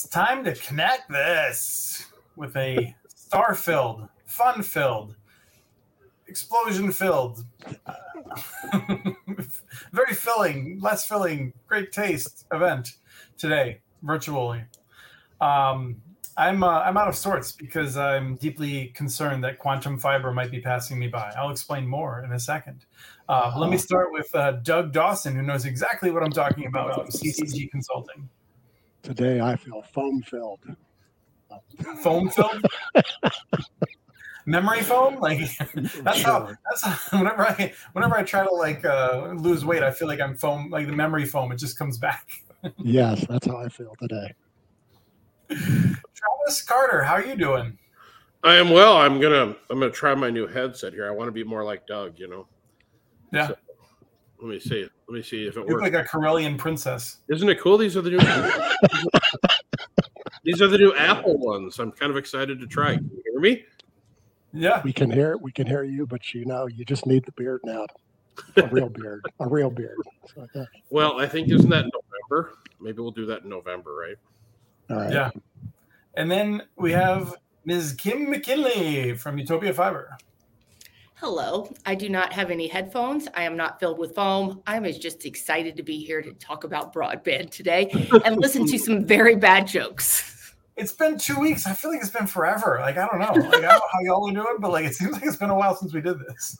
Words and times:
It's 0.00 0.08
time 0.08 0.44
to 0.44 0.54
connect 0.54 1.10
this 1.10 2.06
with 2.34 2.56
a 2.56 2.96
star 3.06 3.54
filled, 3.54 4.08
fun 4.24 4.62
filled, 4.62 5.14
explosion 6.26 6.90
filled, 6.90 7.44
uh, 7.84 7.92
very 9.92 10.14
filling, 10.14 10.80
less 10.80 11.06
filling, 11.06 11.52
great 11.66 11.92
taste 11.92 12.46
event 12.50 12.96
today, 13.36 13.82
virtually. 14.00 14.62
Um, 15.38 16.00
I'm 16.34 16.62
uh, 16.62 16.80
I'm 16.80 16.96
out 16.96 17.08
of 17.08 17.14
sorts 17.14 17.52
because 17.52 17.98
I'm 17.98 18.36
deeply 18.36 18.86
concerned 18.94 19.44
that 19.44 19.58
quantum 19.58 19.98
fiber 19.98 20.32
might 20.32 20.50
be 20.50 20.62
passing 20.62 20.98
me 20.98 21.08
by. 21.08 21.30
I'll 21.36 21.50
explain 21.50 21.86
more 21.86 22.24
in 22.24 22.32
a 22.32 22.40
second. 22.40 22.86
Uh, 23.28 23.52
let 23.54 23.68
me 23.68 23.76
start 23.76 24.12
with 24.12 24.34
uh, 24.34 24.52
Doug 24.62 24.92
Dawson, 24.92 25.36
who 25.36 25.42
knows 25.42 25.66
exactly 25.66 26.10
what 26.10 26.22
I'm 26.22 26.32
talking 26.32 26.64
about 26.64 26.94
from 26.94 27.08
CCG 27.08 27.70
Consulting. 27.70 28.30
Today 29.02 29.40
I 29.40 29.56
feel 29.56 29.82
foam 29.82 30.22
filled. 30.22 30.60
Foam 32.02 32.28
filled? 32.30 32.64
Memory 34.46 34.82
foam? 34.82 35.20
Like 35.20 35.40
that's 36.02 36.22
how 36.22 36.50
that's 36.68 36.84
how, 36.84 37.18
whenever 37.18 37.46
I 37.46 37.72
whenever 37.92 38.16
I 38.16 38.22
try 38.22 38.44
to 38.44 38.52
like 38.52 38.84
uh, 38.84 39.32
lose 39.36 39.64
weight, 39.64 39.82
I 39.82 39.90
feel 39.90 40.08
like 40.08 40.20
I'm 40.20 40.34
foam 40.34 40.70
like 40.70 40.86
the 40.86 40.92
memory 40.92 41.24
foam. 41.24 41.52
It 41.52 41.58
just 41.58 41.78
comes 41.78 41.98
back. 41.98 42.28
yes, 42.78 43.24
that's 43.28 43.46
how 43.46 43.58
I 43.58 43.68
feel 43.68 43.94
today. 44.00 44.34
Travis 45.48 46.62
Carter, 46.66 47.02
how 47.02 47.14
are 47.14 47.24
you 47.24 47.36
doing? 47.36 47.78
I 48.42 48.56
am 48.56 48.70
well. 48.70 48.96
I'm 48.96 49.20
gonna 49.20 49.54
I'm 49.70 49.78
gonna 49.78 49.90
try 49.90 50.14
my 50.14 50.30
new 50.30 50.46
headset 50.46 50.92
here. 50.92 51.06
I 51.06 51.10
want 51.10 51.28
to 51.28 51.32
be 51.32 51.44
more 51.44 51.64
like 51.64 51.86
Doug, 51.86 52.18
you 52.18 52.28
know. 52.28 52.46
Yeah. 53.32 53.48
So, 53.48 53.56
let 54.42 54.48
me 54.48 54.58
see. 54.60 54.82
Let 55.08 55.14
me 55.14 55.22
see 55.22 55.46
if 55.46 55.56
it 55.56 55.60
You 55.60 55.62
look 55.74 55.82
works. 55.82 55.82
like 55.82 55.94
a 55.94 56.08
Corellian 56.08 56.56
princess. 56.58 57.18
Isn't 57.28 57.48
it 57.48 57.60
cool? 57.60 57.76
These 57.78 57.96
are 57.96 58.00
the 58.02 58.10
new 58.10 58.18
These 60.44 60.62
are 60.62 60.68
the 60.68 60.78
new 60.78 60.94
Apple 60.94 61.36
ones. 61.38 61.78
I'm 61.78 61.92
kind 61.92 62.10
of 62.10 62.16
excited 62.16 62.60
to 62.60 62.66
try. 62.66 62.94
Can 62.96 63.10
you 63.12 63.22
hear 63.32 63.40
me? 63.40 63.64
Yeah. 64.52 64.80
We 64.82 64.92
can 64.92 65.10
hear 65.10 65.32
it. 65.32 65.40
we 65.42 65.52
can 65.52 65.66
hear 65.66 65.84
you, 65.84 66.06
but 66.06 66.32
you 66.34 66.44
know 66.46 66.66
you 66.66 66.84
just 66.84 67.06
need 67.06 67.24
the 67.26 67.32
beard 67.32 67.60
now. 67.64 67.86
A 68.56 68.66
real 68.68 68.88
beard. 69.00 69.22
A 69.40 69.46
real 69.46 69.70
beard. 69.70 69.98
So. 70.34 70.66
Well, 70.88 71.20
I 71.20 71.26
think 71.26 71.50
isn't 71.50 71.68
that 71.68 71.84
in 71.84 71.90
November? 72.30 72.54
Maybe 72.80 73.00
we'll 73.02 73.10
do 73.10 73.26
that 73.26 73.42
in 73.42 73.50
November, 73.50 73.94
right? 73.94 74.16
All 74.88 74.96
right. 75.04 75.12
Yeah. 75.12 75.30
And 76.14 76.30
then 76.30 76.62
we 76.76 76.90
have 76.92 77.34
Ms. 77.66 77.92
Kim 77.98 78.30
McKinley 78.30 79.14
from 79.14 79.38
Utopia 79.38 79.72
Fiber. 79.74 80.16
Hello. 81.20 81.70
I 81.84 81.96
do 81.96 82.08
not 82.08 82.32
have 82.32 82.50
any 82.50 82.66
headphones. 82.66 83.28
I 83.34 83.42
am 83.42 83.54
not 83.54 83.78
filled 83.78 83.98
with 83.98 84.14
foam. 84.14 84.62
I'm 84.66 84.90
just 84.90 85.26
excited 85.26 85.76
to 85.76 85.82
be 85.82 86.02
here 86.02 86.22
to 86.22 86.32
talk 86.32 86.64
about 86.64 86.94
broadband 86.94 87.50
today 87.50 87.90
and 88.24 88.38
listen 88.38 88.66
to 88.66 88.78
some 88.78 89.04
very 89.04 89.36
bad 89.36 89.66
jokes. 89.66 90.54
It's 90.78 90.92
been 90.92 91.18
two 91.18 91.38
weeks. 91.38 91.66
I 91.66 91.74
feel 91.74 91.90
like 91.90 92.00
it's 92.00 92.08
been 92.08 92.26
forever. 92.26 92.78
Like 92.80 92.96
I 92.96 93.06
don't 93.06 93.18
know. 93.18 93.48
Like 93.48 93.58
I 93.58 93.60
don't 93.60 93.62
know 93.62 93.80
how 93.92 94.00
y'all 94.00 94.30
are 94.30 94.32
doing, 94.32 94.56
but 94.60 94.70
like 94.70 94.86
it 94.86 94.94
seems 94.94 95.12
like 95.12 95.22
it's 95.22 95.36
been 95.36 95.50
a 95.50 95.54
while 95.54 95.76
since 95.76 95.92
we 95.92 96.00
did 96.00 96.16
this. 96.20 96.56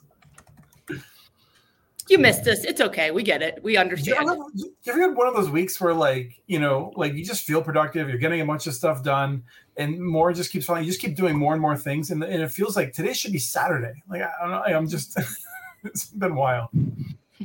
You 2.11 2.19
missed 2.19 2.47
us. 2.47 2.63
It's 2.65 2.83
okay. 2.83 3.13
We 3.13 3.23
get 3.23 3.41
it. 3.41 3.61
We 3.63 3.73
Do 3.73 3.75
you 3.77 3.81
understand. 3.81 4.29
ever, 4.29 4.43
you 4.53 4.75
ever 4.89 5.01
had 5.01 5.17
one 5.17 5.27
of 5.27 5.35
those 5.35 5.49
weeks 5.49 5.81
where 5.81 5.95
like 5.95 6.39
you 6.49 6.59
know 6.59 6.93
like 6.97 7.15
you 7.15 7.25
just 7.25 7.47
feel 7.47 7.63
productive 7.63 8.11
you're 8.11 8.19
getting 8.19 8.43
a 8.43 8.45
bunch 8.45 8.67
of 8.67 8.75
stuff 8.75 9.03
done 9.03 9.43
and 9.81 10.01
more 10.01 10.33
just 10.33 10.51
keeps 10.51 10.67
falling 10.67 10.85
you 10.85 10.91
just 10.91 11.01
keep 11.01 11.17
doing 11.17 11.37
more 11.37 11.53
and 11.53 11.63
more 11.63 11.77
things 11.77 12.11
and, 12.11 12.23
and 12.23 12.43
it 12.43 12.51
feels 12.51 12.77
like 12.77 12.93
today 12.93 13.13
should 13.13 13.33
be 13.33 13.39
saturday 13.39 13.93
like 14.09 14.23
i 14.23 14.31
don't 14.43 14.51
know 14.51 14.63
i'm 14.63 14.89
just 14.89 15.19
it's 15.85 16.07
been 16.07 16.33
a 16.33 16.35
while 16.35 16.71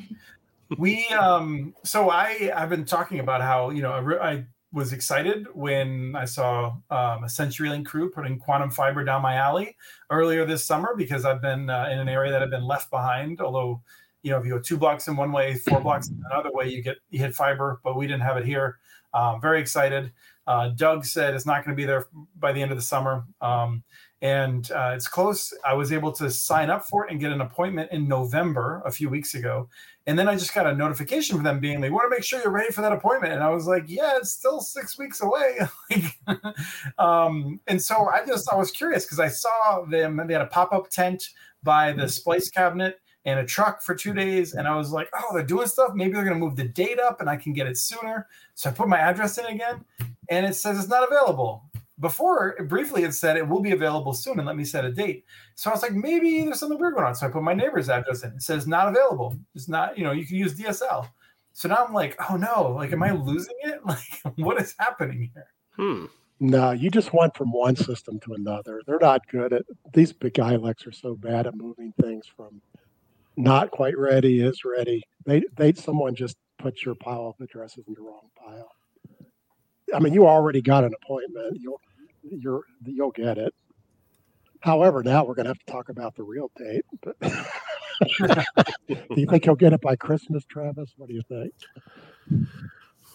we 0.77 1.07
um 1.07 1.73
so 1.83 2.09
i 2.09 2.51
i've 2.55 2.69
been 2.69 2.85
talking 2.85 3.19
about 3.19 3.41
how 3.41 3.69
you 3.69 3.81
know 3.81 3.91
i, 3.91 4.31
I 4.31 4.45
was 4.73 4.91
excited 4.91 5.47
when 5.53 6.15
i 6.15 6.25
saw 6.25 6.75
um, 6.89 7.23
a 7.23 7.27
centurylink 7.27 7.85
crew 7.85 8.09
putting 8.11 8.37
quantum 8.37 8.69
fiber 8.69 9.05
down 9.05 9.21
my 9.21 9.35
alley 9.35 9.75
earlier 10.09 10.45
this 10.45 10.65
summer 10.65 10.95
because 10.97 11.23
i've 11.23 11.41
been 11.41 11.69
uh, 11.69 11.87
in 11.91 11.99
an 11.99 12.09
area 12.09 12.31
that 12.31 12.43
i've 12.43 12.49
been 12.49 12.65
left 12.65 12.89
behind 12.91 13.39
although 13.39 13.81
you 14.25 14.31
know, 14.31 14.39
if 14.39 14.45
you 14.45 14.49
go 14.49 14.59
two 14.59 14.75
blocks 14.75 15.07
in 15.07 15.15
one 15.15 15.31
way, 15.31 15.53
four 15.53 15.79
blocks 15.79 16.07
in 16.07 16.19
another 16.31 16.49
way, 16.51 16.67
you 16.67 16.81
get 16.81 16.97
you 17.11 17.19
hit 17.19 17.35
fiber. 17.35 17.79
But 17.83 17.95
we 17.95 18.07
didn't 18.07 18.23
have 18.23 18.37
it 18.37 18.43
here. 18.43 18.79
Um, 19.13 19.39
very 19.39 19.61
excited. 19.61 20.11
Uh, 20.47 20.69
Doug 20.69 21.05
said 21.05 21.33
it's 21.33 21.45
not 21.45 21.65
going 21.65 21.75
to 21.75 21.81
be 21.81 21.85
there 21.85 22.05
by 22.39 22.51
the 22.51 22.61
end 22.61 22.71
of 22.71 22.77
the 22.77 22.83
summer, 22.83 23.25
um, 23.41 23.83
and 24.21 24.71
uh, 24.71 24.91
it's 24.95 25.07
close. 25.07 25.53
I 25.65 25.73
was 25.73 25.91
able 25.91 26.11
to 26.13 26.29
sign 26.29 26.69
up 26.69 26.85
for 26.85 27.05
it 27.05 27.11
and 27.11 27.19
get 27.19 27.31
an 27.31 27.41
appointment 27.41 27.91
in 27.91 28.07
November 28.07 28.81
a 28.85 28.91
few 28.91 29.09
weeks 29.09 29.33
ago, 29.33 29.67
and 30.05 30.17
then 30.17 30.27
I 30.27 30.35
just 30.35 30.53
got 30.53 30.67
a 30.67 30.75
notification 30.75 31.35
from 31.35 31.43
them 31.43 31.59
being 31.59 31.81
they 31.81 31.89
want 31.89 32.05
to 32.05 32.15
make 32.15 32.23
sure 32.23 32.39
you're 32.41 32.51
ready 32.51 32.71
for 32.71 32.81
that 32.81 32.91
appointment, 32.91 33.33
and 33.33 33.43
I 33.43 33.49
was 33.49 33.65
like, 33.65 33.85
yeah, 33.87 34.17
it's 34.17 34.31
still 34.31 34.61
six 34.61 34.97
weeks 34.97 35.21
away. 35.21 35.59
Um, 36.97 37.59
and 37.67 37.81
so 37.81 38.07
I 38.07 38.25
just 38.25 38.51
I 38.51 38.55
was 38.55 38.71
curious 38.71 39.05
because 39.05 39.19
I 39.19 39.27
saw 39.27 39.83
them. 39.83 40.21
They 40.25 40.33
had 40.33 40.41
a 40.41 40.47
pop 40.47 40.71
up 40.71 40.89
tent 40.89 41.29
by 41.63 41.91
the 41.91 42.07
splice 42.07 42.49
cabinet 42.49 42.99
and 43.25 43.39
a 43.39 43.45
truck 43.45 43.81
for 43.81 43.95
two 43.95 44.13
days. 44.13 44.53
And 44.53 44.67
I 44.67 44.75
was 44.75 44.91
like, 44.91 45.09
oh, 45.13 45.33
they're 45.33 45.43
doing 45.43 45.67
stuff. 45.67 45.91
Maybe 45.95 46.13
they're 46.13 46.23
going 46.23 46.39
to 46.39 46.39
move 46.39 46.55
the 46.55 46.67
date 46.67 46.99
up 46.99 47.19
and 47.19 47.29
I 47.29 47.35
can 47.35 47.53
get 47.53 47.67
it 47.67 47.77
sooner. 47.77 48.27
So 48.53 48.69
I 48.69 48.73
put 48.73 48.87
my 48.87 48.99
address 48.99 49.37
in 49.37 49.45
again 49.45 49.83
and 50.29 50.45
it 50.45 50.55
says 50.55 50.77
it's 50.79 50.87
not 50.87 51.09
available. 51.09 51.63
Before, 51.99 52.55
briefly, 52.67 53.03
it 53.03 53.13
said 53.13 53.37
it 53.37 53.47
will 53.47 53.61
be 53.61 53.71
available 53.71 54.13
soon 54.13 54.37
and 54.37 54.45
let 54.45 54.57
me 54.57 54.65
set 54.65 54.83
a 54.83 54.91
date. 54.91 55.23
So 55.55 55.69
I 55.69 55.73
was 55.73 55.81
like, 55.81 55.93
maybe 55.93 56.43
there's 56.43 56.59
something 56.59 56.77
weird 56.77 56.95
going 56.95 57.05
on. 57.05 57.15
So 57.15 57.25
I 57.25 57.29
put 57.29 57.41
my 57.41 57.53
neighbor's 57.53 57.87
address 57.87 58.23
in. 58.23 58.31
It 58.31 58.41
says 58.41 58.67
not 58.67 58.89
available. 58.89 59.37
It's 59.53 59.69
not, 59.69 59.97
you 59.97 60.03
know, 60.03 60.11
you 60.11 60.25
can 60.25 60.35
use 60.35 60.55
DSL. 60.55 61.07
So 61.53 61.69
now 61.69 61.85
I'm 61.85 61.93
like, 61.93 62.17
oh 62.29 62.35
no, 62.35 62.73
like, 62.75 62.91
am 62.91 63.01
I 63.01 63.11
losing 63.11 63.55
it? 63.63 63.79
Like, 63.85 64.35
what 64.35 64.59
is 64.59 64.75
happening 64.77 65.31
here? 65.33 65.47
Hmm. 65.77 66.05
No, 66.41 66.71
you 66.71 66.91
just 66.91 67.13
went 67.13 67.35
from 67.37 67.53
one 67.53 67.77
system 67.77 68.19
to 68.21 68.33
another. 68.33 68.81
They're 68.85 68.99
not 68.99 69.25
good 69.29 69.53
at 69.53 69.63
these 69.93 70.11
big 70.11 70.33
ILECs 70.33 70.85
are 70.85 70.91
so 70.91 71.15
bad 71.15 71.47
at 71.47 71.55
moving 71.55 71.93
things 72.01 72.25
from 72.35 72.61
not 73.37 73.71
quite 73.71 73.97
ready 73.97 74.41
is 74.41 74.65
ready. 74.65 75.01
They 75.25 75.43
they 75.55 75.73
someone 75.73 76.13
just 76.13 76.35
put 76.57 76.83
your 76.83 76.95
pile 76.95 77.27
of 77.27 77.43
addresses 77.43 77.85
in 77.87 77.93
the 77.93 78.01
wrong 78.01 78.29
pile. 78.35 78.69
I 79.93 79.99
mean, 79.99 80.13
you 80.13 80.27
already 80.27 80.61
got 80.61 80.83
an 80.83 80.93
appointment. 81.03 81.59
You'll 81.59 81.81
you're 82.23 82.61
you'll 82.85 83.11
get 83.11 83.37
it. 83.37 83.53
However, 84.61 85.03
now 85.03 85.23
we're 85.23 85.35
going 85.35 85.45
to 85.45 85.51
have 85.51 85.59
to 85.59 85.71
talk 85.71 85.89
about 85.89 86.15
the 86.15 86.23
real 86.23 86.49
date. 86.57 86.85
But 87.03 87.19
do 88.87 89.05
you 89.15 89.27
think 89.27 89.43
he'll 89.43 89.55
get 89.55 89.73
it 89.73 89.81
by 89.81 89.95
Christmas, 89.95 90.43
Travis? 90.45 90.93
What 90.97 91.07
do 91.07 91.13
you 91.13 91.21
think? 91.29 91.53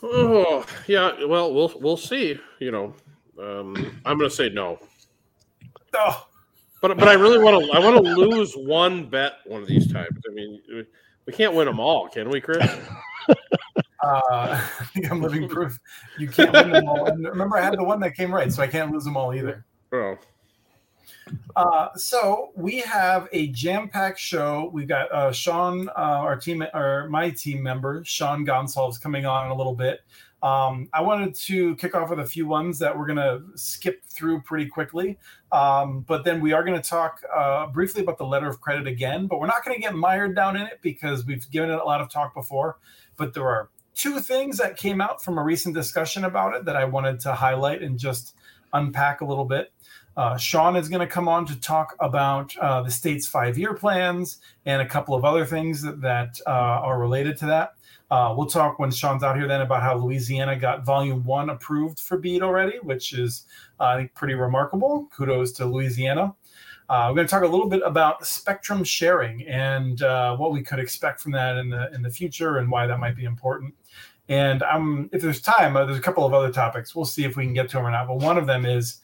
Oh, 0.03 0.65
yeah. 0.87 1.25
Well, 1.25 1.53
we'll 1.53 1.73
we'll 1.81 1.97
see. 1.97 2.39
You 2.61 2.71
know, 2.71 2.95
um, 3.41 3.75
I'm 4.05 4.17
going 4.17 4.31
to 4.31 4.35
say 4.35 4.49
no. 4.49 4.79
Oh, 5.95 6.27
But 6.81 6.97
but 6.97 7.09
I 7.09 7.15
really 7.15 7.39
want 7.39 7.65
to 7.65 7.73
I 7.73 7.81
want 7.81 8.05
to 8.05 8.13
lose 8.13 8.55
one 8.55 9.11
bet 9.11 9.35
one 9.45 9.61
of 9.61 9.69
these 9.69 9.93
times. 9.93 10.19
I 10.31 10.33
mean, 10.33 10.61
we 11.27 11.33
can't 11.33 11.55
win 11.55 11.67
them 11.67 11.81
all, 11.81 12.09
can 12.09 12.31
we, 12.31 12.41
Chris? 12.41 12.65
uh, 14.03 14.21
I 14.81 14.85
think 14.93 15.11
I'm 15.11 15.21
living 15.21 15.49
proof. 15.49 15.79
You 16.19 16.29
can't 16.29 16.53
win 16.53 16.71
them 16.71 16.89
all. 16.89 17.07
And 17.07 17.25
remember, 17.25 17.57
I 17.57 17.63
had 17.63 17.77
the 17.77 17.85
one 17.85 18.01
that 18.01 18.15
came 18.15 18.35
right, 18.35 18.53
so 18.53 18.63
I 18.63 18.67
can't 18.67 18.91
lose 18.91 19.05
them 19.05 19.17
all 19.17 19.35
either. 19.35 19.65
Oh, 19.93 20.17
Uh, 21.57 21.89
so 21.97 22.51
we 22.57 22.79
have 22.81 23.29
a 23.33 23.49
jam-packed 23.49 24.19
show. 24.19 24.71
We've 24.73 24.89
got 24.89 25.13
uh, 25.13 25.33
Sean, 25.33 25.89
uh, 25.91 25.93
our 25.97 26.37
team, 26.37 26.65
or 26.75 27.09
my 27.09 27.31
team 27.31 27.63
member, 27.63 28.03
Sean 28.05 28.47
Gonsalves, 28.47 29.01
coming 29.01 29.27
on 29.27 29.47
in 29.47 29.53
a 29.53 29.55
little 29.55 29.75
bit. 29.75 30.01
Um, 30.43 30.89
I 30.95 31.03
wanted 31.03 31.35
to 31.35 31.77
kick 31.77 31.95
off 31.95 32.09
with 32.09 32.21
a 32.21 32.25
few 32.25 32.47
ones 32.47 32.79
that 32.79 32.97
we're 32.97 33.07
going 33.07 33.17
to 33.17 33.43
skip 33.57 34.03
through 34.07 34.41
pretty 34.43 34.67
quickly. 34.67 35.19
Um, 35.53 36.01
but 36.09 36.25
then 36.25 36.41
we 36.41 36.53
are 36.53 36.65
going 36.65 36.81
to 36.81 36.89
talk 36.89 37.21
uh, 37.37 37.67
briefly 37.67 38.03
about 38.03 38.17
the 38.17 38.25
letter 38.25 38.49
of 38.49 38.61
credit 38.61 38.87
again, 38.87 39.27
but 39.27 39.39
we're 39.39 39.47
not 39.47 39.65
going 39.65 39.77
to 39.77 39.83
get 39.83 39.95
mired 39.95 40.35
down 40.35 40.57
in 40.57 40.63
it 40.63 40.79
because 40.83 41.27
we've 41.27 41.49
given 41.51 41.71
it 41.71 41.79
a 41.79 41.85
lot 41.85 42.01
of 42.01 42.11
talk 42.11 42.35
before. 42.35 42.79
But 43.17 43.35
there 43.35 43.47
are 43.47 43.69
two 44.01 44.19
things 44.19 44.57
that 44.57 44.79
came 44.79 44.99
out 45.01 45.23
from 45.23 45.37
a 45.37 45.43
recent 45.43 45.75
discussion 45.75 46.25
about 46.25 46.55
it 46.55 46.65
that 46.65 46.75
I 46.75 46.87
wanted 46.87 47.21
to 47.21 47.35
highlight 47.35 47.83
and 47.83 47.99
just 47.99 48.35
unpack 48.73 49.21
a 49.21 49.27
little 49.27 49.45
bit. 49.45 49.73
Uh, 50.17 50.39
Sean 50.39 50.75
is 50.75 50.89
going 50.89 51.07
to 51.07 51.07
come 51.07 51.29
on 51.29 51.45
to 51.47 51.61
talk 51.61 51.97
about 52.01 52.57
uh, 52.57 52.83
the 52.83 52.91
state's 52.91 53.27
five 53.27 53.59
year 53.59 53.75
plans 53.75 54.39
and 54.65 54.81
a 54.81 54.87
couple 54.87 55.15
of 55.15 55.27
other 55.27 55.45
things 55.45 55.83
that, 55.83 56.01
that 56.01 56.41
uh, 56.47 56.51
are 56.51 56.99
related 56.99 57.37
to 57.39 57.47
that. 57.47 57.75
Uh, 58.11 58.35
we'll 58.37 58.47
talk 58.47 58.79
when 58.79 58.91
Sean's 58.91 59.23
out 59.23 59.37
here 59.37 59.47
then 59.47 59.61
about 59.61 59.83
how 59.83 59.97
Louisiana 59.97 60.57
got 60.57 60.85
volume 60.85 61.23
one 61.23 61.51
approved 61.51 62.01
for 62.01 62.17
BEAD 62.17 62.43
already, 62.43 62.79
which 62.83 63.13
is, 63.13 63.45
uh, 63.79 63.85
I 63.85 63.97
think, 63.99 64.15
pretty 64.15 64.35
remarkable. 64.35 65.09
Kudos 65.15 65.53
to 65.53 65.67
Louisiana. 65.67 66.35
Uh, 66.91 67.07
we're 67.09 67.15
going 67.15 67.27
to 67.27 67.31
talk 67.31 67.45
a 67.45 67.47
little 67.47 67.69
bit 67.69 67.83
about 67.85 68.27
spectrum 68.27 68.83
sharing 68.83 69.47
and 69.47 70.03
uh, 70.03 70.37
what 70.37 70.51
we 70.51 70.61
could 70.61 70.81
expect 70.81 71.21
from 71.21 71.31
that 71.31 71.57
in 71.57 71.71
the 71.71 71.89
in 71.95 72.03
the 72.03 72.11
future 72.11 72.59
and 72.59 72.69
why 72.69 72.85
that 72.85 72.99
might 72.99 73.15
be 73.15 73.27
important. 73.27 73.73
And 74.29 74.65
um, 74.65 75.09
if 75.13 75.23
there's 75.23 75.41
time, 75.41 75.77
uh, 75.77 75.85
there's 75.85 75.99
a 75.99 76.03
couple 76.03 76.27
of 76.27 76.35
other 76.35 76.51
topics. 76.51 76.93
We'll 76.93 77.05
see 77.05 77.25
if 77.25 77.37
we 77.37 77.45
can 77.45 77.55
get 77.55 77.69
to 77.71 77.77
them 77.77 77.87
or 77.87 77.93
not. 77.93 78.09
But 78.09 78.17
one 78.17 78.37
of 78.37 78.49
them 78.49 78.67
is 78.67 79.03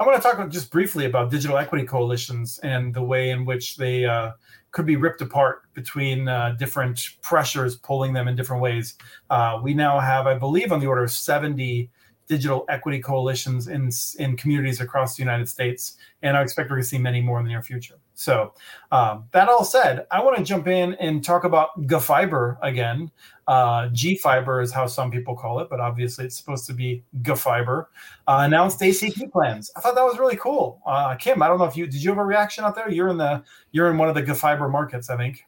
I 0.00 0.04
want 0.04 0.20
to 0.20 0.28
talk 0.28 0.50
just 0.50 0.72
briefly 0.72 1.04
about 1.04 1.30
digital 1.30 1.58
equity 1.58 1.86
coalitions 1.86 2.58
and 2.64 2.92
the 2.92 3.04
way 3.04 3.30
in 3.30 3.44
which 3.44 3.76
they 3.76 4.04
uh, 4.04 4.32
could 4.72 4.84
be 4.84 4.96
ripped 4.96 5.22
apart 5.22 5.62
between 5.74 6.26
uh, 6.26 6.56
different 6.58 7.00
pressures 7.20 7.76
pulling 7.76 8.12
them 8.12 8.26
in 8.26 8.34
different 8.34 8.60
ways. 8.60 8.96
Uh, 9.30 9.60
we 9.62 9.74
now 9.74 10.00
have, 10.00 10.26
I 10.26 10.34
believe, 10.34 10.72
on 10.72 10.80
the 10.80 10.88
order 10.88 11.04
of 11.04 11.12
70 11.12 11.88
digital 12.32 12.64
equity 12.70 12.98
coalitions 12.98 13.68
in 13.68 13.90
in 14.18 14.38
communities 14.38 14.80
across 14.80 15.16
the 15.16 15.22
United 15.22 15.46
States, 15.46 15.98
and 16.22 16.34
I 16.34 16.40
expect 16.40 16.70
we're 16.70 16.76
going 16.76 16.82
to 16.82 16.88
see 16.88 16.96
many 16.96 17.20
more 17.20 17.38
in 17.38 17.44
the 17.44 17.50
near 17.50 17.62
future. 17.62 17.98
So, 18.14 18.54
um, 18.90 19.24
that 19.32 19.50
all 19.50 19.64
said, 19.64 20.06
I 20.10 20.22
want 20.22 20.38
to 20.38 20.42
jump 20.42 20.66
in 20.66 20.94
and 20.94 21.22
talk 21.22 21.44
about 21.44 21.68
GFiber 21.82 22.56
again. 22.62 23.10
Uh, 23.46 23.88
G 23.88 24.16
Fiber 24.16 24.62
is 24.62 24.72
how 24.72 24.86
some 24.86 25.10
people 25.10 25.36
call 25.36 25.58
it, 25.58 25.68
but 25.68 25.78
obviously 25.78 26.24
it's 26.24 26.36
supposed 26.38 26.66
to 26.68 26.72
be 26.72 27.04
GFiber. 27.20 27.86
Uh, 28.26 28.42
announced 28.46 28.80
ACP 28.80 29.30
plans. 29.30 29.70
I 29.76 29.80
thought 29.80 29.94
that 29.94 30.04
was 30.04 30.18
really 30.18 30.36
cool. 30.36 30.80
Uh, 30.86 31.14
Kim, 31.16 31.42
I 31.42 31.48
don't 31.48 31.58
know 31.58 31.66
if 31.66 31.76
you 31.76 31.86
did. 31.86 32.02
You 32.02 32.10
have 32.10 32.18
a 32.18 32.24
reaction 32.24 32.64
out 32.64 32.74
there? 32.74 32.90
You're 32.90 33.08
in 33.08 33.18
the 33.18 33.42
you're 33.72 33.90
in 33.90 33.98
one 33.98 34.08
of 34.08 34.14
the 34.14 34.22
GFiber 34.22 34.70
markets, 34.70 35.10
I 35.10 35.18
think. 35.18 35.44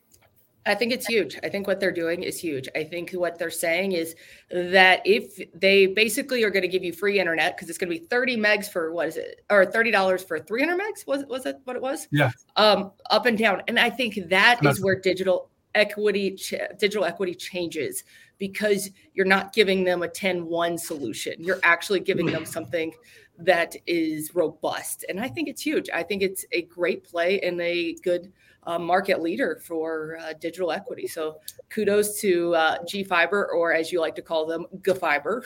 I 0.67 0.75
think 0.75 0.93
it's 0.93 1.07
huge. 1.07 1.39
I 1.43 1.49
think 1.49 1.67
what 1.67 1.79
they're 1.79 1.93
doing 1.93 2.23
is 2.23 2.39
huge. 2.39 2.69
I 2.75 2.85
think 2.85 3.13
what 3.13 3.39
they're 3.39 3.51
saying 3.51 3.93
is 3.93 4.17
that 4.51 5.03
if 5.05 5.39
they 5.53 5.87
basically 5.87 6.43
are 6.43 6.51
going 6.51 6.63
to 6.63 6.69
give 6.69 6.83
you 6.83 6.93
free 6.93 7.21
internet 7.21 7.57
because 7.57 7.69
it's 7.69 7.79
going 7.79 7.93
to 7.93 7.99
be 8.01 8.07
30 8.07 8.37
megs 8.39 8.71
for 8.71 8.93
what 8.93 9.09
is 9.09 9.17
it 9.17 9.45
or 9.51 9.67
$30 9.67 10.27
for 10.27 10.39
300 10.39 10.81
megs 10.81 11.07
was 11.07 11.25
was 11.27 11.45
it 11.47 11.59
what 11.65 11.77
it 11.77 11.83
was? 11.83 12.09
Yeah. 12.11 12.31
Um 12.57 12.93
up 13.11 13.27
and 13.27 13.37
down. 13.37 13.63
And 13.69 13.79
I 13.79 13.91
think 13.91 14.15
that 14.15 14.29
That's- 14.29 14.77
is 14.77 14.83
where 14.83 14.99
digital 14.99 15.51
equity 15.75 16.31
ch- 16.37 16.55
digital 16.79 17.05
equity 17.05 17.35
changes 17.35 18.05
because 18.39 18.91
you're 19.13 19.27
not 19.27 19.53
giving 19.53 19.85
them 19.85 20.03
a 20.03 20.09
10-1 20.09 20.79
solution. 20.79 21.35
You're 21.39 21.61
actually 21.63 22.01
giving 22.01 22.27
them 22.27 22.45
something 22.57 22.93
that 23.39 23.75
is 23.87 24.35
robust. 24.35 25.05
And 25.09 25.21
I 25.21 25.29
think 25.29 25.49
it's 25.49 25.61
huge. 25.63 25.91
I 25.93 26.03
think 26.05 26.23
it's 26.23 26.45
a 26.53 26.63
great 26.63 27.05
play 27.05 27.41
and 27.41 27.61
a 27.61 27.95
good 28.05 28.33
uh, 28.67 28.79
market 28.79 29.21
leader 29.21 29.61
for 29.65 30.19
uh, 30.21 30.33
digital 30.41 30.73
equity. 30.73 31.07
So 31.07 31.41
kudos 31.71 32.21
to 32.21 32.55
uh, 32.55 32.79
G 32.87 33.05
Fiber, 33.05 33.51
or 33.53 33.73
as 33.73 33.93
you 33.93 34.01
like 34.01 34.15
to 34.17 34.23
call 34.23 34.47
them, 34.47 34.67
GFiber, 34.81 35.45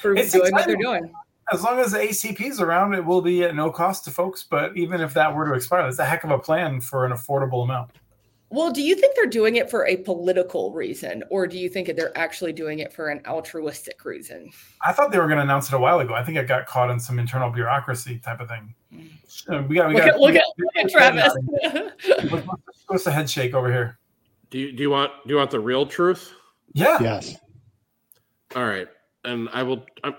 for 0.00 0.14
it's 0.14 0.32
doing 0.32 0.52
what 0.52 0.66
they're 0.66 0.76
doing. 0.76 1.12
As 1.52 1.64
long 1.64 1.80
as 1.80 1.92
the 1.92 1.98
ACP 1.98 2.40
is 2.42 2.60
around, 2.60 2.94
it 2.94 3.04
will 3.04 3.22
be 3.22 3.42
at 3.42 3.56
no 3.56 3.70
cost 3.72 4.04
to 4.04 4.10
folks. 4.10 4.46
But 4.48 4.76
even 4.76 5.00
if 5.00 5.14
that 5.14 5.34
were 5.34 5.46
to 5.48 5.54
expire, 5.54 5.82
that's 5.82 5.98
a 5.98 6.04
heck 6.04 6.22
of 6.22 6.30
a 6.30 6.38
plan 6.38 6.80
for 6.80 7.04
an 7.04 7.12
affordable 7.12 7.64
amount. 7.64 7.90
Well, 8.52 8.72
do 8.72 8.82
you 8.82 8.96
think 8.96 9.14
they're 9.14 9.26
doing 9.26 9.56
it 9.56 9.70
for 9.70 9.86
a 9.86 9.96
political 9.98 10.72
reason, 10.72 11.22
or 11.30 11.46
do 11.46 11.56
you 11.56 11.68
think 11.68 11.86
that 11.86 11.94
they're 11.94 12.16
actually 12.18 12.52
doing 12.52 12.80
it 12.80 12.92
for 12.92 13.08
an 13.08 13.20
altruistic 13.26 14.04
reason? 14.04 14.50
I 14.84 14.92
thought 14.92 15.12
they 15.12 15.18
were 15.18 15.28
going 15.28 15.36
to 15.36 15.44
announce 15.44 15.68
it 15.68 15.76
a 15.76 15.78
while 15.78 16.00
ago. 16.00 16.14
I 16.14 16.24
think 16.24 16.36
it 16.36 16.48
got 16.48 16.66
caught 16.66 16.90
in 16.90 16.98
some 16.98 17.20
internal 17.20 17.50
bureaucracy 17.50 18.18
type 18.18 18.40
of 18.40 18.48
thing. 18.48 18.74
We 18.90 19.76
got. 19.76 19.88
We 19.88 19.94
look, 19.94 20.04
got, 20.04 20.08
at, 20.08 20.20
look, 20.20 20.34
at, 20.34 20.44
look 20.58 20.76
at 20.76 20.90
Travis. 20.90 21.32
What's 22.88 23.04
the 23.04 23.12
head 23.12 23.30
shake 23.30 23.54
over 23.54 23.70
here? 23.70 23.98
Do 24.50 24.58
you 24.58 24.72
do 24.72 24.82
you 24.82 24.90
want 24.90 25.12
do 25.24 25.30
you 25.30 25.36
want 25.36 25.50
the 25.50 25.60
real 25.60 25.86
truth? 25.86 26.34
Yeah. 26.72 26.98
Yes. 27.00 27.36
All 28.56 28.66
right, 28.66 28.88
and 29.24 29.48
I 29.52 29.62
will. 29.62 29.86
I, 30.02 30.12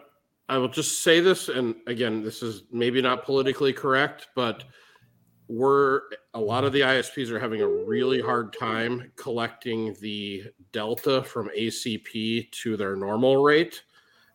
I 0.48 0.58
will 0.58 0.70
just 0.70 1.02
say 1.04 1.20
this, 1.20 1.50
and 1.50 1.76
again, 1.88 2.24
this 2.24 2.44
is 2.44 2.64
maybe 2.72 3.02
not 3.02 3.24
politically 3.26 3.74
correct, 3.74 4.28
but 4.36 4.66
we're 5.52 6.02
a 6.34 6.40
lot 6.40 6.64
of 6.64 6.72
the 6.72 6.80
ISPs 6.80 7.30
are 7.30 7.40
having 7.40 7.62
a 7.62 7.68
really 7.68 8.22
hard 8.22 8.56
time 8.58 9.12
collecting 9.18 9.94
the 10.00 10.44
delta 10.72 11.24
from 11.24 11.50
ACP 11.58 12.50
to 12.52 12.78
their 12.78 12.96
normal 12.96 13.44
rate. 13.44 13.84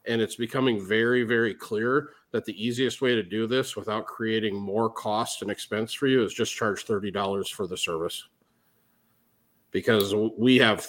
And 0.06 0.21
it's 0.21 0.37
becoming 0.37 0.87
very, 0.87 1.23
very 1.23 1.55
clear 1.55 2.11
that 2.32 2.44
the 2.44 2.64
easiest 2.64 3.00
way 3.00 3.14
to 3.14 3.23
do 3.23 3.46
this 3.46 3.76
without 3.76 4.06
creating 4.06 4.56
more 4.56 4.90
cost 4.90 5.43
and 5.43 5.50
expense 5.50 5.93
for 5.93 6.06
you 6.06 6.23
is 6.23 6.34
just 6.34 6.55
charge 6.55 6.84
$30 6.87 7.49
for 7.50 7.67
the 7.67 7.76
service. 7.76 8.28
Because 9.70 10.14
we 10.37 10.56
have, 10.58 10.88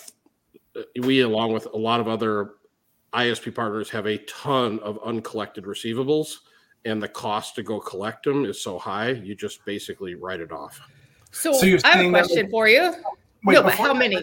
we, 1.01 1.21
along 1.21 1.53
with 1.53 1.65
a 1.67 1.77
lot 1.77 1.99
of 1.99 2.07
other 2.07 2.51
ISP 3.13 3.53
partners, 3.53 3.89
have 3.89 4.07
a 4.07 4.17
ton 4.19 4.79
of 4.79 4.99
uncollected 5.05 5.65
receivables 5.65 6.37
and 6.87 7.03
the 7.03 7.07
cost 7.07 7.55
to 7.55 7.63
go 7.63 7.79
collect 7.79 8.23
them 8.23 8.45
is 8.45 8.61
so 8.61 8.79
high, 8.79 9.09
you 9.09 9.35
just 9.35 9.63
basically 9.65 10.15
write 10.15 10.39
it 10.39 10.51
off. 10.51 10.79
So, 11.31 11.51
so 11.53 11.77
I 11.83 11.97
have 11.97 12.05
a 12.05 12.09
question 12.09 12.45
that, 12.45 12.51
for 12.51 12.67
you. 12.67 12.93
Wait, 13.43 13.55
no, 13.55 13.63
but 13.63 13.73
how 13.73 13.93
many? 13.93 14.21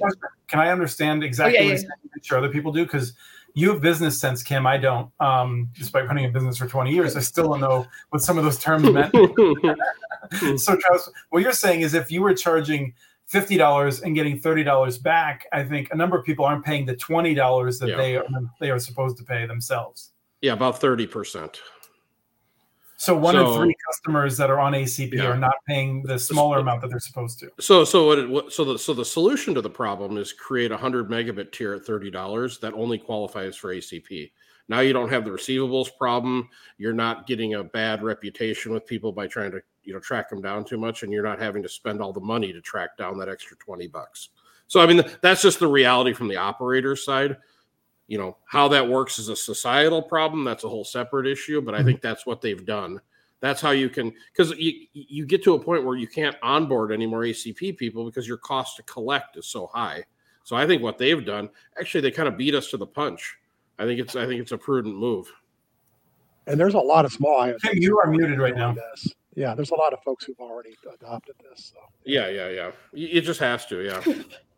Can 0.48 0.60
I 0.60 0.70
understand 0.70 1.22
exactly 1.22 1.58
oh, 1.58 1.62
yeah, 1.62 1.72
what 1.72 1.82
yeah. 1.82 1.88
sure 2.22 2.38
other 2.38 2.48
people 2.48 2.72
do? 2.72 2.84
Because 2.84 3.12
you 3.54 3.70
have 3.70 3.80
business 3.80 4.20
sense, 4.20 4.42
Kim. 4.42 4.66
I 4.66 4.76
don't. 4.76 5.10
Um, 5.20 5.70
despite 5.74 6.06
running 6.06 6.24
a 6.24 6.28
business 6.28 6.56
for 6.56 6.66
20 6.66 6.92
years, 6.92 7.16
I 7.16 7.20
still 7.20 7.48
don't 7.48 7.60
know 7.60 7.86
what 8.10 8.20
some 8.20 8.36
of 8.36 8.44
those 8.44 8.58
terms 8.58 8.90
meant. 8.90 9.14
so, 10.60 10.76
Travis, 10.76 11.08
what 11.30 11.42
you're 11.42 11.52
saying 11.52 11.82
is 11.82 11.94
if 11.94 12.10
you 12.10 12.20
were 12.20 12.34
charging 12.34 12.92
fifty 13.26 13.56
dollars 13.56 14.02
and 14.02 14.14
getting 14.14 14.38
thirty 14.38 14.64
dollars 14.64 14.98
back, 14.98 15.46
I 15.52 15.62
think 15.62 15.88
a 15.92 15.96
number 15.96 16.18
of 16.18 16.24
people 16.24 16.44
aren't 16.44 16.64
paying 16.64 16.84
the 16.84 16.96
twenty 16.96 17.34
dollars 17.34 17.78
that 17.78 17.90
yeah. 17.90 17.96
they 17.96 18.16
are, 18.16 18.26
they 18.60 18.70
are 18.70 18.78
supposed 18.78 19.16
to 19.18 19.24
pay 19.24 19.46
themselves. 19.46 20.12
Yeah, 20.40 20.52
about 20.52 20.80
thirty 20.80 21.06
percent. 21.06 21.60
So 22.96 23.16
one 23.16 23.34
so, 23.34 23.52
in 23.52 23.60
three 23.60 23.76
customers 23.86 24.36
that 24.36 24.50
are 24.50 24.60
on 24.60 24.72
ACP 24.72 25.14
yeah. 25.14 25.24
are 25.24 25.36
not 25.36 25.54
paying 25.66 26.02
the 26.04 26.18
smaller 26.18 26.58
amount 26.58 26.80
that 26.82 26.90
they're 26.90 27.00
supposed 27.00 27.38
to. 27.40 27.50
So 27.60 27.84
so 27.84 28.06
what, 28.06 28.18
it, 28.18 28.28
what 28.28 28.52
so 28.52 28.64
the 28.64 28.78
so 28.78 28.94
the 28.94 29.04
solution 29.04 29.54
to 29.54 29.60
the 29.60 29.70
problem 29.70 30.16
is 30.16 30.32
create 30.32 30.70
a 30.70 30.76
hundred 30.76 31.08
megabit 31.08 31.52
tier 31.52 31.74
at 31.74 31.84
thirty 31.84 32.10
dollars 32.10 32.58
that 32.60 32.72
only 32.74 32.98
qualifies 32.98 33.56
for 33.56 33.74
ACP. 33.74 34.30
Now 34.68 34.80
you 34.80 34.92
don't 34.92 35.10
have 35.10 35.24
the 35.24 35.30
receivables 35.30 35.88
problem. 35.98 36.48
You're 36.78 36.94
not 36.94 37.26
getting 37.26 37.54
a 37.54 37.64
bad 37.64 38.02
reputation 38.02 38.72
with 38.72 38.86
people 38.86 39.12
by 39.12 39.26
trying 39.26 39.50
to 39.50 39.60
you 39.82 39.92
know 39.92 40.00
track 40.00 40.30
them 40.30 40.40
down 40.40 40.64
too 40.64 40.78
much, 40.78 41.02
and 41.02 41.12
you're 41.12 41.24
not 41.24 41.40
having 41.40 41.62
to 41.62 41.68
spend 41.68 42.00
all 42.00 42.12
the 42.12 42.20
money 42.20 42.52
to 42.52 42.60
track 42.60 42.96
down 42.96 43.18
that 43.18 43.28
extra 43.28 43.56
twenty 43.56 43.88
bucks. 43.88 44.30
So 44.68 44.80
I 44.80 44.86
mean 44.86 45.04
that's 45.20 45.42
just 45.42 45.58
the 45.58 45.66
reality 45.66 46.12
from 46.12 46.28
the 46.28 46.36
operator 46.36 46.96
side 46.96 47.36
you 48.06 48.18
know 48.18 48.36
how 48.44 48.68
that 48.68 48.86
works 48.86 49.18
is 49.18 49.28
a 49.28 49.36
societal 49.36 50.02
problem 50.02 50.44
that's 50.44 50.64
a 50.64 50.68
whole 50.68 50.84
separate 50.84 51.26
issue 51.26 51.60
but 51.60 51.74
i 51.74 51.78
mm-hmm. 51.78 51.86
think 51.86 52.00
that's 52.02 52.26
what 52.26 52.40
they've 52.40 52.66
done. 52.66 53.00
That's 53.44 53.60
how 53.60 53.72
you 53.72 53.90
can 53.90 54.10
because 54.32 54.58
you 54.58 54.86
you 54.94 55.26
get 55.26 55.44
to 55.44 55.52
a 55.52 55.62
point 55.62 55.84
where 55.84 55.98
you 55.98 56.08
can't 56.08 56.34
onboard 56.42 56.90
any 56.90 57.06
more 57.06 57.24
acp 57.24 57.76
people 57.76 58.06
because 58.06 58.26
your 58.26 58.38
cost 58.38 58.76
to 58.76 58.82
collect 58.84 59.36
is 59.36 59.44
so 59.44 59.66
high. 59.66 60.02
So 60.44 60.56
i 60.56 60.66
think 60.66 60.82
what 60.82 60.96
they've 60.96 61.22
done 61.22 61.50
actually 61.78 62.00
they 62.00 62.10
kind 62.10 62.26
of 62.26 62.38
beat 62.38 62.54
us 62.54 62.70
to 62.70 62.78
the 62.78 62.86
punch. 62.86 63.36
I 63.78 63.84
think 63.84 64.00
it's 64.00 64.16
i 64.16 64.26
think 64.26 64.40
it's 64.40 64.52
a 64.52 64.56
prudent 64.56 64.96
move. 64.96 65.30
And 66.46 66.58
there's 66.58 66.72
a 66.72 66.78
lot 66.78 67.04
of 67.04 67.12
small 67.12 67.52
Tim, 67.60 67.72
you 67.74 67.98
are 67.98 68.06
muted 68.06 68.38
right 68.38 68.56
now. 68.56 68.72
this. 68.72 69.12
yeah 69.34 69.54
there's 69.54 69.72
a 69.72 69.76
lot 69.76 69.92
of 69.92 70.02
folks 70.02 70.24
who've 70.24 70.40
already 70.40 70.74
adopted 70.94 71.34
this 71.42 71.74
so. 71.74 71.80
yeah 72.06 72.28
yeah 72.28 72.48
yeah. 72.48 72.70
It 72.94 73.22
just 73.22 73.40
has 73.40 73.66
to 73.66 73.82
yeah 73.82 74.00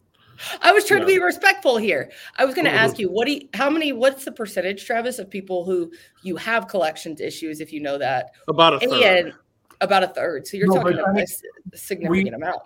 I 0.62 0.73
was 0.73 0.85
trying 0.85 1.00
yeah. 1.00 1.07
to 1.07 1.12
be 1.14 1.19
respectful 1.21 1.76
here. 1.76 2.11
I 2.37 2.45
was 2.45 2.55
going 2.55 2.64
to 2.64 2.71
ask 2.71 2.95
mm-hmm. 2.95 3.02
you, 3.02 3.11
what 3.11 3.26
do 3.26 3.35
you, 3.35 3.49
how 3.55 3.71
many, 3.71 3.93
what's 3.93 4.25
the 4.25 4.33
percentage, 4.33 4.85
Travis, 4.85 5.19
of 5.19 5.31
people 5.31 5.64
who 5.64 5.93
you 6.23 6.37
have 6.37 6.69
collections 6.69 7.21
issues, 7.21 7.61
if 7.61 7.73
you 7.73 7.81
know 7.81 7.99
that? 7.99 8.31
About 8.49 8.83
a 8.83 8.88
third. 8.88 9.35
about 9.81 10.02
a 10.02 10.09
third. 10.09 10.47
So 10.47 10.57
you're 10.57 10.69
no, 10.69 10.76
talking 10.76 10.99
about 10.99 11.19
a 11.19 11.26
significant 11.76 12.11
we, 12.11 12.28
amount. 12.31 12.62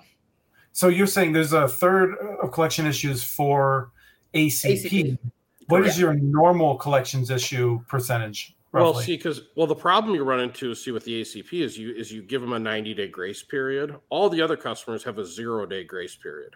So 0.73 0.89
you're 0.89 1.07
saying 1.07 1.33
there's 1.33 1.53
a 1.53 1.69
third 1.69 2.15
of 2.43 2.53
collection 2.53 2.87
issues 2.87 3.23
for 3.23 3.91
ACP. 4.35 4.85
ACP. 4.85 5.19
What 5.67 5.87
is 5.87 5.99
your 5.99 6.15
normal 6.15 6.77
collections 6.77 7.31
issue 7.31 7.81
percentage? 7.87 8.57
Roughly? 8.73 8.93
Well, 8.93 9.03
see, 9.03 9.17
because 9.17 9.43
well, 9.57 9.67
the 9.67 9.75
problem 9.75 10.15
you 10.15 10.23
run 10.23 10.41
into, 10.41 10.75
see, 10.75 10.93
with 10.93 11.05
the 11.05 11.23
ACP 11.23 11.53
is 11.53 11.77
you 11.77 11.93
is 11.93 12.13
you 12.13 12.23
give 12.23 12.41
them 12.41 12.53
a 12.53 12.59
90 12.59 12.95
day 12.95 13.09
grace 13.09 13.43
period. 13.43 13.97
All 14.11 14.29
the 14.29 14.41
other 14.41 14.57
customers 14.57 15.03
have 15.05 15.19
a 15.19 15.25
zero 15.25 15.67
day 15.67 15.83
grace 15.83 16.15
period. 16.15 16.55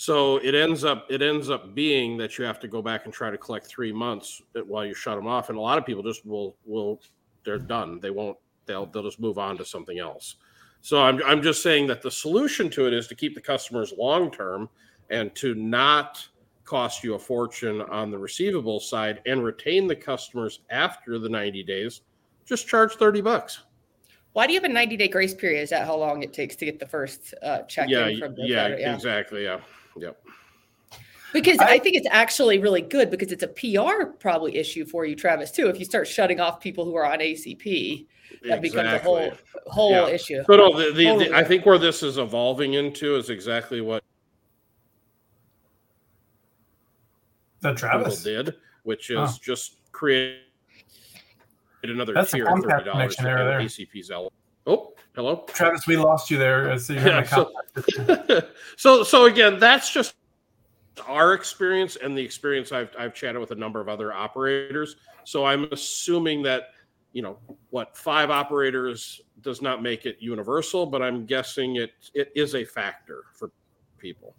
So 0.00 0.36
it 0.36 0.54
ends 0.54 0.84
up 0.84 1.06
it 1.10 1.22
ends 1.22 1.50
up 1.50 1.74
being 1.74 2.16
that 2.18 2.38
you 2.38 2.44
have 2.44 2.60
to 2.60 2.68
go 2.68 2.80
back 2.80 3.04
and 3.04 3.12
try 3.12 3.32
to 3.32 3.36
collect 3.36 3.66
three 3.66 3.92
months 3.92 4.40
while 4.54 4.86
you 4.86 4.94
shut 4.94 5.16
them 5.16 5.26
off, 5.26 5.48
and 5.48 5.58
a 5.58 5.60
lot 5.60 5.76
of 5.76 5.84
people 5.84 6.04
just 6.04 6.24
will 6.24 6.56
will 6.64 7.00
they're 7.44 7.58
done. 7.58 7.98
They 7.98 8.10
won't 8.10 8.38
they'll 8.64 8.86
they'll 8.86 9.02
just 9.02 9.18
move 9.18 9.38
on 9.38 9.58
to 9.58 9.64
something 9.64 9.98
else. 9.98 10.36
So 10.82 11.02
I'm 11.02 11.20
I'm 11.24 11.42
just 11.42 11.64
saying 11.64 11.88
that 11.88 12.00
the 12.00 12.12
solution 12.12 12.70
to 12.70 12.86
it 12.86 12.92
is 12.92 13.08
to 13.08 13.16
keep 13.16 13.34
the 13.34 13.40
customers 13.40 13.92
long 13.98 14.30
term 14.30 14.68
and 15.10 15.34
to 15.34 15.56
not 15.56 16.24
cost 16.64 17.02
you 17.02 17.14
a 17.14 17.18
fortune 17.18 17.80
on 17.82 18.12
the 18.12 18.18
receivable 18.18 18.78
side 18.78 19.20
and 19.26 19.42
retain 19.42 19.88
the 19.88 19.96
customers 19.96 20.60
after 20.70 21.18
the 21.18 21.28
90 21.28 21.64
days. 21.64 22.02
Just 22.44 22.68
charge 22.68 22.94
30 22.94 23.20
bucks. 23.22 23.64
Why 24.34 24.46
do 24.46 24.52
you 24.52 24.60
have 24.60 24.70
a 24.70 24.72
90 24.72 24.96
day 24.96 25.08
grace 25.08 25.34
period? 25.34 25.60
Is 25.62 25.70
that 25.70 25.86
how 25.86 25.96
long 25.96 26.22
it 26.22 26.32
takes 26.32 26.54
to 26.54 26.64
get 26.64 26.78
the 26.78 26.86
first 26.86 27.34
uh, 27.42 27.62
check 27.62 27.88
yeah, 27.88 28.16
from 28.16 28.36
the 28.36 28.46
yeah, 28.46 28.76
yeah, 28.76 28.94
exactly. 28.94 29.42
Yeah. 29.42 29.58
Yep. 30.00 30.22
Because 31.32 31.58
I, 31.58 31.72
I, 31.72 31.78
think 31.78 31.96
it's 31.96 32.08
actually 32.10 32.58
really 32.58 32.80
good 32.80 33.10
because 33.10 33.32
it's 33.32 33.42
a 33.42 33.48
PR 33.48 34.06
probably 34.18 34.56
issue 34.56 34.86
for 34.86 35.04
you, 35.04 35.14
Travis, 35.14 35.50
too. 35.50 35.68
If 35.68 35.78
you 35.78 35.84
start 35.84 36.08
shutting 36.08 36.40
off 36.40 36.58
people 36.58 36.86
who 36.86 36.94
are 36.96 37.04
on 37.04 37.18
ACP, 37.18 38.06
that 38.44 38.64
exactly. 38.64 38.70
becomes 38.70 38.92
a 38.92 38.98
whole 38.98 39.32
whole 39.66 39.90
yeah. 39.90 40.06
issue. 40.08 40.42
But 40.46 40.56
no, 40.56 40.76
the, 40.78 40.92
the, 40.92 41.04
totally. 41.04 41.28
the, 41.28 41.36
I 41.36 41.44
think 41.44 41.66
where 41.66 41.78
this 41.78 42.02
is 42.02 42.18
evolving 42.18 42.74
into 42.74 43.16
is 43.16 43.28
exactly 43.28 43.80
what 43.80 44.02
that 47.60 47.76
Travis 47.76 48.22
did, 48.22 48.54
which 48.84 49.10
is 49.10 49.18
oh. 49.18 49.34
just 49.42 49.76
create 49.92 50.38
another 51.82 52.14
That's 52.14 52.30
tier 52.30 52.46
of 52.46 52.64
thirty 52.64 52.84
dollars 52.84 53.16
for 53.16 53.26
ACP's 53.26 54.10
L. 54.10 54.32
Oh, 54.66 54.94
hello, 55.18 55.44
Travis. 55.48 55.84
We 55.86 55.96
lost 55.96 56.30
you 56.30 56.38
there. 56.38 56.78
So, 56.78 56.92
yeah, 56.92 57.24
so, 57.24 57.50
so, 58.76 59.02
so 59.02 59.24
again, 59.24 59.58
that's 59.58 59.92
just 59.92 60.14
our 61.08 61.34
experience 61.34 61.96
and 61.96 62.16
the 62.16 62.22
experience 62.22 62.70
I've 62.70 62.90
I've 62.96 63.14
chatted 63.14 63.40
with 63.40 63.50
a 63.50 63.56
number 63.56 63.80
of 63.80 63.88
other 63.88 64.12
operators. 64.12 64.96
So 65.24 65.44
I'm 65.44 65.64
assuming 65.72 66.42
that, 66.42 66.70
you 67.12 67.22
know, 67.22 67.38
what 67.70 67.96
five 67.96 68.30
operators 68.30 69.20
does 69.40 69.60
not 69.60 69.82
make 69.82 70.06
it 70.06 70.18
universal, 70.20 70.86
but 70.86 71.02
I'm 71.02 71.26
guessing 71.26 71.76
it 71.76 71.90
it 72.14 72.30
is 72.36 72.54
a 72.54 72.64
factor 72.64 73.24
for 73.34 73.50
people. 73.98 74.36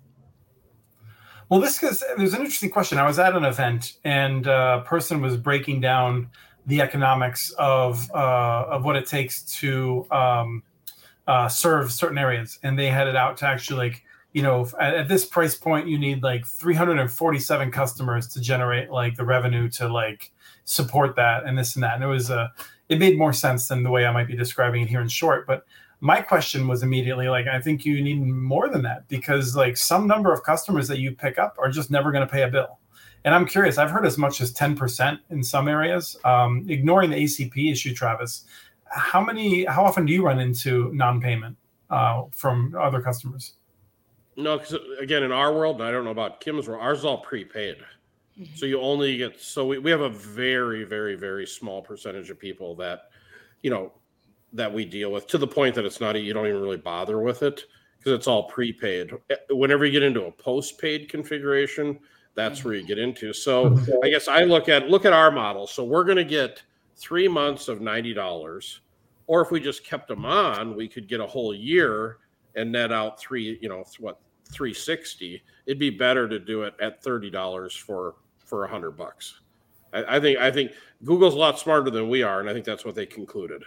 Well, 1.49 1.59
this 1.59 1.83
is 1.83 2.03
there's 2.17 2.33
an 2.33 2.39
interesting 2.39 2.69
question. 2.69 2.97
I 2.99 3.05
was 3.05 3.19
at 3.19 3.35
an 3.35 3.43
event 3.43 3.97
and 4.05 4.47
a 4.47 4.83
person 4.85 5.19
was 5.21 5.35
breaking 5.35 5.81
down 5.81 6.29
the 6.67 6.81
economics 6.81 7.51
of 7.57 8.09
uh, 8.11 8.65
of 8.69 8.85
what 8.85 8.95
it 8.95 9.07
takes 9.07 9.41
to 9.59 10.05
um, 10.11 10.63
uh, 11.29 11.47
serve 11.47 11.91
certain 11.91 12.17
areas, 12.17 12.57
and 12.63 12.77
they 12.77 12.87
had 12.87 13.07
it 13.07 13.15
out 13.15 13.37
to 13.37 13.45
actually 13.45 13.77
like 13.77 14.03
you 14.33 14.41
know 14.41 14.67
at, 14.79 14.95
at, 14.95 15.07
this 15.07 15.25
price 15.25 15.55
point 15.55 15.87
you 15.87 15.97
need 15.97 16.23
like 16.23 16.45
347 16.45 17.71
customers 17.71 18.27
to 18.27 18.41
generate 18.41 18.89
like 18.89 19.15
the 19.15 19.23
revenue 19.23 19.69
to 19.69 19.87
like 19.87 20.31
support 20.65 21.15
that 21.15 21.45
and 21.45 21.55
this 21.55 21.75
and 21.75 21.83
that, 21.83 21.93
and 21.93 22.03
it 22.03 22.07
was 22.07 22.31
a 22.31 22.39
uh, 22.39 22.47
it 22.89 22.97
made 22.97 23.15
more 23.15 23.31
sense 23.31 23.67
than 23.67 23.83
the 23.83 23.91
way 23.91 24.07
I 24.07 24.11
might 24.11 24.25
be 24.25 24.35
describing 24.35 24.81
it 24.81 24.89
here 24.89 25.01
in 25.01 25.07
short, 25.07 25.45
but 25.45 25.65
my 26.01 26.19
question 26.19 26.67
was 26.67 26.81
immediately 26.81 27.27
like 27.27 27.45
i 27.45 27.59
think 27.59 27.83
you 27.83 28.01
need 28.01 28.21
more 28.21 28.69
than 28.69 28.81
that 28.81 29.05
because 29.09 29.53
like 29.53 29.75
some 29.75 30.07
number 30.07 30.31
of 30.31 30.41
customers 30.43 30.87
that 30.87 30.97
you 30.97 31.11
pick 31.11 31.37
up 31.37 31.57
are 31.59 31.69
just 31.69 31.91
never 31.91 32.09
going 32.09 32.25
to 32.25 32.31
pay 32.31 32.43
a 32.43 32.47
bill. 32.47 32.79
And 33.25 33.35
i'm 33.35 33.45
curious 33.45 33.77
i've 33.77 33.91
heard 33.91 34.05
as 34.05 34.17
much 34.17 34.39
as 34.39 34.53
10% 34.53 35.19
in 35.29 35.43
some 35.43 35.67
areas. 35.67 36.15
Um, 36.23 36.65
ignoring 36.69 37.09
the 37.09 37.17
acp 37.17 37.71
issue 37.71 37.93
travis 37.93 38.45
how 38.89 39.21
many 39.23 39.65
how 39.65 39.83
often 39.83 40.05
do 40.05 40.13
you 40.13 40.23
run 40.23 40.39
into 40.39 40.91
non-payment 40.93 41.55
uh, 41.89 42.23
from 42.31 42.75
other 42.79 43.01
customers 43.01 43.53
no 44.35 44.57
because 44.57 44.75
again 44.99 45.23
in 45.23 45.31
our 45.31 45.53
world 45.53 45.81
i 45.81 45.91
don't 45.91 46.05
know 46.05 46.11
about 46.11 46.39
kim's 46.39 46.67
world 46.67 46.81
ours 46.81 46.99
is 46.99 47.05
all 47.05 47.19
prepaid 47.19 47.77
mm-hmm. 48.39 48.55
so 48.55 48.65
you 48.65 48.79
only 48.79 49.17
get 49.17 49.39
so 49.39 49.65
we, 49.65 49.77
we 49.79 49.91
have 49.91 50.01
a 50.01 50.09
very 50.09 50.83
very 50.83 51.15
very 51.15 51.45
small 51.45 51.81
percentage 51.81 52.29
of 52.29 52.39
people 52.39 52.75
that 52.75 53.09
you 53.61 53.69
know 53.69 53.91
that 54.53 54.71
we 54.71 54.85
deal 54.85 55.11
with 55.11 55.27
to 55.27 55.37
the 55.37 55.47
point 55.47 55.75
that 55.75 55.85
it's 55.85 56.01
not 56.01 56.19
you 56.19 56.33
don't 56.33 56.47
even 56.47 56.61
really 56.61 56.77
bother 56.77 57.19
with 57.19 57.43
it 57.43 57.65
because 57.99 58.13
it's 58.13 58.27
all 58.27 58.43
prepaid. 58.43 59.11
Eh, 59.29 59.35
whenever 59.51 59.85
you 59.85 59.91
get 59.91 60.03
into 60.03 60.25
a 60.25 60.31
postpaid 60.31 61.09
configuration, 61.09 61.99
that's 62.33 62.63
where 62.63 62.73
you 62.73 62.85
get 62.85 62.97
into. 62.97 63.33
So 63.33 63.77
I 64.03 64.09
guess 64.09 64.27
I 64.27 64.43
look 64.43 64.69
at 64.69 64.89
look 64.89 65.05
at 65.05 65.13
our 65.13 65.31
model. 65.31 65.67
So 65.67 65.83
we're 65.83 66.05
going 66.05 66.17
to 66.17 66.23
get 66.23 66.63
three 66.99 67.27
months 67.27 67.67
of 67.67 67.81
ninety 67.81 68.13
dollars, 68.13 68.81
or 69.27 69.41
if 69.41 69.51
we 69.51 69.59
just 69.59 69.85
kept 69.85 70.07
them 70.07 70.25
on, 70.25 70.75
we 70.75 70.87
could 70.87 71.07
get 71.07 71.19
a 71.19 71.25
whole 71.25 71.53
year 71.53 72.17
and 72.55 72.71
net 72.71 72.91
out 72.91 73.19
three. 73.19 73.57
You 73.61 73.69
know 73.69 73.83
what? 73.99 74.19
360 74.51 75.43
it'd 75.67 75.77
be 75.77 75.91
better 75.91 76.27
to 76.27 76.39
do 76.39 76.63
it 76.63 76.73
at 76.81 77.03
$30 77.03 77.77
for 77.77 78.15
for 78.43 78.65
a 78.65 78.67
hundred 78.67 78.97
bucks 78.97 79.41
I, 79.93 80.15
I 80.15 80.19
think 80.19 80.39
i 80.39 80.49
think 80.49 80.71
google's 81.03 81.35
a 81.35 81.37
lot 81.37 81.59
smarter 81.59 81.91
than 81.91 82.09
we 82.09 82.23
are 82.23 82.39
and 82.39 82.49
i 82.49 82.53
think 82.53 82.65
that's 82.65 82.83
what 82.83 82.95
they 82.95 83.05
concluded 83.05 83.63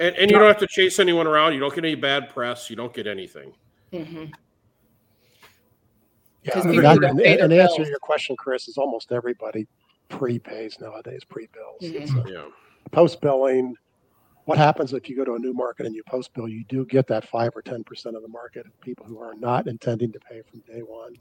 and, 0.00 0.14
and 0.16 0.30
you 0.30 0.38
don't 0.38 0.46
have 0.46 0.58
to 0.58 0.66
chase 0.66 0.98
anyone 0.98 1.26
around. 1.26 1.54
You 1.54 1.60
don't 1.60 1.74
get 1.74 1.84
any 1.84 1.94
bad 1.94 2.28
press. 2.28 2.68
You 2.68 2.76
don't 2.76 2.92
get 2.92 3.06
anything. 3.06 3.52
Mm-hmm. 3.92 4.24
Yeah, 6.42 6.60
I 6.60 6.64
mean, 6.64 6.84
and, 6.84 7.20
and 7.20 7.52
answer 7.52 7.84
your 7.84 7.98
question, 8.00 8.36
Chris, 8.36 8.68
is 8.68 8.76
almost 8.76 9.12
everybody 9.12 9.66
prepays 10.18 10.78
nowadays, 10.80 11.22
pre-bills. 11.28 11.80
Mm-hmm. 11.82 12.28
yeah. 12.28 12.44
Post 12.90 13.20
billing. 13.20 13.76
What 14.44 14.58
happens 14.58 14.92
if 14.92 15.08
you 15.08 15.16
go 15.16 15.24
to 15.24 15.34
a 15.34 15.38
new 15.38 15.54
market 15.54 15.86
and 15.86 15.94
you 15.94 16.02
post 16.04 16.34
bill? 16.34 16.48
You 16.48 16.64
do 16.64 16.84
get 16.84 17.06
that 17.06 17.26
five 17.26 17.52
or 17.54 17.62
ten 17.62 17.82
percent 17.82 18.14
of 18.14 18.22
the 18.22 18.28
market 18.28 18.66
of 18.66 18.78
people 18.80 19.06
who 19.06 19.18
are 19.18 19.34
not 19.34 19.66
intending 19.66 20.12
to 20.12 20.20
pay 20.20 20.42
from 20.42 20.60
day 20.60 20.80
one. 20.80 21.16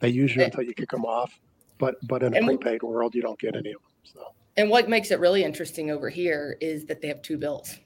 They 0.00 0.08
use 0.08 0.34
you 0.34 0.42
until 0.42 0.64
you 0.64 0.74
kick 0.74 0.90
them 0.90 1.04
off, 1.04 1.38
but 1.78 1.94
but 2.08 2.22
in 2.22 2.34
a 2.34 2.42
prepaid 2.42 2.82
world, 2.82 3.14
you 3.14 3.22
don't 3.22 3.38
get 3.38 3.54
any 3.54 3.70
of 3.70 3.80
them. 3.80 3.92
So. 4.02 4.34
And 4.56 4.70
what 4.70 4.88
makes 4.88 5.10
it 5.10 5.20
really 5.20 5.44
interesting 5.44 5.90
over 5.90 6.08
here 6.08 6.56
is 6.60 6.84
that 6.86 7.00
they 7.00 7.08
have 7.08 7.22
two 7.22 7.38
bills. 7.38 7.78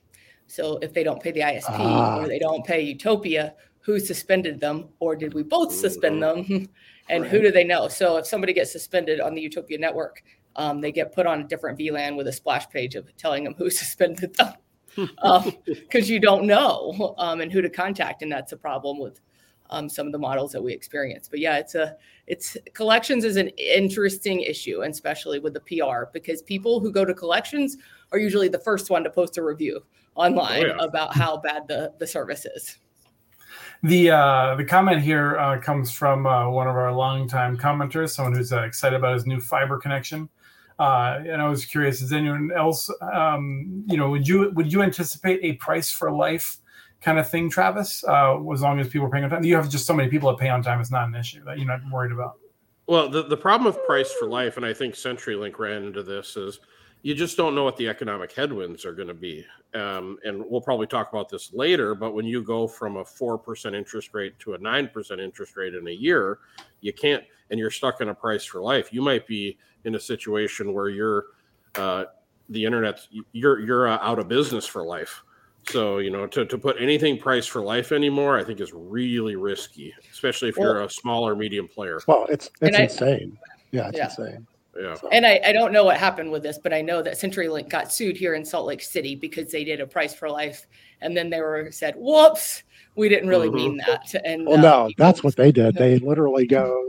So 0.47 0.79
if 0.79 0.93
they 0.95 1.05
don't 1.05 1.23
pay 1.23 1.31
the 1.31 1.41
ISP 1.41 1.65
ah. 1.69 2.21
or 2.21 2.27
they 2.27 2.39
don't 2.39 2.65
pay 2.65 2.81
Utopia, 2.81 3.55
who 3.81 4.01
suspended 4.01 4.61
them 4.61 4.89
or 4.99 5.17
did 5.17 5.35
we 5.35 5.43
both 5.43 5.73
suspend 5.73 6.21
mm-hmm. 6.23 6.53
them? 6.53 6.69
and 7.09 7.23
right. 7.23 7.31
who 7.31 7.41
do 7.41 7.51
they 7.51 7.65
know? 7.65 7.89
So 7.89 8.17
if 8.17 8.27
somebody 8.27 8.53
gets 8.53 8.73
suspended 8.73 9.21
on 9.21 9.35
the 9.35 9.41
Utopia 9.41 9.79
network, 9.79 10.23
um, 10.59 10.81
they 10.81 10.93
get 10.93 11.15
put 11.15 11.25
on 11.25 11.41
a 11.41 11.45
different 11.45 11.79
VLAN 11.79 12.17
with 12.17 12.27
a 12.27 12.33
splash 12.33 12.69
page 12.69 12.97
of 12.97 13.17
telling 13.17 13.45
them 13.45 13.55
who 13.57 13.71
suspended 13.71 14.35
them 14.35 14.53
because 14.95 15.47
um, 15.47 15.53
you 15.93 16.21
don't 16.21 16.47
know 16.47 17.15
um, 17.17 17.41
and 17.41 17.51
who 17.51 17.63
to 17.63 17.71
contact. 17.71 18.23
And 18.23 18.31
that's 18.31 18.53
a 18.53 18.57
problem 18.57 18.99
with 18.99 19.21
um, 19.71 19.89
some 19.89 20.07
of 20.07 20.13
the 20.13 20.19
models 20.19 20.53
that 20.53 20.63
we 20.63 20.73
experience. 20.73 21.29
But 21.29 21.39
yeah, 21.39 21.59
it's 21.59 21.75
a 21.75 21.97
it's 22.27 22.57
collections 22.75 23.25
is 23.25 23.37
an 23.37 23.49
interesting 23.57 24.41
issue, 24.41 24.83
and 24.83 24.93
especially 24.93 25.39
with 25.39 25.55
the 25.55 25.61
PR 25.61 26.11
because 26.13 26.43
people 26.43 26.81
who 26.81 26.91
go 26.91 27.05
to 27.05 27.15
collections 27.15 27.77
are 28.13 28.19
usually 28.19 28.49
the 28.49 28.59
first 28.59 28.91
one 28.91 29.05
to 29.05 29.11
post 29.11 29.39
a 29.39 29.43
review 29.43 29.83
online 30.15 30.65
oh, 30.65 30.67
yeah. 30.67 30.85
about 30.85 31.15
how 31.15 31.37
bad 31.37 31.69
the, 31.69 31.93
the 31.99 32.07
service 32.07 32.45
is. 32.45 32.79
The 33.83 34.11
uh, 34.11 34.55
the 34.57 34.65
comment 34.65 35.03
here 35.03 35.39
uh, 35.39 35.61
comes 35.61 35.93
from 35.93 36.27
uh, 36.27 36.51
one 36.51 36.67
of 36.67 36.75
our 36.75 36.93
longtime 36.93 37.57
commenters, 37.57 38.11
someone 38.11 38.35
who's 38.35 38.53
uh, 38.53 38.63
excited 38.63 38.97
about 38.97 39.15
his 39.15 39.27
new 39.27 39.41
fiber 39.41 39.79
connection. 39.79 40.29
Uh, 40.79 41.19
and 41.27 41.43
I 41.43 41.49
was 41.49 41.65
curious, 41.65 42.01
is 42.01 42.13
anyone 42.13 42.51
else, 42.57 42.89
um, 43.13 43.85
you 43.89 43.97
know, 43.97 44.11
would 44.11 44.29
you 44.29 44.51
would 44.55 44.73
you 44.73 44.83
anticipate 44.83 45.41
a 45.43 45.55
price 45.55 45.91
for 45.91 46.13
life 46.13 46.59
kind 47.01 47.19
of 47.19 47.29
thing, 47.29 47.51
Travis? 47.51 48.05
Uh, 48.07 48.39
as 48.53 48.63
long 48.63 48.79
as 48.79 48.89
people 48.89 49.07
are 49.07 49.11
paying 49.11 49.25
on 49.25 49.31
time, 49.31 49.45
you 49.45 49.57
have 49.57 49.69
just 49.69 49.87
so 49.87 49.95
many 49.95 50.09
people 50.09 50.29
that 50.31 50.39
pay 50.39 50.49
on 50.49 50.63
time; 50.63 50.81
it's 50.81 50.93
not 50.93 51.09
an 51.09 51.15
issue 51.17 51.43
that 51.45 51.59
you're 51.59 51.67
not 51.67 51.81
worried 51.93 52.13
about. 52.13 52.39
Well, 52.87 53.09
the, 53.09 53.25
the 53.25 53.37
problem 53.37 53.67
with 53.67 53.85
price 53.85 54.11
for 54.19 54.29
life, 54.29 54.57
and 54.57 54.65
I 54.65 54.73
think 54.73 54.95
CenturyLink 54.95 55.59
ran 55.59 55.85
into 55.85 56.03
this, 56.03 56.37
is 56.37 56.61
you 57.03 57.15
just 57.15 57.37
don't 57.37 57.55
know 57.55 57.65
what 57.65 57.77
the 57.77 57.89
economic 57.89 58.33
headwinds 58.33 58.85
are 58.85 58.93
going 58.93 59.09
to 59.09 59.15
be. 59.15 59.45
Um, 59.75 60.19
and 60.25 60.43
we'll 60.47 60.61
probably 60.61 60.87
talk 60.87 61.13
about 61.13 61.29
this 61.29 61.53
later, 61.53 61.95
but 61.95 62.13
when 62.15 62.27
you 62.27 62.43
go 62.43 62.67
from 62.67 62.97
a 62.97 63.05
4% 63.05 63.75
interest 63.75 64.11
rate 64.13 64.39
to 64.41 64.55
a 64.55 64.59
9% 64.59 65.21
interest 65.21 65.57
rate 65.57 65.75
in 65.75 65.87
a 65.87 65.93
year, 65.93 66.39
you 66.81 66.93
can't, 66.93 67.23
and 67.51 67.59
you're 67.61 67.71
stuck 67.71 68.01
in 68.01 68.09
a 68.09 68.15
price 68.15 68.45
for 68.45 68.61
life. 68.61 68.93
You 68.93 69.03
might 69.03 69.27
be 69.27 69.59
in 69.85 69.95
a 69.95 70.01
situation 70.01 70.73
where 70.73 70.89
you're, 70.89 71.27
uh, 71.77 72.05
the 72.49 72.65
internet, 72.65 73.01
you're, 73.33 73.61
you're 73.61 73.89
uh, 73.89 73.99
out 74.01 74.19
of 74.19 74.27
business 74.29 74.67
for 74.67 74.83
life. 74.83 75.23
So, 75.69 75.99
you 75.99 76.11
know, 76.11 76.27
to, 76.29 76.47
to 76.47 76.57
put 76.57 76.81
anything 76.81 77.19
price 77.19 77.47
for 77.47 77.61
life 77.61 77.93
anymore, 77.93 78.39
I 78.39 78.45
think 78.45 78.61
is 78.61 78.73
really 78.73 79.37
risky, 79.37 79.95
especially 80.11 80.49
if 80.49 80.57
well, 80.57 80.69
you're 80.69 80.83
a 80.85 80.91
small 80.91 81.29
or 81.29 81.37
medium 81.37 81.69
player. 81.69 82.01
Well, 82.07 82.27
it's, 82.31 82.51
it's 82.63 82.79
insane. 82.79 83.37
I, 83.39 83.59
yeah, 83.71 83.89
it's 83.89 83.99
yeah. 83.99 84.05
insane. 84.05 84.47
Yeah. 84.79 84.95
And 85.11 85.27
I, 85.27 85.41
I 85.45 85.53
don't 85.53 85.73
know 85.73 85.85
what 85.85 85.97
happened 85.97 86.31
with 86.31 86.43
this, 86.43 86.59
but 86.59 86.73
I 86.73 86.81
know 86.81 87.03
that 87.03 87.15
CenturyLink 87.15 87.69
got 87.69 87.93
sued 87.93 88.17
here 88.17 88.35
in 88.35 88.45
Salt 88.45 88.67
Lake 88.67 88.83
City 88.83 89.17
because 89.17 89.51
they 89.51 89.65
did 89.65 89.81
a 89.81 89.87
price 89.87 90.15
for 90.15 90.31
life, 90.31 90.67
and 91.01 91.17
then 91.17 91.31
they 91.31 91.41
were 91.41 91.71
said, 91.73 91.95
"Whoops, 91.97 92.63
we 92.95 93.09
didn't 93.09 93.29
really 93.29 93.49
mm-hmm. 93.49 93.57
mean 93.57 93.77
that." 93.79 94.15
And 94.25 94.47
well, 94.47 94.59
uh, 94.59 94.87
no, 94.87 94.91
that's 94.97 95.25
what 95.25 95.35
they 95.37 95.51
did. 95.51 95.75
They 95.75 95.99
literally 95.99 96.47
go. 96.47 96.85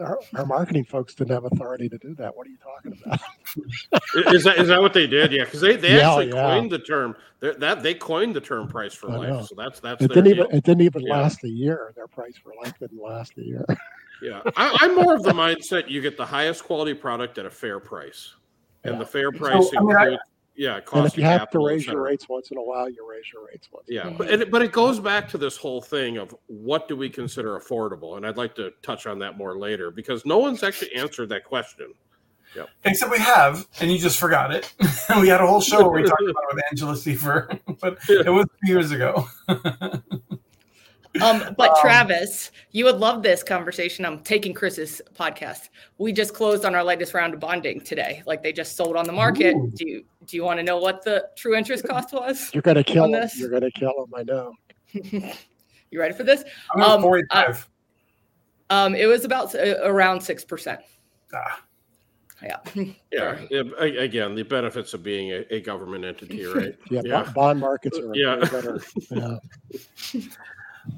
Our, 0.00 0.18
our, 0.34 0.44
marketing 0.44 0.86
folks 0.86 1.14
didn't 1.14 1.30
have 1.30 1.44
authority 1.44 1.88
to 1.88 1.96
do 1.98 2.16
that. 2.16 2.36
What 2.36 2.48
are 2.48 2.50
you 2.50 2.56
talking 2.56 3.00
about? 3.04 3.20
is 4.34 4.42
that 4.42 4.58
is 4.58 4.66
that 4.66 4.80
what 4.80 4.92
they 4.92 5.06
did? 5.06 5.30
Yeah, 5.30 5.44
because 5.44 5.60
they, 5.60 5.76
they 5.76 5.98
yeah, 5.98 6.08
actually 6.08 6.30
yeah. 6.30 6.46
coined 6.46 6.72
the 6.72 6.80
term 6.80 7.14
They're, 7.38 7.54
that 7.54 7.84
they 7.84 7.94
coined 7.94 8.34
the 8.34 8.40
term 8.40 8.66
price 8.66 8.92
for 8.92 9.06
life. 9.06 9.46
So 9.46 9.54
that's 9.56 9.78
that's 9.78 10.02
it 10.02 10.08
didn't 10.08 10.24
deal. 10.24 10.32
even 10.46 10.46
it 10.50 10.64
didn't 10.64 10.80
even 10.80 11.02
yeah. 11.02 11.12
last 11.12 11.44
a 11.44 11.48
year. 11.48 11.92
Their 11.94 12.08
price 12.08 12.34
for 12.36 12.54
life 12.60 12.76
didn't 12.80 13.00
last 13.00 13.34
a 13.38 13.44
year. 13.44 13.64
Yeah, 14.24 14.40
I, 14.56 14.78
am 14.84 14.94
more 14.94 15.14
of 15.14 15.22
the 15.22 15.32
mindset 15.32 15.90
you 15.90 16.00
get 16.00 16.16
the 16.16 16.24
highest 16.24 16.64
quality 16.64 16.94
product 16.94 17.36
at 17.36 17.44
a 17.44 17.50
fair 17.50 17.78
price, 17.78 18.34
and 18.82 18.94
yeah. 18.94 18.98
the 18.98 19.06
fair 19.06 19.30
price 19.30 19.70
so, 19.70 19.78
includes. 19.78 19.96
I 19.98 20.04
mean, 20.06 20.14
I, 20.14 20.18
yeah, 20.56 20.80
and 20.92 21.06
if 21.06 21.18
you 21.18 21.24
have 21.24 21.50
to 21.50 21.58
raise 21.58 21.84
your 21.86 22.00
rates 22.00 22.28
once 22.28 22.50
in 22.52 22.58
a 22.58 22.62
while, 22.62 22.88
you 22.88 23.06
raise 23.08 23.24
your 23.32 23.44
rates 23.46 23.68
once. 23.72 23.86
Yeah, 23.88 24.10
but 24.16 24.30
it, 24.30 24.50
but 24.50 24.62
it 24.62 24.70
goes 24.70 25.00
back 25.00 25.28
to 25.30 25.38
this 25.38 25.56
whole 25.56 25.82
thing 25.82 26.16
of 26.16 26.34
what 26.46 26.86
do 26.86 26.96
we 26.96 27.10
consider 27.10 27.58
affordable, 27.58 28.16
and 28.16 28.26
I'd 28.26 28.36
like 28.36 28.54
to 28.54 28.72
touch 28.82 29.06
on 29.06 29.18
that 29.18 29.36
more 29.36 29.58
later 29.58 29.90
because 29.90 30.24
no 30.24 30.38
one's 30.38 30.62
actually 30.62 30.94
answered 30.94 31.28
that 31.30 31.44
question. 31.44 31.92
Yep. 32.54 32.68
Except 32.84 33.10
we 33.10 33.18
have, 33.18 33.66
and 33.80 33.90
you 33.90 33.98
just 33.98 34.18
forgot 34.18 34.54
it. 34.54 34.72
we 35.20 35.26
had 35.26 35.40
a 35.40 35.46
whole 35.46 35.60
show 35.60 35.88
where 35.88 36.02
we 36.02 36.08
talked 36.08 36.22
about 36.28 36.44
it 36.50 36.54
with 36.54 36.64
Angela 36.70 36.94
Siefer, 36.94 37.58
but 37.80 37.98
it 38.08 38.30
was 38.30 38.46
years 38.62 38.92
ago. 38.92 39.26
Um, 41.22 41.54
but 41.56 41.70
um, 41.70 41.76
Travis, 41.80 42.50
you 42.72 42.84
would 42.84 42.96
love 42.96 43.22
this 43.22 43.42
conversation. 43.42 44.04
I'm 44.04 44.18
taking 44.20 44.52
Chris's 44.52 45.00
podcast. 45.14 45.68
We 45.98 46.12
just 46.12 46.34
closed 46.34 46.64
on 46.64 46.74
our 46.74 46.82
latest 46.82 47.14
round 47.14 47.34
of 47.34 47.40
bonding 47.40 47.80
today. 47.80 48.22
Like 48.26 48.42
they 48.42 48.52
just 48.52 48.76
sold 48.76 48.96
on 48.96 49.04
the 49.04 49.12
market. 49.12 49.54
Ooh. 49.54 49.70
Do 49.74 49.88
you 49.88 50.04
do 50.26 50.36
you 50.36 50.44
want 50.44 50.58
to 50.58 50.62
know 50.62 50.78
what 50.78 51.04
the 51.04 51.28
true 51.36 51.54
interest 51.54 51.86
cost 51.86 52.12
was? 52.12 52.50
You're 52.52 52.62
gonna 52.62 52.84
kill 52.84 53.10
this. 53.10 53.38
You're 53.38 53.50
gonna 53.50 53.70
kill 53.70 53.92
him. 54.04 54.14
I 54.14 54.22
know. 54.24 54.54
you 54.92 56.00
ready 56.00 56.14
for 56.14 56.24
this? 56.24 56.42
Um, 56.74 57.04
uh, 57.30 57.54
um, 58.70 58.94
it 58.94 59.06
was 59.06 59.24
about 59.24 59.54
uh, 59.54 59.76
around 59.82 60.20
six 60.20 60.44
percent. 60.44 60.80
Ah. 61.32 61.62
Yeah. 62.42 62.58
Yeah. 63.10 63.38
yeah. 63.50 63.62
Again, 63.78 64.34
the 64.34 64.42
benefits 64.42 64.92
of 64.94 65.02
being 65.02 65.30
a, 65.32 65.44
a 65.54 65.60
government 65.60 66.04
entity, 66.04 66.44
right? 66.44 66.76
yeah, 66.90 67.00
yeah. 67.04 67.32
Bond 67.34 67.60
markets 67.60 67.98
are 67.98 68.14
yeah. 68.14 68.36
better. 68.36 68.80
Yeah. 69.10 69.36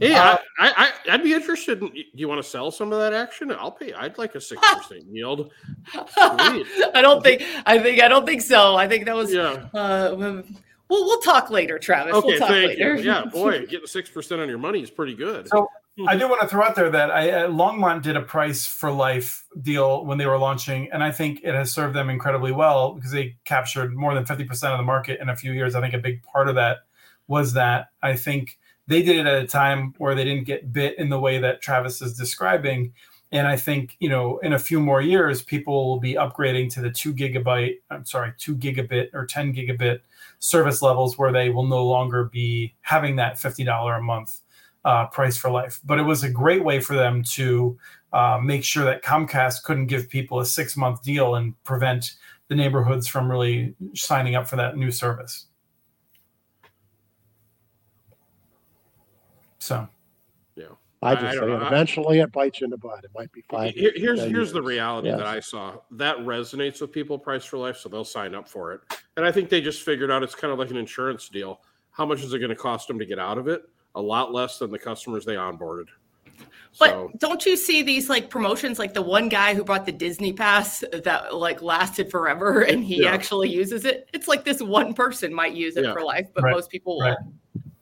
Yeah, 0.00 0.32
uh, 0.32 0.38
I, 0.58 0.92
I, 1.08 1.16
would 1.16 1.24
be 1.24 1.32
interested. 1.32 1.80
In, 1.80 1.88
do 1.90 2.02
you 2.14 2.28
want 2.28 2.42
to 2.42 2.48
sell 2.48 2.70
some 2.70 2.92
of 2.92 2.98
that 2.98 3.12
action? 3.12 3.52
I'll 3.52 3.70
pay. 3.70 3.92
I'd 3.92 4.18
like 4.18 4.34
a 4.34 4.40
six 4.40 4.60
percent 4.74 5.04
yield. 5.10 5.52
I 5.94 7.00
don't 7.00 7.22
think. 7.22 7.42
I 7.64 7.78
think. 7.78 8.02
I 8.02 8.08
don't 8.08 8.26
think 8.26 8.42
so. 8.42 8.76
I 8.76 8.88
think 8.88 9.04
that 9.04 9.14
was. 9.14 9.32
Yeah. 9.32 9.68
Uh, 9.72 10.42
We'll 10.88 11.04
we'll 11.04 11.20
talk 11.20 11.50
later, 11.50 11.78
Travis. 11.78 12.14
Okay, 12.14 12.26
we'll 12.26 12.38
talk 12.38 12.48
thank 12.48 12.68
later. 12.68 12.94
you. 12.96 13.02
Yeah, 13.02 13.24
boy, 13.24 13.66
getting 13.68 13.86
six 13.86 14.08
percent 14.08 14.40
on 14.40 14.48
your 14.48 14.58
money 14.58 14.82
is 14.82 14.90
pretty 14.90 15.14
good. 15.14 15.48
So 15.48 15.68
I 16.06 16.16
do 16.16 16.28
want 16.28 16.42
to 16.42 16.48
throw 16.48 16.62
out 16.62 16.76
there 16.76 16.90
that 16.90 17.10
I, 17.10 17.30
uh, 17.30 17.48
Longmont 17.48 18.02
did 18.02 18.16
a 18.16 18.22
price 18.22 18.66
for 18.66 18.90
life 18.90 19.44
deal 19.62 20.04
when 20.04 20.18
they 20.18 20.26
were 20.26 20.38
launching, 20.38 20.88
and 20.92 21.02
I 21.02 21.10
think 21.10 21.40
it 21.42 21.54
has 21.54 21.72
served 21.72 21.96
them 21.96 22.08
incredibly 22.08 22.52
well 22.52 22.92
because 22.92 23.10
they 23.10 23.36
captured 23.44 23.96
more 23.96 24.14
than 24.14 24.24
fifty 24.24 24.44
percent 24.44 24.74
of 24.74 24.78
the 24.78 24.84
market 24.84 25.20
in 25.20 25.28
a 25.28 25.36
few 25.36 25.52
years. 25.52 25.74
I 25.74 25.80
think 25.80 25.94
a 25.94 25.98
big 25.98 26.22
part 26.22 26.48
of 26.48 26.54
that 26.54 26.78
was 27.26 27.54
that 27.54 27.88
I 28.02 28.14
think 28.14 28.58
they 28.86 29.02
did 29.02 29.16
it 29.16 29.26
at 29.26 29.42
a 29.42 29.46
time 29.46 29.94
where 29.98 30.14
they 30.14 30.24
didn't 30.24 30.44
get 30.44 30.72
bit 30.72 30.98
in 30.98 31.08
the 31.08 31.18
way 31.18 31.38
that 31.38 31.60
Travis 31.60 32.00
is 32.00 32.16
describing. 32.16 32.92
And 33.32 33.46
I 33.46 33.56
think, 33.56 33.96
you 33.98 34.08
know, 34.08 34.38
in 34.38 34.52
a 34.52 34.58
few 34.58 34.80
more 34.80 35.00
years, 35.00 35.42
people 35.42 35.88
will 35.88 36.00
be 36.00 36.14
upgrading 36.14 36.72
to 36.74 36.80
the 36.80 36.90
two 36.90 37.12
gigabyte, 37.12 37.76
I'm 37.90 38.04
sorry, 38.04 38.32
two 38.38 38.56
gigabit 38.56 39.12
or 39.12 39.26
10 39.26 39.52
gigabit 39.52 40.00
service 40.38 40.80
levels 40.80 41.18
where 41.18 41.32
they 41.32 41.50
will 41.50 41.66
no 41.66 41.84
longer 41.84 42.24
be 42.24 42.74
having 42.82 43.16
that 43.16 43.34
$50 43.34 43.98
a 43.98 44.00
month 44.00 44.40
uh, 44.84 45.06
price 45.06 45.36
for 45.36 45.50
life. 45.50 45.80
But 45.84 45.98
it 45.98 46.02
was 46.02 46.22
a 46.22 46.30
great 46.30 46.62
way 46.62 46.80
for 46.80 46.94
them 46.94 47.24
to 47.24 47.76
uh, 48.12 48.38
make 48.42 48.62
sure 48.62 48.84
that 48.84 49.02
Comcast 49.02 49.64
couldn't 49.64 49.86
give 49.86 50.08
people 50.08 50.38
a 50.38 50.46
six 50.46 50.76
month 50.76 51.02
deal 51.02 51.34
and 51.34 51.60
prevent 51.64 52.12
the 52.48 52.54
neighborhoods 52.54 53.08
from 53.08 53.28
really 53.28 53.74
signing 53.94 54.36
up 54.36 54.46
for 54.46 54.54
that 54.56 54.76
new 54.76 54.92
service. 54.92 55.46
So, 59.66 59.88
yeah. 60.54 60.66
I 61.02 61.14
just 61.14 61.26
I 61.26 61.32
say 61.32 61.46
know. 61.46 61.66
eventually 61.66 62.20
it 62.20 62.30
bites 62.30 62.60
you 62.60 62.66
in 62.66 62.70
the 62.70 62.78
butt. 62.78 63.02
It 63.02 63.10
might 63.16 63.32
be 63.32 63.42
five. 63.50 63.74
Here, 63.74 63.90
here's 63.96 64.22
here's 64.22 64.52
the 64.52 64.62
reality 64.62 65.08
yes. 65.08 65.18
that 65.18 65.26
I 65.26 65.40
saw 65.40 65.74
that 65.90 66.16
resonates 66.18 66.80
with 66.80 66.92
people. 66.92 67.18
Price 67.18 67.44
for 67.44 67.58
life, 67.58 67.76
so 67.76 67.88
they'll 67.88 68.04
sign 68.04 68.36
up 68.36 68.48
for 68.48 68.72
it. 68.72 68.80
And 69.16 69.26
I 69.26 69.32
think 69.32 69.48
they 69.50 69.60
just 69.60 69.82
figured 69.82 70.08
out 70.08 70.22
it's 70.22 70.36
kind 70.36 70.52
of 70.52 70.58
like 70.60 70.70
an 70.70 70.76
insurance 70.76 71.28
deal. 71.28 71.62
How 71.90 72.06
much 72.06 72.22
is 72.22 72.32
it 72.32 72.38
going 72.38 72.50
to 72.50 72.56
cost 72.56 72.86
them 72.86 72.96
to 73.00 73.04
get 73.04 73.18
out 73.18 73.38
of 73.38 73.48
it? 73.48 73.62
A 73.96 74.00
lot 74.00 74.32
less 74.32 74.58
than 74.58 74.70
the 74.70 74.78
customers 74.78 75.24
they 75.24 75.34
onboarded. 75.34 75.86
But 76.78 76.90
so, 76.90 77.10
don't 77.18 77.44
you 77.44 77.56
see 77.56 77.82
these 77.82 78.08
like 78.08 78.30
promotions 78.30 78.78
like 78.78 78.94
the 78.94 79.02
one 79.02 79.28
guy 79.28 79.54
who 79.54 79.64
brought 79.64 79.86
the 79.86 79.92
Disney 79.92 80.32
pass 80.32 80.84
that 80.92 81.34
like 81.34 81.60
lasted 81.60 82.10
forever 82.10 82.60
and 82.62 82.84
he 82.84 83.02
yeah. 83.02 83.10
actually 83.10 83.48
uses 83.48 83.84
it? 83.84 84.08
It's 84.12 84.28
like 84.28 84.44
this 84.44 84.62
one 84.62 84.94
person 84.94 85.34
might 85.34 85.54
use 85.54 85.76
it 85.76 85.84
yeah. 85.84 85.92
for 85.92 86.02
life, 86.02 86.28
but 86.34 86.44
right. 86.44 86.54
most 86.54 86.70
people 86.70 87.00
right. 87.00 87.16
won't 87.20 87.34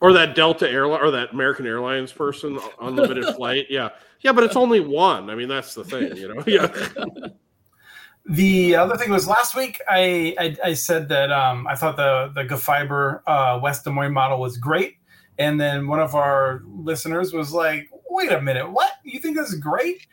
or 0.05 0.13
that 0.13 0.35
Delta 0.35 0.71
airline 0.71 1.01
or 1.01 1.11
that 1.11 1.33
American 1.33 1.67
Airlines 1.67 2.13
person, 2.13 2.61
unlimited 2.79 3.25
flight. 3.37 3.65
Yeah, 3.71 3.89
yeah, 4.21 4.33
but 4.33 4.45
it's 4.45 4.55
only 4.55 4.81
one. 4.81 5.31
I 5.31 5.35
mean, 5.35 5.49
that's 5.49 5.73
the 5.73 5.83
thing, 5.83 6.15
you 6.19 6.29
know. 6.29 6.45
Yeah. 6.47 6.71
The 8.27 8.75
other 8.75 8.97
thing 8.97 9.11
was 9.11 9.29
last 9.29 9.55
week 9.55 9.79
I 9.87 10.35
I, 10.39 10.57
I 10.71 10.73
said 10.73 11.11
that 11.11 11.31
um, 11.31 11.67
I 11.67 11.75
thought 11.75 11.99
the 11.99 12.33
the 12.35 12.43
GFiber 12.43 13.21
uh, 13.27 13.61
West 13.63 13.85
Des 13.85 13.91
Moines 13.91 14.15
model 14.15 14.41
was 14.41 14.57
great, 14.57 14.95
and 15.39 15.61
then 15.61 15.87
one 15.89 16.01
of 16.01 16.15
our 16.15 16.63
listeners 16.65 17.35
was 17.35 17.53
like, 17.53 17.91
"Wait 18.15 18.33
a 18.33 18.41
minute, 18.41 18.71
what? 18.71 18.93
You 19.03 19.19
think 19.19 19.37
this 19.37 19.53
is 19.53 19.59
great?" 19.59 20.07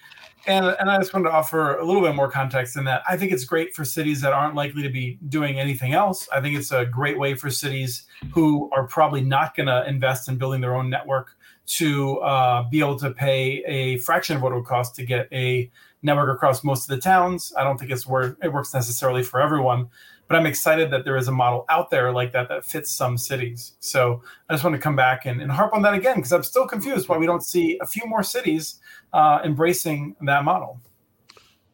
And, 0.47 0.65
and 0.79 0.89
I 0.89 0.97
just 0.97 1.13
wanted 1.13 1.29
to 1.29 1.35
offer 1.35 1.75
a 1.77 1.85
little 1.85 2.01
bit 2.01 2.15
more 2.15 2.29
context 2.29 2.75
in 2.75 2.83
that 2.85 3.03
I 3.07 3.15
think 3.15 3.31
it's 3.31 3.45
great 3.45 3.75
for 3.75 3.85
cities 3.85 4.21
that 4.21 4.33
aren't 4.33 4.55
likely 4.55 4.81
to 4.81 4.89
be 4.89 5.19
doing 5.29 5.59
anything 5.59 5.93
else. 5.93 6.27
I 6.33 6.41
think 6.41 6.57
it's 6.57 6.71
a 6.71 6.83
great 6.83 7.19
way 7.19 7.35
for 7.35 7.51
cities 7.51 8.05
who 8.33 8.69
are 8.73 8.87
probably 8.87 9.21
not 9.21 9.55
going 9.55 9.67
to 9.67 9.87
invest 9.87 10.29
in 10.29 10.37
building 10.37 10.59
their 10.59 10.75
own 10.75 10.89
network 10.89 11.37
to 11.67 12.17
uh, 12.21 12.63
be 12.69 12.79
able 12.79 12.97
to 12.97 13.11
pay 13.11 13.63
a 13.65 13.97
fraction 13.99 14.35
of 14.35 14.41
what 14.41 14.51
it 14.51 14.55
would 14.55 14.65
cost 14.65 14.95
to 14.95 15.05
get 15.05 15.27
a 15.31 15.69
network 16.01 16.35
across 16.35 16.63
most 16.63 16.89
of 16.89 16.95
the 16.95 17.01
towns. 17.01 17.53
I 17.55 17.63
don't 17.63 17.77
think 17.77 17.91
it's 17.91 18.07
where 18.07 18.35
it 18.41 18.51
works 18.51 18.73
necessarily 18.73 19.21
for 19.21 19.39
everyone, 19.39 19.89
but 20.31 20.37
I'm 20.37 20.45
excited 20.45 20.89
that 20.91 21.03
there 21.03 21.17
is 21.17 21.27
a 21.27 21.31
model 21.31 21.65
out 21.67 21.89
there 21.89 22.13
like 22.13 22.31
that 22.31 22.47
that 22.47 22.63
fits 22.63 22.89
some 22.89 23.17
cities. 23.17 23.73
So 23.81 24.21
I 24.47 24.53
just 24.53 24.63
want 24.63 24.73
to 24.77 24.81
come 24.81 24.95
back 24.95 25.25
and, 25.25 25.41
and 25.41 25.51
harp 25.51 25.73
on 25.73 25.81
that 25.81 25.93
again 25.93 26.15
because 26.15 26.31
I'm 26.31 26.43
still 26.43 26.65
confused 26.65 27.09
why 27.09 27.17
we 27.17 27.25
don't 27.25 27.43
see 27.43 27.77
a 27.81 27.85
few 27.85 28.07
more 28.07 28.23
cities 28.23 28.79
uh, 29.11 29.41
embracing 29.43 30.15
that 30.21 30.45
model. 30.45 30.79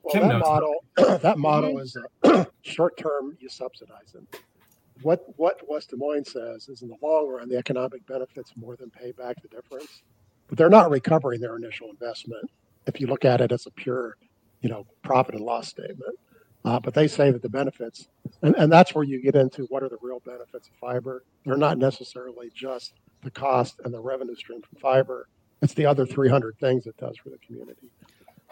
Well, 0.02 0.12
Kim 0.12 0.28
that 0.28 0.40
model, 0.40 0.76
that 0.98 1.38
model 1.38 1.78
is 1.78 1.96
short 2.64 2.98
term. 2.98 3.38
You 3.40 3.48
subsidize 3.48 4.16
it. 4.16 4.42
What 5.04 5.24
what 5.38 5.62
West 5.70 5.92
Des 5.92 5.96
Moines 5.96 6.32
says 6.32 6.68
is, 6.68 6.82
in 6.82 6.88
the 6.88 6.98
long 7.04 7.30
run, 7.30 7.50
the 7.50 7.58
economic 7.58 8.08
benefits 8.08 8.54
more 8.56 8.76
than 8.76 8.90
pay 8.90 9.12
back 9.12 9.40
the 9.44 9.50
difference. 9.50 10.02
But 10.48 10.58
they're 10.58 10.70
not 10.70 10.90
recovering 10.90 11.42
their 11.42 11.58
initial 11.58 11.92
investment. 11.92 12.50
If 12.88 13.00
you 13.00 13.06
look 13.06 13.24
at 13.24 13.40
it 13.40 13.52
as 13.52 13.68
a 13.68 13.72
pure, 13.72 14.18
you 14.62 14.70
know, 14.70 14.88
profit 15.04 15.36
and 15.36 15.44
loss 15.46 15.68
statement. 15.68 16.18
Uh, 16.66 16.80
but 16.80 16.94
they 16.94 17.08
say 17.08 17.32
that 17.32 17.42
the 17.42 17.50
benefits, 17.50 18.08
and, 18.42 18.56
and 18.56 18.72
that's 18.72 18.94
where 18.94 19.04
you 19.04 19.22
get 19.22 19.36
into 19.36 19.64
what 19.70 19.84
are 19.84 19.90
the 19.90 19.98
real 20.02 20.20
benefits 20.26 20.68
of 20.68 20.76
fiber. 20.76 21.24
They're 21.46 21.56
not 21.56 21.78
necessarily 21.78 22.50
just 22.54 22.94
the 23.24 23.32
cost 23.32 23.80
and 23.86 23.94
the 23.94 24.00
revenue 24.02 24.36
stream 24.36 24.62
from 24.62 24.80
fiber 24.80 25.28
it's 25.62 25.74
the 25.74 25.86
other 25.86 26.06
300 26.06 26.58
things 26.60 26.86
it 26.86 26.98
does 26.98 27.18
for 27.18 27.30
the 27.30 27.38
community. 27.40 27.90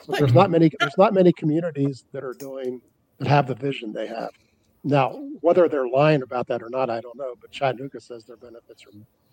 So 0.01 0.13
there's 0.13 0.33
not 0.33 0.49
many 0.49 0.71
there's 0.79 0.97
not 0.97 1.13
many 1.13 1.31
communities 1.31 2.05
that 2.11 2.23
are 2.23 2.33
doing 2.33 2.81
that 3.19 3.27
have 3.27 3.47
the 3.47 3.55
vision 3.55 3.93
they 3.93 4.07
have. 4.07 4.31
Now, 4.85 5.19
whether 5.41 5.67
they're 5.67 5.87
lying 5.87 6.21
about 6.21 6.45
that 6.47 6.61
or 6.61 6.69
not, 6.69 6.91
I 6.91 7.01
don't 7.01 7.17
know. 7.17 7.33
But 7.41 7.51
Chattanooga 7.51 7.99
says 7.99 8.23
their 8.23 8.37
benefits 8.37 8.85
are 8.85 8.91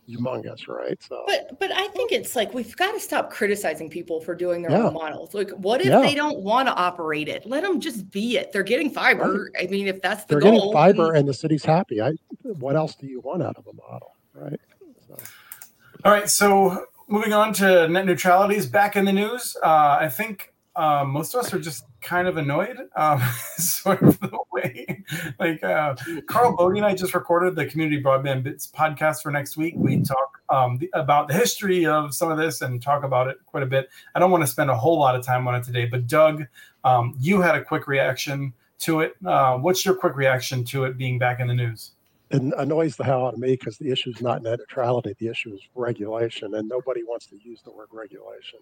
humongous, 0.09 0.67
right? 0.67 1.01
So, 1.03 1.25
but 1.27 1.61
but 1.61 1.71
I 1.71 1.89
think 1.89 2.11
it's 2.11 2.35
like 2.35 2.55
we've 2.55 2.75
got 2.77 2.93
to 2.93 3.01
stop 3.01 3.31
criticizing 3.31 3.91
people 3.91 4.21
for 4.23 4.35
doing 4.35 4.63
their 4.63 4.71
yeah. 4.71 4.85
own 4.85 4.95
models. 4.95 5.35
Like, 5.35 5.51
what 5.51 5.83
if 5.83 5.89
yeah. 5.89 6.01
they 6.01 6.15
don't 6.15 6.39
want 6.39 6.69
to 6.69 6.75
operate 6.75 7.29
it? 7.29 7.45
Let 7.45 7.65
them 7.65 7.81
just 7.81 8.11
be 8.11 8.39
it. 8.39 8.51
They're 8.51 8.63
getting 8.63 8.89
fiber. 8.89 9.51
Right. 9.55 9.69
I 9.69 9.71
mean, 9.71 9.87
if 9.89 10.01
that's 10.01 10.25
the 10.25 10.37
they're 10.37 10.41
goal, 10.41 10.53
getting 10.53 10.73
fiber, 10.73 11.13
and 11.13 11.29
the 11.29 11.35
city's 11.35 11.65
happy. 11.65 12.01
I, 12.01 12.13
what 12.43 12.75
else 12.75 12.95
do 12.95 13.07
you 13.07 13.21
want 13.21 13.43
out 13.43 13.57
of 13.59 13.67
a 13.67 13.75
model, 13.75 14.17
right? 14.33 14.61
So. 15.07 15.17
All 16.05 16.13
right, 16.13 16.31
so 16.31 16.87
moving 17.09 17.35
on 17.35 17.53
to 17.55 17.87
net 17.89 18.07
neutralities 18.07 18.67
back 18.67 18.97
in 18.97 19.05
the 19.05 19.13
news. 19.13 19.55
Uh, 19.63 19.99
I 20.01 20.09
think 20.09 20.55
uh, 20.77 21.05
most 21.07 21.35
of 21.35 21.41
us 21.41 21.53
are 21.53 21.61
just 21.61 21.85
kind 22.03 22.29
of 22.29 22.37
annoyed, 22.37 22.77
um, 22.97 23.21
sort 23.57 24.03
of 24.03 24.19
the 24.21 24.39
way. 24.53 25.05
Like 25.39 25.63
uh, 25.63 25.95
Karl 26.27 26.57
Bode 26.57 26.77
and 26.77 26.85
I 26.85 26.95
just 26.95 27.15
recorded 27.15 27.57
the 27.57 27.67
Community 27.67 28.03
Broadband 28.03 28.43
Bits 28.43 28.67
podcast 28.67 29.23
for 29.23 29.31
next 29.31 29.57
week. 29.57 29.75
We 29.77 30.03
talk 30.03 30.43
um, 30.49 30.79
the, 30.79 30.91
about 30.93 31.29
the 31.29 31.35
history 31.35 31.87
of 31.87 32.15
some 32.15 32.31
of 32.31 32.39
this 32.39 32.61
and 32.61 32.83
talk 32.83 33.05
about 33.05 33.29
it 33.29 33.39
quite 33.47 33.63
a 33.63 33.67
bit. 33.67 33.89
I 34.15 34.19
don't 34.19 34.31
want 34.31 34.43
to 34.43 34.49
spend 34.49 34.71
a 34.71 34.77
whole 34.77 34.99
lot 34.99 35.17
of 35.17 35.25
time 35.25 35.47
on 35.49 35.55
it 35.55 35.65
today, 35.65 35.87
but 35.87 36.07
Doug, 36.07 36.45
um, 36.85 37.15
you 37.19 37.41
had 37.41 37.55
a 37.55 37.65
quick 37.65 37.87
reaction 37.87 38.53
to 38.81 39.01
it. 39.01 39.15
Uh, 39.25 39.59
what's 39.59 39.85
your 39.85 39.95
quick 39.95 40.17
reaction 40.17 40.65
to 40.65 40.85
it 40.85 40.99
being 40.99 41.19
back 41.19 41.41
in 41.41 41.47
the 41.47 41.55
news? 41.55 41.93
it 42.33 42.43
annoys 42.57 42.97
the 42.97 43.05
hell 43.05 43.27
out 43.27 43.35
of 43.35 43.41
me 43.41 43.53
because 43.53 43.77
the 43.77 43.91
issue 43.91 44.11
is 44.11 44.23
not 44.23 44.43
net 44.43 44.59
neutrality. 44.59 45.15
The 45.19 45.29
issue 45.29 45.53
is 45.53 45.61
regulation, 45.75 46.55
and 46.55 46.67
nobody 46.67 47.03
wants 47.03 47.27
to 47.27 47.37
use 47.43 47.61
the 47.63 47.71
word 47.71 47.89
regulation. 47.93 48.61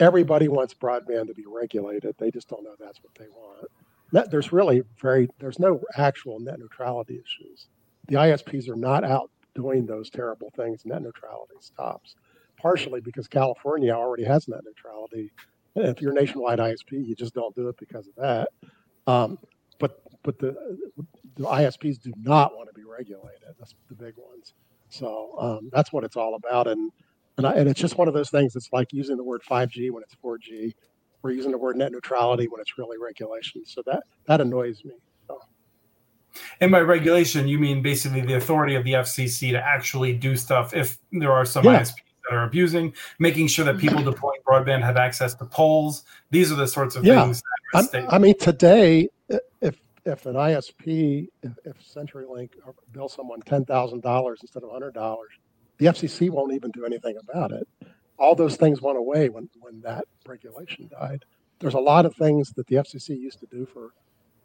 Everybody 0.00 0.48
wants 0.48 0.74
broadband 0.74 1.26
to 1.28 1.34
be 1.34 1.44
regulated. 1.46 2.14
They 2.18 2.30
just 2.30 2.48
don't 2.48 2.64
know 2.64 2.74
that's 2.78 3.02
what 3.02 3.14
they 3.14 3.28
want. 3.28 3.68
That, 4.12 4.30
there's 4.30 4.52
really 4.52 4.82
very 5.00 5.28
there's 5.38 5.58
no 5.58 5.80
actual 5.96 6.40
net 6.40 6.58
neutrality 6.58 7.14
issues. 7.14 7.68
The 8.06 8.16
ISPs 8.16 8.68
are 8.68 8.76
not 8.76 9.04
out 9.04 9.30
doing 9.54 9.86
those 9.86 10.08
terrible 10.08 10.50
things. 10.56 10.86
Net 10.86 11.02
neutrality 11.02 11.56
stops, 11.60 12.14
partially 12.60 13.00
because 13.00 13.28
California 13.28 13.92
already 13.92 14.24
has 14.24 14.48
net 14.48 14.60
neutrality. 14.64 15.32
If 15.74 16.00
you're 16.00 16.12
nationwide 16.12 16.58
ISP, 16.58 17.06
you 17.06 17.14
just 17.14 17.34
don't 17.34 17.54
do 17.54 17.68
it 17.68 17.76
because 17.78 18.08
of 18.08 18.14
that. 18.16 18.48
Um, 19.06 19.38
but 19.78 20.02
but 20.22 20.38
the 20.38 20.56
the 21.36 21.44
ISPs 21.44 22.00
do 22.00 22.12
not 22.22 22.56
want 22.56 22.68
to 22.68 22.74
be 22.74 22.84
regulated. 22.84 23.54
That's 23.58 23.74
the 23.88 23.94
big 23.94 24.14
ones. 24.16 24.54
So 24.88 25.36
um, 25.38 25.70
that's 25.72 25.92
what 25.92 26.04
it's 26.04 26.16
all 26.16 26.34
about. 26.34 26.66
And 26.66 26.90
and, 27.38 27.46
I, 27.46 27.52
and 27.52 27.68
it's 27.68 27.80
just 27.80 27.96
one 27.96 28.08
of 28.08 28.14
those 28.14 28.30
things. 28.30 28.56
It's 28.56 28.68
like 28.72 28.92
using 28.92 29.16
the 29.16 29.24
word 29.24 29.42
5G 29.48 29.90
when 29.90 30.02
it's 30.02 30.14
4G. 30.22 30.74
We're 31.22 31.30
using 31.30 31.52
the 31.52 31.58
word 31.58 31.76
net 31.76 31.92
neutrality 31.92 32.48
when 32.48 32.60
it's 32.60 32.78
really 32.78 32.98
regulation. 32.98 33.64
So 33.64 33.82
that 33.86 34.02
that 34.26 34.40
annoys 34.40 34.84
me. 34.84 34.92
So. 35.26 35.40
And 36.60 36.70
by 36.70 36.80
regulation, 36.80 37.48
you 37.48 37.58
mean 37.58 37.82
basically 37.82 38.20
the 38.20 38.34
authority 38.34 38.74
of 38.74 38.84
the 38.84 38.92
FCC 38.92 39.52
to 39.52 39.64
actually 39.64 40.12
do 40.12 40.36
stuff 40.36 40.74
if 40.74 40.98
there 41.12 41.32
are 41.32 41.44
some 41.44 41.64
yeah. 41.64 41.80
ISPs 41.80 41.94
that 42.28 42.36
are 42.36 42.44
abusing, 42.44 42.92
making 43.18 43.48
sure 43.48 43.64
that 43.64 43.78
people 43.78 44.02
deploying 44.02 44.40
broadband 44.46 44.82
have 44.82 44.96
access 44.96 45.34
to 45.34 45.44
poles. 45.44 46.04
These 46.30 46.52
are 46.52 46.56
the 46.56 46.68
sorts 46.68 46.94
of 46.94 47.04
yeah. 47.04 47.24
things. 47.24 47.42
I 48.10 48.18
mean, 48.18 48.38
today, 48.38 49.08
if 49.60 49.80
if 50.04 50.26
an 50.26 50.34
ISP, 50.34 51.28
if, 51.42 51.52
if 51.64 51.76
CenturyLink 51.84 52.50
bills 52.92 53.14
someone 53.14 53.40
ten 53.42 53.64
thousand 53.64 54.02
dollars 54.02 54.38
instead 54.42 54.62
of 54.62 54.70
hundred 54.70 54.94
dollars, 54.94 55.30
the 55.78 55.86
FCC 55.86 56.30
won't 56.30 56.52
even 56.52 56.70
do 56.70 56.84
anything 56.84 57.16
about 57.16 57.52
it. 57.52 57.66
All 58.18 58.34
those 58.34 58.56
things 58.56 58.82
went 58.82 58.98
away 58.98 59.28
when 59.28 59.48
when 59.60 59.80
that 59.82 60.04
regulation 60.26 60.88
died. 60.88 61.24
There's 61.60 61.74
a 61.74 61.80
lot 61.80 62.06
of 62.06 62.14
things 62.14 62.52
that 62.52 62.66
the 62.66 62.76
FCC 62.76 63.10
used 63.10 63.40
to 63.40 63.46
do 63.46 63.66
for 63.66 63.90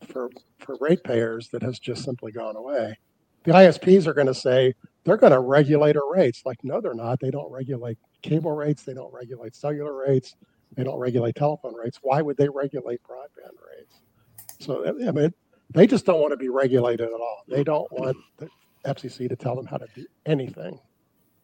for 0.07 0.29
for 0.59 0.77
ratepayers 0.79 1.49
that 1.49 1.61
has 1.61 1.79
just 1.79 2.03
simply 2.03 2.31
gone 2.31 2.55
away. 2.55 2.97
The 3.43 3.51
ISPs 3.51 4.07
are 4.07 4.13
going 4.13 4.27
to 4.27 4.33
say, 4.33 4.73
they're 5.03 5.17
going 5.17 5.33
to 5.33 5.39
regulate 5.39 5.97
our 5.97 6.09
rates. 6.13 6.43
Like, 6.45 6.63
no, 6.63 6.79
they're 6.79 6.93
not. 6.93 7.19
They 7.19 7.29
don't 7.29 7.51
regulate 7.51 7.97
cable 8.21 8.53
rates. 8.53 8.83
They 8.83 8.93
don't 8.93 9.13
regulate 9.13 9.53
cellular 9.53 9.93
rates. 9.93 10.35
They 10.75 10.83
don't 10.83 10.97
regulate 10.97 11.35
telephone 11.35 11.75
rates. 11.75 11.99
Why 12.01 12.21
would 12.21 12.37
they 12.37 12.47
regulate 12.47 13.01
broadband 13.03 13.57
rates? 13.77 13.99
So, 14.59 14.87
I 14.87 15.11
mean, 15.11 15.33
they 15.73 15.87
just 15.87 16.05
don't 16.05 16.21
want 16.21 16.31
to 16.31 16.37
be 16.37 16.49
regulated 16.49 17.07
at 17.07 17.13
all. 17.13 17.43
They 17.47 17.63
don't 17.63 17.91
want 17.91 18.15
the 18.37 18.47
FCC 18.85 19.27
to 19.27 19.35
tell 19.35 19.55
them 19.55 19.65
how 19.65 19.77
to 19.77 19.87
do 19.93 20.05
anything. 20.25 20.79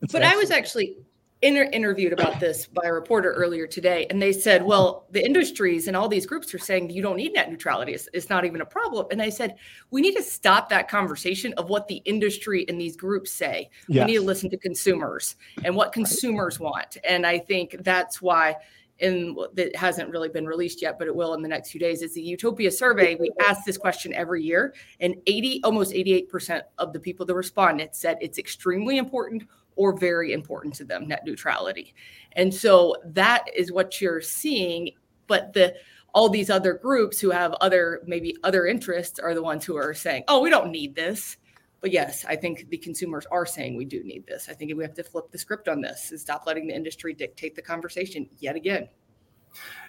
It's 0.01 0.13
but 0.13 0.23
I 0.23 0.35
was 0.35 0.51
actually 0.51 0.97
inter- 1.41 1.69
interviewed 1.71 2.13
about 2.13 2.39
this 2.39 2.67
by 2.67 2.83
a 2.85 2.93
reporter 2.93 3.31
earlier 3.31 3.67
today, 3.67 4.07
and 4.09 4.21
they 4.21 4.31
said, 4.31 4.63
"Well, 4.63 5.07
the 5.11 5.23
industries 5.23 5.87
and 5.87 5.95
all 5.95 6.07
these 6.07 6.25
groups 6.25 6.53
are 6.53 6.59
saying 6.59 6.89
you 6.89 7.01
don't 7.01 7.17
need 7.17 7.33
net 7.33 7.49
neutrality; 7.49 7.93
it's, 7.93 8.09
it's 8.13 8.29
not 8.29 8.45
even 8.45 8.61
a 8.61 8.65
problem." 8.65 9.07
And 9.11 9.21
I 9.21 9.29
said, 9.29 9.55
"We 9.91 10.01
need 10.01 10.15
to 10.15 10.23
stop 10.23 10.69
that 10.69 10.89
conversation 10.89 11.53
of 11.53 11.69
what 11.69 11.87
the 11.87 12.01
industry 12.05 12.65
and 12.67 12.79
these 12.79 12.95
groups 12.95 13.31
say. 13.31 13.69
Yes. 13.87 14.05
We 14.05 14.13
need 14.13 14.19
to 14.19 14.25
listen 14.25 14.49
to 14.49 14.57
consumers 14.57 15.35
and 15.63 15.75
what 15.75 15.91
consumers 15.91 16.59
want." 16.59 16.97
And 17.03 17.25
I 17.25 17.39
think 17.39 17.77
that's 17.83 18.21
why 18.21 18.55
and 19.01 19.37
that 19.53 19.73
hasn't 19.77 20.09
really 20.09 20.27
been 20.27 20.45
released 20.45 20.81
yet, 20.81 20.99
but 20.99 21.07
it 21.07 21.15
will 21.15 21.33
in 21.33 21.41
the 21.41 21.47
next 21.47 21.71
few 21.71 21.79
days. 21.79 22.01
It's 22.01 22.15
the 22.15 22.21
Utopia 22.21 22.69
survey. 22.69 23.15
We 23.15 23.31
ask 23.47 23.63
this 23.63 23.77
question 23.77 24.13
every 24.13 24.43
year, 24.43 24.73
and 24.99 25.15
80, 25.25 25.61
almost 25.63 25.93
88% 25.93 26.63
of 26.77 26.91
the 26.91 26.99
people 26.99 27.25
that 27.25 27.33
responded 27.33 27.95
said 27.95 28.17
it's 28.19 28.37
extremely 28.37 28.97
important 28.97 29.43
or 29.75 29.97
very 29.97 30.33
important 30.33 30.73
to 30.75 30.83
them, 30.83 31.07
net 31.07 31.23
neutrality. 31.25 31.93
And 32.33 32.53
so 32.53 32.95
that 33.05 33.45
is 33.55 33.71
what 33.71 34.01
you're 34.01 34.21
seeing. 34.21 34.91
But 35.27 35.53
the 35.53 35.75
all 36.13 36.29
these 36.29 36.49
other 36.49 36.73
groups 36.73 37.19
who 37.19 37.29
have 37.29 37.53
other 37.61 38.01
maybe 38.05 38.35
other 38.43 38.65
interests 38.65 39.19
are 39.19 39.33
the 39.33 39.43
ones 39.43 39.65
who 39.65 39.75
are 39.75 39.93
saying, 39.93 40.23
"Oh, 40.27 40.41
we 40.41 40.49
don't 40.49 40.71
need 40.71 40.95
this." 40.95 41.37
But 41.81 41.91
yes, 41.91 42.25
I 42.25 42.35
think 42.35 42.69
the 42.69 42.77
consumers 42.77 43.25
are 43.31 43.45
saying 43.45 43.77
we 43.77 43.85
do 43.85 44.03
need 44.03 44.25
this. 44.27 44.49
I 44.49 44.53
think 44.53 44.75
we 44.75 44.83
have 44.83 44.95
to 44.95 45.03
flip 45.03 45.31
the 45.31 45.37
script 45.37 45.69
on 45.69 45.81
this 45.81 46.11
and 46.11 46.19
stop 46.19 46.45
letting 46.45 46.67
the 46.67 46.75
industry 46.75 47.13
dictate 47.13 47.55
the 47.55 47.61
conversation 47.61 48.27
yet 48.39 48.55
again. 48.55 48.89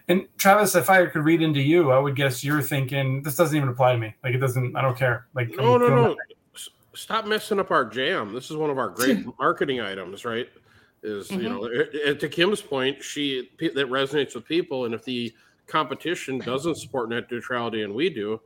And 0.08 0.26
Travis, 0.38 0.74
if 0.74 0.88
I 0.88 1.06
could 1.06 1.24
read 1.24 1.42
into 1.42 1.60
you, 1.60 1.90
I 1.90 1.98
would 1.98 2.16
guess 2.16 2.42
you're 2.42 2.62
thinking 2.62 3.22
this 3.22 3.36
doesn't 3.36 3.56
even 3.56 3.68
apply 3.68 3.92
to 3.92 3.98
me. 3.98 4.14
Like 4.24 4.34
it 4.34 4.38
doesn't. 4.38 4.76
I 4.76 4.82
don't 4.82 4.96
care. 4.96 5.26
Like 5.34 5.50
no, 5.50 5.76
no, 5.76 5.88
no. 5.88 6.16
Stop 7.00 7.26
messing 7.26 7.58
up 7.58 7.70
our 7.70 7.86
jam. 7.86 8.34
This 8.34 8.50
is 8.50 8.58
one 8.58 8.68
of 8.68 8.76
our 8.76 8.90
great 8.90 9.24
marketing 9.38 9.80
items, 9.80 10.26
right? 10.26 10.46
Is 11.02 11.28
mm-hmm. 11.28 11.40
you 11.40 11.48
know, 11.48 12.14
to 12.14 12.28
Kim's 12.28 12.60
point, 12.60 13.02
she 13.02 13.48
that 13.58 13.88
resonates 13.88 14.34
with 14.34 14.44
people, 14.44 14.84
and 14.84 14.92
if 14.92 15.02
the 15.02 15.32
competition 15.66 16.38
doesn't 16.38 16.74
support 16.74 17.08
net 17.08 17.24
neutrality 17.30 17.84
and 17.84 17.94
we 17.94 18.10
do, 18.10 18.38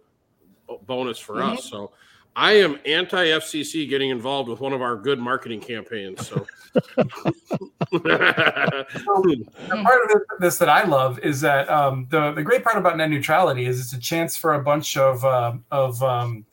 bonus 0.86 1.18
for 1.18 1.38
mm-hmm. 1.38 1.54
us. 1.54 1.68
So 1.68 1.90
I 2.36 2.52
am 2.52 2.78
anti 2.86 3.26
FCC 3.26 3.88
getting 3.88 4.10
involved 4.10 4.48
with 4.48 4.60
one 4.60 4.72
of 4.72 4.82
our 4.82 4.94
good 4.94 5.18
marketing 5.18 5.60
campaigns. 5.60 6.28
So, 6.28 6.46
so 6.76 7.68
part 9.82 10.10
of 10.12 10.20
this 10.38 10.58
that 10.58 10.68
I 10.68 10.84
love 10.84 11.18
is 11.18 11.40
that 11.40 11.68
um, 11.68 12.06
the 12.08 12.30
the 12.30 12.42
great 12.44 12.62
part 12.62 12.78
about 12.78 12.96
net 12.96 13.10
neutrality 13.10 13.66
is 13.66 13.80
it's 13.80 13.94
a 13.94 13.98
chance 13.98 14.36
for 14.36 14.54
a 14.54 14.62
bunch 14.62 14.96
of 14.96 15.24
uh, 15.24 15.54
of 15.72 16.00
um, 16.04 16.46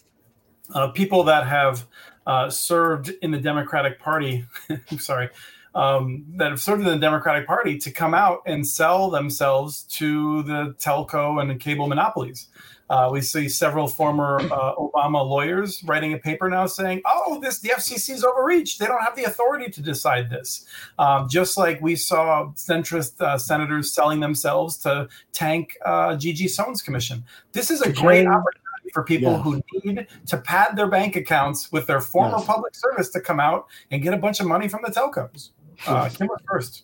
uh, 0.73 0.89
people 0.89 1.23
that 1.23 1.47
have 1.47 1.85
uh, 2.25 2.49
served 2.49 3.09
in 3.21 3.31
the 3.31 3.39
Democratic 3.39 3.99
Party. 3.99 4.45
I'm 4.69 4.99
sorry. 4.99 5.29
Um, 5.73 6.25
that 6.35 6.49
have 6.49 6.59
served 6.59 6.81
in 6.81 6.87
the 6.87 6.97
Democratic 6.97 7.47
Party 7.47 7.77
to 7.77 7.91
come 7.91 8.13
out 8.13 8.41
and 8.45 8.67
sell 8.67 9.09
themselves 9.09 9.83
to 9.83 10.43
the 10.43 10.75
telco 10.79 11.41
and 11.41 11.49
the 11.49 11.55
cable 11.55 11.87
monopolies. 11.87 12.49
Uh, 12.89 13.09
we 13.09 13.21
see 13.21 13.47
several 13.47 13.87
former 13.87 14.41
uh, 14.51 14.75
Obama 14.75 15.25
lawyers 15.25 15.81
writing 15.85 16.11
a 16.11 16.17
paper 16.17 16.49
now 16.49 16.65
saying, 16.65 17.01
"Oh, 17.05 17.39
this 17.41 17.59
the 17.59 17.69
FCC 17.69 18.09
is 18.09 18.25
overreached. 18.25 18.79
They 18.79 18.85
don't 18.85 19.01
have 19.01 19.15
the 19.15 19.23
authority 19.23 19.71
to 19.71 19.81
decide 19.81 20.29
this." 20.29 20.65
Um, 20.99 21.29
just 21.29 21.57
like 21.57 21.79
we 21.79 21.95
saw 21.95 22.51
centrist 22.55 23.21
uh, 23.21 23.37
senators 23.37 23.93
selling 23.93 24.19
themselves 24.19 24.75
to 24.79 25.07
tank 25.31 25.77
uh, 25.85 26.17
Gigi 26.17 26.49
Sohn's 26.49 26.81
commission. 26.81 27.23
This 27.53 27.71
is 27.71 27.81
a 27.81 27.93
great 27.93 28.27
opportunity 28.27 28.59
for 28.93 29.03
people 29.03 29.31
yeah. 29.31 29.41
who 29.41 29.61
need 29.83 30.07
to 30.27 30.37
pad 30.37 30.75
their 30.75 30.87
bank 30.87 31.15
accounts 31.15 31.71
with 31.71 31.87
their 31.87 32.01
former 32.01 32.37
yes. 32.37 32.45
public 32.45 32.75
service 32.75 33.09
to 33.09 33.21
come 33.21 33.39
out 33.39 33.67
and 33.91 34.01
get 34.01 34.13
a 34.13 34.17
bunch 34.17 34.39
of 34.39 34.47
money 34.47 34.67
from 34.67 34.81
the 34.85 34.91
telcos. 34.91 35.51
Uh, 35.87 36.09
Kim 36.09 36.27
was 36.27 36.41
first. 36.47 36.83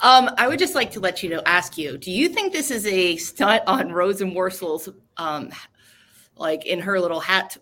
Um, 0.00 0.30
I 0.38 0.46
would 0.46 0.58
just 0.58 0.74
like 0.74 0.90
to 0.92 1.00
let 1.00 1.22
you 1.22 1.30
know, 1.30 1.42
ask 1.44 1.76
you, 1.76 1.98
do 1.98 2.10
you 2.10 2.28
think 2.28 2.52
this 2.52 2.70
is 2.70 2.86
a 2.86 3.16
stunt 3.16 3.62
on 3.66 3.88
Rosenworcel's, 3.88 4.88
um, 5.16 5.50
like 6.36 6.66
in 6.66 6.78
her 6.78 7.00
little 7.00 7.18
hat, 7.18 7.56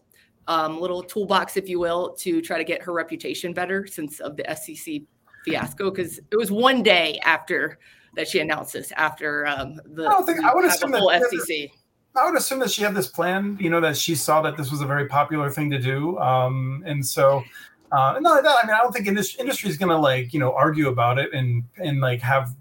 um, 0.47 0.79
little 0.79 1.03
toolbox, 1.03 1.57
if 1.57 1.69
you 1.69 1.81
will, 1.81 2.15
to 2.19 2.43
try 2.43 2.59
to 2.59 2.65
get 2.65 2.83
her 2.83 2.93
reputation 2.93 3.55
better 3.55 3.87
since 3.87 4.21
of 4.21 4.37
the 4.37 4.45
SEC 4.55 5.03
fiasco? 5.45 5.91
Because 5.91 6.19
it 6.31 6.37
was 6.37 6.51
one 6.51 6.83
day 6.83 7.19
after 7.25 7.79
that 8.17 8.29
she 8.29 8.41
announced 8.41 8.75
this, 8.75 8.93
after 8.93 9.47
um, 9.47 9.81
the 9.87 10.07
I 10.07 10.11
don't 10.11 10.27
think 10.27 10.45
I 10.45 10.55
would 10.55 10.65
assume 10.67 10.91
the 10.91 10.99
whole 10.99 11.11
FCC. 11.11 11.71
I 12.19 12.25
would 12.25 12.37
assume 12.37 12.59
that 12.61 12.71
she 12.71 12.83
had 12.83 12.95
this 12.95 13.09
plan, 13.09 13.57
you 13.61 13.71
know, 13.71 13.81
that 13.81 13.97
she 13.97 14.15
saw 14.15 14.41
that 14.43 14.57
this 14.57 14.71
was 14.71 14.81
a 14.81 14.87
very 14.87 15.07
popular 15.07 15.51
thing 15.51 15.71
to 15.71 15.79
do, 15.79 16.19
um, 16.19 16.83
and 16.87 17.05
so 17.05 17.45
uh, 17.93 18.19
no, 18.21 18.43
that, 18.43 18.59
I 18.63 18.67
mean, 18.67 18.75
I 18.75 18.79
don't 18.79 18.93
think 18.93 19.07
industry, 19.07 19.41
industry 19.41 19.71
is 19.71 19.77
going 19.77 19.91
to 19.91 19.99
like 19.99 20.33
you 20.35 20.41
know 20.41 20.53
argue 20.53 20.89
about 20.89 21.19
it 21.19 21.33
and 21.33 21.65
and 21.77 22.01
like 22.01 22.21
have 22.21 22.55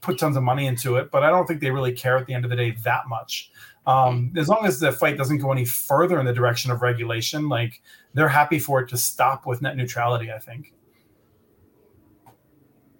put 0.00 0.18
tons 0.18 0.36
of 0.36 0.42
money 0.42 0.66
into 0.66 0.96
it, 0.96 1.10
but 1.10 1.24
I 1.24 1.30
don't 1.30 1.46
think 1.46 1.60
they 1.60 1.70
really 1.70 1.92
care 1.92 2.16
at 2.16 2.26
the 2.26 2.34
end 2.34 2.44
of 2.44 2.50
the 2.50 2.56
day 2.56 2.76
that 2.84 3.08
much. 3.08 3.50
Um, 3.86 4.32
as 4.36 4.48
long 4.48 4.64
as 4.66 4.78
the 4.78 4.92
fight 4.92 5.16
doesn't 5.16 5.38
go 5.38 5.50
any 5.50 5.64
further 5.64 6.20
in 6.20 6.26
the 6.26 6.32
direction 6.32 6.70
of 6.70 6.82
regulation, 6.82 7.48
like 7.48 7.82
they're 8.14 8.28
happy 8.28 8.58
for 8.58 8.80
it 8.80 8.88
to 8.90 8.96
stop 8.96 9.46
with 9.46 9.62
net 9.62 9.76
neutrality. 9.76 10.30
I 10.30 10.38
think. 10.38 10.72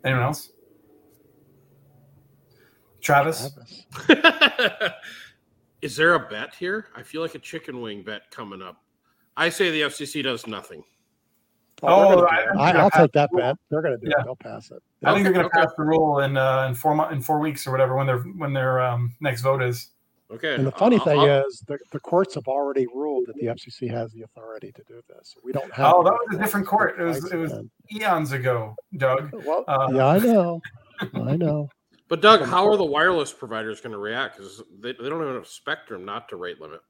Anyone 0.05 0.25
else? 0.25 0.51
Travis. 3.01 3.51
Is 5.83 5.97
there 5.97 6.15
a 6.15 6.29
bet 6.29 6.55
here? 6.55 6.87
I 6.97 7.03
feel 7.03 7.23
like 7.23 7.35
a 7.35 7.39
chicken 7.39 7.81
wing 7.81 8.03
bet 8.03 8.31
coming 8.31 8.63
up. 8.63 8.83
I 9.37 9.49
say 9.49 9.71
the 9.71 9.83
FCC 9.83 10.23
does 10.23 10.47
nothing. 10.47 10.83
Oh, 11.83 12.25
oh 12.25 12.27
I, 12.59 12.83
will 12.83 12.91
take 12.91 13.13
that 13.13 13.31
bet. 13.37 13.57
They're 13.71 13.83
going 13.83 13.99
to 13.99 14.05
do 14.05 14.11
yeah. 14.11 14.21
it. 14.21 14.25
They'll 14.25 14.37
pass 14.37 14.71
it. 14.73 14.83
I 15.05 15.13
think 15.13 15.23
they're 15.25 15.33
going 15.33 15.49
to 15.49 15.57
okay. 15.57 15.65
pass 15.65 15.73
the 15.77 15.85
rule 15.85 16.21
in 16.21 16.37
uh, 16.37 16.67
in 16.69 16.75
four 16.75 17.13
in 17.13 17.23
four 17.23 17.39
weeks 17.39 17.67
or 17.67 17.71
whatever 17.71 17.95
when 17.95 18.07
their 18.07 18.19
when 18.19 18.53
their 18.53 18.81
um, 18.81 19.15
next 19.21 19.43
vote 19.43 19.63
is. 19.63 19.91
Okay. 20.31 20.57
And 20.57 20.67
the 20.67 20.73
funny 20.73 20.99
thing 20.99 21.23
is, 21.23 21.65
the, 21.67 21.79
the 21.91 22.01
courts 22.01 22.35
have 22.35 22.47
already 22.49 22.87
ruled 22.87 23.29
that 23.29 23.37
the 23.37 23.47
FCC 23.47 23.91
has 23.91 24.13
the 24.13 24.23
authority 24.23 24.73
to 24.73 24.83
do 24.87 25.01
this. 25.09 25.37
We 25.43 25.53
don't 25.53 25.73
have. 25.73 25.95
Oh, 25.95 26.03
that 26.03 26.13
was 26.13 26.37
a 26.37 26.39
different 26.39 26.67
court. 26.67 27.01
It 27.01 27.05
was 27.05 27.33
it 27.33 27.37
was 27.37 27.53
eons 27.93 28.33
ago, 28.33 28.75
Doug. 28.97 29.31
Well, 29.47 29.65
uh, 29.69 29.89
yeah, 29.93 30.07
I 30.07 30.19
know, 30.19 30.61
I 31.15 31.37
know. 31.37 31.71
But 32.09 32.23
Doug, 32.23 32.43
how 32.43 32.67
are 32.67 32.77
the 32.77 32.85
wireless 32.85 33.33
providers 33.33 33.81
going 33.81 33.93
to 33.93 33.99
react? 33.99 34.37
Because 34.37 34.63
they, 34.81 34.93
they 34.93 35.09
don't 35.09 35.21
have 35.21 35.29
enough 35.29 35.49
spectrum 35.49 36.05
not 36.05 36.29
to 36.31 36.37
rate 36.37 36.61
limit 36.61 36.81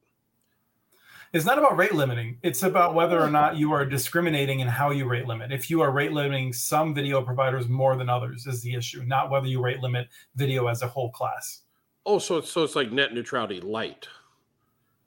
it's 1.32 1.44
not 1.44 1.58
about 1.58 1.76
rate 1.76 1.94
limiting. 1.94 2.38
It's 2.42 2.62
about 2.62 2.94
whether 2.94 3.20
or 3.20 3.30
not 3.30 3.56
you 3.56 3.72
are 3.72 3.84
discriminating 3.84 4.60
in 4.60 4.68
how 4.68 4.90
you 4.90 5.06
rate 5.06 5.26
limit. 5.26 5.52
If 5.52 5.68
you 5.68 5.82
are 5.82 5.90
rate 5.90 6.12
limiting 6.12 6.52
some 6.52 6.94
video 6.94 7.22
providers 7.22 7.68
more 7.68 7.96
than 7.96 8.08
others 8.08 8.46
is 8.46 8.62
the 8.62 8.74
issue, 8.74 9.02
not 9.04 9.30
whether 9.30 9.46
you 9.46 9.60
rate 9.60 9.80
limit 9.80 10.08
video 10.36 10.68
as 10.68 10.82
a 10.82 10.88
whole 10.88 11.10
class. 11.10 11.62
Oh, 12.06 12.18
so 12.18 12.38
it's 12.38 12.50
so 12.50 12.64
it's 12.64 12.74
like 12.74 12.90
net 12.90 13.12
neutrality 13.12 13.60
light. 13.60 14.08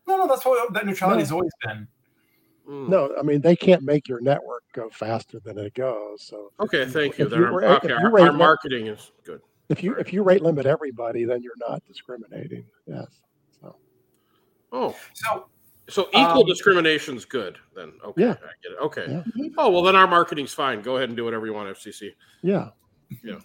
No, 0.08 0.18
no, 0.18 0.28
that's 0.28 0.46
what 0.46 0.72
net 0.72 0.86
neutrality 0.86 1.22
has 1.22 1.32
always 1.32 1.52
been. 1.66 1.88
Mm. 2.70 2.90
No, 2.90 3.16
I 3.20 3.24
mean 3.24 3.42
they 3.42 3.56
can't 3.56 3.82
make 3.82 4.08
your 4.08 4.22
network 4.22 4.64
go 4.74 4.90
faster 4.90 5.40
than 5.40 5.58
it 5.58 5.74
goes. 5.74 6.22
So 6.22 6.52
okay, 6.60 6.86
thank 6.86 7.18
you. 7.18 7.28
you 7.28 7.46
our, 7.46 7.64
okay, 7.78 7.94
our, 7.94 8.20
our 8.20 8.34
marketing 8.34 8.88
is 8.88 9.12
good. 9.24 9.42
If 9.72 9.84
you 9.84 9.96
if 9.96 10.12
you 10.14 10.24
rate 10.24 10.42
limit 10.42 10.66
everybody, 10.66 11.24
then 11.26 11.42
you're 11.42 11.54
not 11.58 11.84
discriminating. 11.86 12.66
Yes. 12.86 13.08
So. 13.62 13.76
Oh, 14.72 14.96
so 15.14 15.48
so 15.90 16.08
equal 16.10 16.42
um, 16.42 16.46
discrimination 16.46 17.18
is 17.18 17.26
good 17.26 17.58
then. 17.76 17.94
Okay. 18.06 18.22
Yeah. 18.22 18.32
I 18.32 18.54
get 18.64 18.72
it. 18.74 18.80
Okay. 18.82 19.06
Yeah. 19.10 19.48
Oh 19.58 19.70
well, 19.70 19.82
then 19.82 19.96
our 19.96 20.08
marketing's 20.08 20.54
fine. 20.54 20.82
Go 20.82 20.98
ahead 20.98 21.10
and 21.10 21.18
do 21.18 21.26
whatever 21.26 21.46
you 21.46 21.54
want, 21.54 21.76
FCC. 21.76 22.12
Yeah. 22.42 22.70
Yeah. 23.24 23.40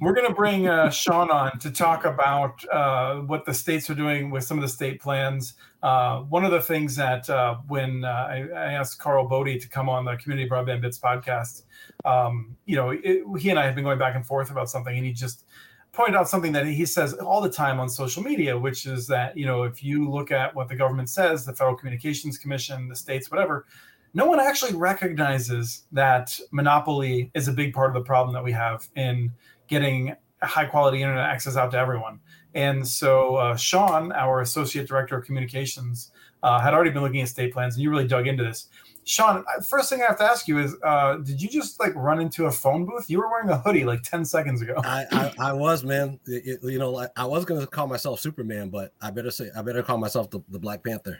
We're 0.00 0.14
going 0.14 0.28
to 0.28 0.34
bring 0.34 0.68
uh, 0.68 0.90
Sean 0.90 1.30
on 1.30 1.58
to 1.58 1.70
talk 1.70 2.04
about 2.04 2.64
uh, 2.68 3.16
what 3.16 3.44
the 3.44 3.54
states 3.54 3.90
are 3.90 3.94
doing 3.94 4.30
with 4.30 4.44
some 4.44 4.58
of 4.58 4.62
the 4.62 4.68
state 4.68 5.00
plans. 5.00 5.54
Uh, 5.82 6.20
one 6.20 6.44
of 6.44 6.50
the 6.50 6.60
things 6.60 6.96
that 6.96 7.28
uh, 7.30 7.56
when 7.68 8.04
uh, 8.04 8.08
I, 8.08 8.48
I, 8.54 8.72
asked 8.72 8.98
Karl 8.98 9.26
Bode 9.26 9.60
to 9.60 9.68
come 9.68 9.88
on 9.88 10.04
the 10.04 10.16
Community 10.16 10.48
Broadband 10.48 10.82
Bits 10.82 10.98
podcast, 10.98 11.62
um, 12.04 12.56
you 12.66 12.76
know, 12.76 12.90
it, 12.90 13.22
he 13.38 13.50
and 13.50 13.58
I 13.58 13.64
have 13.64 13.74
been 13.74 13.84
going 13.84 13.98
back 13.98 14.14
and 14.14 14.26
forth 14.26 14.50
about 14.50 14.68
something, 14.68 14.94
and 14.94 15.06
he 15.06 15.12
just 15.12 15.44
pointed 15.92 16.16
out 16.16 16.28
something 16.28 16.52
that 16.52 16.66
he 16.66 16.84
says 16.84 17.14
all 17.14 17.40
the 17.40 17.50
time 17.50 17.80
on 17.80 17.88
social 17.88 18.22
media, 18.22 18.56
which 18.56 18.86
is 18.86 19.06
that, 19.06 19.36
you 19.36 19.46
know, 19.46 19.64
if 19.64 19.82
you 19.82 20.08
look 20.08 20.30
at 20.30 20.54
what 20.54 20.68
the 20.68 20.76
government 20.76 21.08
says, 21.08 21.44
the 21.44 21.52
Federal 21.52 21.76
Communications 21.76 22.38
Commission, 22.38 22.88
the 22.88 22.96
states, 22.96 23.30
whatever, 23.30 23.66
no 24.14 24.26
one 24.26 24.40
actually 24.40 24.74
recognizes 24.74 25.84
that 25.92 26.38
monopoly 26.50 27.30
is 27.34 27.48
a 27.48 27.52
big 27.52 27.72
part 27.72 27.90
of 27.90 27.94
the 27.94 28.06
problem 28.06 28.34
that 28.34 28.42
we 28.42 28.52
have 28.52 28.88
in 28.96 29.32
getting 29.70 30.14
high 30.42 30.66
quality 30.66 31.00
internet 31.00 31.24
access 31.24 31.56
out 31.56 31.70
to 31.70 31.78
everyone. 31.78 32.20
And 32.54 32.86
so, 32.86 33.36
uh, 33.36 33.56
Sean, 33.56 34.12
our 34.12 34.40
associate 34.40 34.88
director 34.88 35.16
of 35.16 35.24
communications, 35.24 36.10
uh, 36.42 36.58
had 36.58 36.74
already 36.74 36.90
been 36.90 37.02
looking 37.02 37.20
at 37.20 37.28
state 37.28 37.52
plans, 37.52 37.76
and 37.76 37.82
you 37.82 37.90
really 37.90 38.06
dug 38.06 38.26
into 38.26 38.42
this. 38.42 38.66
Sean, 39.04 39.44
first 39.68 39.90
thing 39.90 40.02
I 40.02 40.06
have 40.06 40.18
to 40.18 40.24
ask 40.24 40.46
you 40.46 40.58
is, 40.58 40.76
uh, 40.84 41.16
did 41.16 41.40
you 41.40 41.48
just 41.48 41.80
like 41.80 41.94
run 41.94 42.20
into 42.20 42.46
a 42.46 42.50
phone 42.50 42.84
booth? 42.84 43.08
You 43.08 43.18
were 43.18 43.28
wearing 43.28 43.48
a 43.48 43.58
hoodie 43.58 43.84
like 43.84 44.02
ten 44.02 44.24
seconds 44.24 44.62
ago. 44.62 44.74
I 44.84 45.06
I, 45.10 45.32
I 45.38 45.52
was 45.52 45.84
man. 45.84 46.20
It, 46.26 46.60
you 46.62 46.78
know, 46.78 47.06
I 47.16 47.24
was 47.24 47.44
gonna 47.44 47.66
call 47.66 47.86
myself 47.86 48.20
Superman, 48.20 48.68
but 48.68 48.92
I 49.00 49.10
better 49.10 49.30
say 49.30 49.50
I 49.56 49.62
better 49.62 49.82
call 49.82 49.98
myself 49.98 50.30
the, 50.30 50.40
the 50.50 50.58
Black 50.58 50.84
Panther. 50.84 51.18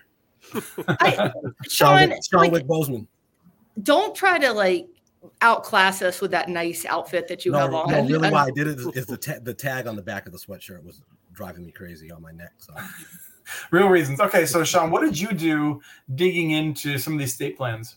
I, 0.88 1.32
Sean, 1.68 2.12
Sean 2.30 2.50
like, 2.50 2.66
Boseman. 2.66 3.06
Don't 3.82 4.14
try 4.14 4.38
to 4.38 4.52
like 4.52 4.88
outclass 5.42 6.02
us 6.02 6.20
with 6.20 6.30
that 6.30 6.48
nice 6.48 6.84
outfit 6.86 7.28
that 7.28 7.44
you 7.44 7.52
no, 7.52 7.58
have 7.58 7.74
on. 7.74 7.90
No, 7.90 8.06
really, 8.06 8.30
why 8.30 8.46
I 8.46 8.50
did 8.50 8.66
it 8.66 8.78
is, 8.78 8.86
is 8.88 9.06
the 9.06 9.16
ta- 9.16 9.40
the 9.42 9.54
tag 9.54 9.86
on 9.86 9.96
the 9.96 10.02
back 10.02 10.26
of 10.26 10.32
the 10.32 10.38
sweatshirt 10.38 10.82
was 10.82 11.02
driving 11.32 11.64
me 11.64 11.72
crazy 11.72 12.10
on 12.10 12.22
my 12.22 12.32
neck. 12.32 12.52
So. 12.58 12.74
Real 13.70 13.88
reasons. 13.88 14.20
Okay, 14.20 14.46
so 14.46 14.62
Sean, 14.62 14.90
what 14.90 15.02
did 15.02 15.18
you 15.18 15.32
do 15.32 15.80
digging 16.14 16.52
into 16.52 16.98
some 16.98 17.14
of 17.14 17.18
these 17.18 17.34
state 17.34 17.56
plans? 17.56 17.96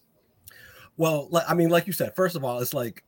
Well, 0.98 1.30
I 1.48 1.54
mean, 1.54 1.70
like 1.70 1.88
you 1.88 1.94
said, 1.94 2.16
first 2.16 2.36
of 2.36 2.44
all, 2.44 2.60
it's 2.60 2.74
like 2.74 3.04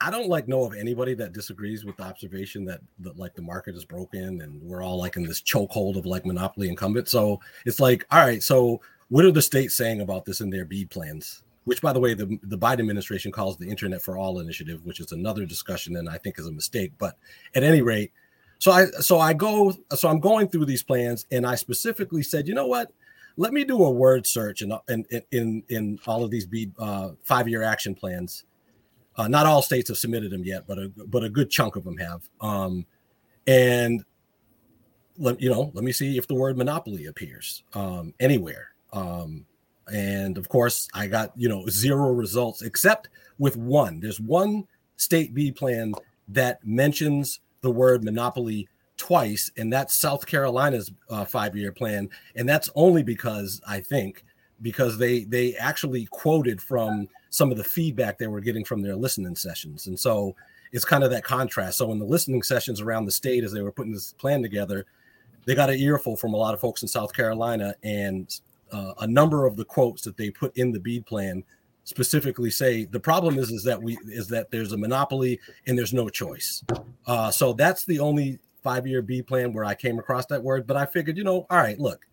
I 0.00 0.10
don't 0.10 0.28
like 0.28 0.46
know 0.46 0.64
of 0.64 0.74
anybody 0.74 1.14
that 1.14 1.32
disagrees 1.32 1.84
with 1.84 1.96
the 1.96 2.04
observation 2.04 2.64
that, 2.66 2.80
that 3.00 3.18
like 3.18 3.34
the 3.34 3.42
market 3.42 3.74
is 3.74 3.84
broken 3.84 4.42
and 4.42 4.62
we're 4.62 4.82
all 4.82 4.98
like 4.98 5.16
in 5.16 5.24
this 5.24 5.42
chokehold 5.42 5.96
of 5.96 6.06
like 6.06 6.24
monopoly 6.24 6.68
incumbent. 6.68 7.08
So 7.08 7.40
it's 7.66 7.80
like, 7.80 8.06
all 8.10 8.24
right, 8.24 8.42
so 8.42 8.80
what 9.08 9.24
are 9.24 9.32
the 9.32 9.42
states 9.42 9.76
saying 9.76 10.00
about 10.00 10.24
this 10.24 10.40
in 10.40 10.50
their 10.50 10.64
BEAD 10.64 10.90
plans? 10.90 11.42
Which, 11.68 11.82
by 11.82 11.92
the 11.92 12.00
way, 12.00 12.14
the, 12.14 12.38
the 12.44 12.56
Biden 12.56 12.80
administration 12.80 13.30
calls 13.30 13.58
the 13.58 13.68
Internet 13.68 14.00
for 14.00 14.16
All 14.16 14.40
initiative, 14.40 14.84
which 14.84 15.00
is 15.00 15.12
another 15.12 15.44
discussion 15.44 15.96
and 15.96 16.08
I 16.08 16.16
think 16.16 16.38
is 16.38 16.46
a 16.46 16.52
mistake. 16.52 16.92
But 16.96 17.18
at 17.54 17.62
any 17.62 17.82
rate, 17.82 18.10
so 18.58 18.72
I 18.72 18.86
so 18.86 19.20
I 19.20 19.34
go 19.34 19.74
so 19.94 20.08
I'm 20.08 20.18
going 20.18 20.48
through 20.48 20.64
these 20.64 20.82
plans 20.82 21.26
and 21.30 21.46
I 21.46 21.54
specifically 21.56 22.22
said, 22.22 22.48
you 22.48 22.54
know 22.54 22.66
what? 22.66 22.90
Let 23.36 23.52
me 23.52 23.64
do 23.64 23.84
a 23.84 23.90
word 23.90 24.26
search 24.26 24.62
in 24.62 24.72
in 24.88 25.04
in, 25.30 25.62
in 25.68 25.98
all 26.06 26.24
of 26.24 26.30
these 26.30 26.46
uh, 26.78 27.10
five 27.22 27.46
year 27.48 27.62
action 27.62 27.94
plans. 27.94 28.44
Uh, 29.16 29.28
not 29.28 29.44
all 29.44 29.60
states 29.60 29.88
have 29.88 29.98
submitted 29.98 30.30
them 30.30 30.44
yet, 30.44 30.66
but 30.66 30.78
a 30.78 30.90
but 31.06 31.22
a 31.22 31.28
good 31.28 31.50
chunk 31.50 31.76
of 31.76 31.84
them 31.84 31.98
have. 31.98 32.28
Um, 32.40 32.86
and 33.46 34.04
let 35.18 35.40
you 35.40 35.50
know, 35.50 35.70
let 35.74 35.84
me 35.84 35.92
see 35.92 36.16
if 36.16 36.26
the 36.26 36.34
word 36.34 36.56
monopoly 36.56 37.06
appears 37.06 37.62
um, 37.74 38.14
anywhere. 38.20 38.70
Um, 38.92 39.44
and 39.92 40.38
of 40.38 40.48
course, 40.48 40.88
I 40.94 41.06
got 41.06 41.32
you 41.36 41.48
know 41.48 41.66
zero 41.68 42.12
results 42.12 42.62
except 42.62 43.08
with 43.38 43.56
one. 43.56 44.00
There's 44.00 44.20
one 44.20 44.66
state 44.96 45.34
BEAD 45.34 45.56
plan 45.56 45.94
that 46.28 46.64
mentions 46.66 47.40
the 47.60 47.70
word 47.70 48.04
monopoly 48.04 48.68
twice, 48.96 49.50
and 49.56 49.72
that's 49.72 49.96
South 49.96 50.26
Carolina's 50.26 50.90
uh, 51.08 51.24
five-year 51.24 51.72
plan, 51.72 52.10
and 52.36 52.48
that's 52.48 52.68
only 52.74 53.02
because 53.02 53.60
I 53.66 53.80
think 53.80 54.24
because 54.60 54.98
they 54.98 55.24
they 55.24 55.54
actually 55.54 56.06
quoted 56.06 56.60
from 56.60 57.08
some 57.30 57.50
of 57.50 57.56
the 57.56 57.64
feedback 57.64 58.18
they 58.18 58.26
were 58.26 58.40
getting 58.40 58.64
from 58.64 58.82
their 58.82 58.96
listening 58.96 59.36
sessions, 59.36 59.86
and 59.86 59.98
so 59.98 60.34
it's 60.72 60.84
kind 60.84 61.04
of 61.04 61.10
that 61.10 61.24
contrast. 61.24 61.78
So 61.78 61.92
in 61.92 61.98
the 61.98 62.04
listening 62.04 62.42
sessions 62.42 62.80
around 62.80 63.06
the 63.06 63.12
state 63.12 63.44
as 63.44 63.52
they 63.52 63.62
were 63.62 63.72
putting 63.72 63.92
this 63.92 64.12
plan 64.14 64.42
together, 64.42 64.84
they 65.46 65.54
got 65.54 65.70
an 65.70 65.78
earful 65.78 66.16
from 66.16 66.34
a 66.34 66.36
lot 66.36 66.52
of 66.52 66.60
folks 66.60 66.82
in 66.82 66.88
South 66.88 67.14
Carolina, 67.14 67.74
and 67.82 68.40
uh, 68.72 68.94
a 69.00 69.06
number 69.06 69.46
of 69.46 69.56
the 69.56 69.64
quotes 69.64 70.02
that 70.02 70.16
they 70.16 70.30
put 70.30 70.56
in 70.56 70.72
the 70.72 70.80
BEAD 70.80 71.06
plan 71.06 71.44
specifically 71.84 72.50
say 72.50 72.84
the 72.84 73.00
problem 73.00 73.38
is 73.38 73.50
is 73.50 73.64
that 73.64 73.82
we 73.82 73.96
is 74.08 74.28
that 74.28 74.50
there's 74.50 74.72
a 74.72 74.76
monopoly 74.76 75.40
and 75.66 75.78
there's 75.78 75.94
no 75.94 76.08
choice. 76.08 76.62
Uh, 77.06 77.30
so 77.30 77.54
that's 77.54 77.86
the 77.86 77.98
only 77.98 78.38
five 78.62 78.86
year 78.86 79.00
BEAD 79.00 79.26
plan 79.26 79.52
where 79.52 79.64
I 79.64 79.74
came 79.74 79.98
across 79.98 80.26
that 80.26 80.42
word. 80.42 80.66
But 80.66 80.76
I 80.76 80.84
figured, 80.84 81.16
you 81.16 81.24
know, 81.24 81.46
all 81.48 81.56
right, 81.56 81.80
look, 81.80 82.04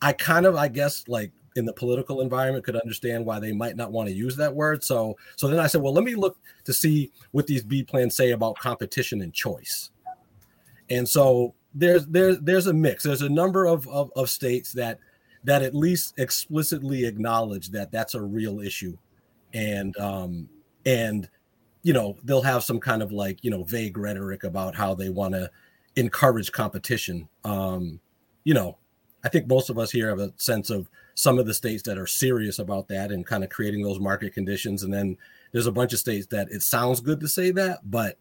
I 0.00 0.12
kind 0.14 0.46
of 0.46 0.56
I 0.56 0.68
guess 0.68 1.06
like 1.06 1.32
in 1.56 1.66
the 1.66 1.72
political 1.72 2.22
environment 2.22 2.64
could 2.64 2.76
understand 2.76 3.26
why 3.26 3.38
they 3.40 3.52
might 3.52 3.76
not 3.76 3.92
want 3.92 4.08
to 4.08 4.14
use 4.14 4.36
that 4.36 4.54
word. 4.54 4.82
So 4.82 5.16
so 5.36 5.48
then 5.48 5.58
I 5.60 5.66
said, 5.66 5.82
well, 5.82 5.92
let 5.92 6.04
me 6.04 6.14
look 6.14 6.38
to 6.64 6.72
see 6.72 7.12
what 7.32 7.46
these 7.46 7.62
BEAD 7.62 7.88
plans 7.88 8.16
say 8.16 8.30
about 8.30 8.58
competition 8.58 9.20
and 9.20 9.34
choice. 9.34 9.90
And 10.88 11.06
so 11.06 11.54
there's 11.74 12.06
there's 12.06 12.38
there's 12.40 12.66
a 12.68 12.72
mix. 12.72 13.04
There's 13.04 13.22
a 13.22 13.28
number 13.28 13.66
of, 13.66 13.86
of, 13.88 14.10
of 14.16 14.30
states 14.30 14.72
that 14.72 14.98
that 15.44 15.62
at 15.62 15.74
least 15.74 16.14
explicitly 16.18 17.04
acknowledge 17.04 17.70
that 17.70 17.90
that's 17.90 18.14
a 18.14 18.22
real 18.22 18.60
issue. 18.60 18.96
And 19.54 19.96
um 19.98 20.48
and 20.86 21.28
you 21.82 21.92
know 21.92 22.16
they'll 22.24 22.42
have 22.42 22.64
some 22.64 22.78
kind 22.80 23.02
of 23.02 23.12
like 23.12 23.42
you 23.42 23.50
know 23.50 23.64
vague 23.64 23.96
rhetoric 23.96 24.44
about 24.44 24.74
how 24.74 24.94
they 24.94 25.08
want 25.08 25.34
to 25.34 25.50
encourage 25.96 26.52
competition. 26.52 27.28
Um 27.44 28.00
you 28.44 28.54
know 28.54 28.78
i 29.22 29.28
think 29.28 29.46
most 29.46 29.68
of 29.68 29.78
us 29.78 29.90
here 29.90 30.08
have 30.08 30.18
a 30.18 30.32
sense 30.38 30.70
of 30.70 30.88
some 31.14 31.38
of 31.38 31.46
the 31.46 31.52
states 31.52 31.82
that 31.82 31.98
are 31.98 32.06
serious 32.06 32.58
about 32.58 32.88
that 32.88 33.12
and 33.12 33.26
kind 33.26 33.44
of 33.44 33.50
creating 33.50 33.82
those 33.82 34.00
market 34.00 34.32
conditions. 34.32 34.82
And 34.82 34.94
then 34.94 35.18
there's 35.52 35.66
a 35.66 35.72
bunch 35.72 35.92
of 35.92 35.98
states 35.98 36.26
that 36.28 36.50
it 36.50 36.62
sounds 36.62 37.00
good 37.00 37.20
to 37.20 37.28
say 37.28 37.50
that 37.50 37.80
but 37.84 38.16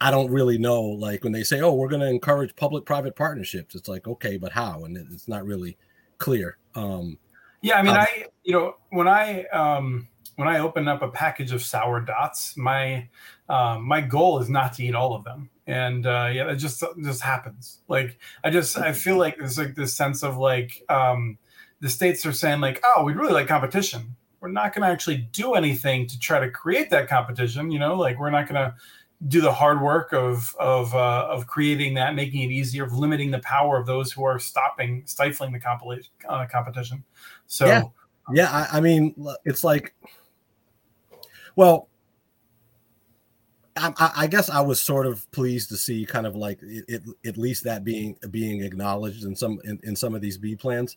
i 0.00 0.10
don't 0.10 0.30
really 0.30 0.58
know 0.58 0.82
like 0.82 1.22
when 1.22 1.32
they 1.32 1.44
say 1.44 1.60
oh 1.60 1.72
we're 1.74 1.88
going 1.88 2.00
to 2.00 2.08
encourage 2.08 2.54
public 2.56 2.84
private 2.84 3.14
partnerships 3.14 3.74
it's 3.74 3.88
like 3.88 4.06
okay 4.08 4.36
but 4.36 4.52
how? 4.52 4.84
And 4.84 4.96
it's 4.96 5.28
not 5.28 5.44
really 5.44 5.76
clear 6.18 6.58
um 6.74 7.18
yeah 7.62 7.78
i 7.78 7.82
mean 7.82 7.94
um, 7.94 8.00
i 8.00 8.26
you 8.44 8.52
know 8.52 8.76
when 8.90 9.08
i 9.08 9.44
um 9.46 10.06
when 10.38 10.46
I 10.46 10.60
open 10.60 10.86
up 10.86 11.02
a 11.02 11.08
package 11.08 11.50
of 11.50 11.64
sour 11.64 12.00
dots, 12.00 12.56
my 12.56 13.08
um, 13.48 13.82
my 13.84 14.00
goal 14.00 14.38
is 14.38 14.48
not 14.48 14.72
to 14.74 14.84
eat 14.84 14.94
all 14.94 15.16
of 15.16 15.24
them, 15.24 15.50
and 15.66 16.06
uh, 16.06 16.30
yeah, 16.32 16.48
it 16.48 16.56
just 16.56 16.80
just 17.02 17.22
happens. 17.22 17.80
Like 17.88 18.20
I 18.44 18.50
just 18.50 18.78
I 18.78 18.92
feel 18.92 19.16
like 19.16 19.36
there's 19.36 19.58
like 19.58 19.74
this 19.74 19.96
sense 19.96 20.22
of 20.22 20.36
like 20.38 20.84
um, 20.88 21.38
the 21.80 21.88
states 21.88 22.24
are 22.24 22.32
saying 22.32 22.60
like, 22.60 22.80
oh, 22.84 23.02
we'd 23.02 23.16
really 23.16 23.32
like 23.32 23.48
competition. 23.48 24.14
We're 24.38 24.52
not 24.52 24.72
going 24.72 24.86
to 24.86 24.92
actually 24.92 25.16
do 25.32 25.54
anything 25.54 26.06
to 26.06 26.16
try 26.20 26.38
to 26.38 26.48
create 26.48 26.88
that 26.90 27.08
competition. 27.08 27.72
You 27.72 27.80
know, 27.80 27.96
like 27.96 28.20
we're 28.20 28.30
not 28.30 28.48
going 28.48 28.64
to 28.64 28.76
do 29.26 29.40
the 29.40 29.52
hard 29.52 29.80
work 29.80 30.12
of 30.12 30.54
of 30.60 30.94
uh, 30.94 31.26
of 31.28 31.46
creating 31.46 31.94
that, 31.94 32.14
making 32.14 32.42
it 32.42 32.52
easier, 32.52 32.84
of 32.84 32.92
limiting 32.92 33.30
the 33.30 33.40
power 33.40 33.76
of 33.76 33.86
those 33.86 34.12
who 34.12 34.22
are 34.22 34.38
stopping, 34.38 35.02
stifling 35.06 35.52
the 35.52 36.02
uh, 36.28 36.46
competition. 36.46 37.02
So, 37.48 37.66
yeah, 37.66 37.82
yeah 38.32 38.68
I, 38.72 38.78
I 38.78 38.80
mean, 38.80 39.14
it's 39.44 39.64
like 39.64 39.94
well, 41.58 41.88
I, 43.76 44.12
I, 44.16 44.26
guess 44.28 44.48
I 44.48 44.60
was 44.60 44.80
sort 44.80 45.06
of 45.06 45.28
pleased 45.32 45.70
to 45.70 45.76
see 45.76 46.06
kind 46.06 46.24
of 46.24 46.36
like 46.36 46.60
it, 46.62 46.84
it, 46.86 47.02
at 47.26 47.36
least 47.36 47.64
that 47.64 47.82
being 47.82 48.16
being 48.30 48.62
acknowledged 48.62 49.24
in 49.24 49.34
some 49.34 49.58
in, 49.64 49.80
in 49.82 49.96
some 49.96 50.14
of 50.14 50.20
these 50.20 50.38
BEAD 50.38 50.60
plans. 50.60 50.96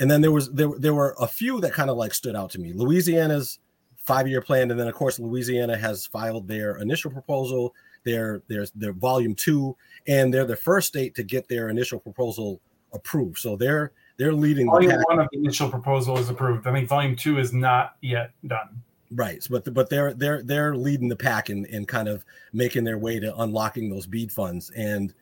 And 0.00 0.10
then 0.10 0.20
there 0.20 0.32
was 0.32 0.50
there 0.50 0.70
there 0.78 0.94
were 0.94 1.14
a 1.20 1.28
few 1.28 1.60
that 1.60 1.74
kind 1.74 1.90
of 1.90 1.96
like 1.96 2.12
stood 2.12 2.34
out 2.34 2.50
to 2.50 2.58
me. 2.58 2.72
Louisiana's 2.72 3.60
five 4.04 4.28
year 4.28 4.40
plan, 4.40 4.70
and 4.70 4.78
then 4.78 4.86
of 4.86 4.94
course 4.94 5.18
Louisiana 5.18 5.76
has 5.76 6.06
filed 6.06 6.46
their 6.46 6.76
initial 6.76 7.10
proposal, 7.10 7.74
their 8.04 8.42
their 8.48 8.66
their 8.74 8.92
volume 8.92 9.34
two, 9.34 9.76
and 10.06 10.32
they're 10.32 10.46
the 10.46 10.56
first 10.56 10.88
state 10.88 11.14
to 11.16 11.22
get 11.22 11.48
their 11.48 11.68
initial 11.68 11.98
proposal 11.98 12.60
approved. 12.92 13.38
So 13.38 13.56
they're 13.56 13.92
they're 14.18 14.32
leading. 14.32 14.66
Volume 14.66 14.92
the 14.92 15.04
one 15.08 15.18
of 15.18 15.28
the 15.32 15.38
initial 15.38 15.68
proposal 15.68 16.18
is 16.18 16.28
approved. 16.28 16.66
I 16.66 16.72
think 16.72 16.88
volume 16.88 17.16
two 17.16 17.38
is 17.38 17.52
not 17.52 17.96
yet 18.00 18.32
done. 18.46 18.82
Right, 19.10 19.46
but 19.50 19.72
but 19.72 19.90
they're 19.90 20.12
they're 20.12 20.42
they're 20.42 20.76
leading 20.76 21.08
the 21.08 21.16
pack 21.16 21.48
and 21.48 21.66
in 21.66 21.86
kind 21.86 22.08
of 22.08 22.24
making 22.52 22.84
their 22.84 22.98
way 22.98 23.20
to 23.20 23.36
unlocking 23.36 23.90
those 23.90 24.06
BEAD 24.06 24.32
funds, 24.32 24.70
and 24.70 25.14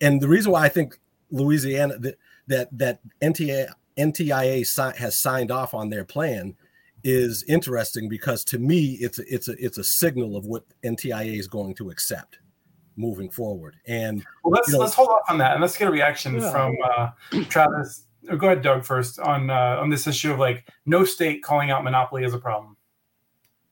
and 0.00 0.20
the 0.20 0.28
reason 0.28 0.52
why 0.52 0.64
I 0.64 0.68
think 0.68 0.98
Louisiana 1.30 1.98
that 1.98 2.18
that 2.48 2.78
that 2.78 3.00
NTA 3.22 3.68
NTIA 3.96 4.66
si- 4.66 4.98
has 4.98 5.18
signed 5.18 5.50
off 5.50 5.74
on 5.74 5.90
their 5.90 6.04
plan 6.04 6.56
is 7.04 7.44
interesting 7.44 8.08
because 8.08 8.44
to 8.44 8.58
me 8.58 8.92
it's 9.00 9.18
a, 9.18 9.22
it's 9.32 9.48
a 9.48 9.52
it's 9.64 9.78
a 9.78 9.84
signal 9.84 10.36
of 10.36 10.46
what 10.46 10.64
NTIA 10.82 11.38
is 11.38 11.46
going 11.46 11.74
to 11.76 11.90
accept 11.90 12.38
moving 12.96 13.30
forward. 13.30 13.76
And 13.86 14.24
well, 14.42 14.52
let's 14.52 14.68
you 14.68 14.74
know, 14.74 14.80
let's 14.80 14.94
hold 14.94 15.10
off 15.10 15.22
on 15.28 15.38
that 15.38 15.52
and 15.52 15.60
let's 15.60 15.76
get 15.76 15.88
a 15.88 15.90
reaction 15.90 16.34
yeah. 16.40 16.50
from 16.50 16.76
uh, 16.84 17.10
Travis. 17.48 18.06
Go 18.26 18.46
ahead, 18.46 18.62
Doug, 18.62 18.84
first 18.84 19.18
on 19.18 19.50
uh, 19.50 19.76
on 19.78 19.90
this 19.90 20.06
issue 20.06 20.32
of 20.32 20.38
like 20.38 20.68
no 20.86 21.04
state 21.04 21.42
calling 21.42 21.70
out 21.70 21.84
monopoly 21.84 22.24
as 22.24 22.32
a 22.32 22.38
problem. 22.38 22.76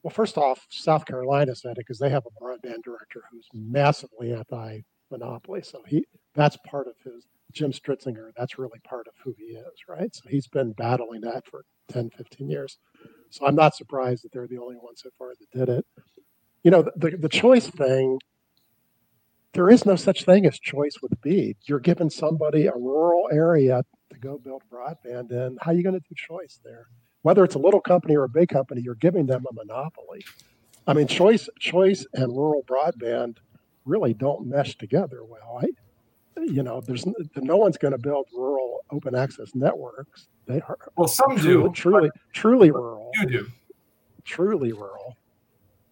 Well, 0.02 0.10
first 0.10 0.36
off, 0.36 0.66
South 0.68 1.06
Carolina 1.06 1.54
said 1.54 1.72
it 1.72 1.76
because 1.78 1.98
they 1.98 2.10
have 2.10 2.24
a 2.26 2.44
broadband 2.44 2.82
director 2.82 3.22
who's 3.30 3.46
massively 3.54 4.34
anti-monopoly. 4.34 5.62
So 5.62 5.82
he 5.86 6.04
that's 6.34 6.56
part 6.66 6.86
of 6.86 6.94
his 7.04 7.26
Jim 7.52 7.72
Stritzinger. 7.72 8.30
That's 8.36 8.58
really 8.58 8.80
part 8.84 9.06
of 9.06 9.14
who 9.22 9.34
he 9.38 9.54
is, 9.54 9.88
right? 9.88 10.14
So 10.14 10.22
he's 10.28 10.46
been 10.46 10.72
battling 10.72 11.22
that 11.22 11.46
for 11.46 11.64
10, 11.92 12.10
15 12.10 12.48
years. 12.48 12.78
So 13.30 13.46
I'm 13.46 13.54
not 13.54 13.74
surprised 13.74 14.24
that 14.24 14.32
they're 14.32 14.46
the 14.46 14.58
only 14.58 14.76
ones 14.76 15.02
so 15.02 15.10
far 15.18 15.32
that 15.38 15.58
did 15.58 15.68
it. 15.68 15.86
You 16.62 16.70
know, 16.70 16.88
the, 16.96 17.16
the, 17.16 17.28
choice 17.28 17.66
thing, 17.66 18.20
there 19.52 19.68
is 19.68 19.84
no 19.84 19.96
such 19.96 20.24
thing 20.24 20.46
as 20.46 20.58
choice 20.58 20.94
with 21.02 21.20
BEAD. 21.20 21.56
You're 21.64 21.80
giving 21.80 22.08
somebody 22.08 22.66
a 22.66 22.74
rural 22.74 23.28
area 23.32 23.82
to 24.12 24.18
go 24.18 24.38
build 24.38 24.62
broadband 24.72 25.32
in. 25.32 25.58
How 25.60 25.72
are 25.72 25.74
you 25.74 25.82
going 25.82 25.98
to 25.98 26.08
do 26.08 26.14
choice 26.14 26.60
there? 26.64 26.86
whether 27.22 27.44
it's 27.44 27.54
a 27.54 27.58
little 27.58 27.80
company 27.80 28.16
or 28.16 28.24
a 28.24 28.28
big 28.28 28.48
company, 28.48 28.82
you're 28.82 28.94
giving 28.96 29.26
them 29.26 29.44
a 29.50 29.54
monopoly. 29.54 30.24
I 30.86 30.92
mean, 30.92 31.06
choice, 31.06 31.48
choice, 31.58 32.04
and 32.12 32.36
rural 32.36 32.64
broadband 32.64 33.36
really 33.84 34.12
don't 34.12 34.46
mesh 34.46 34.76
together 34.76 35.24
well. 35.24 35.60
I, 35.62 35.68
you 36.36 36.62
know, 36.62 36.80
there's 36.80 37.04
no 37.36 37.56
one's 37.56 37.76
going 37.76 37.92
to 37.92 37.98
build 37.98 38.26
rural 38.32 38.80
open 38.90 39.14
access 39.14 39.54
networks. 39.54 40.28
They 40.46 40.60
are 40.62 40.78
well, 40.96 41.08
some 41.08 41.36
truly, 41.36 41.68
do, 41.68 41.72
truly, 41.72 42.10
truly 42.32 42.70
rural. 42.70 43.10
You 43.14 43.26
do, 43.26 43.46
truly 44.24 44.72
rural. 44.72 45.16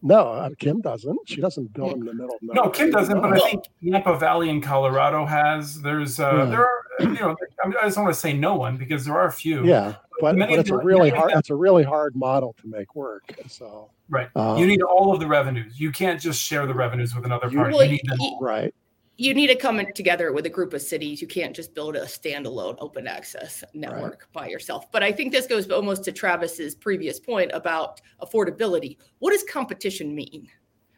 No, 0.03 0.29
uh, 0.29 0.51
Kim 0.59 0.81
doesn't. 0.81 1.19
She 1.27 1.43
doesn't 1.43 1.75
build 1.75 1.93
them 1.93 2.01
in 2.01 2.07
the 2.07 2.15
middle. 2.15 2.35
Of 2.35 2.43
no, 2.43 2.71
Kim 2.71 2.91
doesn't. 2.91 3.21
But 3.21 3.35
I 3.35 3.39
think 3.41 3.65
Napa 3.83 4.19
Valley 4.19 4.49
in 4.49 4.63
Colorado 4.63 5.27
has. 5.27 5.81
There's, 5.83 6.19
uh, 6.19 6.33
yeah. 6.33 6.45
there 6.47 6.61
are, 6.61 6.85
you 7.01 7.21
know, 7.21 7.37
I 7.63 7.85
just 7.85 7.99
want 7.99 8.09
to 8.09 8.19
say 8.19 8.33
no 8.33 8.55
one 8.55 8.79
because 8.79 9.05
there 9.05 9.15
are 9.15 9.27
a 9.27 9.33
few. 9.33 9.65
Yeah, 9.67 9.97
but, 10.21 10.39
but 10.39 10.51
it's 10.51 10.71
a 10.71 10.79
really 10.79 11.11
hard. 11.11 11.33
It's 11.35 11.51
a 11.51 11.55
really 11.55 11.83
hard 11.83 12.17
model 12.17 12.55
to 12.63 12.67
make 12.67 12.95
work. 12.95 13.35
So 13.47 13.91
right, 14.09 14.31
um, 14.37 14.57
you 14.57 14.67
need 14.67 14.81
all 14.81 15.13
of 15.13 15.21
the 15.21 15.27
revenues. 15.27 15.79
You 15.79 15.93
can't 15.93 16.19
just 16.19 16.41
share 16.41 16.67
the 16.67 16.75
revenues 16.75 17.15
with 17.15 17.27
another 17.27 17.51
party. 17.51 17.77
You, 17.77 17.83
you 17.83 17.91
need 17.91 18.03
them. 18.07 18.19
Right 18.41 18.75
you 19.21 19.35
need 19.35 19.49
to 19.49 19.55
come 19.55 19.79
together 19.95 20.33
with 20.33 20.47
a 20.47 20.49
group 20.49 20.73
of 20.73 20.81
cities. 20.81 21.21
You 21.21 21.29
can't 21.29 21.55
just 21.55 21.75
build 21.75 21.95
a 21.95 22.07
standalone 22.07 22.77
open 22.79 23.07
access 23.07 23.63
network 23.75 24.21
right. 24.21 24.33
by 24.33 24.49
yourself. 24.49 24.91
But 24.91 25.03
I 25.03 25.13
think 25.13 25.31
this 25.31 25.47
goes 25.47 25.71
almost 25.71 26.05
to 26.05 26.13
Travis's 26.13 26.75
previous 26.75 27.21
point 27.21 27.51
about 27.53 28.01
affordability. 28.23 28.97
What 29.19 29.33
does 29.33 29.43
competition 29.43 30.15
mean? 30.15 30.49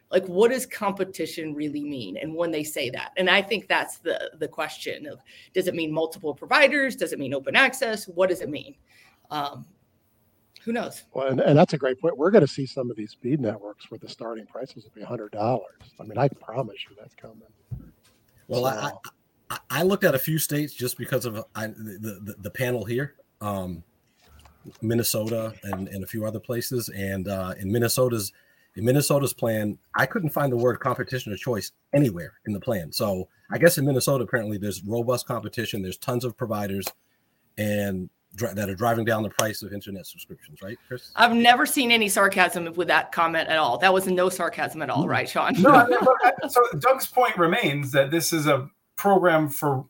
Like, 0.09 0.25
what 0.25 0.51
does 0.51 0.65
competition 0.65 1.53
really 1.53 1.83
mean? 1.83 2.15
And 2.15 2.33
when 2.33 2.49
they 2.49 2.63
say 2.63 2.89
that, 2.91 3.11
and 3.17 3.29
I 3.29 3.41
think 3.41 3.67
that's 3.67 3.97
the 3.97 4.31
the 4.39 4.47
question 4.47 5.05
of 5.05 5.19
does 5.53 5.67
it 5.67 5.75
mean 5.75 5.91
multiple 5.91 6.33
providers? 6.33 6.95
Does 6.95 7.11
it 7.11 7.19
mean 7.19 7.33
open 7.33 7.57
access? 7.57 8.05
What 8.07 8.29
does 8.29 8.39
it 8.39 8.49
mean? 8.49 8.75
Um, 9.31 9.65
who 10.63 10.71
knows? 10.71 11.03
Well, 11.13 11.27
and, 11.27 11.41
and 11.41 11.57
that's 11.57 11.73
a 11.73 11.77
great 11.77 11.99
point. 11.99 12.17
We're 12.17 12.31
going 12.31 12.45
to 12.45 12.53
see 12.53 12.67
some 12.67 12.89
of 12.89 12.95
these 12.95 13.11
speed 13.11 13.41
networks 13.41 13.91
where 13.91 13.97
the 13.97 14.07
starting 14.07 14.45
prices 14.45 14.85
will 14.85 14.93
be 14.95 15.01
hundred 15.01 15.33
dollars. 15.33 15.81
I 15.99 16.03
mean, 16.03 16.17
I 16.17 16.29
promise 16.29 16.77
you 16.89 16.95
that's 16.97 17.15
coming. 17.15 17.41
Well, 18.47 18.63
so. 18.63 18.67
I, 18.69 18.91
I, 19.49 19.79
I 19.79 19.83
looked 19.83 20.03
at 20.03 20.15
a 20.15 20.19
few 20.19 20.37
states 20.37 20.73
just 20.73 20.97
because 20.97 21.25
of 21.25 21.43
I, 21.55 21.67
the, 21.67 22.19
the, 22.23 22.35
the 22.39 22.49
panel 22.49 22.85
here, 22.85 23.15
um, 23.41 23.83
Minnesota 24.81 25.53
and, 25.63 25.87
and 25.87 26.03
a 26.03 26.07
few 26.07 26.25
other 26.25 26.39
places, 26.39 26.89
and 26.89 27.27
uh, 27.27 27.53
in 27.59 27.71
Minnesota's 27.71 28.31
in 28.75 28.85
Minnesota's 28.85 29.33
plan, 29.33 29.77
I 29.95 30.07
couldn't 30.07 30.31
find 30.31 30.51
the 30.51 30.57
word 30.57 30.79
competition 30.79 31.31
or 31.31 31.35
choice 31.35 31.71
anywhere 31.93 32.33
in 32.47 32.53
the 32.53 32.59
plan. 32.59 32.91
So 32.91 33.27
I 33.51 33.59
guess 33.59 33.77
in 33.77 33.85
Minnesota, 33.85 34.23
apparently 34.23 34.57
there's 34.57 34.83
robust 34.83 35.27
competition. 35.27 35.83
There's 35.83 35.97
tons 35.97 36.25
of 36.25 36.35
providers, 36.35 36.87
and 37.57 38.09
that 38.37 38.69
are 38.69 38.75
driving 38.75 39.05
down 39.05 39.23
the 39.23 39.29
price 39.29 39.61
of 39.61 39.73
internet 39.73 40.05
subscriptions, 40.07 40.61
right, 40.61 40.77
Chris? 40.87 41.11
I've 41.15 41.33
never 41.33 41.65
seen 41.65 41.91
any 41.91 42.09
sarcasm 42.09 42.73
with 42.73 42.87
that 42.87 43.11
comment 43.11 43.49
at 43.49 43.57
all. 43.57 43.77
That 43.77 43.93
was 43.93 44.07
no 44.07 44.29
sarcasm 44.29 44.81
at 44.81 44.89
all, 44.89 45.05
mm. 45.05 45.09
right, 45.09 45.29
Sean? 45.29 45.53
no, 45.61 45.87
so 46.49 46.61
Doug's 46.79 47.07
point 47.07 47.37
remains 47.37 47.91
that 47.91 48.11
this 48.11 48.33
is 48.33 48.47
a 48.47 48.69
program 48.95 49.49
for. 49.49 49.85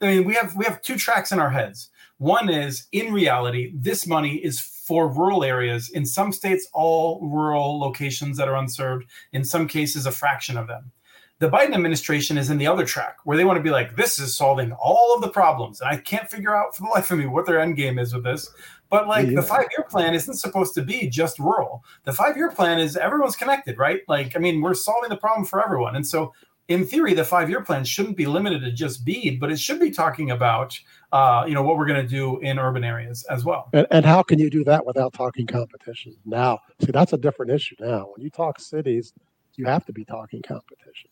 I 0.00 0.18
mean, 0.18 0.24
we 0.24 0.34
have 0.34 0.54
we 0.54 0.64
have 0.64 0.80
two 0.82 0.96
tracks 0.96 1.32
in 1.32 1.40
our 1.40 1.50
heads. 1.50 1.90
One 2.18 2.48
is 2.48 2.86
in 2.92 3.12
reality, 3.12 3.72
this 3.74 4.06
money 4.06 4.36
is 4.36 4.60
for 4.60 5.08
rural 5.08 5.44
areas. 5.44 5.90
In 5.90 6.06
some 6.06 6.32
states, 6.32 6.68
all 6.72 7.20
rural 7.20 7.78
locations 7.78 8.36
that 8.38 8.48
are 8.48 8.56
unserved. 8.56 9.06
In 9.32 9.44
some 9.44 9.68
cases, 9.68 10.06
a 10.06 10.12
fraction 10.12 10.56
of 10.56 10.66
them. 10.66 10.90
The 11.40 11.48
Biden 11.48 11.74
administration 11.74 12.36
is 12.36 12.50
in 12.50 12.58
the 12.58 12.66
other 12.66 12.84
track 12.84 13.18
where 13.22 13.36
they 13.36 13.44
want 13.44 13.58
to 13.58 13.62
be 13.62 13.70
like, 13.70 13.94
this 13.94 14.18
is 14.18 14.36
solving 14.36 14.72
all 14.72 15.14
of 15.14 15.20
the 15.20 15.28
problems. 15.28 15.80
And 15.80 15.88
I 15.88 15.96
can't 15.96 16.28
figure 16.28 16.56
out 16.56 16.74
for 16.74 16.82
the 16.82 16.88
life 16.94 17.10
of 17.10 17.18
me 17.18 17.26
what 17.26 17.46
their 17.46 17.60
end 17.60 17.76
game 17.76 17.98
is 17.98 18.12
with 18.12 18.24
this. 18.24 18.50
But 18.90 19.06
like 19.06 19.28
yeah. 19.28 19.36
the 19.36 19.42
five 19.42 19.66
year 19.76 19.86
plan 19.88 20.14
isn't 20.14 20.34
supposed 20.34 20.74
to 20.74 20.82
be 20.82 21.08
just 21.08 21.38
rural. 21.38 21.84
The 22.04 22.12
five 22.12 22.36
year 22.36 22.50
plan 22.50 22.78
is 22.78 22.96
everyone's 22.96 23.36
connected, 23.36 23.78
right? 23.78 24.00
Like, 24.08 24.34
I 24.34 24.40
mean, 24.40 24.60
we're 24.60 24.74
solving 24.74 25.10
the 25.10 25.16
problem 25.16 25.44
for 25.46 25.64
everyone. 25.64 25.94
And 25.94 26.06
so, 26.06 26.32
in 26.68 26.84
theory, 26.84 27.14
the 27.14 27.24
five 27.24 27.48
year 27.48 27.62
plan 27.62 27.84
shouldn't 27.84 28.16
be 28.16 28.26
limited 28.26 28.60
to 28.62 28.72
just 28.72 29.04
BEAD, 29.04 29.40
but 29.40 29.50
it 29.50 29.58
should 29.58 29.80
be 29.80 29.90
talking 29.90 30.32
about, 30.32 30.78
uh, 31.12 31.44
you 31.46 31.54
know, 31.54 31.62
what 31.62 31.78
we're 31.78 31.86
going 31.86 32.02
to 32.02 32.08
do 32.08 32.38
in 32.40 32.58
urban 32.58 32.84
areas 32.84 33.24
as 33.30 33.44
well. 33.44 33.68
And, 33.72 33.86
and 33.90 34.04
how 34.04 34.22
can 34.22 34.38
you 34.38 34.50
do 34.50 34.64
that 34.64 34.84
without 34.84 35.14
talking 35.14 35.46
competition? 35.46 36.14
Now, 36.26 36.58
see, 36.80 36.90
that's 36.90 37.12
a 37.12 37.18
different 37.18 37.52
issue. 37.52 37.76
Now, 37.80 38.08
when 38.14 38.22
you 38.22 38.28
talk 38.28 38.60
cities, 38.60 39.14
you 39.54 39.66
have 39.66 39.86
to 39.86 39.92
be 39.92 40.04
talking 40.04 40.42
competition 40.42 41.10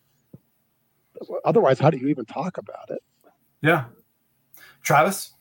otherwise, 1.45 1.79
how 1.79 1.91
do 1.91 1.99
you 1.99 2.09
even 2.09 2.25
talk 2.25 2.59
about 2.59 2.91
it? 2.91 3.03
Yeah. 3.63 3.85
Travis? 4.83 5.33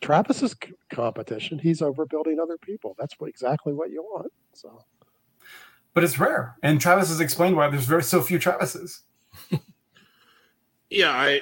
Travis's 0.00 0.54
competition, 0.90 1.58
he's 1.58 1.80
overbuilding 1.80 2.38
other 2.40 2.58
people. 2.58 2.94
That's 2.98 3.14
what, 3.18 3.28
exactly 3.28 3.72
what 3.72 3.90
you 3.90 4.02
want. 4.02 4.30
So, 4.52 4.84
but 5.94 6.04
it's 6.04 6.18
rare. 6.18 6.56
And 6.62 6.80
Travis 6.80 7.08
has 7.08 7.20
explained 7.20 7.56
why 7.56 7.68
there's 7.68 7.86
very 7.86 8.02
so 8.02 8.20
few 8.20 8.38
Travises. 8.38 9.00
yeah, 10.90 11.10
I 11.10 11.40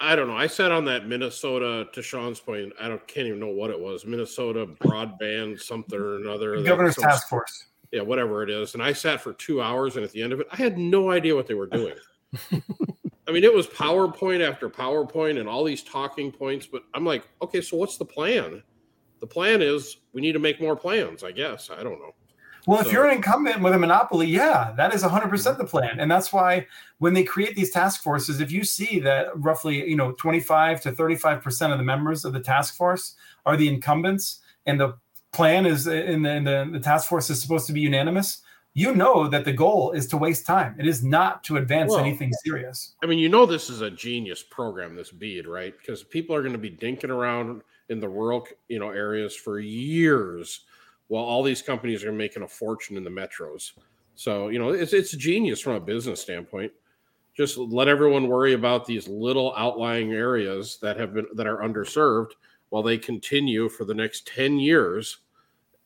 I 0.00 0.16
don't 0.16 0.28
know. 0.28 0.36
I 0.36 0.46
sat 0.46 0.70
on 0.70 0.84
that 0.86 1.06
Minnesota 1.06 1.86
to 1.92 2.02
Sean's 2.02 2.38
point. 2.38 2.72
I 2.80 2.88
don't 2.88 3.06
can't 3.08 3.26
even 3.26 3.40
know 3.40 3.48
what 3.48 3.70
it 3.70 3.80
was. 3.80 4.04
Minnesota 4.04 4.66
broadband 4.66 5.60
something 5.60 5.98
or 5.98 6.16
another. 6.16 6.62
Governor's 6.62 6.96
some, 6.96 7.04
task 7.04 7.28
force. 7.28 7.66
Yeah, 7.90 8.02
whatever 8.02 8.42
it 8.42 8.50
is. 8.50 8.74
And 8.74 8.82
I 8.82 8.92
sat 8.92 9.20
for 9.20 9.32
two 9.32 9.62
hours, 9.62 9.96
and 9.96 10.04
at 10.04 10.12
the 10.12 10.22
end 10.22 10.32
of 10.32 10.40
it, 10.40 10.46
I 10.52 10.56
had 10.56 10.76
no 10.76 11.10
idea 11.10 11.34
what 11.34 11.46
they 11.46 11.54
were 11.54 11.66
doing. 11.66 11.94
I 13.26 13.32
mean, 13.32 13.44
it 13.44 13.52
was 13.52 13.66
PowerPoint 13.66 14.46
after 14.46 14.68
PowerPoint 14.68 15.40
and 15.40 15.48
all 15.48 15.64
these 15.64 15.82
talking 15.82 16.30
points, 16.30 16.66
but 16.66 16.82
I'm 16.92 17.04
like, 17.04 17.26
okay, 17.40 17.60
so 17.60 17.76
what's 17.76 17.96
the 17.96 18.04
plan? 18.04 18.62
The 19.20 19.26
plan 19.26 19.62
is 19.62 19.98
we 20.12 20.20
need 20.20 20.32
to 20.32 20.38
make 20.38 20.60
more 20.60 20.76
plans, 20.76 21.24
I 21.24 21.32
guess. 21.32 21.70
I 21.70 21.82
don't 21.82 21.98
know. 21.98 22.14
Well, 22.66 22.82
so, 22.82 22.86
if 22.86 22.92
you're 22.92 23.06
an 23.06 23.16
incumbent 23.16 23.62
with 23.62 23.74
a 23.74 23.78
monopoly, 23.78 24.26
yeah, 24.26 24.72
that 24.76 24.94
is 24.94 25.02
100% 25.02 25.58
the 25.58 25.64
plan. 25.64 26.00
And 26.00 26.10
that's 26.10 26.32
why 26.32 26.66
when 26.98 27.12
they 27.12 27.24
create 27.24 27.56
these 27.56 27.70
task 27.70 28.02
forces, 28.02 28.40
if 28.40 28.50
you 28.50 28.64
see 28.64 28.98
that 29.00 29.28
roughly, 29.36 29.88
you 29.88 29.96
know, 29.96 30.12
25 30.12 30.80
to 30.82 30.92
35% 30.92 31.72
of 31.72 31.78
the 31.78 31.84
members 31.84 32.24
of 32.24 32.32
the 32.32 32.40
task 32.40 32.76
force 32.76 33.16
are 33.44 33.56
the 33.56 33.68
incumbents 33.68 34.40
and 34.66 34.80
the 34.80 34.96
plan 35.32 35.66
is 35.66 35.86
in 35.86 36.22
the, 36.22 36.30
in 36.30 36.44
the, 36.44 36.68
the 36.72 36.80
task 36.80 37.08
force 37.08 37.28
is 37.28 37.40
supposed 37.40 37.66
to 37.66 37.72
be 37.72 37.80
unanimous, 37.80 38.40
you 38.76 38.92
know 38.92 39.28
that 39.28 39.44
the 39.44 39.52
goal 39.52 39.92
is 39.92 40.08
to 40.08 40.16
waste 40.16 40.44
time. 40.44 40.74
It 40.78 40.86
is 40.86 41.04
not 41.04 41.44
to 41.44 41.58
advance 41.58 41.90
well, 41.90 42.00
anything 42.00 42.32
serious. 42.44 42.94
I 43.02 43.06
mean, 43.06 43.20
you 43.20 43.28
know, 43.28 43.46
this 43.46 43.70
is 43.70 43.82
a 43.82 43.90
genius 43.90 44.42
program, 44.42 44.96
this 44.96 45.12
BEAD, 45.12 45.46
right? 45.46 45.72
Because 45.78 46.02
people 46.02 46.34
are 46.34 46.42
going 46.42 46.52
to 46.52 46.58
be 46.58 46.72
dinking 46.72 47.10
around 47.10 47.62
in 47.88 48.00
the 48.00 48.08
rural, 48.08 48.44
you 48.68 48.80
know, 48.80 48.90
areas 48.90 49.36
for 49.36 49.60
years, 49.60 50.64
while 51.06 51.22
all 51.22 51.44
these 51.44 51.62
companies 51.62 52.04
are 52.04 52.12
making 52.12 52.42
a 52.42 52.48
fortune 52.48 52.96
in 52.96 53.04
the 53.04 53.10
metros. 53.10 53.72
So, 54.16 54.48
you 54.48 54.58
know, 54.58 54.70
it's 54.70 54.92
it's 54.92 55.12
genius 55.12 55.60
from 55.60 55.74
a 55.74 55.80
business 55.80 56.20
standpoint. 56.20 56.72
Just 57.36 57.56
let 57.56 57.86
everyone 57.86 58.26
worry 58.26 58.54
about 58.54 58.86
these 58.86 59.06
little 59.06 59.54
outlying 59.56 60.12
areas 60.12 60.78
that 60.82 60.98
have 60.98 61.14
been 61.14 61.26
that 61.34 61.46
are 61.46 61.58
underserved, 61.58 62.30
while 62.70 62.82
they 62.82 62.98
continue 62.98 63.68
for 63.68 63.84
the 63.84 63.94
next 63.94 64.26
ten 64.26 64.58
years, 64.58 65.18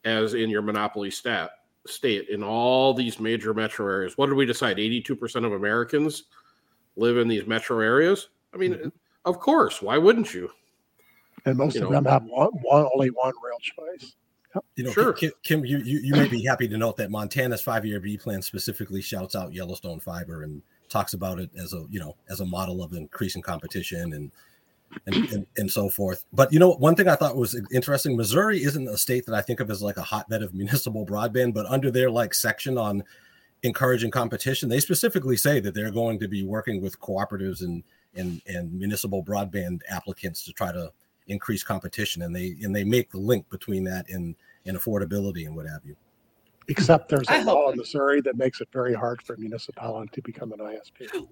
as 0.05 0.33
in 0.33 0.49
your 0.49 0.63
monopoly 0.63 1.11
stat 1.11 1.51
state 1.89 2.29
in 2.29 2.43
all 2.43 2.95
these 2.95 3.21
major 3.21 3.55
metro 3.55 3.87
areas. 3.87 4.17
What 4.17 4.27
did 4.27 4.35
we 4.35 4.47
decide? 4.47 4.77
82% 4.77 5.45
of 5.45 5.53
Americans 5.53 6.25
live 6.97 7.19
in 7.19 7.29
these 7.29 7.47
metro 7.47 7.81
areas. 7.81 8.29
I 8.55 8.57
mean, 8.57 8.75
mm-hmm. 8.75 8.89
of 9.25 9.39
course, 9.39 9.83
why 9.83 9.99
wouldn't 9.99 10.35
you? 10.35 10.51
And 11.45 11.57
most 11.57 11.77
you 11.77 11.85
of 11.85 11.91
know, 11.91 11.97
them 11.97 12.05
have 12.07 12.25
one, 12.25 12.51
one, 12.63 12.89
only 12.95 13.09
one 13.09 13.33
real 13.43 13.59
choice. 13.61 14.15
You 14.77 14.85
know, 14.85 14.93
sure. 14.93 15.13
Kim, 15.13 15.31
Kim 15.43 15.65
you, 15.65 15.79
you, 15.79 16.01
you 16.01 16.15
may 16.15 16.27
be 16.27 16.43
happy 16.43 16.67
to 16.69 16.77
note 16.77 16.97
that 16.97 17.11
Montana's 17.11 17.63
five-year 17.63 18.01
BEAD 18.01 18.21
plan 18.21 18.43
specifically 18.43 19.03
shouts 19.03 19.37
out 19.37 19.53
Yellowstone 19.53 20.01
fiber 20.01 20.43
and 20.43 20.63
talks 20.89 21.13
about 21.13 21.39
it 21.39 21.51
as 21.57 21.75
a 21.75 21.85
you 21.91 22.01
know 22.01 22.17
as 22.31 22.41
a 22.41 22.47
model 22.47 22.83
of 22.83 22.95
increasing 22.95 23.43
competition 23.43 24.15
and 24.15 24.33
and, 25.07 25.15
and, 25.33 25.47
and, 25.57 25.71
so 25.71 25.89
forth. 25.89 26.25
But 26.33 26.53
you 26.53 26.59
know, 26.59 26.73
one 26.73 26.95
thing 26.95 27.09
I 27.09 27.17
thought 27.17 27.37
was 27.37 27.61
interesting: 27.73 28.17
Missouri 28.17 28.63
isn't 28.63 28.89
a 28.89 28.99
state 28.99 29.27
that 29.27 29.35
I 29.35 29.43
think 29.43 29.61
of 29.61 29.71
as 29.71 29.83
like 29.83 29.97
a 29.97 30.03
hotbed 30.03 30.43
of 30.43 30.55
municipal 30.63 31.07
broadband, 31.07 31.55
but 31.55 31.67
under 31.67 31.91
their 31.91 32.11
like 32.11 32.35
section 32.35 32.79
on 32.79 33.05
encouraging 33.63 34.11
competition, 34.11 34.69
they 34.69 34.81
specifically 34.81 35.37
say 35.37 35.61
that 35.61 35.75
they're 35.75 35.91
going 35.91 36.19
to 36.21 36.29
be 36.29 36.43
working 36.43 36.81
with 36.81 37.01
cooperatives 37.01 37.63
and 37.63 37.83
and 38.15 38.41
and 38.47 38.73
municipal 38.73 39.23
broadband 39.23 39.81
applicants 39.89 40.45
to 40.45 40.53
try 40.53 40.73
to 40.73 40.93
increase 41.27 41.63
competition, 41.63 42.23
and 42.23 42.35
they 42.35 42.57
and 42.63 42.75
they 42.75 42.85
make 42.85 43.11
the 43.11 43.19
link 43.19 43.49
between 43.51 43.85
that 43.85 44.09
and 44.09 44.35
and 44.67 44.77
affordability 44.77 45.47
and 45.47 45.55
what 45.55 45.67
have 45.67 45.85
you 45.85 45.97
except 46.69 47.09
there's 47.09 47.29
a 47.31 47.43
law 47.45 47.71
in 47.71 47.79
Missouri 47.79 48.21
that 48.21 48.37
makes 48.37 48.61
it 48.61 48.69
very 48.73 48.95
hard 48.95 49.23
for 49.23 49.35
a 49.35 49.39
municipality 49.39 50.11
to 50.13 50.23
become 50.23 50.53
an 50.53 50.59
ISP. 50.59 51.27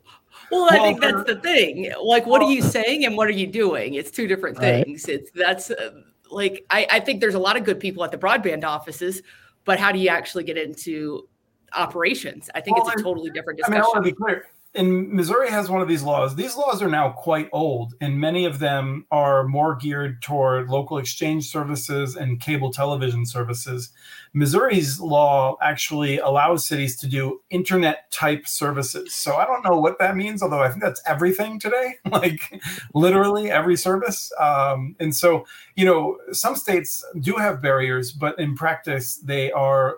Well, 0.51 0.69
I 0.71 0.77
well, 0.77 0.85
think 0.85 1.01
that's 1.01 1.25
the 1.25 1.37
thing. 1.37 1.93
Like, 2.03 2.27
what 2.27 2.43
are 2.43 2.51
you 2.51 2.63
saying 2.63 3.05
and 3.05 3.17
what 3.17 3.29
are 3.29 3.33
you 3.33 3.47
doing? 3.47 3.95
It's 3.95 4.11
two 4.11 4.27
different 4.27 4.59
things. 4.59 5.07
Right. 5.07 5.15
It's 5.21 5.31
that's 5.31 5.71
uh, 5.71 6.03
like 6.31 6.65
I, 6.71 6.87
I 6.91 7.01
think 7.01 7.21
there's 7.21 7.35
a 7.35 7.39
lot 7.39 7.57
of 7.57 7.65
good 7.65 7.81
people 7.81 8.05
at 8.05 8.11
the 8.11 8.19
broadband 8.19 8.65
offices, 8.65 9.23
but 9.65 9.79
how 9.79 9.93
do 9.93 9.99
you 9.99 10.09
actually 10.09 10.45
get 10.45 10.57
into 10.57 11.29
operations? 11.75 12.51
I 12.55 12.61
think 12.61 12.79
well, 12.79 12.89
it's 12.89 13.01
a 13.01 13.05
totally 13.05 13.31
different 13.31 13.59
discussion. 13.59 13.81
I 13.81 13.85
mean, 13.85 13.85
I 13.85 13.99
want 13.99 14.05
to 14.05 14.11
be 14.11 14.17
clear. 14.17 14.47
And 14.77 15.11
Missouri 15.11 15.51
has 15.51 15.71
one 15.71 15.81
of 15.81 15.89
these 15.89 16.03
laws. 16.03 16.37
These 16.37 16.57
laws 16.57 16.83
are 16.83 16.89
now 16.89 17.11
quite 17.11 17.49
old, 17.53 17.95
and 18.01 18.21
many 18.21 18.45
of 18.45 18.59
them 18.59 19.07
are 19.11 19.47
more 19.47 19.75
geared 19.75 20.23
toward 20.23 20.69
local 20.69 20.99
exchange 20.99 21.49
services 21.49 22.17
and 22.17 22.41
cable 22.41 22.71
television 22.71 23.27
services. 23.27 23.91
Missouri's 24.33 25.01
law 25.01 25.57
actually 25.63 26.19
allows 26.19 26.67
cities 26.67 26.97
to 26.99 27.07
do 27.07 27.41
internet 27.49 28.11
type 28.11 28.47
services. 28.47 29.15
So 29.15 29.37
I 29.37 29.47
don't 29.47 29.65
know 29.65 29.81
what 29.81 29.99
that 29.99 30.15
means, 30.15 30.43
although 30.43 30.63
I 30.63 30.69
think 30.69 30.83
that's 30.83 31.01
everything 31.07 31.59
today, 31.59 31.95
like 32.11 32.63
literally 32.93 33.51
every 33.51 33.77
service. 33.77 34.31
Um, 34.39 34.95
and 35.01 35.17
so, 35.17 35.47
you 35.75 35.87
know, 35.87 36.19
some 36.33 36.55
states 36.55 37.05
do 37.19 37.37
have 37.37 37.63
barriers, 37.63 38.13
but 38.13 38.39
in 38.39 38.55
practice, 38.55 39.17
they 39.17 39.51
are 39.53 39.97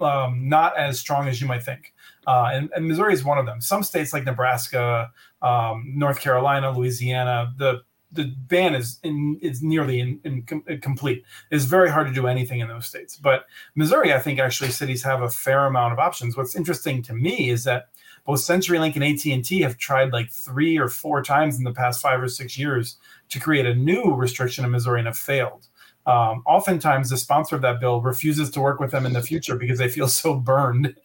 um, 0.00 0.48
not 0.48 0.76
as 0.76 0.98
strong 0.98 1.26
as 1.28 1.40
you 1.40 1.46
might 1.46 1.62
think. 1.62 1.94
Uh, 2.28 2.50
and, 2.52 2.70
and, 2.76 2.86
Missouri 2.86 3.14
is 3.14 3.24
one 3.24 3.38
of 3.38 3.46
them. 3.46 3.58
Some 3.58 3.82
states 3.82 4.12
like 4.12 4.26
Nebraska, 4.26 5.10
um, 5.40 5.94
North 5.96 6.20
Carolina, 6.20 6.70
Louisiana, 6.70 7.54
the 7.56 7.80
the 8.12 8.34
ban 8.48 8.74
is 8.74 8.98
in, 9.02 9.38
is 9.40 9.62
nearly 9.62 10.00
in, 10.00 10.20
in 10.24 10.42
com- 10.42 10.64
complete. 10.82 11.24
It's 11.50 11.64
very 11.64 11.90
hard 11.90 12.06
to 12.06 12.12
do 12.12 12.26
anything 12.26 12.60
in 12.60 12.68
those 12.68 12.86
states. 12.86 13.16
But 13.16 13.44
Missouri, 13.74 14.12
I 14.12 14.18
think 14.18 14.38
actually 14.38 14.70
cities 14.70 15.02
have 15.02 15.22
a 15.22 15.30
fair 15.30 15.64
amount 15.64 15.94
of 15.94 15.98
options. 15.98 16.36
What's 16.36 16.54
interesting 16.54 17.02
to 17.04 17.14
me 17.14 17.48
is 17.48 17.64
that 17.64 17.88
both 18.26 18.40
CenturyLink 18.40 18.94
and 18.94 19.04
AT 19.04 19.24
and 19.26 19.44
T 19.44 19.60
have 19.62 19.78
tried 19.78 20.12
like 20.12 20.30
three 20.30 20.78
or 20.78 20.88
four 20.88 21.22
times 21.22 21.56
in 21.56 21.64
the 21.64 21.72
past 21.72 22.02
five 22.02 22.22
or 22.22 22.28
six 22.28 22.58
years 22.58 22.98
to 23.30 23.40
create 23.40 23.64
a 23.64 23.74
new 23.74 24.14
restriction 24.14 24.66
in 24.66 24.70
Missouri 24.70 25.00
and 25.00 25.06
have 25.06 25.16
failed. 25.16 25.66
Um, 26.06 26.42
oftentimes, 26.46 27.08
the 27.08 27.16
sponsor 27.16 27.56
of 27.56 27.62
that 27.62 27.80
bill 27.80 28.02
refuses 28.02 28.50
to 28.50 28.60
work 28.60 28.80
with 28.80 28.90
them 28.90 29.06
in 29.06 29.14
the 29.14 29.22
future 29.22 29.56
because 29.56 29.78
they 29.78 29.88
feel 29.88 30.08
so 30.08 30.34
burned. 30.34 30.94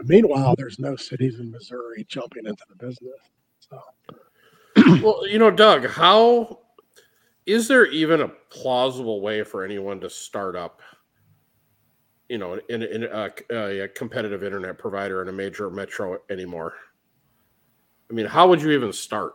But 0.00 0.08
meanwhile, 0.08 0.54
there's 0.56 0.78
no 0.78 0.96
cities 0.96 1.40
in 1.40 1.50
Missouri 1.50 2.06
jumping 2.08 2.46
into 2.46 2.64
the 2.70 2.74
business. 2.74 3.20
So, 3.58 3.82
well, 5.02 5.28
you 5.28 5.38
know, 5.38 5.50
Doug, 5.50 5.86
how 5.86 6.60
is 7.44 7.68
there 7.68 7.84
even 7.84 8.22
a 8.22 8.28
plausible 8.48 9.20
way 9.20 9.42
for 9.42 9.62
anyone 9.62 10.00
to 10.00 10.08
start 10.08 10.56
up? 10.56 10.80
You 12.30 12.38
know, 12.38 12.58
in, 12.70 12.82
in 12.82 13.04
uh, 13.04 13.28
a, 13.50 13.82
uh, 13.82 13.84
a 13.84 13.88
competitive 13.88 14.42
internet 14.42 14.78
provider 14.78 15.20
in 15.20 15.28
a 15.28 15.32
major 15.32 15.68
metro 15.68 16.16
anymore. 16.30 16.72
I 18.10 18.14
mean, 18.14 18.24
how 18.24 18.48
would 18.48 18.62
you 18.62 18.70
even 18.70 18.94
start? 18.94 19.34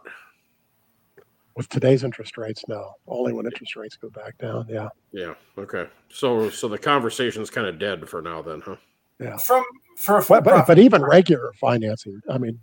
With 1.56 1.70
today's 1.70 2.04
interest 2.04 2.40
rates, 2.40 2.64
no. 2.68 2.94
Only 3.08 3.34
when 3.34 3.46
interest 3.46 3.76
rates 3.76 3.98
go 3.98 4.10
back 4.10 4.36
down. 4.40 4.66
Yeah. 4.68 4.90
Yeah. 5.12 5.36
Okay. 5.60 5.86
So, 6.10 6.50
so 6.50 6.68
the 6.68 6.80
conversation's 6.80 7.52
kind 7.52 7.68
of 7.68 7.78
dead 7.78 8.10
for 8.10 8.24
now, 8.24 8.42
then, 8.42 8.62
huh? 8.62 8.78
Yeah. 9.20 9.38
From 9.38 9.64
for 9.96 10.24
but, 10.28 10.44
but, 10.44 10.68
but, 10.68 10.80
even 10.80 11.04
regular 11.04 11.52
financing, 11.60 12.22
I 12.30 12.38
mean, 12.38 12.60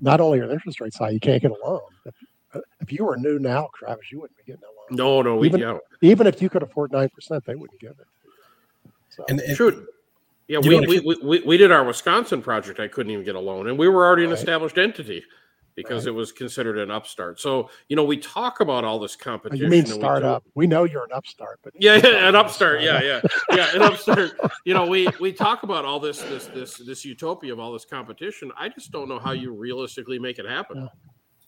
not 0.00 0.20
only 0.20 0.40
are 0.40 0.46
the 0.46 0.54
interest 0.54 0.80
rates 0.80 0.98
high, 0.98 1.10
you 1.10 1.20
can't 1.20 1.40
get 1.40 1.50
a 1.50 1.66
loan. 1.66 1.80
If, 2.04 2.14
if 2.80 2.92
you 2.92 3.04
were 3.04 3.16
new 3.16 3.38
now, 3.38 3.68
Travis, 3.74 4.10
you 4.10 4.20
wouldn't 4.20 4.36
be 4.36 4.44
getting 4.44 4.62
a 4.62 4.66
loan. 4.66 4.96
No, 4.96 5.22
no, 5.22 5.44
even, 5.44 5.60
yeah. 5.60 5.78
even 6.02 6.26
if 6.26 6.42
you 6.42 6.50
could 6.50 6.62
afford 6.62 6.92
nine 6.92 7.08
percent, 7.08 7.44
they 7.46 7.54
wouldn't 7.54 7.80
give 7.80 7.92
it. 7.92 8.06
So. 9.10 9.24
And, 9.28 9.40
and 9.40 9.56
True. 9.56 9.86
Yeah, 10.48 10.58
we, 10.58 10.80
we, 10.80 11.16
we, 11.22 11.40
we, 11.40 11.56
did 11.56 11.70
our 11.70 11.84
Wisconsin 11.84 12.42
project. 12.42 12.80
I 12.80 12.88
couldn't 12.88 13.12
even 13.12 13.24
get 13.24 13.36
a 13.36 13.40
loan, 13.40 13.68
and 13.68 13.78
we 13.78 13.88
were 13.88 14.04
already 14.04 14.24
an 14.24 14.32
established 14.32 14.76
entity 14.76 15.22
because 15.74 16.06
right. 16.06 16.12
it 16.12 16.14
was 16.14 16.32
considered 16.32 16.78
an 16.78 16.90
upstart. 16.90 17.40
So 17.40 17.70
you 17.88 17.96
know, 17.96 18.04
we 18.04 18.16
talk 18.16 18.60
about 18.60 18.84
all 18.84 18.98
this 18.98 19.16
competition. 19.16 19.64
You 19.64 19.70
mean 19.70 19.86
startup? 19.86 20.44
We, 20.54 20.64
we, 20.64 20.66
know 20.66 20.84
you're 20.84 21.04
an 21.04 21.12
upstart, 21.12 21.60
but 21.62 21.72
yeah, 21.78 21.96
yeah, 21.96 22.28
an 22.28 22.34
upstart. 22.34 22.82
Yeah, 22.82 23.02
yeah, 23.02 23.20
yeah, 23.52 23.74
an 23.74 23.82
upstart. 23.82 24.32
You 24.64 24.74
know, 24.74 24.86
we 24.86 25.08
we 25.20 25.32
talk 25.32 25.62
about 25.62 25.84
all 25.84 26.00
this 26.00 26.22
this 26.22 26.46
this 26.46 26.76
this 26.78 27.04
utopia 27.04 27.52
of 27.52 27.58
all 27.58 27.72
this 27.72 27.84
competition. 27.84 28.50
I 28.56 28.68
just 28.68 28.90
don't 28.90 29.08
know 29.08 29.18
how 29.18 29.32
you 29.32 29.52
realistically 29.52 30.18
make 30.18 30.38
it 30.38 30.46
happen. 30.46 30.88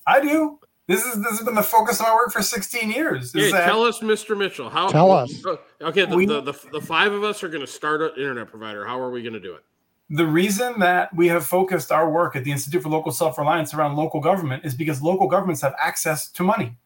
I 0.06 0.20
do. 0.20 0.58
This 0.86 1.04
is 1.06 1.14
this 1.22 1.38
has 1.38 1.42
been 1.42 1.54
the 1.54 1.62
focus 1.62 1.98
of 2.00 2.06
my 2.06 2.14
work 2.14 2.30
for 2.30 2.42
16 2.42 2.90
years. 2.90 3.32
Hey, 3.32 3.50
that, 3.50 3.64
tell 3.64 3.84
us, 3.84 4.00
Mr. 4.00 4.36
Mitchell, 4.36 4.68
how 4.68 4.88
tell 4.88 5.10
us. 5.10 5.42
Oh, 5.46 5.58
okay, 5.80 6.04
the, 6.04 6.14
we, 6.14 6.26
the, 6.26 6.42
the, 6.42 6.52
the 6.72 6.80
five 6.80 7.12
of 7.12 7.24
us 7.24 7.42
are 7.42 7.48
going 7.48 7.62
to 7.62 7.66
start 7.66 8.02
an 8.02 8.10
internet 8.16 8.48
provider. 8.48 8.84
How 8.84 9.00
are 9.00 9.10
we 9.10 9.22
going 9.22 9.32
to 9.32 9.40
do 9.40 9.54
it? 9.54 9.64
The 10.10 10.26
reason 10.26 10.78
that 10.80 11.14
we 11.14 11.28
have 11.28 11.46
focused 11.46 11.90
our 11.90 12.10
work 12.10 12.36
at 12.36 12.44
the 12.44 12.52
Institute 12.52 12.82
for 12.82 12.88
Local 12.88 13.12
Self 13.12 13.38
Reliance 13.38 13.72
around 13.72 13.96
local 13.96 14.20
government 14.20 14.64
is 14.64 14.74
because 14.74 15.00
local 15.00 15.28
governments 15.28 15.62
have 15.62 15.74
access 15.78 16.28
to 16.32 16.42
money. 16.42 16.76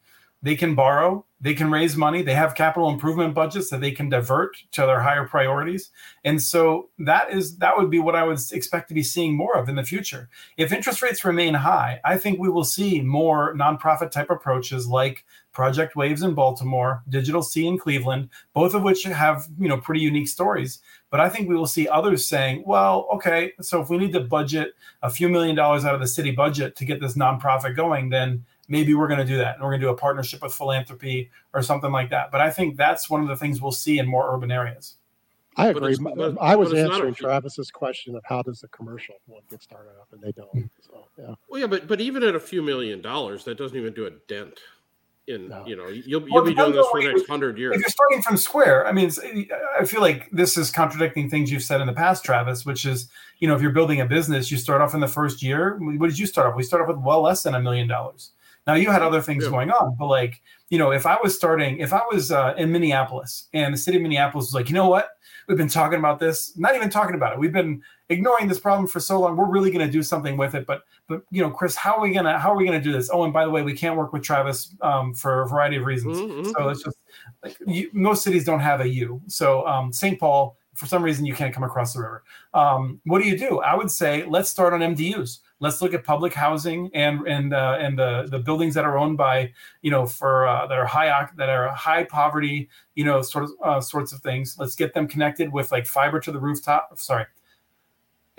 They 0.43 0.55
can 0.55 0.75
borrow, 0.75 1.25
they 1.41 1.55
can 1.55 1.71
raise 1.71 1.97
money, 1.97 2.23
they 2.23 2.35
have 2.35 2.55
capital 2.55 2.91
improvement 2.91 3.35
budgets 3.35 3.71
that 3.71 3.81
they 3.81 3.91
can 3.91 4.09
divert 4.09 4.57
to 4.73 4.83
their 4.83 5.01
higher 5.01 5.27
priorities. 5.27 5.91
And 6.25 6.41
so 6.41 6.91
that 7.01 7.33
is 7.33 7.57
that 7.59 7.77
would 7.77 7.91
be 7.91 7.99
what 7.99 8.15
I 8.15 8.25
would 8.25 8.39
expect 8.53 8.89
to 8.89 8.95
be 8.95 9.03
seeing 9.03 9.37
more 9.37 9.57
of 9.57 9.69
in 9.69 9.77
the 9.77 9.83
future. 9.83 10.29
If 10.57 10.73
interest 10.73 11.03
rates 11.03 11.25
remain 11.25 11.55
high, 11.55 12.01
I 12.05 12.17
think 12.19 12.39
we 12.39 12.49
will 12.49 12.65
see 12.65 13.01
more 13.01 13.55
nonprofit 13.55 14.11
type 14.11 14.31
approaches 14.31 14.87
like 14.87 15.25
Project 15.53 15.97
Waves 15.97 16.23
in 16.23 16.35
Baltimore, 16.35 17.03
DigitalC 17.11 17.67
in 17.67 17.79
Cleveland, 17.79 18.29
both 18.55 18.75
of 18.75 18.83
which 18.83 19.03
have, 19.03 19.49
you 19.59 19.69
know, 19.69 19.79
pretty 19.79 20.01
unique 20.01 20.29
stories 20.29 20.81
but 21.11 21.21
I 21.21 21.29
think 21.29 21.49
we 21.49 21.57
will 21.57 21.67
see 21.67 21.89
others 21.89 22.27
saying, 22.27 22.65
well, 22.67 23.09
okay, 23.15 23.53
so 23.61 23.81
if 23.81 23.89
we 23.89 23.97
need 23.97 24.13
to 24.13 24.21
budget 24.21 24.75
a 25.03 25.11
few 25.11 25.29
million 25.29 25.57
dollars 25.57 25.85
out 25.85 25.95
of 25.95 26.01
the 26.01 26.07
city 26.07 26.31
budget 26.31 26.77
to 26.77 26.85
get 26.85 27.01
this 27.01 27.17
nonprofit 27.17 27.75
going, 27.75 28.11
then 28.11 28.45
maybe 28.69 28.95
we're 28.95 29.09
going 29.09 29.19
to 29.19 29.25
do 29.25 29.39
that. 29.39 29.55
And 29.55 29.65
we're 29.65 29.71
going 29.71 29.81
to 29.81 29.87
do 29.87 29.91
a 29.91 29.97
partnership 29.97 30.43
with 30.43 30.55
philanthropy 30.55 31.31
or 31.53 31.63
something 31.63 31.91
like 31.91 32.11
that. 32.11 32.31
But 32.31 32.41
I 32.41 32.51
think 32.51 32.77
that's 32.77 33.11
one 33.11 33.23
of 33.23 33.29
the 33.29 33.37
things 33.37 33.61
we'll 33.61 33.73
see 33.73 33.99
in 33.99 34.07
more 34.07 34.33
urban 34.33 34.51
areas. 34.51 34.97
I 35.57 35.69
agree. 35.69 35.97
But, 36.01 36.39
I 36.41 36.55
was 36.55 36.73
answering 36.73 37.15
Travis's 37.15 37.71
question 37.71 38.15
of 38.15 38.23
how 38.25 38.43
does 38.43 38.61
the 38.61 38.69
commercial 38.69 39.17
one 39.27 39.43
get 39.51 39.61
started 39.61 39.91
up, 40.01 40.07
and 40.13 40.23
they 40.23 40.31
don't. 40.31 40.49
Hmm. 40.51 40.63
So 40.81 41.09
yeah. 41.19 41.35
Well, 41.49 41.61
yeah, 41.61 41.67
but 41.67 41.89
but 41.89 42.01
even 42.01 42.23
at 42.23 42.37
a 42.37 42.41
few 42.41 42.63
million 42.63 43.03
dollars, 43.03 43.43
that 43.45 43.59
doesn't 43.59 43.77
even 43.77 43.93
do 43.93 44.07
a 44.07 44.11
dent 44.29 44.61
in 45.27 45.49
no. 45.49 45.67
you 45.67 45.77
know 45.77 45.89
you'll, 45.89 46.23
you'll 46.23 46.31
well, 46.31 46.45
be 46.45 46.55
doing 46.55 46.73
this 46.73 46.87
for 46.91 47.03
the 47.03 47.09
next 47.09 47.29
hundred 47.29 47.59
years. 47.59 47.75
If 47.75 47.81
you're 47.81 47.89
starting 47.91 48.23
from 48.23 48.37
square, 48.37 48.87
I 48.87 48.93
mean, 48.93 49.11
I 49.79 49.85
feel 49.85 50.01
like 50.01 50.31
this 50.31 50.57
is 50.57 50.71
contradicting 50.71 51.29
things 51.29 51.51
you've 51.51 51.65
said 51.65 51.81
in 51.81 51.89
the 51.89 51.93
past, 51.93 52.25
Travis. 52.25 52.65
Which 52.65 52.87
is, 52.87 53.09
you 53.41 53.49
know, 53.49 53.57
if 53.57 53.61
you're 53.61 53.73
building 53.73 54.01
a 54.01 54.07
business, 54.07 54.53
you 54.53 54.59
start 54.59 54.81
off 54.81 54.95
in 54.95 55.01
the 55.01 55.09
first 55.09 55.43
year. 55.43 55.77
What 55.81 56.09
did 56.09 56.21
you 56.21 56.27
start 56.27 56.47
off? 56.47 56.57
We 56.57 56.63
start 56.63 56.83
off 56.83 56.89
with 56.89 56.99
well 56.99 57.21
less 57.21 57.43
than 57.43 57.57
a 57.57 57.61
million 57.61 57.89
dollars. 57.89 58.31
Now 58.69 58.75
you 58.75 58.91
had 58.91 59.03
other 59.03 59.23
things 59.23 59.45
yeah. 59.45 59.51
going 59.51 59.71
on, 59.71 59.97
but 59.99 60.07
like 60.07 60.41
you 60.71 60.79
know, 60.79 60.93
if 60.93 61.07
I 61.07 61.17
was 61.23 61.35
starting, 61.35 61.79
if 61.79 61.93
I 61.93 62.03
was 62.13 62.31
uh, 62.31 62.55
in 62.59 62.71
Minneapolis 62.71 63.49
and 63.55 63.73
the 63.73 63.79
city 63.79 63.97
of 63.97 64.03
Minneapolis 64.03 64.49
was 64.49 64.55
like, 64.55 64.69
you 64.69 64.75
know 64.75 64.89
what, 64.89 65.09
we've 65.49 65.57
been 65.57 65.69
talking 65.69 65.99
about 65.99 66.21
this, 66.21 66.57
not 66.59 66.77
even 66.77 66.91
talking 66.91 67.15
about 67.15 67.33
it. 67.33 67.39
We've 67.39 67.53
been 67.53 67.83
ignoring 68.11 68.49
this 68.49 68.61
problem 68.61 68.87
for 68.87 69.01
so 69.01 69.19
long. 69.19 69.37
We're 69.37 69.51
really 69.51 69.71
going 69.71 69.85
to 69.85 69.91
do 69.91 70.03
something 70.03 70.37
with 70.37 70.55
it. 70.55 70.67
But 70.67 70.83
but 71.09 71.23
you 71.31 71.43
know, 71.43 71.51
Chris, 71.51 71.75
how 71.75 71.97
are 71.97 72.03
we 72.03 72.13
gonna 72.13 72.39
how 72.39 72.53
are 72.53 72.57
we 72.57 72.67
gonna 72.67 72.83
do 72.83 72.93
this? 72.93 73.09
Oh, 73.11 73.25
and 73.25 73.33
by 73.33 73.45
the 73.45 73.51
way, 73.51 73.63
we 73.63 73.73
can't 73.73 73.97
work 73.97 74.13
with 74.13 74.23
Travis 74.23 74.77
um, 74.83 75.15
for 75.15 75.43
a 75.43 75.49
variety 75.49 75.77
of 75.77 75.85
reasons. 75.85 76.19
Mm-hmm. 76.19 76.51
So 76.51 76.69
it's 76.69 76.85
just 76.85 76.99
like 77.43 77.57
you, 77.67 77.89
most 77.95 78.23
cities 78.23 78.45
don't 78.45 78.61
have 78.61 78.83
a 78.83 78.89
U. 78.89 79.23
So 79.27 79.67
um, 79.67 79.91
St. 79.93 80.21
Paul, 80.21 80.59
for 80.75 80.85
some 80.85 81.03
reason, 81.03 81.25
you 81.25 81.35
can't 81.35 81.55
come 81.55 81.65
across 81.65 81.95
the 81.95 82.01
river. 82.01 82.23
Um, 82.53 83.01
what 83.05 83.23
do 83.23 83.29
you 83.29 83.39
do? 83.39 83.61
I 83.61 83.75
would 83.75 83.91
say 83.91 84.25
let's 84.27 84.51
start 84.51 84.75
on 84.75 84.81
MDUs. 84.81 85.39
Let's 85.61 85.83
look 85.83 85.93
at 85.95 86.05
public 86.05 86.35
housing 86.35 86.91
and 86.95 87.27
and 87.27 87.53
uh, 87.53 87.79
and 87.81 87.99
the 87.99 88.29
the 88.31 88.39
buildings 88.39 88.75
that 88.75 88.85
are 88.85 88.97
owned 88.97 89.17
by 89.17 89.53
you 89.83 89.91
know 89.91 90.07
for 90.07 90.47
uh, 90.47 90.67
that 90.67 90.79
are 90.79 90.87
high 90.87 91.29
that 91.37 91.49
are 91.49 91.69
high 91.69 92.05
poverty 92.05 92.69
you 92.95 93.05
know 93.05 93.23
sort 93.23 93.45
of 93.45 93.51
uh, 93.63 93.81
sorts 93.81 94.13
of 94.13 94.21
things. 94.21 94.57
Let's 94.59 94.75
get 94.75 94.95
them 94.95 95.09
connected 95.09 95.53
with 95.53 95.73
like 95.73 95.87
fiber 95.87 96.21
to 96.21 96.31
the 96.31 96.39
rooftop. 96.39 96.91
Sorry, 96.97 97.27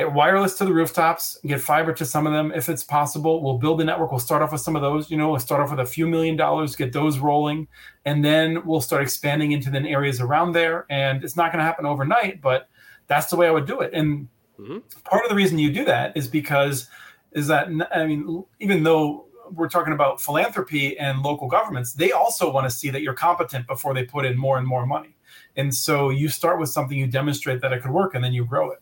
wireless 0.07 0.57
to 0.57 0.65
the 0.65 0.73
rooftops, 0.73 1.37
get 1.45 1.59
fiber 1.59 1.93
to 1.93 2.05
some 2.05 2.25
of 2.25 2.31
them 2.31 2.53
if 2.55 2.69
it's 2.69 2.83
possible. 2.83 3.43
We'll 3.43 3.57
build 3.57 3.81
a 3.81 3.83
network. 3.83 4.11
We'll 4.11 4.19
start 4.19 4.41
off 4.41 4.53
with 4.53 4.61
some 4.61 4.75
of 4.75 4.81
those. 4.81 5.11
You 5.11 5.17
know, 5.17 5.29
we'll 5.29 5.39
start 5.39 5.61
off 5.61 5.71
with 5.71 5.81
a 5.81 5.85
few 5.85 6.07
million 6.07 6.37
dollars, 6.37 6.75
get 6.75 6.93
those 6.93 7.19
rolling, 7.19 7.67
and 8.05 8.23
then 8.23 8.65
we'll 8.65 8.81
start 8.81 9.01
expanding 9.01 9.51
into 9.51 9.69
the 9.69 9.79
areas 9.79 10.21
around 10.21 10.53
there. 10.53 10.85
And 10.89 11.23
it's 11.23 11.35
not 11.35 11.51
going 11.51 11.59
to 11.59 11.65
happen 11.65 11.85
overnight, 11.85 12.41
but 12.41 12.69
that's 13.07 13.27
the 13.27 13.35
way 13.35 13.47
I 13.47 13.51
would 13.51 13.65
do 13.65 13.81
it. 13.81 13.93
And 13.93 14.29
mm-hmm. 14.57 14.77
part 15.03 15.23
of 15.25 15.29
the 15.29 15.35
reason 15.35 15.59
you 15.59 15.71
do 15.71 15.83
that 15.85 16.15
is 16.15 16.27
because 16.29 16.87
is 17.33 17.47
that 17.47 17.67
I 17.93 18.05
mean, 18.05 18.43
even 18.59 18.83
though 18.83 19.25
we're 19.51 19.69
talking 19.69 19.93
about 19.93 20.21
philanthropy 20.21 20.97
and 20.99 21.21
local 21.21 21.47
governments, 21.47 21.93
they 21.93 22.11
also 22.11 22.51
want 22.51 22.65
to 22.65 22.69
see 22.69 22.89
that 22.89 23.01
you're 23.01 23.13
competent 23.13 23.67
before 23.67 23.93
they 23.93 24.03
put 24.03 24.25
in 24.25 24.37
more 24.37 24.57
and 24.57 24.67
more 24.67 24.85
money. 24.85 25.15
And 25.55 25.73
so 25.73 26.09
you 26.09 26.29
start 26.29 26.59
with 26.59 26.69
something, 26.69 26.97
you 26.97 27.07
demonstrate 27.07 27.61
that 27.61 27.73
it 27.73 27.81
could 27.81 27.91
work, 27.91 28.15
and 28.15 28.23
then 28.23 28.33
you 28.33 28.45
grow 28.45 28.71
it. 28.71 28.79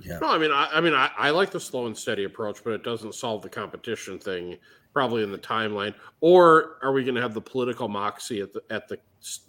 Yeah. 0.00 0.18
No, 0.18 0.28
I 0.28 0.38
mean, 0.38 0.50
I, 0.50 0.68
I 0.72 0.80
mean, 0.80 0.92
I, 0.92 1.10
I, 1.16 1.30
like 1.30 1.50
the 1.50 1.60
slow 1.60 1.86
and 1.86 1.96
steady 1.96 2.24
approach, 2.24 2.62
but 2.62 2.74
it 2.74 2.84
doesn't 2.84 3.14
solve 3.14 3.42
the 3.42 3.48
competition 3.48 4.18
thing 4.18 4.58
probably 4.92 5.22
in 5.22 5.32
the 5.32 5.38
timeline. 5.38 5.94
Or 6.20 6.76
are 6.82 6.92
we 6.92 7.04
going 7.04 7.14
to 7.14 7.22
have 7.22 7.32
the 7.32 7.40
political 7.40 7.88
moxie 7.88 8.40
at 8.40 8.52
the 8.52 8.62
at 8.70 8.88
the 8.88 8.98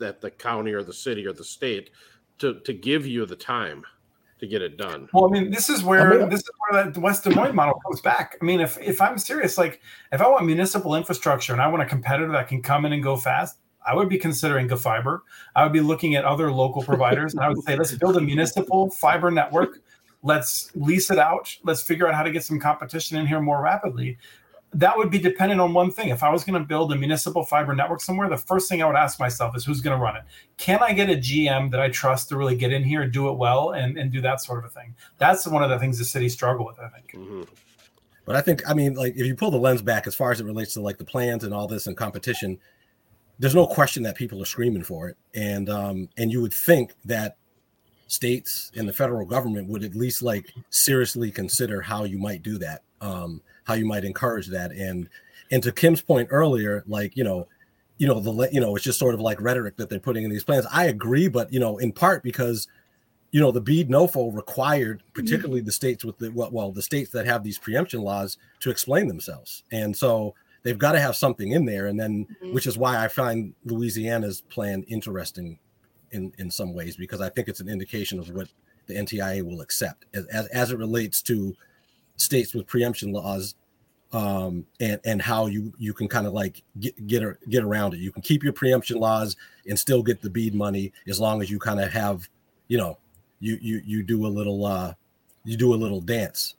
at 0.02 0.22
the 0.22 0.32
county 0.32 0.72
or 0.72 0.82
the 0.82 0.94
city 0.94 1.26
or 1.26 1.34
the 1.34 1.44
state 1.44 1.90
to 2.40 2.60
to 2.62 2.74
give 2.74 3.06
you 3.06 3.26
the 3.26 3.36
time 3.36 3.84
to 4.46 4.50
get 4.52 4.62
it 4.62 4.78
done? 4.78 5.10
Well, 5.14 5.26
I 5.26 5.30
mean, 5.30 5.52
this 5.52 5.70
is 5.70 5.84
where 5.84 6.14
I 6.14 6.18
mean, 6.18 6.30
this 6.30 6.42
is 6.42 6.52
where 6.70 6.90
the 6.90 7.00
West 7.00 7.24
Des 7.24 7.32
Moines 7.32 7.56
model 7.56 7.80
comes 7.86 8.02
back. 8.02 8.38
I 8.42 8.46
mean, 8.46 8.62
if 8.62 8.78
if 8.80 9.02
I'm 9.02 9.18
serious, 9.18 9.58
like 9.58 9.82
if 10.12 10.22
I 10.22 10.28
want 10.28 10.46
municipal 10.46 10.96
infrastructure 10.96 11.54
and 11.54 11.62
I 11.62 11.68
want 11.68 11.84
a 11.84 11.86
competitor 11.86 12.32
that 12.32 12.48
can 12.48 12.62
come 12.62 12.86
in 12.86 12.94
and 12.94 13.04
go 13.04 13.18
fast, 13.18 13.58
I 13.86 13.96
would 13.96 14.10
be 14.10 14.18
considering 14.18 14.68
Google 14.68 14.78
Fiber. 14.78 15.24
I 15.56 15.64
would 15.64 15.74
be 15.74 15.82
looking 15.82 16.16
at 16.16 16.26
other 16.26 16.52
local 16.52 16.84
providers, 16.84 17.34
and 17.34 17.44
I 17.44 17.50
would 17.50 17.64
say, 17.64 17.76
let's 17.76 17.94
build 17.94 18.18
a 18.18 18.22
municipal 18.22 18.92
fiber 18.92 19.32
network 19.32 19.82
let's 20.24 20.72
lease 20.76 21.12
it 21.12 21.20
out 21.20 21.56
let's 21.64 21.84
figure 21.84 22.08
out 22.08 22.16
how 22.16 22.24
to 22.24 22.32
get 22.32 22.44
some 22.44 22.60
competition 22.60 23.16
in 23.16 23.28
here 23.28 23.40
more 23.40 23.62
rapidly 23.62 24.18
that 24.80 24.98
would 24.98 25.10
be 25.10 25.20
dependent 25.20 25.60
on 25.62 25.74
one 25.74 25.92
thing. 25.92 26.10
If 26.10 26.24
i 26.24 26.30
was 26.30 26.44
going 26.44 26.60
to 26.60 26.66
build 26.66 26.92
a 26.94 26.96
municipal 26.96 27.44
fiber 27.44 27.76
network 27.76 28.02
somewhere 28.02 28.30
the 28.30 28.38
first 28.38 28.70
thing 28.70 28.82
i 28.82 28.86
would 28.86 28.96
ask 28.96 29.20
myself 29.20 29.56
is 29.56 29.66
who's 29.66 29.82
going 29.82 29.98
to 29.98 30.02
run 30.02 30.16
it? 30.16 30.24
Can 30.58 30.80
i 30.82 30.94
get 30.94 31.10
a 31.10 31.16
gm 31.16 31.72
that 31.72 31.80
i 31.80 31.90
trust 31.90 32.30
to 32.30 32.38
really 32.38 32.56
get 32.56 32.72
in 32.72 32.84
here 32.84 33.02
and 33.02 33.12
do 33.12 33.30
it 33.30 33.34
well 33.34 33.72
and, 33.72 33.98
and 33.98 34.12
do 34.12 34.22
that 34.22 34.42
sort 34.42 34.60
of 34.60 34.66
a 34.66 34.70
thing? 34.70 34.94
That's 35.18 35.48
one 35.48 35.64
of 35.64 35.70
the 35.70 35.80
things 35.80 35.98
the 35.98 36.06
city 36.06 36.30
struggle 36.30 36.66
with 36.66 36.80
i 36.80 36.88
think. 36.90 37.12
Mm-hmm. 37.14 37.44
but 38.26 38.36
i 38.36 38.42
think 38.42 38.68
i 38.70 38.74
mean 38.74 38.94
like 38.94 39.16
if 39.16 39.26
you 39.26 39.36
pull 39.36 39.52
the 39.52 39.58
lens 39.58 39.82
back 39.82 40.08
as 40.08 40.16
far 40.16 40.32
as 40.32 40.40
it 40.40 40.46
relates 40.46 40.74
to 40.74 40.82
like 40.82 40.98
the 40.98 41.06
plans 41.06 41.44
and 41.44 41.54
all 41.54 41.68
this 41.68 41.88
and 41.88 41.98
competition 41.98 42.60
there's 43.40 43.56
no 43.56 43.68
question 43.68 44.04
that 44.04 44.16
people 44.16 44.42
are 44.42 44.46
screaming 44.46 44.84
for 44.84 45.10
it, 45.10 45.18
and 45.34 45.70
um, 45.70 46.10
and 46.18 46.32
you 46.32 46.42
would 46.42 46.54
think 46.54 46.94
that 47.06 47.38
states 48.08 48.72
and 48.76 48.88
the 48.88 48.94
federal 48.94 49.26
government 49.26 49.68
would 49.68 49.84
at 49.84 49.96
least 49.96 50.22
like 50.22 50.54
seriously 50.70 51.32
consider 51.32 51.82
how 51.82 52.04
you 52.04 52.18
might 52.18 52.44
do 52.44 52.58
that, 52.60 52.84
um, 53.02 53.42
how 53.66 53.74
you 53.74 53.86
might 53.86 54.06
encourage 54.06 54.48
that, 54.48 54.72
and 54.72 55.10
and 55.52 55.62
to 55.64 55.72
Kim's 55.72 56.02
point 56.02 56.30
earlier, 56.32 56.84
like 56.88 57.16
you 57.16 57.24
know, 57.24 57.48
you 57.98 58.08
know 58.08 58.20
the 58.20 58.50
you 58.52 58.60
know 58.60 58.76
it's 58.76 58.86
just 58.86 59.00
sort 59.00 59.14
of 59.14 59.22
like 59.22 59.42
rhetoric 59.42 59.78
that 59.78 59.90
they're 59.90 60.00
putting 60.00 60.24
in 60.24 60.32
these 60.32 60.44
plans. 60.44 60.66
I 60.72 60.86
agree, 60.86 61.28
but 61.28 61.52
you 61.52 61.60
know, 61.60 61.78
in 61.78 61.92
part 61.92 62.24
because 62.24 62.68
you 63.32 63.42
know 63.42 63.52
the 63.52 63.62
BEAD 63.62 63.90
NOFO 63.90 64.34
required 64.36 65.00
mm-hmm. 65.00 65.22
particularly 65.22 65.60
mm-hmm. 65.60 65.68
the 65.68 65.72
states 65.74 66.06
with 66.06 66.18
the 66.18 66.32
well, 66.32 66.50
well 66.52 66.72
the 66.72 66.82
states 66.82 67.12
that 67.12 67.26
have 67.26 67.44
these 67.44 67.60
preemption 67.60 68.02
laws 68.02 68.38
to 68.62 68.70
explain 68.70 69.08
themselves, 69.08 69.64
and 69.72 69.96
so 69.96 70.34
they've 70.66 70.80
got 70.80 70.94
to 70.94 71.00
have 71.00 71.16
something 71.16 71.52
in 71.52 71.64
there 71.64 71.86
and 71.86 71.98
then 71.98 72.26
mm-hmm. 72.26 72.54
which 72.54 72.68
is 72.68 72.78
why 72.78 73.02
i 73.02 73.08
find 73.08 73.54
louisiana's 73.64 74.42
plan 74.42 74.84
interesting 74.90 75.58
in 76.12 76.34
in 76.38 76.52
some 76.52 76.74
ways 76.74 76.98
because 76.98 77.22
i 77.22 77.30
think 77.30 77.48
it's 77.48 77.62
an 77.62 77.70
indication 77.70 78.20
of 78.20 78.30
what 78.32 78.50
the 78.88 78.96
ntia 78.96 79.42
will 79.44 79.62
accept 79.62 80.06
as, 80.14 80.26
as, 80.26 80.48
as 80.48 80.72
it 80.72 80.78
relates 80.78 81.22
to 81.22 81.56
states 82.18 82.54
with 82.54 82.66
preemption 82.68 83.12
laws 83.12 83.56
um, 84.14 84.66
and 84.80 85.00
and 85.06 85.22
how 85.22 85.48
you 85.48 85.74
you 85.78 85.94
can 85.94 86.08
kind 86.08 86.26
of 86.26 86.34
like 86.34 86.64
get 86.80 87.08
get, 87.08 87.50
get 87.50 87.64
around 87.64 87.94
it 87.94 88.00
you 88.00 88.12
can 88.12 88.22
keep 88.22 88.44
your 88.44 88.54
preemption 88.54 88.98
laws 88.98 89.36
and 89.68 89.78
still 89.78 90.02
get 90.02 90.22
the 90.22 90.30
BEAD 90.30 90.56
money 90.56 90.92
as 91.08 91.20
long 91.20 91.42
as 91.42 91.50
you 91.50 91.60
kind 91.60 91.80
of 91.80 91.92
have 91.92 92.28
you 92.68 92.78
know 92.78 92.98
you 93.40 93.58
you 93.62 93.82
you 93.86 94.04
do 94.04 94.26
a 94.26 94.30
little 94.30 94.66
uh 94.66 94.94
you 95.44 95.58
do 95.58 95.74
a 95.74 95.76
little 95.76 96.02
dance 96.02 96.56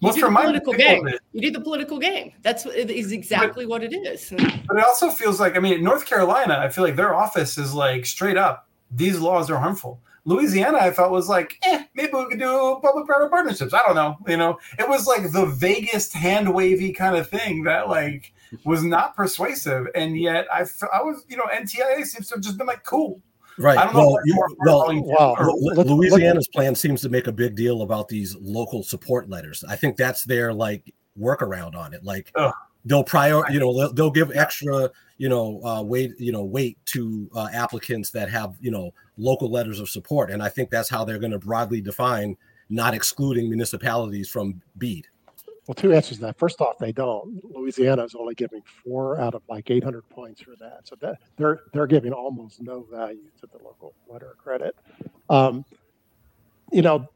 you 0.00 0.12
do 0.12 0.20
the 0.20 0.30
political 0.30 0.72
game. 0.74 1.08
You 1.32 1.40
do 1.40 1.50
the 1.50 1.60
political 1.60 1.98
game. 1.98 2.32
That's 2.42 2.66
is 2.66 3.10
exactly 3.10 3.64
but, 3.64 3.70
what 3.70 3.82
it 3.82 3.92
is. 3.92 4.30
But 4.30 4.76
it 4.76 4.84
also 4.84 5.10
feels 5.10 5.40
like 5.40 5.56
I 5.56 5.58
mean, 5.58 5.82
North 5.82 6.06
Carolina, 6.06 6.58
I 6.58 6.68
feel 6.68 6.84
like 6.84 6.96
their 6.96 7.14
office 7.14 7.58
is 7.58 7.74
like 7.74 8.06
straight 8.06 8.36
up. 8.36 8.68
These 8.92 9.18
laws 9.18 9.50
are 9.50 9.58
harmful. 9.58 10.00
Louisiana, 10.28 10.78
I 10.78 10.90
felt 10.90 11.10
was 11.10 11.28
like, 11.28 11.58
eh, 11.62 11.84
maybe 11.94 12.12
we 12.12 12.26
could 12.28 12.38
do 12.38 12.78
public-private 12.82 13.30
partnerships. 13.30 13.72
I 13.72 13.82
don't 13.86 13.94
know. 13.96 14.16
You 14.26 14.36
know, 14.36 14.58
it 14.78 14.88
was 14.88 15.06
like 15.06 15.32
the 15.32 15.46
vaguest 15.46 16.12
hand 16.12 16.52
wavy 16.52 16.92
kind 16.92 17.16
of 17.16 17.28
thing 17.28 17.64
that 17.64 17.88
like 17.88 18.34
was 18.64 18.84
not 18.84 19.16
persuasive, 19.16 19.86
and 19.94 20.18
yet 20.18 20.46
I, 20.52 20.66
I 20.94 21.02
was, 21.02 21.24
you 21.28 21.36
know, 21.36 21.44
NTIA 21.50 22.04
seems 22.04 22.28
to 22.28 22.34
have 22.34 22.42
just 22.44 22.58
been 22.58 22.66
like, 22.66 22.84
cool, 22.84 23.22
Right. 23.58 23.92
Well, 23.92 24.16
you, 24.24 24.40
well 24.60 24.86
wow. 25.02 25.34
Louisiana's 25.74 26.46
plan 26.46 26.76
seems 26.76 27.00
to 27.02 27.08
make 27.08 27.26
a 27.26 27.32
big 27.32 27.56
deal 27.56 27.82
about 27.82 28.08
these 28.08 28.36
local 28.36 28.84
support 28.84 29.28
letters. 29.28 29.64
I 29.68 29.74
think 29.74 29.96
that's 29.96 30.22
their 30.24 30.52
like 30.52 30.94
workaround 31.18 31.74
on 31.74 31.92
it. 31.92 32.04
Like 32.04 32.30
Ugh. 32.36 32.54
They'll 32.88 33.04
prior, 33.04 33.42
you 33.50 33.60
know, 33.60 33.76
they'll, 33.76 33.92
they'll 33.92 34.10
give 34.10 34.32
extra, 34.34 34.90
you 35.18 35.28
know, 35.28 35.62
uh, 35.64 35.82
weight, 35.82 36.12
you 36.18 36.32
know, 36.32 36.42
weight 36.42 36.78
to 36.86 37.30
uh, 37.34 37.48
applicants 37.52 38.10
that 38.10 38.30
have, 38.30 38.56
you 38.60 38.70
know, 38.70 38.92
local 39.18 39.50
letters 39.50 39.78
of 39.78 39.88
support. 39.88 40.30
And 40.30 40.42
I 40.42 40.48
think 40.48 40.70
that's 40.70 40.88
how 40.88 41.04
they're 41.04 41.18
going 41.18 41.32
to 41.32 41.38
broadly 41.38 41.80
define 41.80 42.36
not 42.70 42.94
excluding 42.94 43.48
municipalities 43.48 44.28
from 44.28 44.60
BEAD. 44.78 45.06
Well, 45.66 45.74
two 45.74 45.92
answers 45.92 46.16
to 46.16 46.22
that. 46.22 46.38
First 46.38 46.62
off, 46.62 46.78
they 46.78 46.92
don't. 46.92 47.42
Louisiana 47.54 48.02
is 48.04 48.14
only 48.14 48.34
giving 48.34 48.62
four 48.82 49.20
out 49.20 49.34
of 49.34 49.42
like 49.50 49.70
800 49.70 50.08
points 50.08 50.40
for 50.40 50.54
that, 50.60 50.80
so 50.84 50.96
that 51.00 51.16
they're 51.36 51.60
they're 51.74 51.86
giving 51.86 52.14
almost 52.14 52.62
no 52.62 52.86
value 52.90 53.28
to 53.42 53.46
the 53.46 53.62
local 53.62 53.92
letter 54.08 54.30
of 54.30 54.38
credit. 54.38 54.74
Um, 55.28 55.66
you 56.72 56.80
know, 56.80 57.06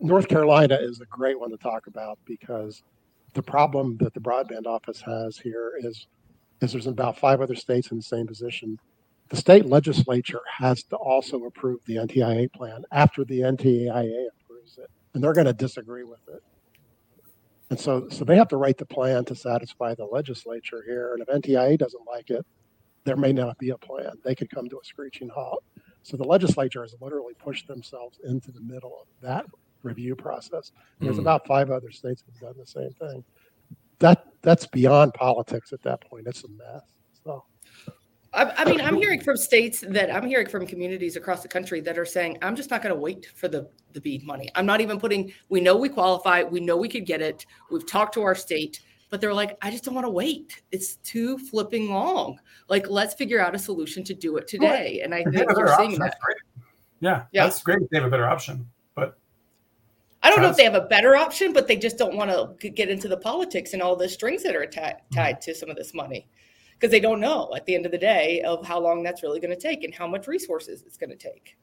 North 0.00 0.28
Carolina 0.28 0.78
is 0.80 1.02
a 1.02 1.04
great 1.04 1.38
one 1.38 1.50
to 1.50 1.58
talk 1.58 1.88
about 1.88 2.18
because 2.24 2.82
the 3.34 3.42
problem 3.42 3.96
that 3.98 4.14
the 4.14 4.20
broadband 4.20 4.66
office 4.66 5.00
has 5.02 5.38
here 5.38 5.72
is 5.78 6.06
is 6.60 6.72
there's 6.72 6.86
about 6.86 7.18
five 7.18 7.40
other 7.40 7.54
states 7.54 7.90
in 7.90 7.96
the 7.96 8.02
same 8.02 8.26
position. 8.26 8.78
The 9.30 9.36
state 9.36 9.64
legislature 9.64 10.42
has 10.58 10.82
to 10.84 10.96
also 10.96 11.44
approve 11.44 11.80
the 11.86 11.96
NTIA 11.96 12.52
plan 12.52 12.84
after 12.92 13.24
the 13.24 13.40
NTIA 13.40 14.26
approves 14.28 14.76
it, 14.76 14.90
and 15.14 15.22
they're 15.22 15.32
going 15.32 15.46
to 15.46 15.52
disagree 15.52 16.04
with 16.04 16.20
it. 16.28 16.42
And 17.70 17.78
so, 17.78 18.08
so 18.08 18.24
they 18.24 18.36
have 18.36 18.48
to 18.48 18.56
write 18.56 18.76
the 18.76 18.84
plan 18.84 19.24
to 19.26 19.34
satisfy 19.36 19.94
the 19.94 20.04
legislature 20.04 20.82
here. 20.84 21.14
And 21.14 21.22
if 21.22 21.28
NTIA 21.28 21.78
doesn't 21.78 22.04
like 22.06 22.28
it, 22.30 22.44
there 23.04 23.16
may 23.16 23.32
not 23.32 23.56
be 23.58 23.70
a 23.70 23.78
plan. 23.78 24.12
They 24.24 24.34
could 24.34 24.50
come 24.50 24.68
to 24.68 24.76
a 24.76 24.84
screeching 24.84 25.28
halt. 25.28 25.62
So 26.02 26.16
the 26.16 26.24
legislature 26.24 26.82
has 26.82 26.96
literally 27.00 27.34
pushed 27.34 27.68
themselves 27.68 28.18
into 28.24 28.50
the 28.50 28.60
middle 28.60 28.98
of 29.00 29.06
that 29.22 29.46
review 29.82 30.14
process. 30.14 30.72
There's 30.98 31.16
mm. 31.16 31.20
about 31.20 31.46
five 31.46 31.70
other 31.70 31.90
states 31.90 32.22
that 32.22 32.32
have 32.34 32.54
done 32.54 32.60
the 32.60 32.66
same 32.66 32.92
thing. 32.92 33.24
That 33.98 34.26
that's 34.42 34.66
beyond 34.66 35.14
politics 35.14 35.72
at 35.72 35.82
that 35.82 36.00
point. 36.00 36.26
It's 36.26 36.44
a 36.44 36.48
mess. 36.48 36.82
So 37.22 37.44
I, 38.32 38.52
I, 38.58 38.64
mean, 38.64 38.80
I'm 38.80 38.96
hearing 38.96 39.20
from 39.20 39.36
states 39.36 39.84
that 39.88 40.14
I'm 40.14 40.26
hearing 40.26 40.48
from 40.48 40.66
communities 40.66 41.16
across 41.16 41.42
the 41.42 41.48
country 41.48 41.80
that 41.80 41.98
are 41.98 42.06
saying, 42.06 42.38
I'm 42.42 42.54
just 42.54 42.70
not 42.70 42.80
going 42.82 42.94
to 42.94 43.00
wait 43.00 43.26
for 43.34 43.48
the, 43.48 43.68
the 43.92 44.00
BEAD 44.00 44.24
money. 44.24 44.50
I'm 44.54 44.66
not 44.66 44.80
even 44.80 45.00
putting, 45.00 45.32
we 45.48 45.60
know 45.60 45.76
we 45.76 45.88
qualify. 45.88 46.44
We 46.44 46.60
know 46.60 46.76
we 46.76 46.88
could 46.88 47.06
get 47.06 47.20
it. 47.20 47.44
We've 47.70 47.86
talked 47.86 48.14
to 48.14 48.22
our 48.22 48.36
state, 48.36 48.80
but 49.10 49.20
they're 49.20 49.34
like, 49.34 49.58
I 49.62 49.70
just 49.70 49.84
don't 49.84 49.94
want 49.94 50.04
to 50.04 50.10
wait. 50.10 50.62
It's 50.70 50.96
too 50.96 51.38
flipping 51.38 51.90
long. 51.90 52.38
Like, 52.68 52.88
let's 52.88 53.14
figure 53.14 53.40
out 53.40 53.56
a 53.56 53.58
solution 53.58 54.04
to 54.04 54.14
do 54.14 54.36
it 54.36 54.46
today. 54.46 55.00
And 55.02 55.12
I 55.12 55.24
think 55.24 55.50
you're 55.50 55.76
seeing 55.76 55.98
that. 55.98 56.16
Yeah, 57.00 57.24
yeah, 57.32 57.44
that's 57.44 57.62
great. 57.62 57.78
They 57.90 57.98
have 57.98 58.06
a 58.06 58.10
better 58.10 58.28
option, 58.28 58.58
but 58.58 58.66
I 60.22 60.30
don't 60.30 60.42
know 60.42 60.50
if 60.50 60.56
they 60.56 60.64
have 60.64 60.74
a 60.74 60.82
better 60.82 61.16
option, 61.16 61.52
but 61.52 61.66
they 61.66 61.76
just 61.76 61.96
don't 61.96 62.14
want 62.14 62.30
to 62.30 62.68
get 62.70 62.90
into 62.90 63.08
the 63.08 63.16
politics 63.16 63.72
and 63.72 63.80
all 63.80 63.96
the 63.96 64.08
strings 64.08 64.42
that 64.42 64.54
are 64.54 64.66
tied 64.66 64.96
mm-hmm. 65.12 65.40
to 65.40 65.54
some 65.54 65.70
of 65.70 65.76
this 65.76 65.94
money 65.94 66.28
because 66.74 66.90
they 66.90 67.00
don't 67.00 67.20
know 67.20 67.52
at 67.54 67.66
the 67.66 67.74
end 67.74 67.86
of 67.86 67.92
the 67.92 67.98
day 67.98 68.42
of 68.42 68.66
how 68.66 68.80
long 68.80 69.02
that's 69.02 69.22
really 69.22 69.40
going 69.40 69.54
to 69.54 69.60
take 69.60 69.84
and 69.84 69.94
how 69.94 70.06
much 70.06 70.26
resources 70.26 70.82
it's 70.86 70.96
going 70.96 71.10
to 71.10 71.16
take. 71.16 71.56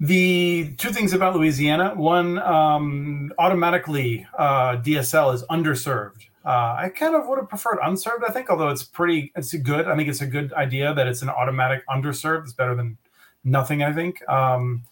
The 0.00 0.74
two 0.78 0.90
things 0.90 1.12
about 1.12 1.34
Louisiana 1.34 1.94
one, 1.94 2.38
um, 2.38 3.32
automatically 3.38 4.26
uh, 4.38 4.76
DSL 4.76 5.34
is 5.34 5.42
underserved. 5.44 6.22
Uh, 6.44 6.76
I 6.78 6.92
kind 6.94 7.14
of 7.14 7.26
would 7.26 7.38
have 7.38 7.48
preferred 7.48 7.78
unserved, 7.82 8.24
I 8.26 8.30
think, 8.30 8.48
although 8.48 8.68
it's 8.68 8.84
pretty, 8.84 9.32
it's 9.34 9.52
good. 9.54 9.86
I 9.88 9.96
think 9.96 10.08
it's 10.08 10.20
a 10.20 10.26
good 10.26 10.52
idea 10.52 10.94
that 10.94 11.06
it's 11.06 11.22
an 11.22 11.28
automatic 11.28 11.86
underserved. 11.88 12.44
It's 12.44 12.52
better 12.52 12.74
than 12.74 12.96
nothing, 13.44 13.82
I 13.82 13.92
think. 13.92 14.26
Um, 14.28 14.84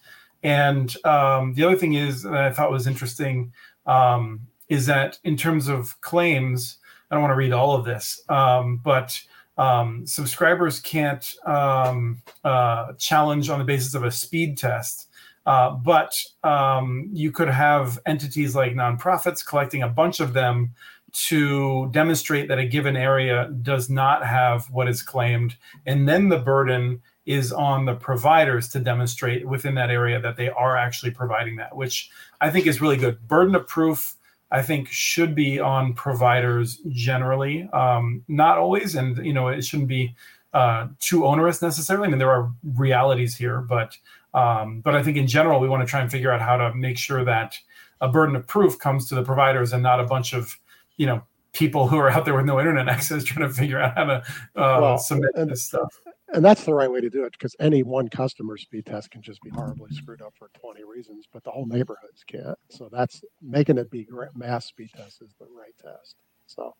and 0.43 0.95
um, 1.05 1.53
the 1.53 1.63
other 1.63 1.75
thing 1.75 1.93
is 1.93 2.23
that 2.23 2.33
I 2.33 2.51
thought 2.51 2.71
was 2.71 2.87
interesting 2.87 3.53
um, 3.85 4.41
is 4.69 4.85
that 4.85 5.17
in 5.23 5.37
terms 5.37 5.67
of 5.67 5.99
claims, 6.01 6.77
I 7.09 7.15
don't 7.15 7.21
want 7.23 7.31
to 7.31 7.37
read 7.37 7.53
all 7.53 7.75
of 7.75 7.85
this, 7.85 8.21
um, 8.29 8.81
but 8.83 9.19
um, 9.57 10.05
subscribers 10.05 10.79
can't 10.79 11.33
um, 11.45 12.21
uh, 12.43 12.93
challenge 12.93 13.49
on 13.49 13.59
the 13.59 13.65
basis 13.65 13.93
of 13.95 14.03
a 14.03 14.11
speed 14.11 14.57
test. 14.57 15.09
Uh, 15.45 15.71
but 15.71 16.13
um, 16.43 17.09
you 17.13 17.31
could 17.31 17.47
have 17.47 17.97
entities 18.05 18.53
like 18.53 18.73
nonprofits 18.73 19.45
collecting 19.45 19.81
a 19.81 19.87
bunch 19.87 20.19
of 20.19 20.33
them 20.33 20.73
to 21.13 21.89
demonstrate 21.91 22.49
that 22.49 22.59
a 22.59 22.65
given 22.65 22.97
area 22.97 23.49
does 23.61 23.89
not 23.89 24.25
have 24.25 24.69
what 24.69 24.89
is 24.89 25.01
claimed. 25.01 25.55
And 25.85 26.07
then 26.07 26.27
the 26.27 26.37
burden 26.37 27.01
is 27.27 27.51
on 27.51 27.85
the 27.85 27.93
providers 27.93 28.69
to 28.69 28.79
demonstrate 28.79 29.45
within 29.45 29.75
that 29.75 29.91
area 29.91 30.19
that 30.19 30.37
they 30.37 30.49
are 30.49 30.77
actually 30.77 31.11
providing 31.11 31.57
that, 31.57 31.75
which 31.75 32.09
I 32.41 32.49
think 32.49 32.65
is 32.65 32.81
really 32.81 32.97
good. 32.97 33.27
Burden 33.27 33.53
of 33.53 33.67
proof 33.67 34.15
I 34.49 34.61
think 34.61 34.87
should 34.87 35.35
be 35.35 35.59
on 35.59 35.93
providers 35.93 36.79
generally, 36.87 37.69
um, 37.73 38.23
not 38.29 38.57
always, 38.57 38.95
and 38.95 39.23
you 39.25 39.33
know 39.33 39.49
it 39.49 39.63
shouldn't 39.65 39.89
be 39.89 40.15
uh, 40.53 40.87
too 40.99 41.25
onerous 41.25 41.61
necessarily. 41.61 42.07
I 42.07 42.09
mean, 42.09 42.19
there 42.19 42.31
are 42.31 42.49
realities 42.63 43.35
here, 43.35 43.59
but 43.59 43.97
um, 44.33 44.79
but 44.79 44.95
I 44.95 45.03
think 45.03 45.17
in 45.17 45.27
general 45.27 45.59
we 45.59 45.67
want 45.67 45.85
to 45.85 45.89
try 45.89 45.99
and 45.99 46.09
figure 46.09 46.31
out 46.31 46.41
how 46.41 46.55
to 46.55 46.73
make 46.73 46.97
sure 46.97 47.25
that 47.25 47.57
a 47.99 48.07
burden 48.07 48.37
of 48.37 48.47
proof 48.47 48.79
comes 48.79 49.09
to 49.09 49.15
the 49.15 49.23
providers 49.23 49.73
and 49.73 49.83
not 49.83 49.99
a 49.99 50.05
bunch 50.05 50.33
of 50.33 50.57
you 50.95 51.05
know 51.05 51.21
people 51.51 51.87
who 51.89 51.97
are 51.97 52.09
out 52.09 52.23
there 52.23 52.35
with 52.35 52.45
no 52.45 52.57
internet 52.57 52.87
access 52.95 53.25
trying 53.25 53.47
to 53.47 53.53
figure 53.53 53.81
out 53.81 53.95
how 53.95 54.05
to 54.05 54.15
uh, 54.55 54.79
well, 54.79 54.97
submit 54.97 55.31
and, 55.35 55.51
this 55.51 55.65
stuff 55.65 55.99
and 56.33 56.43
that's 56.43 56.63
the 56.63 56.73
right 56.73 56.91
way 56.91 57.01
to 57.01 57.09
do 57.09 57.23
it 57.23 57.31
because 57.31 57.55
any 57.59 57.83
one 57.83 58.07
customer 58.07 58.57
speed 58.57 58.85
test 58.85 59.11
can 59.11 59.21
just 59.21 59.41
be 59.41 59.49
horribly 59.49 59.89
screwed 59.91 60.21
up 60.21 60.33
for 60.37 60.49
20 60.59 60.83
reasons 60.83 61.25
but 61.31 61.43
the 61.43 61.51
whole 61.51 61.65
neighborhoods 61.65 62.23
can't. 62.25 62.57
So 62.69 62.89
that's 62.91 63.21
making 63.41 63.77
it 63.77 63.89
be 63.89 64.07
mass 64.35 64.65
speed 64.65 64.89
test 64.95 65.21
is 65.21 65.33
the 65.39 65.45
right 65.45 65.73
test. 65.81 66.15
So 66.47 66.75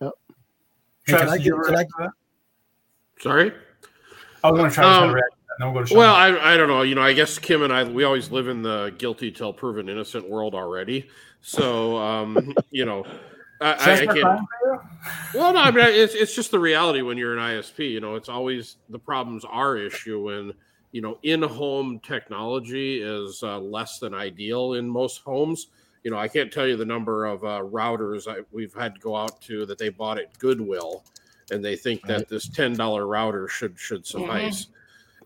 yep. 0.00 0.12
Hey, 1.06 1.18
can 1.18 1.28
I 1.28 1.38
get, 1.38 1.52
can 1.64 1.76
I, 1.76 2.08
sorry? 3.20 3.52
I 4.42 4.50
was 4.50 4.58
going 4.58 4.70
to 4.70 4.74
try 4.74 4.96
um, 4.96 5.08
to 5.08 5.14
react 5.14 5.36
then 5.58 5.72
go 5.72 5.84
well, 5.92 6.14
I, 6.14 6.54
I 6.54 6.56
don't 6.56 6.68
know. 6.68 6.82
You 6.82 6.94
know, 6.94 7.02
I 7.02 7.12
guess 7.12 7.38
Kim 7.38 7.62
and 7.62 7.72
I 7.72 7.84
we 7.84 8.04
always 8.04 8.30
live 8.30 8.48
in 8.48 8.62
the 8.62 8.94
guilty 8.98 9.30
till 9.30 9.52
proven 9.52 9.88
innocent 9.88 10.28
world 10.28 10.54
already. 10.54 11.08
So, 11.40 11.96
um, 11.96 12.54
you 12.70 12.84
know, 12.84 13.06
I, 13.60 13.72
I, 13.72 13.92
I 13.94 14.06
can't. 14.06 14.40
Well, 15.34 15.52
no, 15.52 15.60
I 15.60 15.70
mean, 15.70 15.84
it's 15.86 16.14
it's 16.14 16.34
just 16.34 16.50
the 16.50 16.58
reality 16.58 17.02
when 17.02 17.16
you're 17.16 17.36
an 17.36 17.42
ISP. 17.42 17.90
You 17.90 18.00
know, 18.00 18.14
it's 18.14 18.28
always 18.28 18.76
the 18.88 18.98
problems 18.98 19.44
are 19.44 19.76
issue 19.76 20.22
when 20.24 20.52
you 20.92 21.00
know 21.00 21.18
in-home 21.22 22.00
technology 22.00 23.00
is 23.00 23.42
uh, 23.42 23.58
less 23.58 23.98
than 23.98 24.14
ideal 24.14 24.74
in 24.74 24.88
most 24.88 25.22
homes. 25.22 25.68
You 26.02 26.10
know, 26.10 26.18
I 26.18 26.28
can't 26.28 26.52
tell 26.52 26.66
you 26.66 26.76
the 26.76 26.84
number 26.84 27.24
of 27.24 27.44
uh, 27.44 27.62
routers 27.62 28.28
I, 28.28 28.42
we've 28.52 28.74
had 28.74 28.94
to 28.94 29.00
go 29.00 29.16
out 29.16 29.40
to 29.42 29.66
that 29.66 29.78
they 29.78 29.88
bought 29.88 30.18
at 30.18 30.38
Goodwill, 30.38 31.02
and 31.50 31.64
they 31.64 31.76
think 31.76 32.02
right. 32.04 32.18
that 32.18 32.28
this 32.28 32.48
ten 32.48 32.74
dollar 32.74 33.06
router 33.06 33.48
should 33.48 33.78
should 33.78 34.06
suffice. 34.06 34.64
Mm-hmm. 34.64 34.72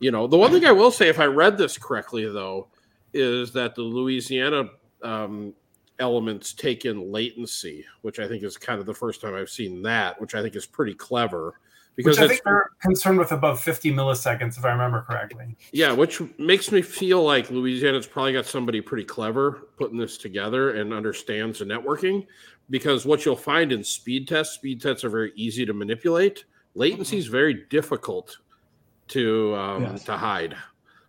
You 0.01 0.11
know, 0.13 0.27
the 0.27 0.39
one 0.39 0.51
thing 0.51 0.65
I 0.65 0.73
will 0.73 0.91
say, 0.91 1.09
if 1.09 1.21
I 1.21 1.27
read 1.27 1.59
this 1.59 1.77
correctly, 1.77 2.25
though, 2.25 2.69
is 3.13 3.53
that 3.53 3.75
the 3.75 3.83
Louisiana 3.83 4.71
um, 5.03 5.53
elements 6.01 6.53
take 6.53 6.85
in 6.85 7.13
latency, 7.13 7.85
which 8.03 8.19
I 8.19 8.27
think 8.27 8.43
is 8.43 8.57
kind 8.57 8.81
of 8.81 8.87
the 8.87 8.95
first 8.95 9.21
time 9.21 9.35
I've 9.35 9.51
seen 9.51 9.83
that, 9.83 10.21
which 10.21 10.35
I 10.35 10.43
think 10.43 10.57
is 10.57 10.67
pretty 10.67 10.95
clever. 10.95 11.55
Because 11.97 12.19
which 12.19 12.25
I 12.25 12.29
think 12.29 12.43
they're 12.45 12.71
concerned 12.81 13.19
with 13.19 13.33
above 13.33 13.61
50 13.61 13.93
milliseconds, 13.93 14.57
if 14.57 14.65
I 14.65 14.71
remember 14.71 15.03
correctly. 15.03 15.57
Yeah, 15.73 15.93
which 15.93 16.21
makes 16.39 16.73
me 16.73 16.83
feel 16.83 17.23
like 17.23 17.51
Louisiana's 17.51 18.07
probably 18.07 18.33
got 18.33 18.47
somebody 18.47 18.81
pretty 18.81 19.05
clever 19.05 19.69
putting 19.77 19.99
this 19.99 20.17
together 20.17 20.77
and 20.77 20.95
understands 20.95 21.59
the 21.59 21.65
networking. 21.65 22.27
Because 22.71 23.05
what 23.05 23.25
you'll 23.25 23.37
find 23.37 23.73
in 23.73 23.83
speed 23.83 24.29
tests, 24.29 24.55
speed 24.55 24.81
tests 24.81 25.05
are 25.05 25.11
very 25.11 25.33
easy 25.35 25.67
to 25.67 25.75
manipulate. 25.75 26.45
Latency 26.75 27.19
is 27.19 27.27
very 27.27 27.67
difficult 27.69 28.39
to 29.09 29.55
um, 29.57 29.83
yes. 29.83 30.05
to 30.05 30.17
hide. 30.17 30.57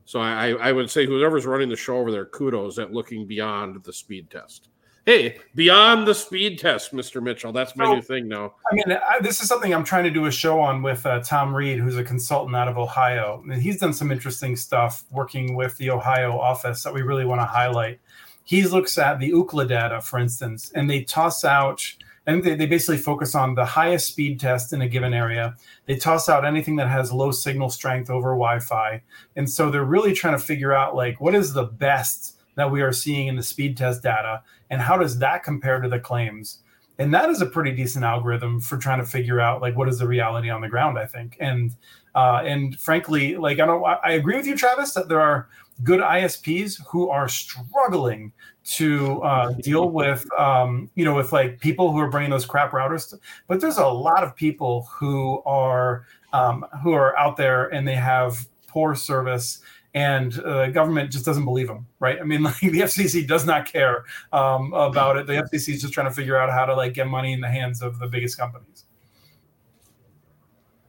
So 0.06 0.20
I, 0.20 0.50
I 0.50 0.72
would 0.72 0.90
say 0.90 1.06
whoever's 1.06 1.46
running 1.46 1.70
the 1.70 1.76
show 1.78 1.98
over 1.98 2.12
there, 2.12 2.26
kudos 2.26 2.80
at 2.80 2.92
looking 2.92 3.26
beyond 3.26 3.82
the 3.84 3.94
speed 3.94 4.30
test. 4.30 4.68
Hey, 5.06 5.40
beyond 5.56 6.08
the 6.08 6.14
speed 6.14 6.60
test, 6.60 6.94
Mr. 6.94 7.24
Mitchell. 7.24 7.52
That's 7.52 7.76
my 7.76 7.86
so, 7.86 7.96
new 7.96 8.02
thing 8.02 8.28
now. 8.28 8.54
I 8.72 8.76
mean, 8.76 8.92
I, 8.92 9.20
this 9.20 9.42
is 9.42 9.48
something 9.48 9.74
I'm 9.74 9.84
trying 9.84 10.04
to 10.04 10.12
do 10.12 10.26
a 10.28 10.32
show 10.32 10.60
on 10.60 10.84
with 10.84 11.06
uh, 11.06 11.22
Tom 11.22 11.56
Reed, 11.56 11.80
who's 11.80 11.98
a 11.98 12.04
consultant 12.04 12.56
out 12.56 12.68
of 12.68 12.78
Ohio. 12.78 13.44
And 13.50 13.62
he's 13.62 13.80
done 13.80 13.94
some 13.94 14.12
interesting 14.12 14.56
stuff 14.56 15.06
working 15.10 15.56
with 15.56 15.76
the 15.78 15.90
Ohio 15.90 16.40
office 16.40 16.84
that 16.84 16.94
we 16.94 17.02
really 17.02 17.26
want 17.26 17.42
to 17.42 17.46
highlight. 17.46 18.00
He 18.44 18.64
looks 18.64 18.98
at 18.98 19.20
the 19.20 19.32
Ookla 19.32 19.68
data, 19.68 20.02
for 20.02 20.20
instance, 20.20 20.72
and 20.76 20.90
they 20.90 21.04
toss 21.04 21.44
out– 21.44 21.84
and 22.28 22.44
they, 22.44 22.56
they 22.56 22.66
basically 22.66 22.98
focus 22.98 23.36
on 23.36 23.56
the 23.56 23.66
highest 23.66 24.08
speed 24.08 24.40
test 24.40 24.74
in 24.74 24.82
a 24.82 24.88
given 24.88 25.14
area. 25.14 25.56
They 25.86 25.96
toss 25.96 26.30
out 26.30 26.46
anything 26.46 26.76
that 26.78 26.88
has 26.88 27.12
low 27.12 27.32
signal 27.32 27.70
strength 27.70 28.10
over 28.10 28.30
Wi-Fi, 28.30 29.02
and 29.36 29.50
so 29.50 29.70
they're 29.70 29.84
really 29.84 30.14
trying 30.14 30.38
to 30.38 30.44
figure 30.44 30.74
out 30.74 30.96
like 30.96 31.20
what 31.20 31.36
is 31.36 31.54
the 31.54 31.64
best 31.64 32.38
that 32.56 32.70
we 32.70 32.82
are 32.82 32.92
seeing 32.92 33.28
in 33.28 33.36
the 33.36 33.44
speed 33.44 33.78
test 33.78 34.04
data, 34.04 34.44
and 34.72 34.82
how 34.82 34.98
does 34.98 35.20
that 35.20 35.44
compare 35.44 35.80
to 35.80 35.88
the 35.88 36.00
claims? 36.00 36.60
And 36.98 37.14
that 37.14 37.30
is 37.30 37.42
a 37.42 37.46
pretty 37.46 37.72
decent 37.72 38.06
algorithm 38.06 38.60
for 38.60 38.78
trying 38.78 39.00
to 39.00 39.06
figure 39.06 39.40
out 39.40 39.62
like 39.62 39.76
what 39.76 39.90
is 39.90 40.00
the 40.00 40.08
reality 40.08 40.50
on 40.50 40.62
the 40.62 40.70
ground. 40.70 40.98
I 40.98 41.06
think, 41.06 41.38
and 41.40 41.76
uh, 42.16 42.42
and 42.44 42.80
frankly, 42.80 43.38
like 43.38 43.60
I 43.60 43.66
don't, 43.66 43.84
I 43.84 44.14
agree 44.14 44.38
with 44.38 44.48
you, 44.48 44.56
Travis, 44.56 44.94
that 44.94 45.08
there 45.08 45.22
are 45.22 45.50
good 45.84 46.00
ISPs 46.00 46.80
who 46.88 47.10
are 47.10 47.28
struggling 47.28 48.32
to 48.64 49.22
uh, 49.24 49.52
deal 49.54 49.90
with 49.90 50.28
um, 50.38 50.90
you 50.96 51.04
know 51.04 51.16
with 51.16 51.32
like 51.32 51.60
people 51.60 51.92
who 51.92 52.00
are 52.00 52.10
bringing 52.10 52.30
those 52.30 52.46
crap 52.46 52.72
routers 52.72 53.10
to, 53.10 53.20
but 53.48 53.60
there's 53.60 53.78
a 53.78 53.88
lot 53.88 54.24
of 54.24 54.36
people 54.36 54.88
who 54.92 55.42
are 55.46 56.06
um, 56.34 56.66
who 56.84 56.94
are 56.94 57.18
out 57.18 57.36
there 57.36 57.66
and 57.74 57.88
they 57.88 57.96
have 57.96 58.48
poor 58.68 58.96
service 58.96 59.62
and 59.94 60.40
uh, 60.40 60.66
the 60.66 60.72
government 60.72 61.12
just 61.12 61.26
doesn't 61.26 61.46
believe 61.46 61.68
them 61.68 61.86
right 62.00 62.20
i 62.20 62.24
mean 62.24 62.44
like 62.44 62.60
the 62.60 62.82
fcc 62.82 63.28
does 63.28 63.46
not 63.46 63.66
care 63.66 64.06
um, 64.32 64.74
about 64.74 65.18
it 65.18 65.28
the 65.28 65.34
fcc 65.34 65.74
is 65.74 65.82
just 65.82 65.94
trying 65.94 66.08
to 66.08 66.14
figure 66.14 66.38
out 66.38 66.50
how 66.50 66.66
to 66.66 66.74
like 66.74 66.94
get 66.94 67.08
money 67.08 67.34
in 67.34 67.42
the 67.42 67.50
hands 67.50 67.82
of 67.82 68.00
the 68.00 68.08
biggest 68.08 68.38
companies 68.38 68.86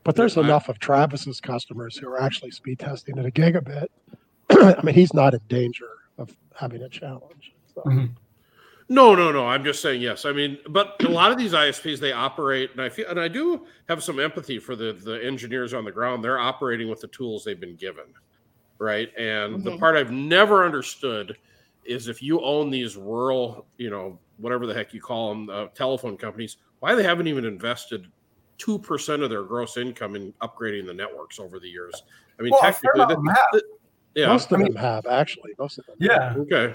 but 0.04 0.16
there's 0.16 0.36
enough 0.36 0.68
of 0.68 0.78
travis's 0.78 1.40
customers 1.40 1.96
who 1.96 2.08
are 2.08 2.20
actually 2.20 2.50
speed 2.50 2.78
testing 2.78 3.18
at 3.18 3.26
a 3.26 3.30
gigabit 3.30 3.86
i 4.50 4.80
mean 4.82 4.94
he's 4.94 5.14
not 5.14 5.34
in 5.34 5.40
danger 5.48 5.88
of 6.18 6.34
having 6.54 6.82
a 6.82 6.88
challenge 6.88 7.52
so. 7.74 7.82
Mm-hmm. 7.82 8.06
No, 8.88 9.14
no, 9.14 9.32
no. 9.32 9.46
I'm 9.46 9.64
just 9.64 9.80
saying 9.80 10.02
yes. 10.02 10.26
I 10.26 10.32
mean, 10.32 10.58
but 10.68 11.02
a 11.02 11.08
lot 11.08 11.32
of 11.32 11.38
these 11.38 11.52
ISPs 11.52 11.98
they 11.98 12.12
operate, 12.12 12.72
and 12.72 12.82
I 12.82 12.90
feel, 12.90 13.08
and 13.08 13.18
I 13.18 13.26
do 13.26 13.64
have 13.88 14.02
some 14.02 14.20
empathy 14.20 14.58
for 14.58 14.76
the 14.76 14.92
the 14.92 15.24
engineers 15.24 15.72
on 15.72 15.86
the 15.86 15.90
ground. 15.90 16.22
They're 16.22 16.38
operating 16.38 16.90
with 16.90 17.00
the 17.00 17.08
tools 17.08 17.42
they've 17.42 17.58
been 17.58 17.76
given, 17.76 18.04
right? 18.82 19.10
And 19.16 19.54
mm-hmm. 19.54 19.64
the 19.64 19.78
part 19.78 19.96
I've 19.96 20.10
never 20.10 20.64
understood 20.64 21.36
is 21.84 22.08
if 22.08 22.22
you 22.22 22.40
own 22.42 22.70
these 22.70 22.96
rural, 22.96 23.66
you 23.78 23.90
know, 23.90 24.18
whatever 24.38 24.66
the 24.66 24.74
heck 24.74 24.92
you 24.92 25.00
call 25.00 25.30
them, 25.30 25.50
uh, 25.50 25.66
telephone 25.68 26.16
companies, 26.16 26.56
why 26.80 26.94
they 26.94 27.02
haven't 27.02 27.28
even 27.28 27.44
invested 27.44 28.06
two 28.58 28.78
percent 28.78 29.22
of 29.22 29.30
their 29.30 29.44
gross 29.44 29.76
income 29.76 30.14
in 30.14 30.32
upgrading 30.42 30.86
the 30.86 30.94
networks 30.94 31.38
over 31.38 31.58
the 31.58 31.68
years. 31.68 32.02
I 32.38 32.42
mean, 32.42 32.52
well, 32.52 32.60
technically, 32.60 33.06
the, 33.06 33.36
the, 33.52 33.62
yeah, 34.14 34.26
most 34.26 34.52
of 34.52 34.60
I 34.60 34.64
mean, 34.64 34.72
them 34.72 34.82
have 34.82 35.06
actually. 35.06 35.52
Most 35.58 35.78
of 35.78 35.86
them. 35.86 35.96
Yeah. 35.98 36.30
Have. 36.30 36.38
Okay. 36.38 36.74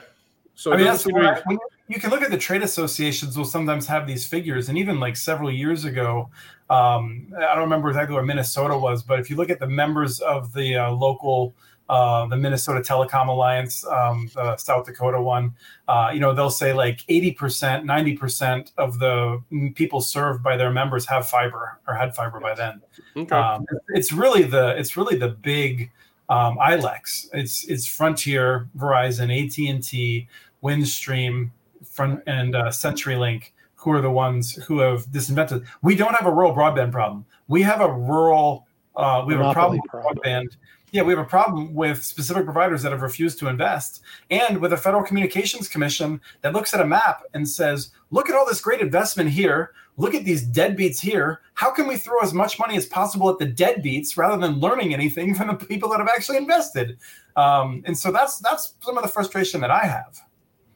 So 0.56 0.74
I 0.74 0.78
mean, 0.78 0.86
that's 0.86 1.06
why 1.06 1.40
when 1.46 1.60
you 1.88 2.00
can 2.00 2.10
look 2.10 2.24
at 2.24 2.32
the 2.32 2.38
trade 2.38 2.64
associations 2.64 3.38
will 3.38 3.46
sometimes 3.46 3.86
have 3.86 4.08
these 4.08 4.26
figures, 4.26 4.70
and 4.70 4.78
even 4.78 5.00
like 5.00 5.16
several 5.16 5.52
years 5.52 5.86
ago, 5.86 6.32
um, 6.72 7.32
I 7.38 7.54
don't 7.54 7.60
remember 7.60 7.90
exactly 7.90 8.16
where 8.16 8.24
Minnesota 8.26 8.76
was, 8.76 9.04
but 9.04 9.20
if 9.20 9.30
you 9.30 9.36
look 9.36 9.52
at 9.52 9.60
the 9.60 9.68
members 9.68 10.20
of 10.20 10.52
the 10.54 10.76
uh, 10.76 10.92
local, 10.92 11.54
uh, 11.90 12.26
the 12.28 12.36
Minnesota 12.36 12.82
Telecom 12.82 13.28
Alliance, 13.28 13.86
um, 13.88 14.30
the 14.36 14.58
South 14.58 14.86
Dakota 14.86 15.22
one, 15.22 15.56
uh, 15.88 16.12
you 16.14 16.20
know, 16.20 16.34
they'll 16.34 16.50
say 16.50 16.74
like 16.74 17.06
80%, 17.08 17.38
90% 17.84 18.72
of 18.78 19.00
the 19.00 19.42
people 19.76 20.02
served 20.02 20.44
by 20.44 20.58
their 20.58 20.72
members 20.72 21.06
have 21.06 21.28
fiber 21.28 21.80
or 21.88 21.94
had 21.94 22.14
fiber 22.16 22.40
by 22.40 22.54
then. 22.54 22.82
Okay. 23.16 23.36
Um, 23.36 23.66
it's 23.90 24.12
really 24.12 24.44
the 24.44 24.78
it's 24.78 24.98
really 24.98 25.18
the 25.18 25.30
big 25.30 25.92
um, 26.30 26.58
ILECs. 26.58 27.30
It's 27.34 27.64
it's 27.66 27.88
Frontier, 27.88 28.68
Verizon, 28.78 29.32
AT 29.32 29.58
and 29.70 29.84
T. 29.84 30.28
Windstream, 30.64 31.52
front 31.86 32.22
and 32.28 32.56
uh, 32.56 32.66
CenturyLink, 32.66 33.52
who 33.76 33.92
are 33.92 34.02
the 34.02 34.12
ones 34.12 34.56
who 34.56 34.80
have 34.80 35.06
disinvented. 35.06 35.66
We 35.82 35.96
don't 35.96 36.14
have 36.14 36.28
a 36.28 36.32
rural 36.32 36.54
broadband 36.54 36.92
problem. 36.92 37.26
We 37.48 37.62
have 37.62 37.80
a 37.80 37.92
rural. 37.92 38.68
Uh, 38.96 39.24
we 39.26 39.36
have 39.36 39.46
a 39.46 39.54
problem 39.54 39.80
with 39.82 40.04
broadband. 40.04 40.58
Yeah, 40.92 41.02
we 41.02 41.12
have 41.12 41.20
a 41.20 41.30
problem 41.30 41.74
with 41.74 42.04
specific 42.04 42.46
providers 42.46 42.82
that 42.84 42.94
have 42.94 43.02
refused 43.02 43.40
to 43.40 43.48
invest, 43.48 44.02
and 44.30 44.60
with 44.60 44.72
a 44.72 44.78
Federal 44.78 45.04
Communications 45.04 45.68
Commission 45.68 46.22
that 46.42 46.54
looks 46.54 46.74
at 46.74 46.80
a 46.80 46.86
map 46.86 47.24
and 47.34 47.48
says, 47.48 47.92
"Look 48.10 48.30
at 48.30 48.36
all 48.36 48.46
this 48.46 48.62
great 48.62 48.80
investment 48.80 49.30
here. 49.30 49.74
Look 49.98 50.16
at 50.16 50.24
these 50.24 50.48
deadbeats 50.48 51.00
here. 51.00 51.42
How 51.56 51.72
can 51.72 51.88
we 51.88 51.98
throw 51.98 52.20
as 52.22 52.34
much 52.34 52.58
money 52.58 52.78
as 52.78 52.86
possible 52.86 53.30
at 53.30 53.38
the 53.38 53.48
deadbeats 53.48 54.16
rather 54.16 54.38
than 54.38 54.60
learning 54.60 54.94
anything 54.94 55.34
from 55.36 55.48
the 55.48 55.56
people 55.56 55.90
that 55.90 56.00
have 56.00 56.10
actually 56.10 56.38
invested?" 56.38 56.98
Um, 57.36 57.84
and 57.86 57.98
so 57.98 58.12
that's 58.12 58.40
that's 58.40 58.76
some 58.80 58.98
of 58.98 59.04
the 59.04 59.10
frustration 59.10 59.60
that 59.62 59.72
I 59.72 59.86
have 59.86 60.22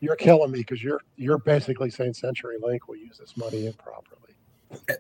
you're 0.02 0.16
killing 0.16 0.52
me 0.52 0.60
because 0.60 0.84
you're 0.84 1.00
you're 1.16 1.38
basically 1.38 1.90
saying 1.90 2.14
CenturyLink 2.14 2.80
will 2.88 2.98
use 2.98 3.18
this 3.18 3.38
money 3.38 3.68
improperly. 3.68 4.21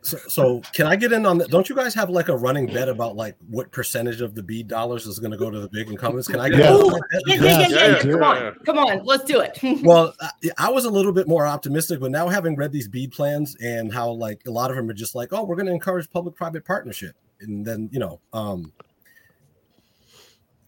So, 0.03 0.17
so, 0.27 0.61
can 0.73 0.85
I 0.85 0.95
get 0.95 1.13
in 1.13 1.25
on 1.25 1.37
that? 1.37 1.49
Don't 1.49 1.69
you 1.69 1.75
guys 1.75 1.93
have 1.93 2.09
like 2.09 2.29
a 2.29 2.35
running 2.35 2.65
bet 2.67 2.89
about 2.89 3.15
like 3.15 3.35
what 3.49 3.71
percentage 3.71 4.21
of 4.21 4.35
the 4.35 4.43
BEAD 4.43 4.67
dollars 4.67 5.05
is 5.05 5.19
going 5.19 5.31
to 5.31 5.37
go 5.37 5.49
to 5.49 5.59
the 5.59 5.69
big 5.69 5.89
incumbents? 5.89 6.27
Can 6.27 6.39
I 6.39 6.49
get 6.49 6.59
yeah. 6.59 6.73
Ooh, 6.73 6.99
yeah, 7.25 7.35
yeah, 7.35 7.67
yeah, 7.67 7.87
yeah, 7.87 7.99
Come 7.99 8.23
on, 8.23 8.55
come 8.65 8.77
on, 8.77 9.05
let's 9.05 9.23
do 9.23 9.39
it. 9.39 9.57
well, 9.83 10.13
I, 10.21 10.29
I 10.57 10.69
was 10.69 10.85
a 10.85 10.89
little 10.89 11.11
bit 11.11 11.27
more 11.27 11.47
optimistic, 11.47 11.99
but 11.99 12.11
now 12.11 12.27
having 12.27 12.55
read 12.55 12.71
these 12.71 12.87
BEAD 12.87 13.11
plans 13.11 13.55
and 13.61 13.93
how 13.93 14.11
like 14.11 14.41
a 14.45 14.51
lot 14.51 14.71
of 14.71 14.77
them 14.77 14.89
are 14.89 14.93
just 14.93 15.15
like, 15.15 15.31
oh, 15.31 15.43
we're 15.43 15.55
going 15.55 15.67
to 15.67 15.73
encourage 15.73 16.09
public-private 16.09 16.65
partnership, 16.65 17.15
and 17.39 17.65
then 17.65 17.89
you 17.91 17.99
know, 17.99 18.19
um, 18.33 18.73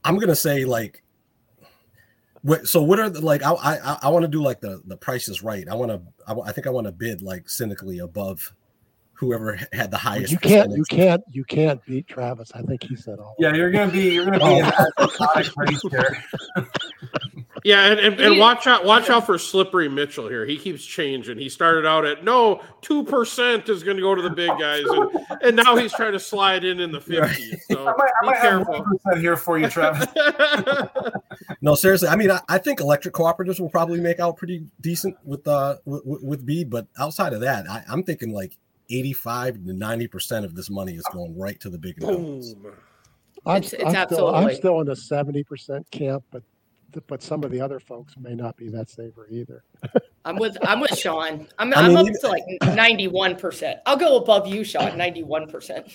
I'm 0.03 0.15
going 0.15 0.29
to 0.29 0.35
say 0.35 0.65
like 0.65 1.03
so 2.63 2.81
what 2.83 2.99
are 2.99 3.09
the 3.09 3.21
like? 3.21 3.41
I 3.43 3.51
I, 3.53 3.99
I 4.03 4.09
want 4.09 4.23
to 4.23 4.27
do 4.27 4.41
like 4.41 4.59
the 4.59 4.81
the 4.85 4.97
price 4.97 5.29
is 5.29 5.41
right. 5.41 5.67
I 5.69 5.75
want 5.75 5.91
to. 5.91 6.01
I, 6.27 6.49
I 6.49 6.51
think 6.51 6.67
I 6.67 6.71
want 6.71 6.87
to 6.87 6.91
bid 6.91 7.21
like 7.21 7.49
cynically 7.49 7.99
above 7.99 8.53
whoever 9.23 9.59
had 9.71 9.91
the 9.91 9.97
highest. 9.97 10.31
You 10.31 10.37
can't. 10.37 10.71
You 10.71 10.83
can't. 10.89 11.23
You 11.29 11.43
can't 11.43 11.83
beat 11.85 12.07
Travis. 12.07 12.51
I 12.53 12.61
think 12.61 12.83
he 12.83 12.95
said 12.95 13.19
all. 13.19 13.35
Yeah, 13.39 13.53
you're 13.53 13.71
gonna 13.71 13.91
be. 13.91 14.13
You're 14.13 14.25
gonna 14.25 14.39
be 14.39 14.71
oh. 14.97 16.63
Yeah, 17.63 17.91
and, 17.91 17.99
and, 17.99 18.19
and, 18.19 18.39
watch 18.39 18.67
out, 18.67 18.83
watch 18.83 19.09
out 19.09 19.25
for 19.25 19.37
slippery 19.37 19.87
Mitchell 19.87 20.27
here. 20.27 20.45
He 20.45 20.57
keeps 20.57 20.83
changing. 20.83 21.37
He 21.37 21.47
started 21.47 21.85
out 21.85 22.05
at 22.05 22.23
no 22.23 22.61
two 22.81 23.05
percent 23.05 23.69
is 23.69 23.83
going 23.83 23.95
to 23.95 24.03
go 24.03 24.13
to 24.13 24.21
the 24.21 24.29
big 24.29 24.49
guys, 24.59 24.83
and, 24.85 25.41
and 25.41 25.55
now 25.55 25.77
he's 25.77 25.93
trying 25.93 26.11
to 26.11 26.19
slide 26.19 26.65
in 26.65 26.81
in 26.81 26.91
the 26.91 26.99
fifties. 26.99 27.63
So 27.71 27.87
I 27.87 27.93
might, 27.95 28.11
I 28.21 28.25
might 28.25 28.37
have 28.37 28.67
one 28.67 28.83
percent 28.83 29.21
here 29.21 29.37
for 29.37 29.57
you, 29.57 29.69
Travis. 29.69 30.07
no, 31.61 31.75
seriously. 31.75 32.09
I 32.09 32.17
mean, 32.17 32.31
I, 32.31 32.41
I, 32.49 32.57
think 32.57 32.81
electric 32.81 33.13
cooperatives 33.13 33.61
will 33.61 33.69
probably 33.69 34.01
make 34.01 34.19
out 34.19 34.35
pretty 34.35 34.65
decent 34.81 35.15
with 35.23 35.47
uh 35.47 35.77
with, 35.85 36.21
with 36.21 36.45
BEAD, 36.45 36.69
but 36.69 36.87
outside 36.99 37.31
of 37.31 37.39
that, 37.41 37.69
I, 37.69 37.85
I, 37.87 37.93
am 37.93 38.03
thinking 38.03 38.33
like 38.33 38.57
eighty-five 38.97 39.55
to 39.65 39.73
ninety 39.73 40.07
percent 40.07 40.45
of 40.45 40.55
this 40.55 40.69
money 40.69 40.93
is 40.93 41.03
going 41.11 41.37
right 41.37 41.59
to 41.59 41.69
the 41.69 41.77
big. 41.77 41.97
Boom. 41.97 42.41
I'm, 43.45 43.57
It's- 43.57 43.73
it's 43.73 43.83
I'm 43.83 44.07
still, 44.07 44.33
I'm 44.33 44.55
still 44.55 44.79
in 44.81 44.87
the 44.87 44.95
seventy 44.95 45.43
percent 45.43 45.89
camp, 45.91 46.23
but 46.31 46.43
but 47.07 47.21
some 47.21 47.43
of 47.43 47.51
the 47.51 47.61
other 47.61 47.79
folks 47.79 48.15
may 48.17 48.35
not 48.35 48.57
be 48.57 48.69
that 48.69 48.89
saver 48.89 49.27
either. 49.29 49.63
I'm 50.25 50.37
with 50.37 50.57
I'm 50.61 50.79
with 50.79 50.97
Sean. 50.97 51.47
I'm 51.59 51.73
I 51.73 51.77
I 51.77 51.87
mean, 51.87 51.97
am 51.97 52.05
up 52.07 52.13
to 52.21 52.27
like 52.27 52.43
91 52.75 53.35
percent. 53.35 53.79
I'll 53.85 53.97
go 53.97 54.17
above 54.17 54.47
you, 54.47 54.63
Sean. 54.63 54.97
91 54.97 55.49
percent. 55.49 55.87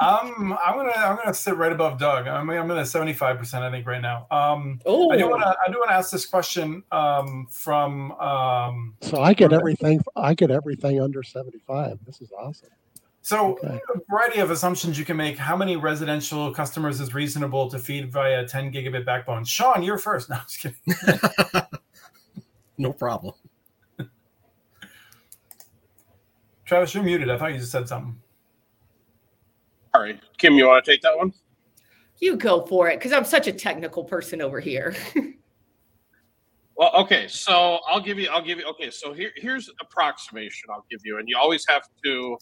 Um, 0.00 0.56
I'm 0.64 0.76
gonna 0.76 0.92
I'm 0.96 1.16
gonna 1.16 1.32
sit 1.32 1.56
right 1.56 1.72
above 1.72 1.98
Doug. 1.98 2.26
I'm 2.26 2.50
I'm 2.50 2.70
at 2.70 2.88
75 2.88 3.38
percent 3.38 3.64
I 3.64 3.70
think 3.70 3.86
right 3.86 4.02
now. 4.02 4.26
Um, 4.30 4.80
Oh, 4.84 5.10
I 5.10 5.16
do 5.16 5.28
want 5.28 5.42
to 5.42 5.48
I 5.66 5.70
do 5.70 5.78
want 5.78 5.90
to 5.90 5.94
ask 5.94 6.10
this 6.10 6.26
question 6.26 6.82
um, 6.92 7.46
from 7.50 8.12
um, 8.12 8.94
So 9.00 9.20
I 9.20 9.32
get 9.32 9.52
everything. 9.52 10.00
I 10.16 10.34
get 10.34 10.50
everything 10.50 11.00
under 11.00 11.22
seventy 11.22 11.58
five. 11.66 11.98
This 12.04 12.20
is 12.20 12.32
awesome. 12.38 12.68
So, 13.26 13.58
Okay. 13.58 13.80
a 13.92 13.98
variety 14.08 14.38
of 14.38 14.52
assumptions 14.52 14.96
you 14.96 15.04
can 15.04 15.16
make. 15.16 15.36
How 15.36 15.56
many 15.56 15.76
residential 15.76 16.54
customers 16.54 17.00
is 17.00 17.12
reasonable 17.12 17.68
to 17.68 17.76
feed 17.76 18.12
via 18.12 18.46
10 18.46 18.70
gigabit 18.72 19.04
backbone? 19.04 19.44
Sean, 19.44 19.82
you're 19.82 19.98
first. 19.98 20.30
No, 20.30 20.36
I'm 20.36 20.42
just 20.42 20.60
kidding. 20.60 21.60
no 22.78 22.92
problem. 22.92 23.34
Travis, 26.66 26.94
you're 26.94 27.02
muted. 27.02 27.28
I 27.28 27.36
thought 27.36 27.52
you 27.52 27.58
just 27.58 27.72
said 27.72 27.88
something. 27.88 28.16
Sorry, 29.92 30.20
Kim, 30.38 30.54
you 30.54 30.68
want 30.68 30.84
to 30.84 30.88
take 30.88 31.02
that 31.02 31.16
one? 31.16 31.32
you 32.20 32.36
go 32.36 32.64
for 32.64 32.88
it 32.88 33.00
because 33.00 33.12
I'm 33.12 33.24
such 33.24 33.48
a 33.48 33.52
technical 33.52 34.04
person 34.04 34.40
over 34.40 34.60
here. 34.60 34.94
Well, 36.78 36.90
okay, 36.94 37.26
so 37.26 37.78
I'll 37.88 38.02
give 38.02 38.18
you. 38.18 38.28
I'll 38.28 38.44
give 38.44 38.58
you. 38.58 38.66
Okay, 38.66 38.90
so 38.90 39.14
here, 39.14 39.30
here's 39.36 39.70
approximation. 39.80 40.68
I'll 40.70 40.84
give 40.90 41.00
you, 41.04 41.18
and 41.18 41.26
you 41.26 41.34
always 41.38 41.64
have 41.66 41.84
to 42.04 42.36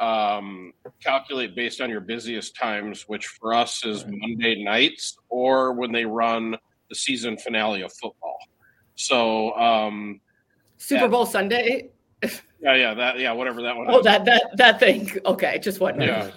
um, 0.00 0.72
calculate 1.02 1.54
based 1.54 1.80
on 1.80 1.90
your 1.90 2.00
busiest 2.00 2.56
times, 2.56 3.04
which 3.06 3.26
for 3.26 3.54
us 3.54 3.84
is 3.84 4.04
Monday 4.08 4.62
nights 4.62 5.16
or 5.28 5.72
when 5.72 5.92
they 5.92 6.04
run 6.04 6.56
the 6.88 6.94
season 6.94 7.36
finale 7.36 7.82
of 7.82 7.92
football. 7.92 8.38
So, 8.96 9.54
um, 9.56 10.20
Super 10.78 11.02
Yeah. 11.02 11.08
Bowl 11.08 11.26
Sunday. 11.26 11.90
yeah, 12.60 12.74
yeah, 12.74 12.94
that, 12.94 13.18
yeah, 13.18 13.32
whatever 13.32 13.62
that 13.62 13.76
one. 13.76 13.86
Oh, 13.88 13.98
is. 13.98 14.04
that 14.04 14.24
that 14.24 14.50
that 14.56 14.80
thing. 14.80 15.10
Okay, 15.24 15.58
just 15.58 15.80
what? 15.80 16.00
Yeah. 16.00 16.30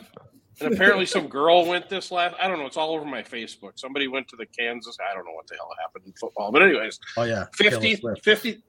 And 0.61 0.74
apparently 0.74 1.05
some 1.05 1.28
girl 1.28 1.66
went 1.66 1.89
this 1.89 2.11
last 2.11 2.36
I 2.39 2.47
don't 2.47 2.59
know, 2.59 2.66
it's 2.66 2.78
all 2.78 2.91
over 2.93 3.05
my 3.05 3.24
Facebook. 3.24 3.72
Somebody 3.76 4.07
went 4.07 4.28
to 4.30 4.36
the 4.36 4.45
Kansas, 4.45 4.97
I 5.09 5.14
don't 5.14 5.26
know 5.26 5.34
what 5.34 5.47
the 5.47 5.55
hell 5.55 5.70
happened 5.82 6.05
in 6.05 6.14
football. 6.14 6.51
But 6.51 6.61
anyways, 6.61 6.99
Oh 7.18 7.24
yeah, 7.24 7.45
50 7.55 8.01
50 8.22 8.61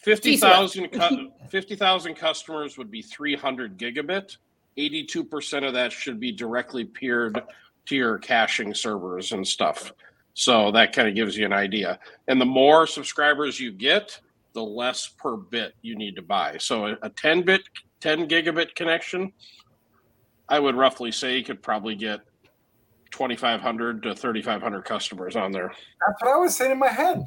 50,000 0.00 0.88
cu- 0.88 1.30
50,000 1.48 2.14
customers 2.14 2.78
would 2.78 2.90
be 2.90 3.02
300 3.02 3.78
gigabit. 3.78 4.36
82% 4.78 5.66
of 5.66 5.74
that 5.74 5.92
should 5.92 6.18
be 6.18 6.32
directly 6.32 6.84
peered 6.84 7.42
to 7.86 7.96
your 7.96 8.18
caching 8.18 8.72
servers 8.74 9.32
and 9.32 9.46
stuff. 9.46 9.92
So 10.34 10.70
that 10.72 10.94
kind 10.94 11.08
of 11.08 11.14
gives 11.14 11.36
you 11.36 11.44
an 11.44 11.52
idea. 11.52 11.98
And 12.28 12.40
the 12.40 12.46
more 12.46 12.86
subscribers 12.86 13.60
you 13.60 13.72
get, 13.72 14.18
the 14.52 14.62
less 14.62 15.06
per 15.06 15.36
bit 15.36 15.74
you 15.82 15.96
need 15.96 16.16
to 16.16 16.22
buy. 16.22 16.56
So 16.58 16.86
a, 16.86 16.96
a 17.02 17.10
10 17.10 17.42
bit 17.42 17.62
10 18.00 18.28
gigabit 18.28 18.74
connection, 18.74 19.32
I 20.48 20.58
would 20.58 20.74
roughly 20.74 21.12
say 21.12 21.36
you 21.36 21.44
could 21.44 21.62
probably 21.62 21.94
get 21.94 22.20
2,500 23.10 24.02
to 24.04 24.14
3,500 24.14 24.84
customers 24.84 25.36
on 25.36 25.52
there. 25.52 25.68
That's 26.06 26.22
what 26.22 26.32
I 26.32 26.36
was 26.38 26.56
saying 26.56 26.72
in 26.72 26.78
my 26.78 26.88
head. 26.88 27.26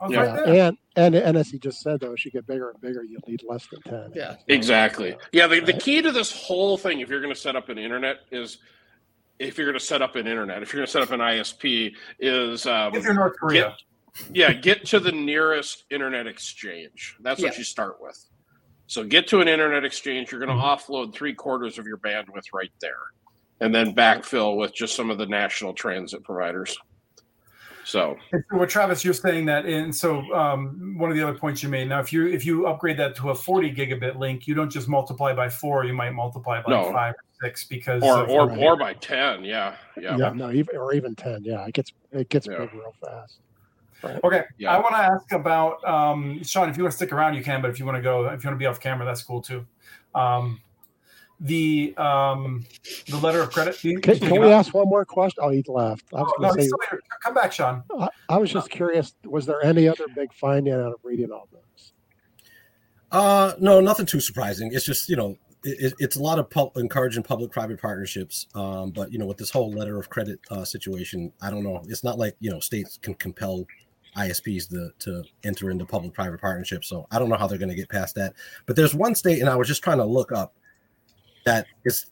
I 0.00 0.04
was 0.06 0.12
Yeah. 0.12 0.20
right. 0.36 0.48
And 0.48 0.78
and 0.96 1.14
and 1.14 1.36
as 1.36 1.48
he 1.50 1.58
just 1.58 1.80
said, 1.80 2.00
though, 2.00 2.12
as 2.12 2.24
you 2.24 2.30
get 2.30 2.46
bigger 2.46 2.70
and 2.70 2.80
bigger, 2.80 3.02
you'll 3.04 3.22
need 3.26 3.42
less 3.48 3.66
than 3.68 3.82
ten. 3.82 4.12
Yeah. 4.14 4.36
Exactly. 4.48 5.16
Yeah. 5.32 5.46
The, 5.46 5.60
the 5.60 5.72
key 5.72 6.02
to 6.02 6.12
this 6.12 6.32
whole 6.32 6.76
thing, 6.76 7.00
if 7.00 7.08
you're 7.08 7.20
going 7.20 7.34
to 7.34 7.40
set 7.40 7.56
up 7.56 7.68
an 7.68 7.78
internet, 7.78 8.18
is 8.30 8.58
if 9.38 9.56
you're 9.56 9.66
going 9.66 9.78
to 9.78 9.84
set 9.84 10.02
up 10.02 10.16
an 10.16 10.26
internet, 10.26 10.62
if 10.62 10.72
you're 10.72 10.78
going 10.80 10.86
to 10.86 10.92
set 10.92 11.02
up 11.02 11.10
an 11.10 11.20
ISP, 11.20 11.92
is 12.18 12.66
um, 12.66 12.94
If 12.94 13.04
you're 13.04 13.14
North 13.14 13.36
Korea, 13.38 13.76
get, 14.16 14.36
yeah, 14.36 14.52
get 14.52 14.84
to 14.86 15.00
the 15.00 15.12
nearest 15.12 15.84
internet 15.90 16.26
exchange. 16.26 17.16
That's 17.20 17.40
what 17.40 17.52
Yeah. 17.52 17.58
you 17.58 17.64
start 17.64 17.98
with. 18.00 18.18
So 18.86 19.04
get 19.04 19.28
to 19.28 19.40
an 19.40 19.48
internet 19.48 19.84
exchange. 19.84 20.32
You're 20.32 20.40
going 20.44 20.56
to 20.56 20.62
offload 20.64 21.12
three 21.14 21.34
quarters 21.34 21.78
of 21.78 21.86
your 21.86 21.98
bandwidth 21.98 22.46
right 22.54 22.72
there, 22.80 22.96
and 23.60 23.72
then 23.74 23.94
backfill 23.94 24.56
with 24.56 24.74
just 24.74 24.96
some 24.96 25.10
of 25.10 25.18
the 25.18 25.26
national 25.26 25.74
transit 25.74 26.24
providers. 26.24 26.76
So 27.88 28.18
so 28.30 28.38
what 28.50 28.68
Travis, 28.68 29.02
you're 29.02 29.14
saying 29.14 29.46
that, 29.46 29.64
and 29.64 29.94
so 29.94 30.20
um, 30.34 30.98
one 30.98 31.10
of 31.10 31.16
the 31.16 31.22
other 31.26 31.38
points 31.38 31.62
you 31.62 31.70
made. 31.70 31.88
Now, 31.88 32.00
if 32.00 32.12
you 32.12 32.26
if 32.26 32.44
you 32.44 32.66
upgrade 32.66 32.98
that 32.98 33.16
to 33.16 33.30
a 33.30 33.34
40 33.34 33.74
gigabit 33.74 34.18
link, 34.18 34.46
you 34.46 34.54
don't 34.54 34.68
just 34.68 34.88
multiply 34.88 35.32
by 35.32 35.48
four; 35.48 35.84
you 35.86 35.94
might 35.94 36.10
multiply 36.10 36.60
by 36.60 36.70
No. 36.70 36.92
five 36.92 37.14
or 37.14 37.24
six 37.46 37.64
because 37.64 38.02
or 38.02 38.18
of- 38.24 38.28
or 38.28 38.46
right. 38.46 38.58
or 38.58 38.76
by 38.76 38.92
ten. 38.92 39.42
Yeah. 39.42 39.76
Yeah. 39.98 40.18
Yeah, 40.18 40.32
no, 40.34 40.50
even 40.50 40.76
or 40.76 40.92
even 40.92 41.14
ten. 41.14 41.42
Yeah, 41.42 41.64
it 41.66 41.72
gets 41.72 41.94
it 42.12 42.28
gets 42.28 42.46
Yeah. 42.46 42.58
big 42.58 42.74
real 42.74 42.94
fast. 43.02 43.38
Okay, 44.22 44.44
Yeah. 44.58 44.76
I 44.76 44.80
want 44.80 44.94
to 44.94 44.98
ask 44.98 45.32
about 45.32 45.82
um, 45.88 46.44
Sean. 46.44 46.68
If 46.68 46.76
you 46.76 46.84
want 46.84 46.92
to 46.92 46.96
stick 46.96 47.10
around, 47.12 47.34
you 47.34 47.42
can. 47.42 47.62
But 47.62 47.70
if 47.70 47.80
you 47.80 47.86
want 47.86 47.96
to 47.96 48.02
go, 48.02 48.26
if 48.26 48.44
you 48.44 48.48
want 48.48 48.54
to 48.54 48.62
be 48.62 48.66
off 48.66 48.80
camera, 48.80 49.06
that's 49.06 49.22
cool 49.22 49.40
too. 49.40 49.66
Um, 50.14 50.60
the 51.40 51.94
um, 51.96 52.64
the 53.08 53.16
letter 53.18 53.40
of 53.42 53.50
credit. 53.52 53.82
you- 53.84 54.00
Can, 54.00 54.18
can 54.18 54.30
we 54.32 54.38
about- 54.38 54.52
ask 54.52 54.74
one 54.74 54.88
more 54.88 55.04
question? 55.04 55.42
Oh, 55.44 55.50
he 55.50 55.64
left. 55.68 56.04
I 56.12 56.22
was 56.22 56.32
Oh, 56.38 56.42
no, 56.42 56.48
going 56.48 56.56
to 56.58 56.62
he's 56.62 56.70
say. 56.90 56.98
Come 57.22 57.34
back, 57.34 57.52
Sean. 57.52 57.82
I, 57.98 58.08
I 58.28 58.38
was 58.38 58.50
just 58.50 58.70
curious. 58.70 59.14
Was 59.24 59.46
there 59.46 59.64
any 59.64 59.86
other 59.88 60.04
big 60.14 60.32
finding 60.32 60.72
out 60.72 60.80
of 60.80 60.94
reading 61.04 61.30
all 61.30 61.48
this? 61.52 61.92
Uh, 63.10 63.54
no, 63.58 63.80
nothing 63.80 64.06
too 64.06 64.20
surprising. 64.20 64.70
It's 64.72 64.84
just 64.84 65.08
you 65.08 65.16
know, 65.16 65.36
it, 65.64 65.94
it's 65.98 66.16
a 66.16 66.22
lot 66.22 66.38
of 66.38 66.50
pub- 66.50 66.76
encouraging 66.76 67.22
public-private 67.22 67.80
partnerships. 67.80 68.46
Um, 68.54 68.90
but 68.90 69.12
you 69.12 69.18
know, 69.18 69.26
with 69.26 69.38
this 69.38 69.50
whole 69.50 69.70
letter 69.70 69.98
of 69.98 70.10
credit 70.10 70.40
uh, 70.50 70.64
situation, 70.64 71.32
I 71.40 71.50
don't 71.50 71.62
know. 71.62 71.82
It's 71.86 72.04
not 72.04 72.18
like 72.18 72.36
you 72.40 72.50
know 72.50 72.60
states 72.60 72.98
can 73.00 73.14
compel 73.14 73.64
ISPs 74.16 74.68
to 74.70 74.90
to 74.98 75.22
enter 75.44 75.70
into 75.70 75.86
public-private 75.86 76.40
partnerships. 76.40 76.88
So 76.88 77.06
I 77.10 77.18
don't 77.18 77.28
know 77.28 77.36
how 77.36 77.46
they're 77.46 77.58
going 77.58 77.68
to 77.70 77.74
get 77.74 77.88
past 77.88 78.14
that. 78.16 78.34
But 78.66 78.76
there's 78.76 78.94
one 78.94 79.14
state, 79.14 79.40
and 79.40 79.48
I 79.48 79.54
was 79.56 79.68
just 79.68 79.82
trying 79.82 79.98
to 79.98 80.04
look 80.04 80.32
up 80.32 80.54
that 81.44 81.66
it's 81.84 82.06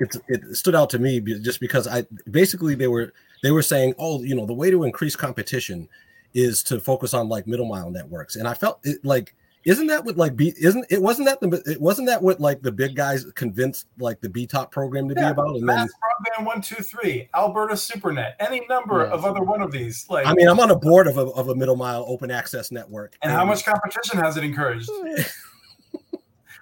it's 0.00 0.18
it 0.28 0.56
stood 0.56 0.74
out 0.74 0.90
to 0.90 0.98
me 0.98 1.20
just 1.20 1.60
because 1.60 1.86
I 1.86 2.04
basically 2.30 2.74
they 2.74 2.88
were 2.88 3.12
they 3.42 3.50
were 3.50 3.62
saying, 3.62 3.94
oh, 3.98 4.22
you 4.22 4.34
know, 4.34 4.46
the 4.46 4.54
way 4.54 4.70
to 4.70 4.84
increase 4.84 5.16
competition 5.16 5.88
is 6.32 6.62
to 6.64 6.80
focus 6.80 7.14
on 7.14 7.28
like 7.28 7.46
middle 7.46 7.66
mile 7.66 7.90
networks, 7.90 8.36
and 8.36 8.48
I 8.48 8.54
felt 8.54 8.80
it 8.84 9.04
like 9.04 9.34
isn't 9.64 9.86
that 9.86 10.04
what 10.04 10.16
like 10.16 10.36
B 10.36 10.52
isn't 10.60 10.84
it 10.90 11.00
wasn't 11.00 11.26
that 11.26 11.40
the 11.40 11.62
it 11.70 11.80
wasn't 11.80 12.08
that 12.08 12.22
what 12.22 12.40
like 12.40 12.60
the 12.62 12.72
big 12.72 12.94
guys 12.94 13.24
convinced 13.34 13.86
like 13.98 14.20
the 14.20 14.28
BTOP 14.28 14.70
program 14.70 15.08
to 15.08 15.14
be 15.14 15.22
about 15.22 15.56
and 15.56 15.68
then 15.68 15.76
Mass 15.76 15.88
broadband 15.88 16.44
one 16.44 16.60
two 16.60 16.82
three, 16.82 17.28
Alberta 17.34 17.74
SuperNet, 17.74 18.34
any 18.40 18.66
number 18.68 19.04
Yes. 19.04 19.12
of 19.12 19.24
other 19.24 19.42
one 19.42 19.62
of 19.62 19.72
these. 19.72 20.06
Like, 20.10 20.26
I 20.26 20.34
mean 20.34 20.48
I'm 20.48 20.60
on 20.60 20.70
a 20.70 20.76
board 20.76 21.06
of 21.06 21.16
a, 21.16 21.22
of 21.22 21.48
a 21.48 21.54
middle 21.54 21.76
mile 21.76 22.04
open 22.06 22.30
access 22.30 22.70
network 22.70 23.16
and 23.22 23.32
how 23.32 23.44
much 23.44 23.64
competition 23.64 24.18
has 24.18 24.36
it 24.36 24.44
encouraged? 24.44 24.90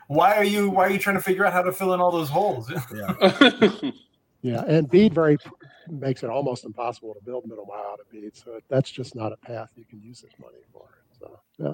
why 0.08 0.34
are 0.34 0.44
you 0.44 0.70
Why 0.70 0.86
are 0.86 0.90
you 0.90 0.98
trying 0.98 1.16
to 1.16 1.22
figure 1.22 1.44
out 1.44 1.52
how 1.52 1.62
to 1.62 1.72
fill 1.72 1.94
in 1.94 2.00
all 2.00 2.10
those 2.10 2.28
holes? 2.28 2.70
yeah 2.94 3.70
Yeah, 4.42 4.64
and 4.66 4.90
BEAD 4.90 5.14
very 5.14 5.38
makes 5.88 6.24
it 6.24 6.30
almost 6.30 6.64
impossible 6.64 7.14
to 7.14 7.20
build 7.24 7.46
middle 7.46 7.64
mile 7.64 7.92
out 7.92 8.00
of 8.00 8.10
BEAD. 8.10 8.36
So 8.36 8.58
that's 8.68 8.90
just 8.90 9.14
not 9.14 9.32
a 9.32 9.36
path 9.36 9.70
you 9.76 9.84
can 9.84 10.00
use 10.00 10.20
this 10.20 10.32
money 10.40 10.58
for. 10.72 10.88
So 11.16 11.38
yeah, 11.58 11.72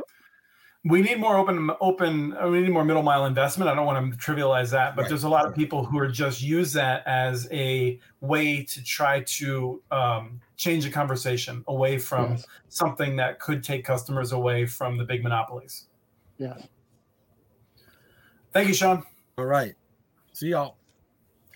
we 0.85 1.01
need 1.01 1.19
more 1.19 1.37
open 1.37 1.71
open 1.81 2.37
uh, 2.37 2.49
we 2.49 2.61
need 2.61 2.71
more 2.71 2.85
middle 2.85 3.03
mile 3.03 3.27
investment 3.27 3.69
i 3.69 3.75
don't 3.75 3.87
want 3.87 4.13
to 4.13 4.19
trivialize 4.19 4.71
that 4.71 4.95
but 4.95 5.03
Right, 5.03 5.09
there's 5.09 5.25
a 5.25 5.29
lot 5.29 5.47
of 5.47 5.55
people 5.55 5.85
who 5.85 5.99
are 5.99 6.09
just 6.09 6.41
use 6.41 6.73
that 6.75 7.03
as 7.07 7.49
a 7.51 7.99
way 8.21 8.63
to 8.65 8.83
try 8.85 9.21
to 9.23 9.83
um, 9.91 10.41
change 10.57 10.85
the 10.85 10.91
conversation 10.91 11.65
away 11.67 11.99
from 11.99 12.33
Yes. 12.33 12.47
something 12.69 13.17
that 13.17 13.41
could 13.41 13.65
take 13.65 13.85
customers 13.85 14.33
away 14.33 14.67
from 14.67 14.97
the 14.99 15.05
big 15.05 15.23
monopolies 15.23 15.87
yes. 16.39 16.67
Thank 18.59 18.67
you 18.71 18.75
sean 18.75 19.05
all 19.39 19.45
right 19.45 19.73
see 20.33 20.49
y'all 20.49 20.79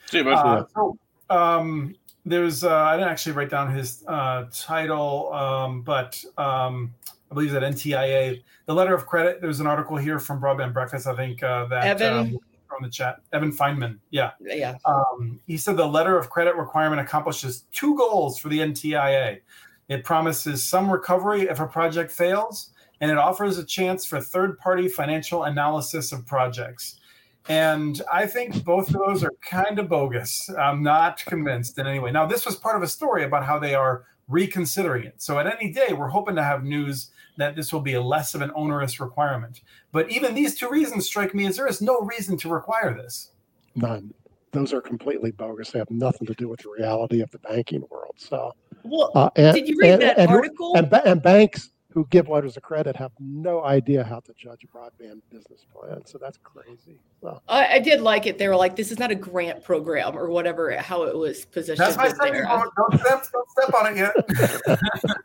See 0.08 0.18
you, 0.18 0.24
bud. 0.24 0.34
uh, 0.34 0.64
so 0.72 0.96
um, 1.30 1.96
there's 2.24 2.62
uh, 2.62 2.72
i 2.72 2.96
didn't 2.96 3.08
actually 3.08 3.32
write 3.32 3.50
down 3.50 3.74
his 3.74 4.04
uh, 4.06 4.44
title 4.54 5.32
um, 5.32 5.82
but 5.82 6.24
um, 6.38 6.94
i 7.28 7.34
believe 7.34 7.50
that 7.50 7.64
ntia 7.64 8.40
the 8.66 8.72
letter 8.72 8.94
of 8.94 9.04
credit 9.06 9.40
there's 9.40 9.58
an 9.58 9.66
article 9.66 9.96
here 9.96 10.20
from 10.20 10.40
broadband 10.40 10.72
breakfast 10.72 11.08
i 11.08 11.16
think 11.16 11.42
uh, 11.42 11.64
that 11.64 12.00
Evan? 12.00 12.12
um, 12.18 12.38
from 12.68 12.84
the 12.84 12.88
chat 12.88 13.16
evan 13.32 13.50
Feinman 13.50 13.98
yeah 14.10 14.30
Yeah. 14.40 14.76
um, 14.84 15.40
he 15.48 15.56
said 15.56 15.76
the 15.76 15.84
letter 15.84 16.16
of 16.16 16.30
credit 16.30 16.54
requirement 16.54 17.00
accomplishes 17.00 17.64
two 17.72 17.96
goals 17.96 18.38
for 18.38 18.48
the 18.48 18.60
ntia 18.60 19.40
it 19.88 20.04
promises 20.04 20.62
some 20.62 20.88
recovery 20.88 21.48
if 21.48 21.58
a 21.58 21.66
project 21.66 22.12
fails 22.12 22.71
and 23.02 23.10
it 23.10 23.18
offers 23.18 23.58
a 23.58 23.64
chance 23.64 24.06
for 24.06 24.18
third-party 24.20 24.88
financial 24.88 25.42
analysis 25.44 26.12
of 26.12 26.24
projects 26.24 27.00
and 27.48 28.00
I 28.12 28.26
think 28.26 28.64
both 28.64 28.88
of 28.88 28.94
those 28.94 29.24
are 29.24 29.32
kind 29.40 29.78
of 29.78 29.88
bogus. 29.88 30.48
I'm 30.58 30.82
not 30.82 31.24
convinced 31.24 31.78
in 31.78 31.86
any 31.86 31.98
way. 31.98 32.12
Now, 32.12 32.26
this 32.26 32.46
was 32.46 32.56
part 32.56 32.76
of 32.76 32.82
a 32.82 32.88
story 32.88 33.24
about 33.24 33.44
how 33.44 33.58
they 33.58 33.74
are 33.74 34.04
reconsidering 34.28 35.04
it. 35.04 35.20
So, 35.20 35.38
at 35.38 35.46
any 35.46 35.72
day, 35.72 35.92
we're 35.92 36.08
hoping 36.08 36.36
to 36.36 36.42
have 36.42 36.62
news 36.62 37.10
that 37.36 37.56
this 37.56 37.72
will 37.72 37.80
be 37.80 37.94
a 37.94 38.00
less 38.02 38.34
of 38.34 38.42
an 38.42 38.52
onerous 38.54 39.00
requirement. 39.00 39.62
But 39.90 40.10
even 40.10 40.34
these 40.34 40.56
two 40.56 40.68
reasons 40.68 41.06
strike 41.06 41.34
me 41.34 41.46
as 41.46 41.56
there 41.56 41.66
is 41.66 41.80
no 41.80 42.00
reason 42.00 42.36
to 42.38 42.48
require 42.48 42.94
this. 42.94 43.30
None. 43.74 44.12
those 44.52 44.74
are 44.74 44.82
completely 44.82 45.30
bogus. 45.30 45.70
They 45.70 45.78
have 45.78 45.90
nothing 45.90 46.26
to 46.26 46.34
do 46.34 46.46
with 46.46 46.60
the 46.60 46.68
reality 46.70 47.22
of 47.22 47.30
the 47.30 47.38
banking 47.38 47.84
world. 47.90 48.14
So, 48.18 48.52
Well, 48.84 49.10
uh, 49.14 49.30
and, 49.34 49.56
did 49.56 49.66
you 49.66 49.78
read 49.80 49.94
and, 49.94 50.02
that 50.02 50.18
and, 50.18 50.30
article? 50.30 50.76
and, 50.76 50.92
and 50.92 51.22
banks 51.22 51.70
who 51.92 52.06
give 52.10 52.28
letters 52.28 52.56
of 52.56 52.62
credit 52.62 52.96
have 52.96 53.12
no 53.20 53.62
idea 53.64 54.02
how 54.02 54.20
to 54.20 54.32
judge 54.34 54.64
a 54.64 54.66
broadband 54.66 55.20
business 55.30 55.66
plan. 55.74 56.04
So 56.06 56.18
that's 56.18 56.38
crazy. 56.42 56.98
So, 57.20 57.40
I, 57.48 57.74
I 57.74 57.78
did 57.78 58.00
like 58.00 58.26
it. 58.26 58.38
They 58.38 58.48
were 58.48 58.56
like, 58.56 58.76
"This 58.76 58.90
is 58.90 58.98
not 58.98 59.10
a 59.10 59.14
grant 59.14 59.62
program 59.62 60.16
or 60.16 60.30
whatever." 60.30 60.74
How 60.76 61.04
it 61.04 61.16
was 61.16 61.44
positioned. 61.44 61.86
That's 61.86 61.96
my 61.96 62.08
second 62.08 62.32
there. 62.32 62.44
Don't 62.44 63.00
step, 63.00 63.24
don't 63.32 63.50
step 63.50 63.74
on 63.74 63.96
it 63.96 64.12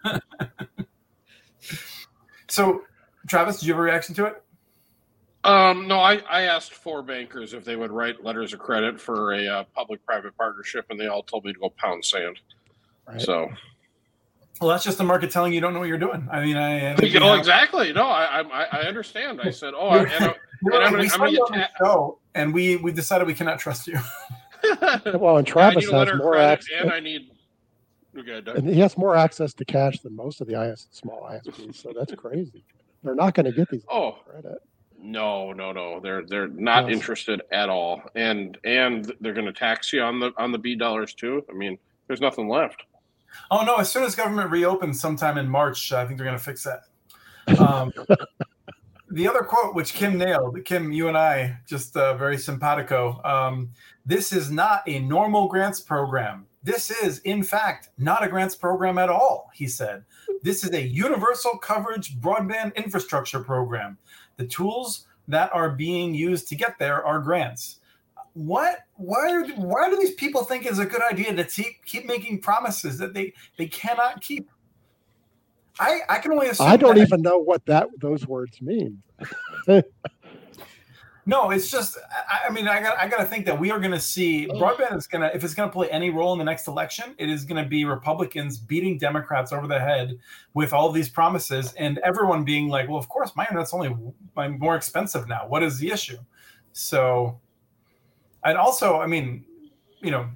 yet. 0.03 0.21
so, 2.47 2.81
Travis, 3.27 3.59
did 3.59 3.67
you 3.67 3.73
have 3.73 3.79
a 3.79 3.83
reaction 3.83 4.13
to 4.15 4.25
it? 4.25 4.43
Um, 5.43 5.87
no, 5.87 5.99
I, 5.99 6.17
I 6.29 6.41
asked 6.43 6.73
four 6.73 7.01
bankers 7.01 7.53
if 7.53 7.63
they 7.63 7.77
would 7.77 7.91
write 7.91 8.23
letters 8.23 8.51
of 8.51 8.59
credit 8.59 8.99
for 8.99 9.33
a 9.33 9.47
uh, 9.47 9.63
public-private 9.73 10.35
partnership, 10.35 10.85
and 10.89 10.99
they 10.99 11.07
all 11.07 11.23
told 11.23 11.45
me 11.45 11.53
to 11.53 11.59
go 11.59 11.69
pound 11.69 12.03
sand. 12.03 12.39
right. 13.07 13.21
So, 13.21 13.47
Well, 14.59 14.69
that's 14.69 14.83
just 14.83 14.97
the 14.97 15.03
market 15.03 15.29
telling 15.31 15.53
you 15.53 15.61
don't 15.61 15.73
know 15.73 15.79
what 15.79 15.87
you're 15.89 15.97
doing. 15.97 16.27
I 16.31 16.43
mean, 16.43 16.57
I, 16.57 16.91
I 16.91 16.95
think 16.95 17.13
you 17.13 17.19
know 17.19 17.27
have- 17.29 17.39
exactly. 17.39 17.93
No, 17.93 18.05
I, 18.07 18.41
I 18.41 18.65
I 18.71 18.81
understand. 18.83 19.39
I 19.41 19.51
said, 19.51 19.73
oh, 19.75 19.87
I, 19.89 20.03
and 20.03 20.25
I, 20.25 20.35
We're 20.63 20.73
And 20.75 20.83
I'm 20.85 20.91
gonna- 20.91 21.03
we 21.03 21.09
I'm 21.09 21.09
gonna 21.09 21.09
saw 21.09 21.25
you 21.25 21.37
get 21.37 21.51
on 21.53 21.59
the 21.59 21.85
show, 21.85 22.19
and 22.35 22.53
we 22.53 22.75
we 22.77 22.91
decided 22.91 23.27
we 23.27 23.33
cannot 23.35 23.59
trust 23.59 23.87
you. 23.87 23.99
well, 25.13 25.37
and 25.37 25.45
Travis 25.47 25.85
need 25.85 25.93
a 25.93 25.97
letter 25.97 26.11
has 26.13 26.19
more 26.21 26.37
access. 26.37 26.73
and 26.81 26.91
I 26.91 26.99
need. 26.99 27.31
Okay, 28.17 28.41
and 28.55 28.67
he 28.67 28.79
has 28.79 28.97
more 28.97 29.15
access 29.15 29.53
to 29.53 29.65
cash 29.65 29.99
than 29.99 30.15
most 30.15 30.41
of 30.41 30.47
the 30.47 30.59
IS, 30.59 30.87
small 30.89 31.29
ISPs. 31.31 31.75
So 31.75 31.93
that's 31.95 32.13
crazy. 32.15 32.63
They're 33.03 33.13
not 33.13 33.35
going 33.35 33.45
to 33.45 33.51
get 33.51 33.69
these 33.69 33.83
Oh, 33.91 34.13
credit. 34.27 34.57
No, 34.99 35.53
no, 35.53 35.71
no. 35.71 35.99
They're 35.99 36.23
they're 36.25 36.47
not 36.47 36.87
Yes. 36.87 36.95
interested 36.95 37.43
at 37.51 37.69
all, 37.69 38.01
and 38.15 38.57
and 38.63 39.13
they're 39.21 39.33
going 39.35 39.45
to 39.45 39.53
tax 39.53 39.93
you 39.93 40.01
on 40.01 40.19
the 40.19 40.31
on 40.39 40.51
the 40.51 40.57
BEAD 40.57 40.79
dollars 40.79 41.13
too. 41.13 41.45
I 41.47 41.53
mean, 41.53 41.77
there's 42.07 42.19
nothing 42.21 42.49
left. 42.49 42.81
Oh 43.51 43.63
no! 43.63 43.75
As 43.77 43.91
soon 43.91 44.03
as 44.03 44.15
government 44.15 44.51
reopens, 44.51 44.99
sometime 44.99 45.37
in 45.37 45.47
March, 45.47 45.91
I 45.91 46.05
think 46.05 46.17
they're 46.17 46.25
going 46.25 46.37
to 46.37 46.43
fix 46.43 46.63
that. 46.63 47.59
Um, 47.59 47.91
the 49.09 49.27
other 49.27 49.41
quote, 49.41 49.73
which 49.73 49.93
Kim 49.93 50.17
nailed, 50.17 50.63
Kim, 50.65 50.91
you 50.91 51.07
and 51.07 51.17
I, 51.17 51.57
just 51.65 51.95
uh, 51.95 52.15
very 52.17 52.37
simpatico. 52.37 53.21
Um, 53.23 53.69
this 54.05 54.33
is 54.33 54.51
not 54.51 54.83
a 54.87 54.99
normal 54.99 55.47
grants 55.47 55.79
program. 55.79 56.45
This 56.63 56.91
is, 56.91 57.19
in 57.19 57.43
fact, 57.43 57.89
not 57.97 58.23
a 58.23 58.27
grants 58.27 58.55
program 58.55 58.97
at 58.97 59.09
all. 59.09 59.49
He 59.53 59.67
said, 59.67 60.03
"This 60.41 60.63
is 60.63 60.71
a 60.71 60.87
universal 60.87 61.57
coverage 61.57 62.19
broadband 62.19 62.75
infrastructure 62.75 63.39
program. 63.39 63.97
The 64.35 64.47
tools 64.47 65.07
that 65.29 65.53
are 65.53 65.71
being 65.71 66.13
used 66.13 66.47
to 66.49 66.55
get 66.55 66.77
there 66.77 67.05
are 67.05 67.19
grants." 67.19 67.76
What 68.37 68.79
why 68.95 69.31
are 69.31 69.47
why 69.55 69.89
do 69.89 69.97
these 69.97 70.13
people 70.13 70.43
think 70.43 70.65
it's 70.65 70.79
a 70.79 70.85
good 70.85 71.01
idea 71.01 71.33
to 71.33 71.43
keep 71.43 71.83
keep 71.85 72.05
making 72.05 72.39
promises 72.39 72.97
that 72.99 73.13
they 73.13 73.33
they 73.57 73.67
cannot 73.67 74.21
keep? 74.21 74.49
I 75.79 76.01
i 76.09 76.19
can 76.19 76.31
only 76.31 76.47
assume 76.49 76.67
I 76.67 76.77
don't 76.77 76.97
even 76.97 77.21
know 77.21 77.37
what 77.37 77.65
that 77.65 77.87
those 77.99 78.27
words 78.27 78.61
mean. 78.61 79.01
no 81.25 81.49
it's 81.49 81.69
just 81.69 81.97
i, 82.29 82.47
I 82.47 82.51
mean 82.51 82.67
i 82.67 82.79
got 82.79 82.97
i 82.99 83.07
got 83.07 83.17
to 83.17 83.25
think 83.25 83.47
that 83.47 83.59
we 83.59 83.71
are 83.71 83.79
going 83.79 83.91
to 83.91 83.99
see 83.99 84.47
broadband 84.47 84.95
is 84.95 85.07
going 85.07 85.21
to 85.21 85.35
if 85.35 85.43
it's 85.43 85.55
going 85.55 85.67
to 85.67 85.73
play 85.73 85.89
any 85.89 86.11
role 86.11 86.31
in 86.33 86.39
the 86.39 86.45
next 86.45 86.67
election 86.67 87.15
it 87.17 87.29
is 87.29 87.43
going 87.43 87.61
to 87.61 87.67
be 87.67 87.83
republicans 87.83 88.57
beating 88.59 88.97
democrats 88.99 89.51
over 89.51 89.67
the 89.67 89.79
head 89.79 90.17
with 90.53 90.71
all 90.71 90.91
these 90.91 91.09
promises 91.09 91.73
and 91.73 91.97
everyone 91.97 92.43
being 92.45 92.69
like 92.69 92.87
well 92.87 92.99
of 92.99 93.09
course 93.09 93.35
my 93.35 93.43
internet's 93.43 93.73
only 93.73 93.93
like, 94.37 94.57
more 94.59 94.75
expensive 94.75 95.27
now. 95.27 95.45
What 95.47 95.63
is 95.63 95.79
the 95.79 95.91
issue? 95.91 96.19
So 96.71 97.39
and 98.45 98.57
also 98.57 98.99
i 98.99 99.07
mean 99.07 99.43
you 100.01 100.11
know 100.11 100.27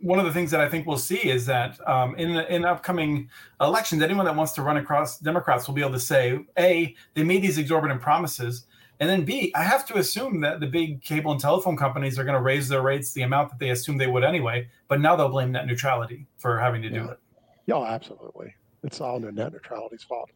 one 0.00 0.18
of 0.18 0.24
the 0.26 0.32
things 0.32 0.50
that 0.50 0.60
I 0.60 0.68
think 0.68 0.86
we'll 0.86 0.98
see 0.98 1.16
is 1.30 1.46
that 1.46 1.78
um, 1.88 2.14
in 2.16 2.36
in 2.36 2.64
upcoming 2.64 3.28
elections, 3.60 4.02
anyone 4.02 4.26
that 4.26 4.36
wants 4.36 4.52
to 4.52 4.62
run 4.62 4.76
across 4.76 5.18
Democrats 5.18 5.66
will 5.66 5.74
be 5.74 5.80
able 5.80 5.92
to 5.92 6.00
say, 6.00 6.38
a, 6.58 6.94
they 7.14 7.24
made 7.24 7.42
these 7.42 7.58
exorbitant 7.58 8.00
promises, 8.00 8.66
and 9.00 9.08
then 9.08 9.24
b, 9.24 9.52
I 9.54 9.62
have 9.62 9.86
to 9.86 9.98
assume 9.98 10.40
that 10.42 10.60
the 10.60 10.66
big 10.66 11.02
cable 11.02 11.32
and 11.32 11.40
telephone 11.40 11.76
companies 11.76 12.18
are 12.18 12.24
going 12.24 12.36
to 12.36 12.42
raise 12.42 12.68
their 12.68 12.82
rates 12.82 13.12
the 13.12 13.22
amount 13.22 13.50
that 13.50 13.58
they 13.58 13.70
assume 13.70 13.98
they 13.98 14.06
would 14.06 14.24
anyway, 14.24 14.68
but 14.88 15.00
now 15.00 15.16
they'll 15.16 15.28
blame 15.28 15.52
net 15.52 15.66
neutrality 15.66 16.26
for 16.38 16.58
having 16.58 16.82
to 16.82 16.90
do 16.90 16.96
Yeah. 16.96 17.10
it. 17.12 17.18
Yeah, 17.66 17.82
absolutely. 17.82 18.54
It's 18.82 19.00
all 19.00 19.16
in 19.16 19.34
net 19.34 19.52
neutrality's 19.52 20.02
fault. 20.04 20.30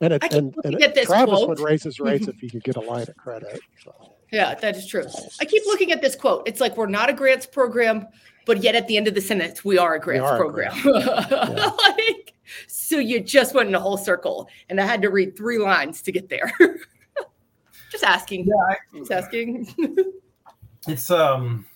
And 0.00 0.14
it, 0.14 0.22
and, 0.32 0.54
looking 0.56 0.74
and 0.74 0.82
at 0.82 0.94
this 0.94 1.06
Travis 1.06 1.34
quote. 1.34 1.48
would 1.48 1.60
raise 1.60 1.82
his 1.82 2.00
rates 2.00 2.28
if 2.28 2.36
he 2.36 2.48
could 2.48 2.64
get 2.64 2.76
a 2.76 2.80
line 2.80 3.02
of 3.02 3.16
credit. 3.16 3.60
So. 3.82 4.15
Yeah, 4.32 4.54
that 4.54 4.76
is 4.76 4.86
true. 4.86 5.04
I 5.40 5.44
keep 5.44 5.64
looking 5.66 5.92
at 5.92 6.02
this 6.02 6.16
quote. 6.16 6.46
It's 6.46 6.60
like 6.60 6.76
we're 6.76 6.86
not 6.86 7.08
a 7.08 7.12
grants 7.12 7.46
program, 7.46 8.06
but 8.44 8.62
yet 8.62 8.74
at 8.74 8.88
the 8.88 8.96
end 8.96 9.08
of 9.08 9.14
the 9.14 9.20
sentence, 9.20 9.64
we 9.64 9.78
are 9.78 9.94
a 9.94 10.00
grants 10.00 10.26
are 10.26 10.36
a 10.36 10.38
program. 10.38 10.72
Yeah. 10.84 11.70
like, 11.78 12.34
so 12.66 12.98
you 12.98 13.20
just 13.20 13.54
went 13.54 13.68
in 13.68 13.74
a 13.74 13.80
whole 13.80 13.96
circle, 13.96 14.48
and 14.68 14.80
I 14.80 14.86
had 14.86 15.02
to 15.02 15.10
read 15.10 15.36
three 15.36 15.58
lines 15.58 16.02
to 16.02 16.12
get 16.12 16.28
there. 16.28 16.52
just 17.90 18.04
asking. 18.04 18.46
Yeah, 18.46 18.54
I, 18.68 18.98
Just 18.98 19.12
asking. 19.12 19.74
it's 20.86 21.10
um 21.10 21.66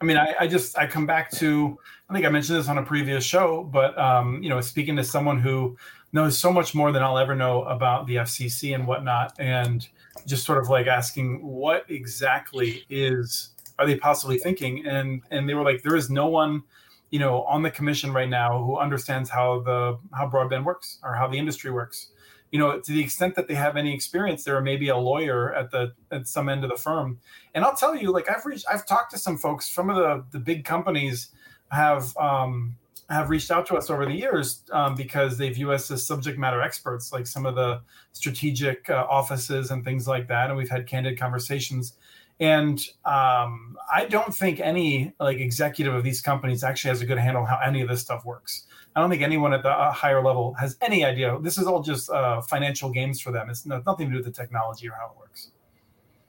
i 0.00 0.04
mean 0.04 0.16
I, 0.16 0.34
I 0.40 0.46
just 0.46 0.76
i 0.76 0.86
come 0.86 1.06
back 1.06 1.30
to 1.32 1.78
i 2.08 2.12
think 2.12 2.26
i 2.26 2.28
mentioned 2.28 2.58
this 2.58 2.68
on 2.68 2.78
a 2.78 2.82
previous 2.82 3.24
show 3.24 3.64
but 3.64 3.98
um 3.98 4.42
you 4.42 4.48
know 4.48 4.60
speaking 4.60 4.96
to 4.96 5.04
someone 5.04 5.38
who 5.40 5.76
knows 6.12 6.36
so 6.38 6.52
much 6.52 6.74
more 6.74 6.92
than 6.92 7.02
i'll 7.02 7.18
ever 7.18 7.34
know 7.34 7.62
about 7.64 8.06
the 8.06 8.16
fcc 8.16 8.74
and 8.74 8.86
whatnot 8.86 9.34
and 9.38 9.88
just 10.26 10.44
sort 10.44 10.58
of 10.58 10.68
like 10.68 10.86
asking 10.86 11.44
what 11.44 11.84
exactly 11.88 12.84
is 12.88 13.50
are 13.78 13.86
they 13.86 13.96
possibly 13.96 14.38
thinking 14.38 14.86
and 14.86 15.22
and 15.30 15.48
they 15.48 15.54
were 15.54 15.64
like 15.64 15.82
there 15.82 15.96
is 15.96 16.10
no 16.10 16.26
one 16.26 16.62
you 17.10 17.18
know 17.18 17.42
on 17.44 17.62
the 17.62 17.70
commission 17.70 18.12
right 18.12 18.28
now 18.28 18.62
who 18.62 18.78
understands 18.78 19.30
how 19.30 19.60
the 19.60 19.98
how 20.14 20.28
broadband 20.28 20.64
works 20.64 20.98
or 21.02 21.14
how 21.14 21.26
the 21.26 21.38
industry 21.38 21.70
works 21.70 22.08
you 22.50 22.58
know 22.58 22.80
to 22.80 22.92
the 22.92 23.00
extent 23.00 23.34
that 23.34 23.48
they 23.48 23.54
have 23.54 23.76
any 23.76 23.94
experience 23.94 24.44
there 24.44 24.60
may 24.60 24.76
be 24.76 24.88
a 24.88 24.96
lawyer 24.96 25.54
at 25.54 25.70
the 25.70 25.92
at 26.10 26.26
some 26.26 26.48
end 26.48 26.64
of 26.64 26.70
the 26.70 26.76
firm 26.76 27.18
and 27.54 27.64
I'll 27.64 27.74
tell 27.74 27.96
you, 27.96 28.12
like 28.12 28.30
I've 28.30 28.44
reached, 28.44 28.66
I've 28.70 28.86
talked 28.86 29.10
to 29.12 29.18
some 29.18 29.36
folks. 29.36 29.70
Some 29.70 29.90
of 29.90 29.96
the 29.96 30.24
the 30.30 30.38
big 30.38 30.64
companies 30.64 31.30
have 31.70 32.16
um, 32.16 32.76
have 33.10 33.28
reached 33.28 33.50
out 33.50 33.66
to 33.66 33.74
us 33.76 33.90
over 33.90 34.06
the 34.06 34.14
years 34.14 34.62
um, 34.72 34.94
because 34.94 35.36
they 35.36 35.50
view 35.50 35.72
us 35.72 35.90
as 35.90 36.06
subject 36.06 36.38
matter 36.38 36.62
experts, 36.62 37.12
like 37.12 37.26
some 37.26 37.44
of 37.44 37.56
the 37.56 37.80
strategic 38.12 38.88
uh, 38.88 39.06
offices 39.10 39.70
and 39.70 39.84
things 39.84 40.06
like 40.06 40.28
that. 40.28 40.48
And 40.48 40.56
we've 40.56 40.70
had 40.70 40.86
candid 40.86 41.18
conversations. 41.18 41.96
And 42.38 42.80
um, 43.04 43.76
I 43.92 44.06
don't 44.08 44.34
think 44.34 44.60
any 44.60 45.12
like 45.20 45.38
executive 45.38 45.94
of 45.94 46.04
these 46.04 46.22
companies 46.22 46.64
actually 46.64 46.90
has 46.90 47.02
a 47.02 47.06
good 47.06 47.18
handle 47.18 47.42
on 47.42 47.48
how 47.48 47.58
any 47.58 47.82
of 47.82 47.88
this 47.88 48.00
stuff 48.00 48.24
works. 48.24 48.66
I 48.96 49.00
don't 49.00 49.10
think 49.10 49.22
anyone 49.22 49.52
at 49.52 49.62
the 49.62 49.70
uh, 49.70 49.92
higher 49.92 50.22
level 50.22 50.54
has 50.54 50.76
any 50.80 51.04
idea. 51.04 51.38
This 51.40 51.58
is 51.58 51.66
all 51.66 51.82
just 51.82 52.10
uh, 52.10 52.40
financial 52.40 52.90
games 52.90 53.20
for 53.20 53.30
them. 53.30 53.50
It's 53.50 53.66
no, 53.66 53.82
nothing 53.86 54.06
to 54.06 54.12
do 54.12 54.16
with 54.18 54.24
the 54.26 54.32
technology 54.32 54.88
or 54.88 54.92
how 54.92 55.06
it 55.06 55.18
works. 55.18 55.50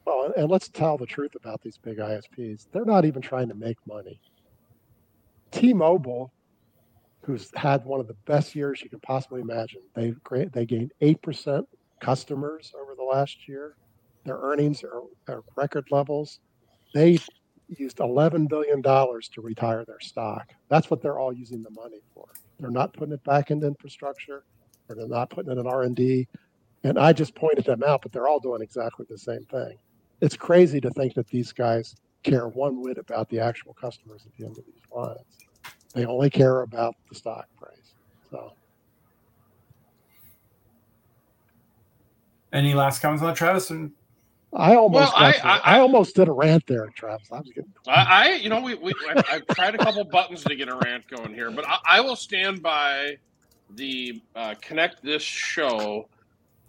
Well, 0.05 0.33
and 0.35 0.49
let's 0.49 0.67
tell 0.67 0.97
the 0.97 1.05
truth 1.05 1.35
about 1.35 1.61
these 1.61 1.77
big 1.77 1.97
ISPs. 1.97 2.67
They're 2.71 2.85
not 2.85 3.05
even 3.05 3.21
trying 3.21 3.47
to 3.49 3.55
make 3.55 3.77
money. 3.87 4.19
T-Mobile, 5.51 6.31
who's 7.23 7.51
had 7.55 7.85
one 7.85 7.99
of 7.99 8.07
the 8.07 8.15
best 8.25 8.55
years 8.55 8.81
you 8.81 8.89
could 8.89 9.01
possibly 9.01 9.41
imagine, 9.41 9.81
they 9.95 10.13
they 10.53 10.65
gained 10.65 10.91
eight 11.01 11.21
percent 11.21 11.67
customers 11.99 12.73
over 12.79 12.95
the 12.95 13.03
last 13.03 13.47
year. 13.47 13.75
Their 14.25 14.37
earnings 14.37 14.83
are, 14.83 15.01
are 15.27 15.43
record 15.55 15.87
levels. 15.91 16.39
They 16.93 17.19
used 17.69 17.99
eleven 17.99 18.47
billion 18.47 18.81
dollars 18.81 19.29
to 19.29 19.41
retire 19.41 19.85
their 19.85 19.99
stock. 19.99 20.53
That's 20.69 20.89
what 20.89 21.01
they're 21.01 21.19
all 21.19 21.33
using 21.33 21.63
the 21.63 21.71
money 21.71 22.01
for. 22.13 22.27
They're 22.59 22.69
not 22.71 22.93
putting 22.93 23.13
it 23.13 23.23
back 23.23 23.51
into 23.51 23.67
infrastructure, 23.67 24.43
or 24.89 24.95
they're 24.95 25.07
not 25.07 25.29
putting 25.29 25.51
it 25.51 25.57
in 25.57 25.67
R 25.67 25.83
and 25.83 25.95
D. 25.95 26.27
And 26.83 26.97
I 26.97 27.13
just 27.13 27.35
pointed 27.35 27.65
them 27.65 27.83
out, 27.83 28.01
but 28.01 28.11
they're 28.11 28.27
all 28.27 28.39
doing 28.39 28.61
exactly 28.61 29.05
the 29.09 29.17
same 29.17 29.43
thing 29.45 29.77
it's 30.21 30.37
crazy 30.37 30.79
to 30.79 30.89
think 30.91 31.15
that 31.15 31.27
these 31.27 31.51
guys 31.51 31.95
care 32.23 32.47
one 32.47 32.81
whit 32.81 32.99
about 32.99 33.27
the 33.29 33.39
actual 33.39 33.73
customers 33.73 34.23
at 34.25 34.31
the 34.37 34.45
end 34.45 34.57
of 34.57 34.65
these 34.65 34.83
lines. 34.95 35.19
They 35.91 36.05
only 36.05 36.29
care 36.29 36.61
about 36.61 36.95
the 37.09 37.15
stock 37.15 37.47
price. 37.59 37.93
So 38.29 38.53
Any 42.53 42.73
last 42.73 43.01
comments 43.01 43.21
on 43.21 43.29
that, 43.29 43.37
Travis? 43.37 43.69
And 43.71 43.91
I 44.53 44.75
almost 44.75 45.13
Well, 45.13 45.23
I- 45.23 45.31
got 45.33 45.41
to- 45.41 45.47
I- 45.47 45.75
I, 45.75 45.79
almost 45.79 46.15
did 46.15 46.27
a 46.27 46.31
rant 46.31 46.65
there, 46.67 46.87
Travis. 46.95 47.31
I 47.31 47.39
was 47.39 47.47
getting 47.47 47.71
I, 47.87 48.03
I 48.03 48.33
you 48.35 48.49
know, 48.49 48.59
we, 48.61 48.75
we 48.75 48.93
I, 49.09 49.23
I've 49.31 49.47
tried 49.55 49.75
a 49.75 49.77
couple 49.77 50.03
buttons 50.05 50.43
to 50.43 50.55
get 50.55 50.67
a 50.67 50.75
rant 50.75 51.07
going 51.07 51.33
here, 51.33 51.51
but 51.51 51.65
I, 51.67 51.77
I 51.85 52.01
will 52.01 52.17
stand 52.17 52.61
by 52.61 53.17
the 53.75 54.21
uh, 54.35 54.55
connect 54.61 55.01
this 55.03 55.21
show 55.23 56.09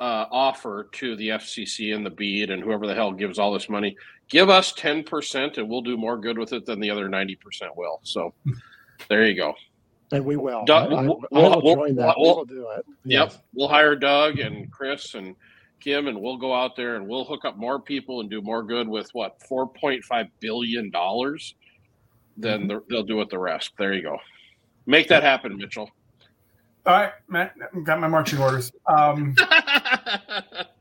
uh, 0.01 0.27
offer 0.31 0.89
to 0.93 1.16
the 1.16 1.31
FCC 1.31 1.95
and 1.95 2.07
the 2.07 2.11
BEAD 2.11 2.51
and 2.51 2.62
whoever 2.62 2.87
the 2.87 2.95
hell 2.95 3.12
gives 3.12 3.39
all 3.39 3.53
this 3.53 3.68
money. 3.68 3.97
Give 4.29 4.49
us 4.49 4.73
ten 4.73 5.03
percent, 5.03 5.59
and 5.59 5.68
we'll 5.68 5.83
do 5.83 5.97
more 5.97 6.16
good 6.16 6.39
with 6.39 6.53
it 6.53 6.64
than 6.64 6.79
the 6.81 6.91
other 6.91 7.09
ninety 7.09 7.35
percent 7.35 7.77
will. 7.77 8.01
So 8.05 8.33
there 9.09 9.26
you 9.26 9.34
go. 9.36 9.55
and 10.12 10.24
we 10.24 10.36
will. 10.36 10.64
Doug- 10.64 10.92
I, 10.92 10.96
I, 10.96 11.03
we'll- 11.03 11.20
I 11.32 11.38
will 11.38 11.62
we'll- 11.62 11.74
join 11.76 11.94
that. 11.96 12.14
we'll- 12.18 12.30
we 12.30 12.36
will 12.36 12.44
do 12.44 12.68
it. 12.70 12.84
Yep, 13.05 13.30
Yes. 13.30 13.38
we'll 13.55 13.68
hire 13.68 13.96
Doug 13.96 14.38
and 14.38 14.70
Chris 14.70 15.14
and 15.14 15.34
Kim, 15.80 16.07
and 16.07 16.20
we'll 16.20 16.36
go 16.36 16.55
out 16.55 16.76
there 16.76 16.96
and 16.96 17.09
we'll 17.09 17.24
hook 17.24 17.44
up 17.44 17.57
more 17.57 17.80
people 17.80 18.20
and 18.20 18.30
do 18.30 18.40
more 18.42 18.62
good 18.62 18.86
with 18.88 19.09
what 19.14 19.42
four 19.48 19.66
point 19.66 20.05
five 20.05 20.26
billion 20.40 20.90
dollars. 20.90 21.55
Then 22.36 22.68
mm-hmm. 22.68 22.78
they'll 22.88 23.03
do 23.03 23.20
it 23.20 23.30
the 23.30 23.38
rest. 23.38 23.72
There 23.78 23.92
you 23.92 24.03
go. 24.03 24.18
Make 24.86 25.09
that 25.09 25.22
happen, 25.22 25.57
Mitchell. 25.57 25.90
All 26.86 26.92
right, 26.94 27.12
Matt, 27.28 27.55
got 27.84 28.00
my 28.00 28.09
marching 28.09 28.40
orders. 28.40 28.72
Um, 28.86 29.36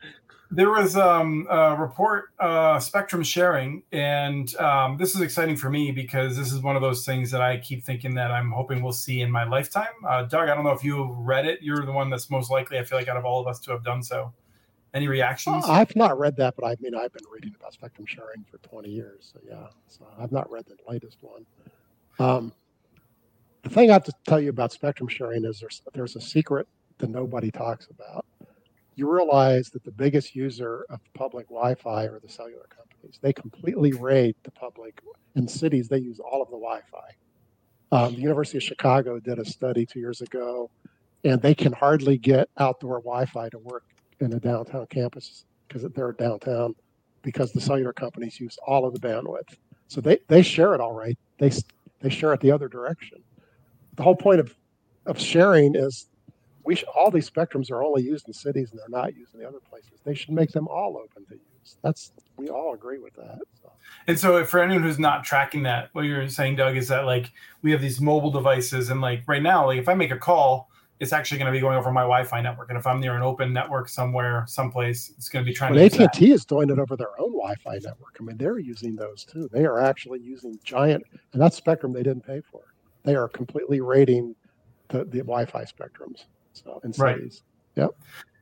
there 0.51 0.69
was 0.69 0.97
um, 0.97 1.47
a 1.49 1.75
report, 1.77 2.31
uh, 2.39 2.77
spectrum 2.79 3.23
sharing, 3.23 3.83
and 3.93 4.53
um, 4.57 4.97
this 4.97 5.15
is 5.15 5.21
exciting 5.21 5.55
for 5.55 5.69
me 5.69 5.91
because 5.91 6.35
this 6.35 6.51
is 6.51 6.59
one 6.59 6.75
of 6.75 6.81
those 6.81 7.05
things 7.05 7.31
that 7.31 7.41
I 7.41 7.57
keep 7.57 7.83
thinking 7.83 8.13
that 8.15 8.31
I'm 8.31 8.51
hoping 8.51 8.83
we'll 8.83 8.91
see 8.91 9.21
in 9.21 9.31
my 9.31 9.45
lifetime. 9.45 9.93
Uh, 10.05 10.23
Doug, 10.23 10.49
I 10.49 10.55
don't 10.55 10.65
know 10.65 10.71
if 10.71 10.83
you 10.83 11.15
read 11.19 11.45
it. 11.45 11.59
You're 11.61 11.85
the 11.85 11.93
one 11.93 12.09
that's 12.09 12.29
most 12.29 12.51
likely, 12.51 12.77
I 12.77 12.83
feel 12.83 12.97
like, 12.97 13.07
out 13.07 13.15
of 13.15 13.23
all 13.23 13.39
of 13.39 13.47
us 13.47 13.59
to 13.61 13.71
have 13.71 13.83
done 13.83 14.03
so. 14.03 14.33
Any 14.93 15.07
reactions? 15.07 15.63
Uh, 15.65 15.71
I've 15.71 15.95
not 15.95 16.19
read 16.19 16.35
that, 16.35 16.55
but 16.57 16.65
I 16.65 16.75
mean, 16.81 16.95
I've 16.95 17.13
been 17.13 17.23
reading 17.33 17.55
about 17.57 17.71
spectrum 17.71 18.05
sharing 18.05 18.43
for 18.43 18.57
20 18.57 18.89
years. 18.89 19.31
So 19.33 19.39
yeah, 19.47 19.67
so 19.87 20.05
I've 20.19 20.33
not 20.33 20.51
read 20.51 20.65
the 20.65 20.75
latest 20.91 21.19
one. 21.21 21.45
Um, 22.19 22.51
the 23.63 23.69
thing 23.69 23.89
I 23.89 23.93
have 23.93 24.03
to 24.03 24.13
tell 24.27 24.41
you 24.41 24.49
about 24.49 24.73
spectrum 24.73 25.07
sharing 25.07 25.45
is 25.45 25.61
there's 25.61 25.81
there's 25.93 26.17
a 26.17 26.21
secret 26.21 26.67
that 26.97 27.09
nobody 27.09 27.51
talks 27.51 27.87
about. 27.89 28.25
You 28.95 29.11
realize 29.11 29.69
that 29.69 29.83
the 29.83 29.91
biggest 29.91 30.35
user 30.35 30.85
of 30.89 30.99
public 31.13 31.47
Wi-Fi 31.47 32.05
are 32.05 32.19
the 32.19 32.29
cellular 32.29 32.67
companies. 32.69 33.19
They 33.21 33.33
completely 33.33 33.93
raid 33.93 34.35
the 34.43 34.51
public 34.51 35.01
in 35.35 35.47
cities. 35.47 35.87
They 35.87 35.99
use 35.99 36.19
all 36.19 36.41
of 36.41 36.49
the 36.49 36.57
Wi-Fi. 36.57 37.15
Um, 37.93 38.15
the 38.15 38.21
University 38.21 38.57
of 38.57 38.63
Chicago 38.63 39.19
did 39.19 39.39
a 39.39 39.45
study 39.45 39.85
two 39.85 39.99
years 39.99 40.21
ago, 40.21 40.69
and 41.23 41.41
they 41.41 41.55
can 41.55 41.73
hardly 41.73 42.17
get 42.17 42.49
outdoor 42.57 42.99
Wi-Fi 42.99 43.49
to 43.49 43.59
work 43.59 43.85
in 44.19 44.33
a 44.33 44.39
downtown 44.39 44.85
campus 44.87 45.45
because 45.67 45.83
they're 45.93 46.11
downtown 46.13 46.75
because 47.21 47.51
the 47.51 47.61
cellular 47.61 47.93
companies 47.93 48.39
use 48.39 48.57
all 48.65 48.85
of 48.85 48.93
the 48.93 48.99
bandwidth. 48.99 49.57
So 49.87 50.01
they, 50.01 50.19
they 50.27 50.41
share 50.41 50.73
it 50.73 50.81
all 50.81 50.93
right. 50.93 51.17
They 51.37 51.51
they 52.01 52.09
share 52.09 52.33
it 52.33 52.39
the 52.39 52.51
other 52.51 52.67
direction 52.67 53.23
the 53.95 54.03
whole 54.03 54.15
point 54.15 54.39
of 54.39 54.55
of 55.05 55.19
sharing 55.19 55.75
is 55.75 56.07
we 56.63 56.75
sh- 56.75 56.83
all 56.95 57.11
these 57.11 57.29
spectrums 57.29 57.71
are 57.71 57.83
only 57.83 58.03
used 58.03 58.27
in 58.27 58.33
cities 58.33 58.71
and 58.71 58.79
they're 58.79 58.89
not 58.89 59.15
used 59.15 59.33
in 59.33 59.39
the 59.39 59.47
other 59.47 59.59
places. 59.59 59.91
They 60.03 60.13
should 60.13 60.31
make 60.31 60.51
them 60.51 60.67
all 60.67 60.97
open 60.97 61.25
to 61.25 61.35
use. 61.35 61.77
That's 61.81 62.11
we 62.37 62.49
all 62.49 62.73
agree 62.73 62.97
with 62.97 63.13
that. 63.15 63.39
So. 63.61 63.71
And 64.07 64.19
so, 64.19 64.43
for 64.45 64.61
anyone 64.61 64.83
who's 64.83 64.99
not 64.99 65.23
tracking 65.23 65.63
that, 65.63 65.89
what 65.93 66.03
you're 66.03 66.27
saying, 66.27 66.55
Doug, 66.55 66.77
is 66.77 66.87
that 66.87 67.05
like 67.05 67.31
we 67.61 67.71
have 67.71 67.81
these 67.81 68.01
mobile 68.01 68.31
devices, 68.31 68.89
and 68.89 69.01
like 69.01 69.23
right 69.27 69.43
now, 69.43 69.67
like 69.67 69.79
if 69.79 69.87
I 69.87 69.93
make 69.93 70.11
a 70.11 70.17
call, 70.17 70.69
it's 70.99 71.13
actually 71.13 71.37
going 71.37 71.51
to 71.51 71.51
be 71.51 71.59
going 71.59 71.77
over 71.77 71.91
my 71.91 72.01
Wi-Fi 72.01 72.41
network, 72.41 72.69
and 72.69 72.77
if 72.77 72.87
I'm 72.87 72.99
near 72.99 73.15
an 73.15 73.21
open 73.21 73.53
network 73.53 73.89
somewhere, 73.89 74.43
someplace, 74.47 75.11
it's 75.17 75.29
going 75.29 75.45
to 75.45 75.49
be 75.49 75.53
trying. 75.53 75.73
But 75.73 75.81
AT 75.81 75.99
and 75.99 76.13
T 76.13 76.31
is 76.31 76.45
doing 76.45 76.69
it 76.69 76.79
over 76.79 76.95
their 76.95 77.19
own 77.19 77.31
Wi-Fi 77.31 77.75
network. 77.75 78.17
I 78.19 78.23
mean, 78.23 78.37
they're 78.37 78.59
using 78.59 78.95
those 78.95 79.23
too. 79.23 79.47
They 79.51 79.65
are 79.65 79.79
actually 79.79 80.19
using 80.19 80.59
giant, 80.63 81.03
and 81.33 81.41
that's 81.41 81.55
spectrum 81.55 81.93
they 81.93 82.03
didn't 82.03 82.25
pay 82.25 82.41
for 82.51 82.61
they 83.03 83.15
are 83.15 83.27
completely 83.27 83.81
rating 83.81 84.35
the, 84.89 84.99
the 85.05 85.19
Wi-Fi 85.19 85.63
spectrums. 85.63 86.25
So 86.53 86.81
in 86.83 86.91
right. 86.97 87.41
Yep. 87.75 87.91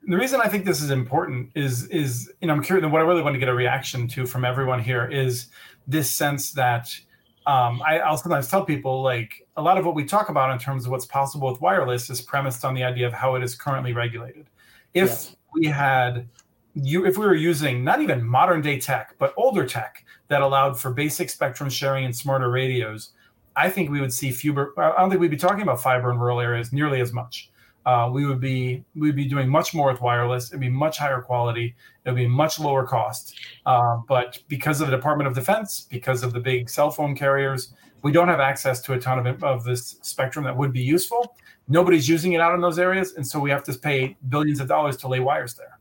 The 0.08 0.18
reason 0.18 0.42
I 0.42 0.48
think 0.48 0.66
this 0.66 0.82
is 0.82 0.90
important 0.90 1.52
is 1.56 1.88
is 1.88 2.32
you 2.42 2.48
know 2.48 2.54
I'm 2.54 2.64
curious. 2.64 2.90
What 2.90 3.02
I 3.02 3.06
really 3.06 3.22
want 3.22 3.36
to 3.36 3.40
get 3.40 3.50
a 3.50 3.54
reaction 3.54 4.08
to 4.10 4.26
from 4.26 4.46
everyone 4.46 4.82
here 4.82 5.06
is 5.06 5.48
this 5.88 6.10
sense 6.10 6.52
that 6.54 6.98
um, 7.46 7.82
I, 7.86 8.00
I'll 8.00 8.18
sometimes 8.18 8.48
tell 8.48 8.64
people 8.64 9.02
like 9.02 9.48
a 9.58 9.62
lot 9.62 9.78
of 9.78 9.86
what 9.86 9.96
we 9.96 10.06
talk 10.06 10.30
about 10.30 10.52
in 10.52 10.60
terms 10.60 10.86
of 10.86 10.92
what's 10.92 11.06
possible 11.06 11.52
with 11.52 11.60
wireless 11.62 12.10
is 12.10 12.22
premised 12.22 12.64
on 12.64 12.76
the 12.76 12.84
idea 12.84 13.08
of 13.08 13.14
how 13.14 13.36
it 13.36 13.44
is 13.44 13.56
currently 13.56 13.94
regulated. 13.94 14.46
If 14.94 15.10
yes. 15.10 15.36
we 15.54 15.66
had 15.66 16.28
you, 16.76 17.06
if 17.06 17.18
we 17.18 17.26
were 17.26 17.36
using 17.36 17.84
not 17.84 18.02
even 18.02 18.24
modern 18.24 18.62
day 18.62 18.80
tech, 18.80 19.16
but 19.18 19.34
older 19.36 19.66
tech 19.66 20.06
that 20.28 20.42
allowed 20.42 20.80
for 20.80 20.92
basic 20.92 21.30
spectrum 21.30 21.70
sharing 21.70 22.06
and 22.06 22.16
smarter 22.16 22.50
radios, 22.50 23.12
I 23.56 23.70
think 23.70 23.90
we 23.90 24.00
would 24.00 24.14
see 24.14 24.32
fewer. 24.32 24.74
I 24.78 25.00
don't 25.00 25.10
think 25.10 25.22
we'd 25.22 25.32
be 25.32 25.38
talking 25.38 25.62
about 25.62 25.82
fiber 25.82 26.12
in 26.12 26.20
rural 26.20 26.40
areas 26.40 26.72
nearly 26.72 27.02
as 27.02 27.14
much. 27.14 27.50
Uh, 27.86 28.10
we 28.12 28.26
would 28.26 28.40
be 28.40 28.84
we'd 28.96 29.16
be 29.16 29.26
doing 29.26 29.50
much 29.50 29.74
more 29.74 29.92
with 29.92 30.02
wireless. 30.02 30.50
It'd 30.50 30.60
be 30.60 30.70
much 30.70 30.98
higher 30.98 31.22
quality. 31.22 31.76
It'd 32.06 32.16
be 32.16 32.28
much 32.28 32.60
lower 32.60 32.86
cost. 32.86 33.40
Uh, 33.66 33.98
but 34.08 34.40
because 34.48 34.82
of 34.82 34.90
the 34.90 34.96
Department 34.96 35.28
of 35.28 35.34
Defense, 35.34 35.88
because 35.90 36.24
of 36.24 36.34
the 36.34 36.40
big 36.40 36.70
cell 36.70 36.92
phone 36.92 37.16
carriers, 37.16 37.74
we 38.02 38.12
don't 38.12 38.28
have 38.28 38.40
access 38.40 38.82
to 38.82 38.94
a 38.94 39.00
ton 39.00 39.26
of 39.26 39.44
of 39.44 39.64
this 39.64 39.98
spectrum 40.02 40.46
that 40.46 40.56
would 40.56 40.74
be 40.74 40.82
useful. 40.82 41.36
Nobody's 41.68 42.08
using 42.10 42.34
it 42.34 42.42
out 42.42 42.54
in 42.54 42.62
those 42.62 42.80
areas, 42.80 43.14
and 43.16 43.26
so 43.26 43.40
we 43.40 43.50
have 43.50 43.64
to 43.64 43.74
pay 43.74 44.18
billions 44.28 44.60
of 44.60 44.68
dollars 44.68 44.98
to 44.98 45.08
lay 45.08 45.20
wires 45.20 45.54
there. 45.54 45.78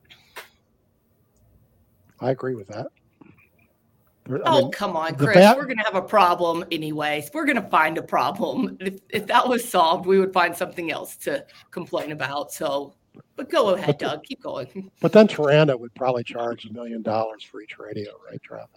I 2.21 2.31
agree 2.31 2.55
with 2.55 2.69
that. 2.69 2.89
I 4.31 4.41
oh, 4.45 4.63
mean, 4.63 4.73
come 4.73 4.97
on, 4.97 5.15
Chris. 5.15 5.37
Bat- 5.37 5.57
we're 5.57 5.65
going 5.65 5.79
to 5.79 5.85
have 5.85 5.95
a 5.95 6.03
problem 6.03 6.65
anyways. 6.71 7.31
We're 7.33 7.47
going 7.47 7.61
to 7.61 7.69
find 7.69 7.97
a 7.99 8.03
problem. 8.03 8.77
If, 8.89 9.01
if 9.11 9.27
that 9.27 9.47
was 9.47 9.69
solved, 9.69 10.07
we 10.07 10.19
would 10.19 10.33
find 10.33 10.57
something 10.57 10.91
else 10.91 11.17
to 11.19 11.45
complain 11.71 12.13
about. 12.13 12.53
So, 12.53 12.95
but 13.37 13.51
go 13.51 13.71
ahead, 13.71 13.87
but 13.87 13.99
Doug. 13.99 14.25
Keep 14.25 14.43
going. 14.43 14.91
But 15.01 15.13
then 15.13 15.29
Tarana 15.29 15.79
would 15.79 15.95
probably 15.95 16.25
charge 16.25 16.65
a 16.67 16.73
million 16.73 17.03
dollars 17.03 17.43
for 17.43 17.61
each 17.61 17.79
radio, 17.79 18.13
right, 18.29 18.41
Travis? 18.43 18.69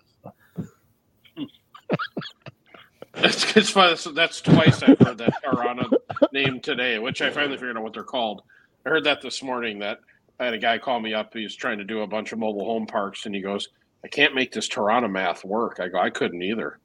That's, 3.13 3.55
it's 3.57 3.69
funny. 3.69 3.89
That's, 3.89 4.03
that's 4.05 4.41
twice 4.41 4.81
I've 4.83 4.99
heard 4.99 5.17
that 5.19 5.43
Tarana 5.43 5.91
name 6.31 6.59
today, 6.61 6.97
which 6.99 7.21
I 7.21 7.29
finally 7.29 7.57
figured 7.57 7.77
out 7.77 7.83
what 7.83 7.93
they're 7.93 8.03
called. 8.03 8.41
I 8.85 8.89
heard 8.89 9.03
that 9.03 9.21
this 9.21 9.43
morning 9.43 9.79
that 9.79 9.99
I 10.39 10.45
had 10.45 10.53
a 10.53 10.59
guy 10.59 10.77
call 10.77 10.99
me 10.99 11.13
up. 11.13 11.33
He 11.33 11.43
was 11.43 11.55
trying 11.55 11.77
to 11.77 11.83
do 11.83 12.01
a 12.01 12.07
bunch 12.07 12.31
of 12.31 12.39
mobile 12.39 12.65
home 12.65 12.87
parks, 12.87 13.25
and 13.25 13.35
he 13.35 13.41
goes– 13.41 13.69
I 14.03 14.07
can't 14.07 14.33
make 14.33 14.51
this 14.51 14.67
Tarana 14.67 15.09
math 15.09 15.45
work. 15.45 15.79
I 15.79 15.87
go, 15.87 15.99
I 15.99 16.09
couldn't 16.09 16.41
either. 16.41 16.79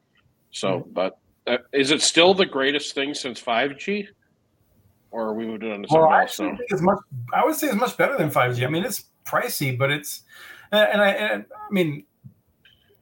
So, 0.51 0.81
mm-hmm. 0.81 0.93
but 0.93 1.19
uh, 1.47 1.59
is 1.73 1.91
it 1.91 2.03
still 2.03 2.35
the 2.35 2.47
greatest 2.47 2.95
thing 2.95 3.15
since 3.15 3.41
5G? 3.41 4.09
Or 5.11 5.29
are 5.29 5.35
we 5.35 5.47
moving 5.47 5.73
on 5.73 5.83
to 5.83 5.89
something 5.89 6.09
well, 6.09 6.21
else? 6.21 6.41
I, 6.41 6.59
it's 6.69 6.83
much, 6.83 6.99
I 7.33 7.45
would 7.45 7.55
say 7.55 7.69
it's 7.69 7.77
much 7.77 7.97
better 7.97 8.19
than 8.19 8.31
5G. 8.31 8.67
I 8.67 8.71
mean, 8.71 8.85
it's 8.85 9.05
pricey, 9.25 9.77
but 9.77 9.91
it's, 9.91 10.23
and 10.73 11.01
I, 11.01 11.11
and 11.11 11.45
I 11.53 11.73
mean, 11.73 12.05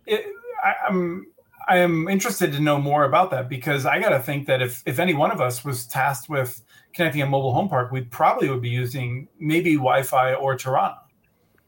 it, 0.07 0.27
I, 0.63 0.75
I'm, 0.89 1.27
I 1.67 1.79
am 1.79 2.09
interested 2.09 2.53
to 2.53 2.61
know 2.61 2.79
more 2.79 3.05
about 3.05 3.31
that 3.31 3.49
because 3.49 3.87
I 3.87 3.99
got 3.99 4.11
to 4.11 4.19
think 4.19 4.47
that 4.49 4.61
if 4.61 4.83
if 4.85 4.99
any 4.99 5.15
one 5.15 5.31
of 5.31 5.41
us 5.41 5.65
was 5.65 5.87
tasked 5.87 6.29
with 6.29 6.63
connecting 6.93 7.23
a 7.23 7.27
mobile 7.27 7.55
home 7.55 7.71
park, 7.71 7.91
we 7.91 8.03
probably 8.03 8.51
would 8.51 8.61
be 8.61 8.69
using 8.69 9.29
maybe 9.41 9.73
Wi-Fi 9.77 10.35
or 10.35 10.59
Tarana. 10.59 10.99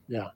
Yeah 0.07 0.28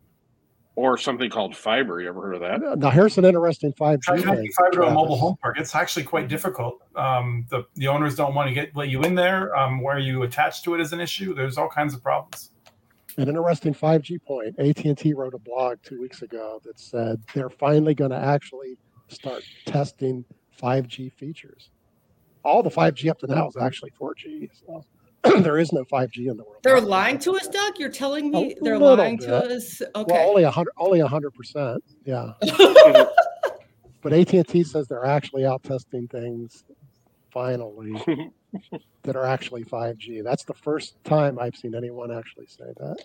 or 0.76 0.96
something 0.96 1.30
called 1.30 1.56
fiber. 1.56 2.00
You 2.00 2.08
ever 2.08 2.22
heard 2.22 2.34
of 2.34 2.40
that? 2.40 2.78
Now 2.78 2.90
here's 2.90 3.18
an 3.18 3.24
interesting 3.24 3.72
five 3.72 4.00
G. 4.00 4.22
fiber 4.56 4.70
to 4.72 4.82
a 4.86 4.90
mobile 4.90 5.16
home 5.16 5.36
park. 5.42 5.58
It's 5.58 5.74
actually 5.74 6.04
quite 6.04 6.28
difficult. 6.28 6.82
Um, 6.96 7.46
the 7.50 7.64
the 7.74 7.88
owners 7.88 8.14
don't 8.14 8.34
want 8.34 8.48
to 8.48 8.54
get 8.54 8.74
let 8.76 8.88
you 8.88 9.02
in 9.02 9.14
there. 9.14 9.54
Um, 9.56 9.82
where 9.82 9.98
you 9.98 10.22
attach 10.22 10.62
to 10.64 10.74
it 10.74 10.80
is 10.80 10.92
an 10.92 11.00
issue. 11.00 11.34
There's 11.34 11.58
all 11.58 11.68
kinds 11.68 11.94
of 11.94 12.02
problems. 12.02 12.50
An 13.16 13.28
interesting 13.28 13.74
5G 13.74 14.22
point. 14.22 14.58
AT&T 14.58 15.12
wrote 15.14 15.34
a 15.34 15.38
blog 15.38 15.78
two 15.82 16.00
weeks 16.00 16.22
ago 16.22 16.60
that 16.64 16.78
said 16.78 17.20
they're 17.34 17.50
finally 17.50 17.94
going 17.94 18.12
to 18.12 18.16
actually 18.16 18.78
start 19.08 19.42
testing 19.66 20.24
5G 20.62 21.12
features. 21.12 21.70
All 22.44 22.62
the 22.62 22.70
5G 22.70 23.10
up 23.10 23.18
to 23.18 23.26
now 23.26 23.48
is 23.48 23.56
actually 23.56 23.90
4G. 24.00 24.48
So 24.64 24.84
there 25.42 25.58
is 25.58 25.72
no 25.72 25.84
5G 25.84 26.30
in 26.30 26.36
the 26.36 26.44
world. 26.44 26.62
They're 26.62 26.80
lying 26.80 27.18
to 27.20 27.36
us, 27.36 27.46
Doug. 27.48 27.78
You're 27.78 27.90
telling 27.90 28.30
me 28.30 28.54
a 28.54 28.62
they're 28.62 28.78
lying 28.78 29.18
bit. 29.18 29.26
to 29.26 29.54
us. 29.54 29.82
Okay. 29.94 30.12
Well, 30.12 30.28
only 30.28 30.44
a 30.44 30.50
hundred, 30.50 30.72
only 30.78 31.00
a 31.00 31.06
hundred 31.06 31.32
percent. 31.32 31.82
Yeah. 32.04 32.32
but 34.02 34.12
AT 34.12 34.32
and 34.32 34.48
T 34.48 34.64
says 34.64 34.88
they're 34.88 35.04
actually 35.04 35.44
out 35.44 35.62
testing 35.62 36.08
things. 36.08 36.64
Finally, 37.30 37.92
that 39.02 39.14
are 39.14 39.24
actually 39.24 39.64
5G. 39.64 40.24
That's 40.24 40.42
the 40.42 40.54
first 40.54 40.96
time 41.04 41.38
I've 41.38 41.54
seen 41.54 41.76
anyone 41.76 42.10
actually 42.10 42.46
say 42.46 42.72
that. 42.78 42.96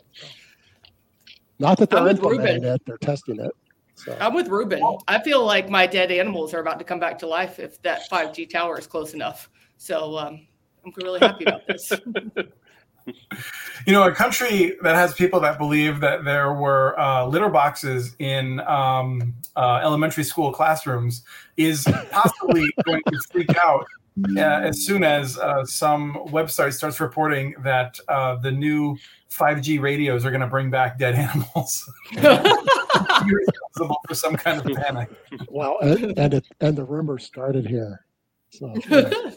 Not 1.60 1.78
that 1.78 1.92
they're 1.92 2.08
implementing 2.08 2.64
Ruben. 2.64 2.66
it; 2.66 2.82
they're 2.86 2.98
testing 2.98 3.40
it. 3.40 3.52
So. 3.94 4.18
I'm 4.20 4.34
with 4.34 4.48
Ruben. 4.48 4.82
I 5.08 5.22
feel 5.22 5.46
like 5.46 5.70
my 5.70 5.86
dead 5.86 6.12
animals 6.12 6.54
are 6.54 6.60
about 6.60 6.80
to 6.80 6.86
come 6.86 7.00
back 7.00 7.20
to 7.20 7.28
life 7.28 7.60
if 7.60 7.82
that 7.84 8.10
5G 8.10 8.50
tower 8.50 8.78
is 8.78 8.88
close 8.88 9.14
enough. 9.14 9.50
So 9.78 10.18
um, 10.18 10.48
I'm 10.86 10.94
really 10.98 11.20
happy 11.20 11.46
about 11.46 11.66
this. 11.68 11.92
you 13.86 13.94
know, 13.94 14.04
a 14.04 14.12
country 14.12 14.76
that 14.82 14.96
has 14.96 15.14
people 15.14 15.40
that 15.42 15.58
believe 15.58 16.00
that 16.00 16.24
there 16.24 16.54
were 16.54 17.00
uh, 17.00 17.26
litter 17.26 17.50
boxes 17.50 18.16
in 18.20 18.60
um, 18.62 19.34
uh, 19.56 19.80
elementary 19.84 20.24
school 20.24 20.52
classrooms 20.52 21.24
is 21.58 21.88
possibly 22.12 22.68
going 22.86 23.02
to 23.08 23.20
freak 23.32 23.56
out 23.64 23.86
uh, 24.38 24.42
as 24.42 24.86
soon 24.86 25.04
as 25.04 25.38
uh, 25.38 25.64
some 25.66 26.16
website 26.28 26.74
starts 26.74 27.00
reporting 27.00 27.54
that 27.64 28.00
uh, 28.08 28.36
the 28.38 28.52
new 28.52 28.98
5G 29.30 29.82
radios 29.82 30.26
are 30.26 30.32
going 30.32 30.42
to 30.42 30.48
bring 30.48 30.70
back 30.70 30.98
dead 30.98 31.16
animals. 31.16 31.90
responsible 32.16 33.98
for 34.08 34.16
some 34.16 34.36
kind 34.38 34.60
of 34.60 34.78
panic. 34.78 35.10
Well, 35.50 35.78
and 35.82 36.18
and, 36.18 36.34
it, 36.36 36.46
and 36.62 36.78
the 36.78 36.86
rumor 36.86 37.20
started 37.20 37.68
here. 37.68 38.06
So, 38.52 38.74
yeah. 38.90 39.32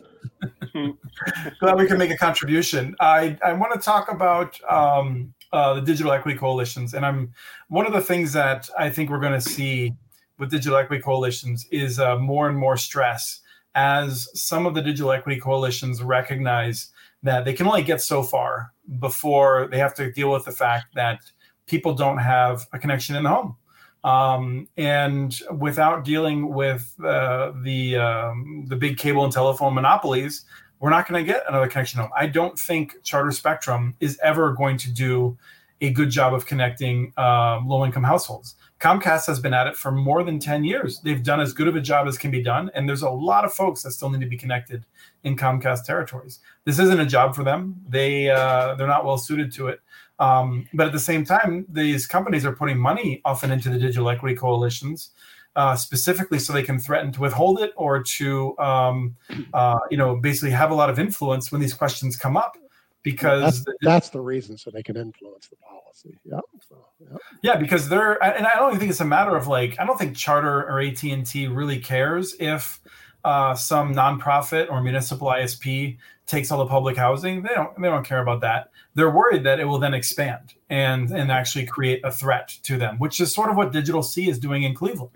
glad 1.60 1.76
we 1.76 1.86
can 1.86 1.98
make 1.98 2.10
a 2.10 2.16
contribution. 2.16 2.94
I, 3.00 3.36
I 3.44 3.52
want 3.52 3.72
to 3.72 3.80
talk 3.80 4.10
about 4.10 4.58
um, 4.68 5.32
uh, 5.52 5.74
the 5.74 5.80
digital 5.80 6.12
equity 6.12 6.38
coalitions, 6.38 6.94
and 6.94 7.04
I'm 7.04 7.32
one 7.68 7.86
of 7.86 7.92
the 7.92 8.00
things 8.00 8.32
that 8.34 8.68
I 8.78 8.90
think 8.90 9.10
we're 9.10 9.20
going 9.20 9.32
to 9.32 9.40
see 9.40 9.92
with 10.38 10.50
digital 10.50 10.78
equity 10.78 11.02
coalitions 11.02 11.66
is 11.70 11.98
uh, 11.98 12.16
more 12.16 12.48
and 12.48 12.56
more 12.56 12.76
stress 12.76 13.40
as 13.74 14.28
some 14.34 14.66
of 14.66 14.74
the 14.74 14.82
digital 14.82 15.12
equity 15.12 15.40
coalitions 15.40 16.02
recognize 16.02 16.90
that 17.22 17.44
they 17.44 17.52
can 17.52 17.66
only 17.66 17.82
get 17.82 18.00
so 18.00 18.22
far 18.22 18.72
before 18.98 19.68
they 19.70 19.78
have 19.78 19.94
to 19.94 20.10
deal 20.12 20.30
with 20.30 20.44
the 20.44 20.52
fact 20.52 20.94
that 20.94 21.20
people 21.66 21.94
don't 21.94 22.18
have 22.18 22.66
a 22.72 22.78
connection 22.78 23.16
in 23.16 23.24
the 23.24 23.28
home. 23.28 23.56
Um, 24.04 24.68
and 24.76 25.38
without 25.58 26.04
dealing 26.04 26.54
with 26.54 26.94
uh, 27.04 27.52
the 27.62 27.96
um, 27.96 28.64
the 28.68 28.76
big 28.76 28.96
cable 28.96 29.24
and 29.24 29.32
telephone 29.32 29.74
monopolies, 29.74 30.44
we're 30.80 30.90
not 30.90 31.08
going 31.08 31.24
to 31.24 31.30
get 31.32 31.44
another 31.48 31.66
connection 31.66 32.00
home. 32.00 32.10
I 32.16 32.26
don't 32.26 32.58
think 32.58 33.02
Charter 33.02 33.32
Spectrum 33.32 33.94
is 34.00 34.18
ever 34.22 34.52
going 34.52 34.76
to 34.78 34.90
do 34.90 35.36
a 35.80 35.90
good 35.90 36.10
job 36.10 36.34
of 36.34 36.46
connecting 36.46 37.12
um, 37.16 37.68
low 37.68 37.84
income 37.84 38.02
households. 38.02 38.56
Comcast 38.80 39.26
has 39.26 39.40
been 39.40 39.54
at 39.54 39.66
it 39.66 39.76
for 39.76 39.90
more 39.90 40.22
than 40.22 40.38
10 40.38 40.64
years. 40.64 41.00
They've 41.00 41.22
done 41.22 41.40
as 41.40 41.52
good 41.52 41.68
of 41.68 41.76
a 41.76 41.80
job 41.80 42.06
as 42.06 42.16
can 42.16 42.30
be 42.30 42.42
done. 42.42 42.70
And 42.74 42.88
there's 42.88 43.02
a 43.02 43.10
lot 43.10 43.44
of 43.44 43.52
folks 43.52 43.82
that 43.82 43.92
still 43.92 44.10
need 44.10 44.20
to 44.20 44.26
be 44.26 44.36
connected 44.36 44.84
in 45.24 45.36
Comcast 45.36 45.84
territories. 45.84 46.40
This 46.64 46.78
isn't 46.78 47.00
a 47.00 47.06
job 47.06 47.34
for 47.34 47.42
them. 47.42 47.76
They, 47.88 48.30
uh, 48.30 48.74
they're 48.76 48.86
not 48.86 49.04
well 49.04 49.18
suited 49.18 49.52
to 49.52 49.68
it. 49.68 49.80
Um, 50.18 50.66
but 50.74 50.86
at 50.86 50.92
the 50.92 51.00
same 51.00 51.24
time, 51.24 51.66
these 51.68 52.06
companies 52.06 52.44
are 52.44 52.52
putting 52.52 52.78
money 52.78 53.20
often 53.24 53.50
into 53.50 53.70
the 53.70 53.78
digital 53.78 54.08
equity 54.10 54.34
coalitions, 54.34 55.10
uh, 55.56 55.76
specifically 55.76 56.38
so 56.38 56.52
they 56.52 56.62
can 56.62 56.78
threaten 56.78 57.12
to 57.12 57.20
withhold 57.20 57.60
it 57.60 57.72
or 57.76 58.02
to, 58.02 58.58
um, 58.58 59.16
uh, 59.54 59.78
you 59.90 59.96
know, 59.96 60.16
basically 60.16 60.50
have 60.50 60.70
a 60.70 60.74
lot 60.74 60.90
of 60.90 60.98
influence 60.98 61.52
when 61.52 61.60
these 61.60 61.74
questions 61.74 62.16
come 62.16 62.36
up. 62.36 62.56
Because 63.04 63.42
that's, 63.42 63.64
the, 63.64 63.74
that's 63.80 64.08
the 64.10 64.20
reason, 64.20 64.58
so 64.58 64.70
they 64.70 64.82
can 64.82 64.96
influence 64.96 65.48
the 65.48 65.56
policy. 65.56 66.18
Yeah. 66.24 66.40
So, 66.68 66.84
yeah. 67.00 67.16
yeah, 67.42 67.56
because 67.56 67.88
they're, 67.88 68.22
and 68.22 68.44
I 68.44 68.56
don't 68.56 68.76
think 68.76 68.90
it's 68.90 69.00
a 69.00 69.04
matter 69.04 69.36
of 69.36 69.46
like, 69.46 69.78
I 69.78 69.86
don't 69.86 69.96
think 69.96 70.16
Charter 70.16 70.68
or 70.68 70.80
AT 70.80 71.02
and 71.04 71.24
T 71.24 71.46
really 71.46 71.78
cares 71.78 72.34
if 72.40 72.80
uh, 73.24 73.54
some 73.54 73.94
nonprofit 73.94 74.68
or 74.68 74.82
municipal 74.82 75.28
ISP 75.28 75.96
takes 76.28 76.52
all 76.52 76.58
the 76.58 76.66
public 76.66 76.96
housing. 76.96 77.42
They 77.42 77.54
don't, 77.54 77.80
they 77.80 77.88
don't 77.88 78.06
care 78.06 78.20
about 78.20 78.40
that 78.42 78.70
they're 78.98 79.10
worried 79.10 79.44
that 79.44 79.60
it 79.60 79.64
will 79.64 79.78
then 79.78 79.94
expand 79.94 80.54
and 80.68 81.10
and 81.12 81.30
actually 81.30 81.64
create 81.64 82.00
a 82.04 82.10
threat 82.10 82.48
to 82.64 82.76
them, 82.76 82.98
which 82.98 83.20
is 83.20 83.32
sort 83.32 83.48
of 83.48 83.56
what 83.56 83.72
DigitalC 83.72 84.28
is 84.28 84.40
doing 84.40 84.64
in 84.64 84.74
Cleveland. 84.74 85.12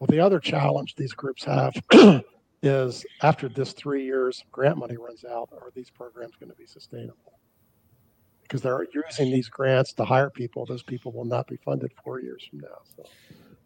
Well, 0.00 0.08
the 0.10 0.18
other 0.18 0.40
challenge 0.40 0.96
these 0.96 1.12
groups 1.12 1.44
have 1.44 1.72
is 2.62 3.06
after 3.22 3.48
this 3.48 3.72
three 3.72 4.04
years 4.04 4.44
grant 4.50 4.78
money 4.78 4.96
runs 4.96 5.24
out, 5.24 5.48
are 5.52 5.70
these 5.76 5.90
programs 5.90 6.34
going 6.34 6.50
to 6.50 6.56
be 6.56 6.66
sustainable? 6.66 7.38
Because 8.42 8.60
they're 8.60 8.86
using 8.92 9.30
these 9.30 9.48
grants 9.48 9.92
to 9.94 10.04
hire 10.04 10.30
people, 10.30 10.66
those 10.66 10.82
people 10.82 11.12
will 11.12 11.24
not 11.24 11.46
be 11.46 11.56
funded 11.56 11.92
four 12.02 12.20
years 12.20 12.44
from 12.50 12.60
now. 12.60 12.80
So, 12.96 13.04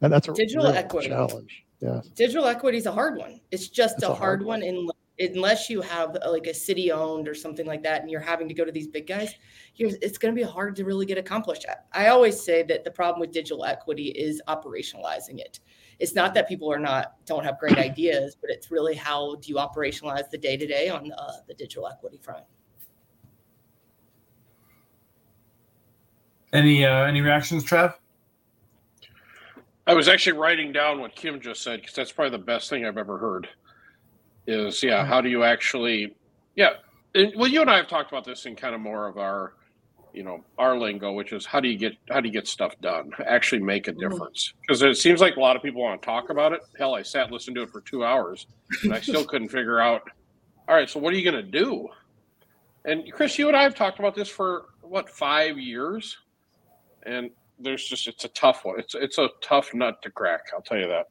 and 0.02 0.12
that's 0.12 0.28
a 0.28 0.34
digital 0.34 0.66
equity 0.66 1.08
challenge. 1.08 1.64
Yes. 1.80 2.06
Digital 2.08 2.44
equity 2.44 2.78
is 2.78 2.86
a 2.86 2.92
hard 2.92 3.16
one. 3.16 3.40
It's 3.50 3.68
just 3.68 4.02
a, 4.02 4.06
a, 4.06 4.08
hard, 4.08 4.18
hard 4.18 4.42
one, 4.42 4.60
one 4.60 4.62
in 4.62 4.88
unless 5.20 5.68
you 5.68 5.80
have 5.80 6.16
a, 6.22 6.30
like 6.30 6.46
a 6.46 6.54
city 6.54 6.92
owned 6.92 7.28
or 7.28 7.34
something 7.34 7.66
like 7.66 7.82
that 7.82 8.02
and 8.02 8.10
you're 8.10 8.20
having 8.20 8.48
to 8.48 8.54
go 8.54 8.64
to 8.64 8.72
these 8.72 8.86
big 8.86 9.06
guys 9.06 9.34
it's 9.78 10.18
going 10.18 10.34
to 10.34 10.38
be 10.38 10.48
hard 10.48 10.74
to 10.76 10.84
really 10.84 11.06
get 11.06 11.18
accomplished. 11.18 11.64
I 11.92 12.08
always 12.08 12.40
say 12.40 12.62
that 12.64 12.84
the 12.84 12.90
problem 12.90 13.20
with 13.20 13.32
digital 13.32 13.64
equity 13.64 14.08
is 14.08 14.42
operationalizing 14.48 15.38
it. 15.38 15.60
It's 15.98 16.14
not 16.14 16.34
that 16.34 16.48
people 16.48 16.72
are 16.72 16.78
not 16.78 17.14
don't 17.26 17.44
have 17.44 17.58
great 17.58 17.78
ideas 17.78 18.36
but 18.40 18.50
it's 18.50 18.70
really 18.70 18.94
how 18.94 19.36
do 19.36 19.48
you 19.48 19.56
operationalize 19.56 20.30
the 20.30 20.38
day 20.38 20.56
to 20.56 20.66
day 20.66 20.88
on 20.88 21.08
the, 21.08 21.32
the 21.46 21.54
digital 21.54 21.86
equity 21.88 22.18
front. 22.18 22.44
Any 26.52 26.84
uh, 26.84 27.04
any 27.04 27.20
reactions 27.20 27.64
Trav? 27.64 27.94
I 29.86 29.94
was 29.94 30.08
actually 30.08 30.36
writing 30.38 30.72
down 30.72 31.00
what 31.00 31.14
Kim 31.14 31.40
just 31.40 31.62
said 31.62 31.80
because 31.80 31.94
that's 31.94 32.12
probably 32.12 32.36
the 32.36 32.44
best 32.44 32.68
thing 32.68 32.84
I've 32.84 32.98
ever 32.98 33.18
heard 33.18 33.48
is 34.48 34.82
yeah 34.82 35.04
how 35.04 35.20
do 35.20 35.28
you 35.28 35.44
actually 35.44 36.16
yeah 36.56 36.70
and, 37.14 37.32
well 37.36 37.48
you 37.48 37.60
and 37.60 37.70
i 37.70 37.76
have 37.76 37.86
talked 37.86 38.10
about 38.10 38.24
this 38.24 38.46
in 38.46 38.56
kind 38.56 38.74
of 38.74 38.80
more 38.80 39.06
of 39.06 39.18
our 39.18 39.52
you 40.14 40.22
know 40.22 40.42
our 40.56 40.76
lingo 40.76 41.12
which 41.12 41.32
is 41.32 41.44
how 41.44 41.60
do 41.60 41.68
you 41.68 41.76
get 41.76 41.92
how 42.10 42.20
do 42.20 42.26
you 42.28 42.32
get 42.32 42.48
stuff 42.48 42.74
done? 42.80 43.10
Actually 43.26 43.60
make 43.60 43.88
a 43.88 43.92
mm-hmm. 43.92 44.00
difference. 44.00 44.54
Because 44.62 44.82
it 44.82 44.96
seems 44.96 45.20
like 45.20 45.36
a 45.36 45.40
lot 45.40 45.54
of 45.54 45.62
people 45.62 45.82
want 45.82 46.00
to 46.00 46.06
talk 46.06 46.30
about 46.30 46.52
it. 46.52 46.60
Hell 46.78 46.94
i 46.94 47.02
sat 47.02 47.24
and 47.24 47.32
listened 47.32 47.56
to 47.56 47.62
it 47.62 47.70
for 47.70 47.82
two 47.82 48.04
hours 48.04 48.46
and 48.82 48.92
i 48.92 49.00
still 49.00 49.24
couldn't 49.30 49.48
figure 49.48 49.80
out 49.80 50.02
all 50.66 50.74
right 50.74 50.88
so 50.88 50.98
what 50.98 51.12
are 51.12 51.16
you 51.16 51.30
going 51.30 51.44
to 51.44 51.50
do? 51.50 51.88
And 52.84 53.12
chris 53.12 53.38
you 53.38 53.48
and 53.48 53.56
i 53.56 53.62
have 53.62 53.74
talked 53.74 53.98
about 53.98 54.14
this 54.14 54.28
for 54.28 54.66
what 54.82 55.10
five 55.10 55.58
years? 55.58 56.16
And 57.04 57.30
there's 57.58 57.86
just 57.86 58.08
it's 58.08 58.24
a 58.24 58.28
tough 58.28 58.64
one. 58.64 58.80
It's 58.80 58.94
it's 58.94 59.18
a 59.18 59.28
tough 59.42 59.74
nut 59.74 60.00
to 60.02 60.10
crack 60.10 60.46
i'll 60.54 60.62
tell 60.62 60.78
you 60.78 60.88
that 60.88 61.06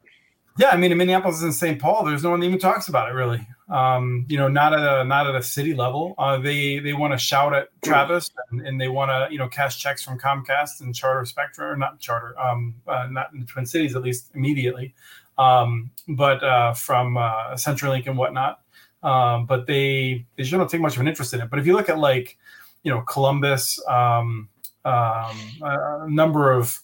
yeah, 0.58 0.70
I 0.70 0.78
mean, 0.78 0.92
in 0.92 0.98
Minneapolis 0.98 1.42
and 1.44 1.54
St. 1.54 1.80
Paul, 1.80 2.04
there's 2.04 2.24
no 2.24 2.32
one 2.32 2.40
that 2.40 2.48
even 2.48 2.60
talks 2.60 2.88
about 2.88 3.10
it 3.10 3.14
really. 3.14 3.46
Um, 3.70 4.26
you 4.30 4.38
know, 4.38 4.48
not 4.48 4.74
at 4.74 4.80
a 4.80 5.04
not 5.04 5.28
at 5.28 5.36
a 5.36 5.44
city 5.44 5.74
level. 5.74 6.16
Uh, 6.18 6.38
they 6.38 6.80
they 6.80 6.94
want 6.94 7.14
to 7.14 7.18
shout 7.18 7.54
at 7.54 7.70
Travis 7.84 8.32
and, 8.50 8.66
and 8.66 8.80
they 8.80 8.88
want 8.88 9.10
to 9.12 9.28
you 9.32 9.38
know 9.38 9.48
cash 9.48 9.78
checks 9.78 10.04
from 10.04 10.18
Comcast 10.18 10.82
and 10.82 10.96
Charter 10.96 11.26
Spectrum, 11.26 11.72
or 11.72 11.76
not 11.76 12.00
Charter, 12.00 12.40
um, 12.40 12.74
uh, 12.88 13.08
not 13.12 13.34
in 13.34 13.42
the 13.42 13.46
Twin 13.46 13.66
Cities 13.66 13.96
at 13.96 14.02
least 14.02 14.32
immediately, 14.36 14.94
um, 15.38 15.92
but 16.08 16.44
uh, 16.44 16.74
from 16.74 17.18
uh, 17.18 17.54
CenturyLink 17.54 18.08
and 18.08 18.18
whatnot. 18.18 18.62
Um, 19.04 19.46
but 19.46 19.68
they 19.68 20.26
they 20.38 20.44
just 20.44 20.52
don't 20.52 20.70
take 20.70 20.82
much 20.82 20.96
of 20.96 21.02
an 21.02 21.08
interest 21.08 21.34
in 21.34 21.42
it. 21.42 21.50
But 21.50 21.60
if 21.60 21.68
you 21.68 21.74
look 21.74 21.90
at 21.90 22.00
like 22.00 22.38
you 22.84 22.92
know 22.92 23.02
Columbus, 23.02 23.84
um, 23.88 24.50
um, 24.86 25.38
a 25.62 26.06
number 26.10 26.52
of 26.52 26.80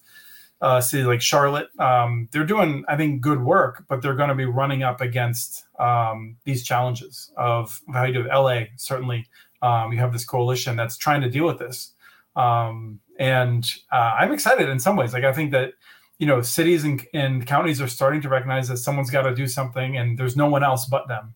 uh, 0.64 0.80
cities 0.80 1.06
like 1.06 1.22
Charlotte. 1.22 1.68
Um, 1.78 2.30
they're 2.32 2.46
doing, 2.46 2.86
I 2.88 2.96
think, 2.96 3.20
good 3.20 3.44
work, 3.44 3.84
but 3.90 4.02
they're 4.02 4.16
going 4.16 4.30
to 4.30 4.36
be 4.36 4.46
running 4.46 4.82
up 4.82 5.02
against 5.02 5.66
um, 5.78 6.38
these 6.46 6.64
challenges 6.64 7.32
of 7.36 7.82
how 7.94 8.06
you 8.06 8.14
do 8.14 8.22
it. 8.22 8.34
LA, 8.34 8.62
certainly, 8.78 9.28
um, 9.62 9.92
you 9.92 10.00
have 10.00 10.14
this 10.14 10.24
coalition 10.24 10.78
that's 10.78 10.96
trying 10.96 11.22
to 11.22 11.30
deal 11.30 11.46
with 11.46 11.60
this. 11.60 11.92
Um, 12.38 13.02
and 13.20 13.70
uh, 13.92 14.16
I'm 14.18 14.32
excited 14.32 14.70
in 14.70 14.80
some 14.80 14.96
ways. 14.96 15.12
Like, 15.12 15.26
I 15.26 15.34
think 15.34 15.52
that, 15.52 15.74
you 16.18 16.26
know, 16.26 16.42
cities 16.42 16.86
and, 16.86 17.06
and 17.14 17.46
counties 17.46 17.82
are 17.82 17.90
starting 17.90 18.22
to 18.22 18.30
recognize 18.30 18.70
that 18.70 18.78
someone's 18.78 19.12
got 19.12 19.24
to 19.24 19.36
do 19.36 19.48
something 19.48 19.98
and 19.98 20.18
there's 20.18 20.38
no 20.38 20.48
one 20.48 20.64
else 20.64 20.86
but 20.86 21.10
them. 21.10 21.36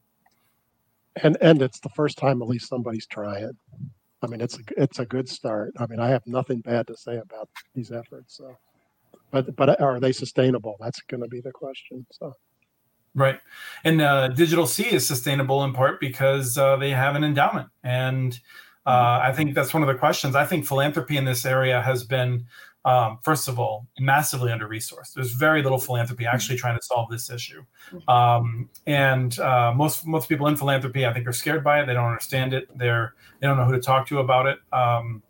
And, 1.21 1.38
and 1.41 1.61
it's 1.61 1.82
the 1.82 1.89
first 1.89 2.17
time 2.17 2.41
at 2.41 2.47
least 2.47 2.69
somebody's 2.69 3.05
trying. 3.05 3.51
I 4.21 4.28
mean, 4.28 4.39
it's 4.39 4.57
a, 4.57 4.61
it's 4.78 4.99
a 4.99 5.05
good 5.05 5.28
start. 5.28 5.73
I 5.78 5.86
mean, 5.88 5.99
I 5.99 6.07
have 6.07 6.25
nothing 6.25 6.61
bad 6.61 6.88
to 6.88 6.95
say 6.95 7.17
about 7.17 7.49
these 7.75 7.91
efforts. 7.91 8.38
So 8.38 8.55
but 9.32 9.55
but 9.55 9.80
are 9.82 9.99
they 9.99 10.11
sustainable? 10.11 10.78
That's 10.80 11.01
going 11.01 11.21
to 11.21 11.30
be 11.30 11.41
the 11.41 11.51
question. 11.51 12.05
So. 12.11 12.34
Right, 13.16 13.39
and 13.83 13.99
uh, 13.99 14.29
DigitalC 14.29 14.91
is 14.91 15.08
sustainable 15.08 15.63
in 15.63 15.74
part 15.74 15.99
because 15.99 16.55
uh, 16.55 16.75
they 16.78 16.91
have 16.91 17.16
an 17.16 17.24
endowment, 17.24 17.67
and 17.83 18.39
uh, 18.86 18.91
mm-hmm. 18.91 19.28
I 19.28 19.33
think 19.33 19.55
that's 19.55 19.74
one 19.74 19.82
of 19.82 19.87
the 19.87 19.95
questions. 19.95 20.36
I 20.36 20.45
think 20.45 20.67
philanthropy 20.67 21.17
in 21.17 21.25
this 21.25 21.43
area 21.43 21.82
has 21.82 22.04
been, 22.04 22.45
um, 22.86 23.17
first 23.24 23.47
of 23.47 23.59
all, 23.59 23.87
massively 23.99 24.51
under 24.51 24.67
resourced. 24.67 25.13
There's 25.16 25.32
very 25.32 25.63
little 25.63 25.79
philanthropy 25.79 26.25
mm-hmm. 26.25 26.36
actually 26.36 26.58
trying 26.58 26.78
to 26.78 26.86
solve 26.86 27.09
this 27.09 27.32
issue, 27.32 27.66
mm-hmm. 27.91 28.08
um, 28.08 28.70
and 28.86 29.39
uh, 29.39 29.74
most 29.75 30.05
most 30.05 30.29
people 30.29 30.45
in 30.45 30.55
philanthropy, 30.55 31.05
I 31.05 31.12
think, 31.12 31.28
are 31.28 31.33
scared 31.33 31.63
by 31.63 31.82
it. 31.82 31.87
They 31.87 31.93
don't 31.93 32.05
understand 32.05 32.54
it. 32.54 32.67
They're 32.78 33.16
they 33.39 33.47
don't 33.47 33.58
know 33.58 33.66
who 33.66 33.74
to 33.74 33.82
talk 33.82 34.08
to 34.09 34.20
about 34.20 34.45
it, 34.45 34.59
um, 34.71 35.24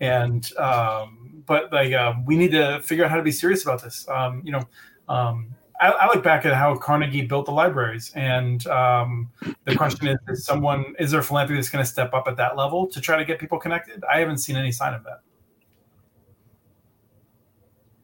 and 0.00 0.52
um, 0.58 1.29
but 1.46 1.72
like 1.72 1.92
um, 1.92 2.24
we 2.24 2.36
need 2.36 2.52
to 2.52 2.80
figure 2.80 3.04
out 3.04 3.10
how 3.10 3.16
to 3.16 3.22
be 3.22 3.32
serious 3.32 3.62
about 3.62 3.82
this. 3.82 4.08
Um, 4.08 4.42
you 4.44 4.52
know, 4.52 4.62
um, 5.08 5.54
I, 5.80 5.90
I, 5.90 6.06
look 6.06 6.22
back 6.22 6.44
at 6.44 6.54
how 6.54 6.76
Carnegie 6.76 7.22
built 7.22 7.46
the 7.46 7.52
libraries, 7.52 8.12
and 8.14 8.66
um, 8.66 9.30
the 9.64 9.74
question 9.76 10.08
is: 10.08 10.18
Is 10.28 10.44
someone 10.44 10.94
is 10.98 11.10
there 11.10 11.22
philanthropy 11.22 11.56
that's 11.56 11.70
going 11.70 11.84
to 11.84 11.90
step 11.90 12.12
up 12.14 12.28
at 12.28 12.36
that 12.36 12.56
level 12.56 12.86
to 12.88 13.00
try 13.00 13.16
to 13.16 13.24
get 13.24 13.38
people 13.38 13.58
connected? 13.58 14.02
I 14.12 14.18
haven't 14.20 14.38
seen 14.38 14.56
any 14.56 14.72
sign 14.72 14.94
of 14.94 15.04
that. 15.04 15.20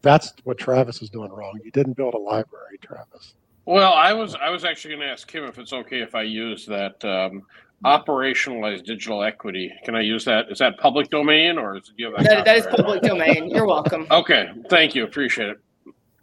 That's 0.02 0.32
what 0.44 0.58
Travis 0.58 1.02
is 1.02 1.10
doing 1.10 1.30
wrong. 1.32 1.58
You 1.64 1.70
didn't 1.70 1.96
build 1.96 2.14
a 2.14 2.18
library, 2.18 2.78
Travis. 2.80 3.34
Well, 3.66 3.92
I 3.92 4.12
was 4.12 4.36
I 4.36 4.50
was 4.50 4.64
actually 4.64 4.94
going 4.94 5.06
to 5.06 5.12
ask 5.12 5.30
him 5.30 5.44
if 5.44 5.58
it's 5.58 5.72
okay 5.72 6.00
if 6.00 6.14
I 6.14 6.22
use 6.22 6.64
that 6.66 7.04
um, 7.04 7.42
operationalize 7.84 8.84
digital 8.84 9.22
equity. 9.22 9.72
Can 9.84 9.94
I 9.94 10.00
use 10.00 10.24
that? 10.24 10.50
Is 10.50 10.58
that 10.58 10.78
public 10.78 11.10
domain 11.10 11.58
or 11.58 11.76
is 11.76 11.92
it, 11.96 12.12
that, 12.24 12.44
that 12.44 12.56
is 12.56 12.66
public 12.66 13.02
domain? 13.02 13.50
You're 13.50 13.66
welcome. 13.66 14.06
Okay, 14.16 14.50
thank 14.70 14.94
you. 14.94 15.04
Appreciate 15.04 15.50
it. 15.50 15.60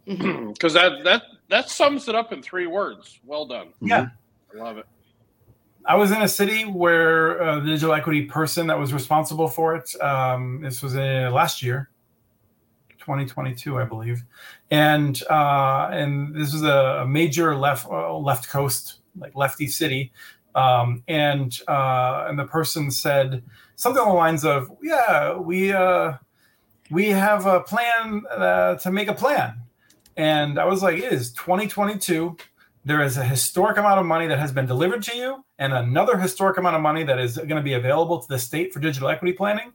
Because 0.53 0.75
mm-hmm. 0.75 1.03
that 1.03 1.03
that 1.03 1.21
that 1.49 1.69
sums 1.69 2.09
it 2.09 2.15
up 2.15 2.33
in 2.33 2.41
three 2.41 2.67
words. 2.67 3.19
Well 3.25 3.45
done. 3.45 3.69
Yeah, 3.79 4.07
I 4.53 4.57
love 4.57 4.77
it. 4.77 4.85
I 5.85 5.95
was 5.95 6.11
in 6.11 6.21
a 6.21 6.27
city 6.27 6.63
where 6.63 7.41
uh, 7.41 7.59
the 7.59 7.67
digital 7.67 7.93
equity 7.93 8.25
person 8.25 8.67
that 8.67 8.77
was 8.77 8.93
responsible 8.93 9.47
for 9.47 9.75
it. 9.75 10.01
Um, 10.01 10.61
this 10.61 10.81
was 10.81 10.95
in 10.95 11.31
last 11.31 11.61
year, 11.61 11.89
2022, 12.99 13.77
I 13.77 13.85
believe, 13.85 14.23
and 14.71 15.21
uh, 15.29 15.89
and 15.91 16.33
this 16.35 16.53
was 16.53 16.63
a, 16.63 17.01
a 17.03 17.07
major 17.07 17.55
left 17.55 17.87
uh, 17.87 18.17
left 18.17 18.49
coast 18.49 18.99
like 19.17 19.35
Lefty 19.35 19.67
City, 19.67 20.11
um, 20.55 21.03
and 21.07 21.59
uh, 21.67 22.25
and 22.27 22.37
the 22.37 22.45
person 22.45 22.91
said 22.91 23.43
something 23.75 24.01
along 24.01 24.13
the 24.13 24.19
lines 24.19 24.45
of, 24.45 24.71
"Yeah, 24.81 25.37
we 25.37 25.73
uh, 25.73 26.13
we 26.91 27.09
have 27.09 27.45
a 27.45 27.61
plan 27.61 28.23
uh, 28.29 28.75
to 28.75 28.91
make 28.91 29.07
a 29.07 29.13
plan," 29.13 29.55
and 30.17 30.59
I 30.59 30.65
was 30.65 30.83
like, 30.83 30.97
"It 30.97 31.11
is 31.11 31.31
2022." 31.33 32.37
There 32.85 33.01
is 33.01 33.15
a 33.15 33.23
historic 33.23 33.77
amount 33.77 34.01
of 34.01 34.05
money 34.05 34.27
that 34.27 34.39
has 34.39 34.51
been 34.51 34.65
delivered 34.65 35.03
to 35.03 35.15
you, 35.15 35.45
and 35.57 35.73
another 35.73 36.17
historic 36.17 36.57
amount 36.57 36.75
of 36.75 36.81
money 36.81 37.03
that 37.03 37.17
is 37.17 37.37
going 37.37 37.55
to 37.55 37.61
be 37.61 37.73
available 37.73 38.19
to 38.19 38.27
the 38.27 38.37
state 38.37 38.73
for 38.73 38.79
digital 38.79 39.07
equity 39.09 39.33
planning. 39.33 39.71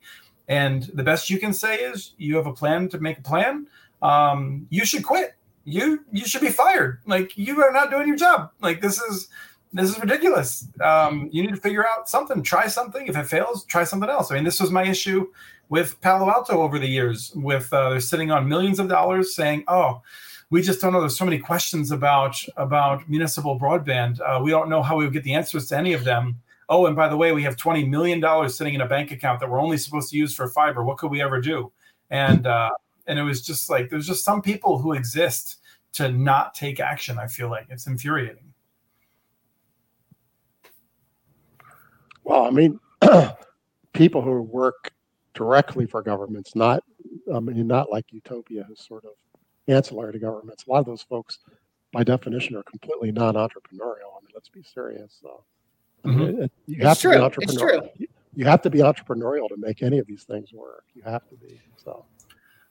And 0.49 0.85
the 0.95 1.03
best 1.03 1.31
you 1.31 1.39
can 1.39 1.53
say 1.53 1.77
is 1.77 2.15
you 2.19 2.37
have 2.37 2.47
a 2.47 2.53
plan 2.53 2.89
to 2.91 2.99
make 2.99 3.19
a 3.19 3.23
plan. 3.23 3.67
Um, 4.03 4.67
you 4.71 4.85
should 4.85 5.05
quit. 5.05 5.35
You 5.65 6.05
you 6.13 6.25
should 6.25 6.41
be 6.41 6.49
fired. 6.49 7.01
Like 7.07 7.37
you 7.37 7.63
are 7.63 7.73
not 7.73 7.91
doing 7.91 8.09
your 8.09 8.17
job. 8.17 8.51
Like 8.61 8.81
this 8.81 9.01
is 9.03 9.29
this 9.73 9.91
is 9.91 10.01
ridiculous. 10.01 10.67
Um, 10.83 11.29
you 11.33 11.43
need 11.43 11.55
to 11.55 11.61
figure 11.61 11.87
out 11.87 12.09
something. 12.09 12.43
Try 12.43 12.67
something. 12.69 13.07
If 13.07 13.17
it 13.17 13.27
fails, 13.27 13.65
try 13.65 13.85
something 13.85 14.09
else. 14.09 14.31
I 14.31 14.37
mean, 14.37 14.45
this 14.45 14.61
was 14.61 14.71
my 14.71 14.85
issue 14.85 15.27
with 15.69 16.01
Palo 16.01 16.31
Alto 16.31 16.63
over 16.63 16.79
the 16.79 16.87
years. 16.87 17.33
With 17.35 17.73
uh, 17.73 17.91
they're 17.91 18.01
sitting 18.01 18.31
on 18.31 18.49
millions 18.49 18.79
of 18.79 18.89
dollars, 18.89 19.35
saying, 19.35 19.65
"Oh, 19.69 20.03
we 20.51 20.63
just 20.63 20.81
don't 20.81 20.93
know. 20.93 21.01
There's 21.01 21.19
so 21.19 21.25
many 21.25 21.39
questions 21.39 21.91
about 21.91 22.43
about 22.57 23.09
municipal 23.09 23.59
broadband. 23.59 24.21
Uh, 24.21 24.41
we 24.43 24.51
don't 24.51 24.71
know 24.71 24.83
how 24.83 24.97
we 24.97 25.05
would 25.05 25.13
get 25.13 25.25
the 25.25 25.35
answers 25.35 25.67
to 25.69 25.77
any 25.77 25.93
of 25.93 26.05
them." 26.05 26.41
oh, 26.69 26.87
and 26.87 26.95
by 26.97 27.09
the 27.09 27.17
way, 27.17 27.33
we 27.33 27.43
have 27.43 27.57
twenty 27.57 27.85
million 27.85 28.21
dollars 28.21 28.57
sitting 28.57 28.75
in 28.75 28.81
a 28.81 28.87
bank 28.89 29.11
account 29.11 29.41
that 29.41 29.51
we're 29.51 29.61
only 29.61 29.79
supposed 29.79 30.11
to 30.11 30.17
use 30.17 30.35
for 30.35 30.49
fiber. 30.49 30.85
What 30.85 30.99
could 30.99 31.11
we 31.11 31.23
ever 31.23 31.41
do? 31.41 31.73
And 32.11 32.47
uh, 32.47 32.71
and 33.07 33.19
it 33.19 33.23
was 33.23 33.43
just 33.43 33.71
like 33.71 33.91
there's 33.91 34.07
just 34.07 34.25
some 34.25 34.43
people 34.43 34.79
who 34.79 34.93
exist 34.93 35.59
to 35.95 36.11
not 36.11 36.55
take 36.55 36.81
action. 36.81 37.19
I 37.19 37.27
feel 37.27 37.51
like 37.51 37.67
it's 37.71 37.87
infuriating. 37.87 38.48
Well, 42.29 42.45
I 42.45 42.51
mean, 42.51 42.79
people 43.95 44.21
who 44.21 44.43
work 44.43 44.93
directly 45.33 45.87
for 45.87 46.03
governments, 46.03 46.55
not 46.55 46.85
I 47.35 47.41
mean, 47.41 47.67
not 47.67 47.91
like 47.91 48.05
Utopia, 48.13 48.65
who's 48.69 48.87
sort 48.87 49.05
of 49.07 49.13
ancillary 49.67 50.13
to 50.13 50.19
governments. 50.19 50.65
A 50.67 50.71
lot 50.71 50.81
of 50.81 50.85
those 50.85 51.03
folks, 51.03 51.39
by 51.91 52.05
definition, 52.05 52.55
are 52.57 52.63
completely 52.65 53.13
non-entrepreneurial. 53.13 54.13
I 54.15 54.21
mean, 54.21 54.33
let's 54.35 54.51
be 54.51 54.63
serious. 54.63 55.19
So. 55.23 55.43
Mm-hmm. 56.05 56.45
You 56.67 56.83
have 56.83 56.93
it's 56.93 57.01
to 57.01 57.09
true. 57.09 57.19
be 57.19 57.19
entrepreneurial. 57.19 58.07
You 58.35 58.45
have 58.45 58.63
to 58.63 58.71
be 58.71 58.79
entrepreneurial 58.81 59.49
to 59.49 59.57
make 59.57 59.83
any 59.83 59.99
of 59.99 60.07
these 60.07 60.25
things 60.25 60.53
work. 60.53 60.85
You 60.95 61.03
have 61.03 61.27
to 61.31 61.37
be. 61.37 61.61
So 61.77 62.05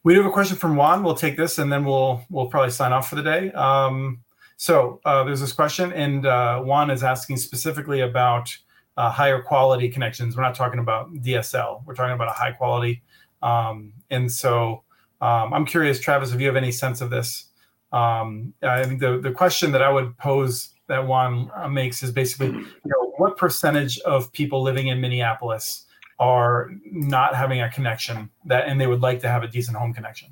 we 0.03 0.13
do 0.13 0.21
have 0.21 0.29
a 0.29 0.33
question 0.33 0.55
from 0.55 0.75
Juan. 0.75 1.03
We'll 1.03 1.15
take 1.15 1.35
this 1.35 1.57
and 1.57 1.71
then 1.71 1.83
we'll 1.83 2.23
we'll 2.29 2.47
probably 2.47 2.71
sign 2.71 2.93
off 2.93 3.09
for 3.09 3.15
the 3.15 3.23
day. 3.23 3.51
Um, 3.51 4.19
so 4.55 5.01
uh, 5.03 5.23
there's 5.23 5.41
this 5.41 5.51
question, 5.51 5.91
and 5.93 6.25
uh, 6.25 6.61
Juan 6.61 6.89
is 6.89 7.03
asking 7.03 7.37
specifically 7.37 7.99
about 8.01 8.55
uh, 8.97 9.11
higher 9.11 9.41
quality 9.41 9.89
connections. 9.89 10.35
We're 10.35 10.43
not 10.43 10.55
talking 10.55 10.79
about 10.79 11.13
DSL. 11.13 11.85
We're 11.85 11.95
talking 11.95 12.15
about 12.15 12.29
a 12.29 12.33
high 12.33 12.51
quality. 12.51 13.03
Um, 13.41 13.93
and 14.09 14.31
so 14.31 14.83
um, 15.21 15.53
I'm 15.53 15.65
curious, 15.65 15.99
Travis, 15.99 16.33
if 16.33 16.41
you 16.41 16.47
have 16.47 16.55
any 16.55 16.71
sense 16.71 17.01
of 17.01 17.09
this. 17.09 17.45
Um, 17.91 18.53
I 18.63 18.83
think 18.83 18.99
the 18.99 19.19
the 19.19 19.31
question 19.31 19.71
that 19.71 19.81
I 19.81 19.89
would 19.89 20.17
pose 20.17 20.73
that 20.87 21.05
Juan 21.05 21.49
uh, 21.55 21.69
makes 21.69 22.03
is 22.03 22.11
basically, 22.11 22.47
you 22.47 22.65
know, 22.85 23.13
what 23.17 23.37
percentage 23.37 23.99
of 23.99 24.31
people 24.33 24.61
living 24.61 24.87
in 24.87 24.99
Minneapolis 24.99 25.85
are 26.19 26.71
not 26.85 27.35
having 27.35 27.61
a 27.61 27.69
connection 27.69 28.29
that, 28.45 28.67
and 28.67 28.79
they 28.81 28.87
would 28.87 29.01
like 29.01 29.21
to 29.21 29.29
have 29.29 29.43
a 29.43 29.47
decent 29.47 29.77
home 29.77 29.93
connection? 29.93 30.29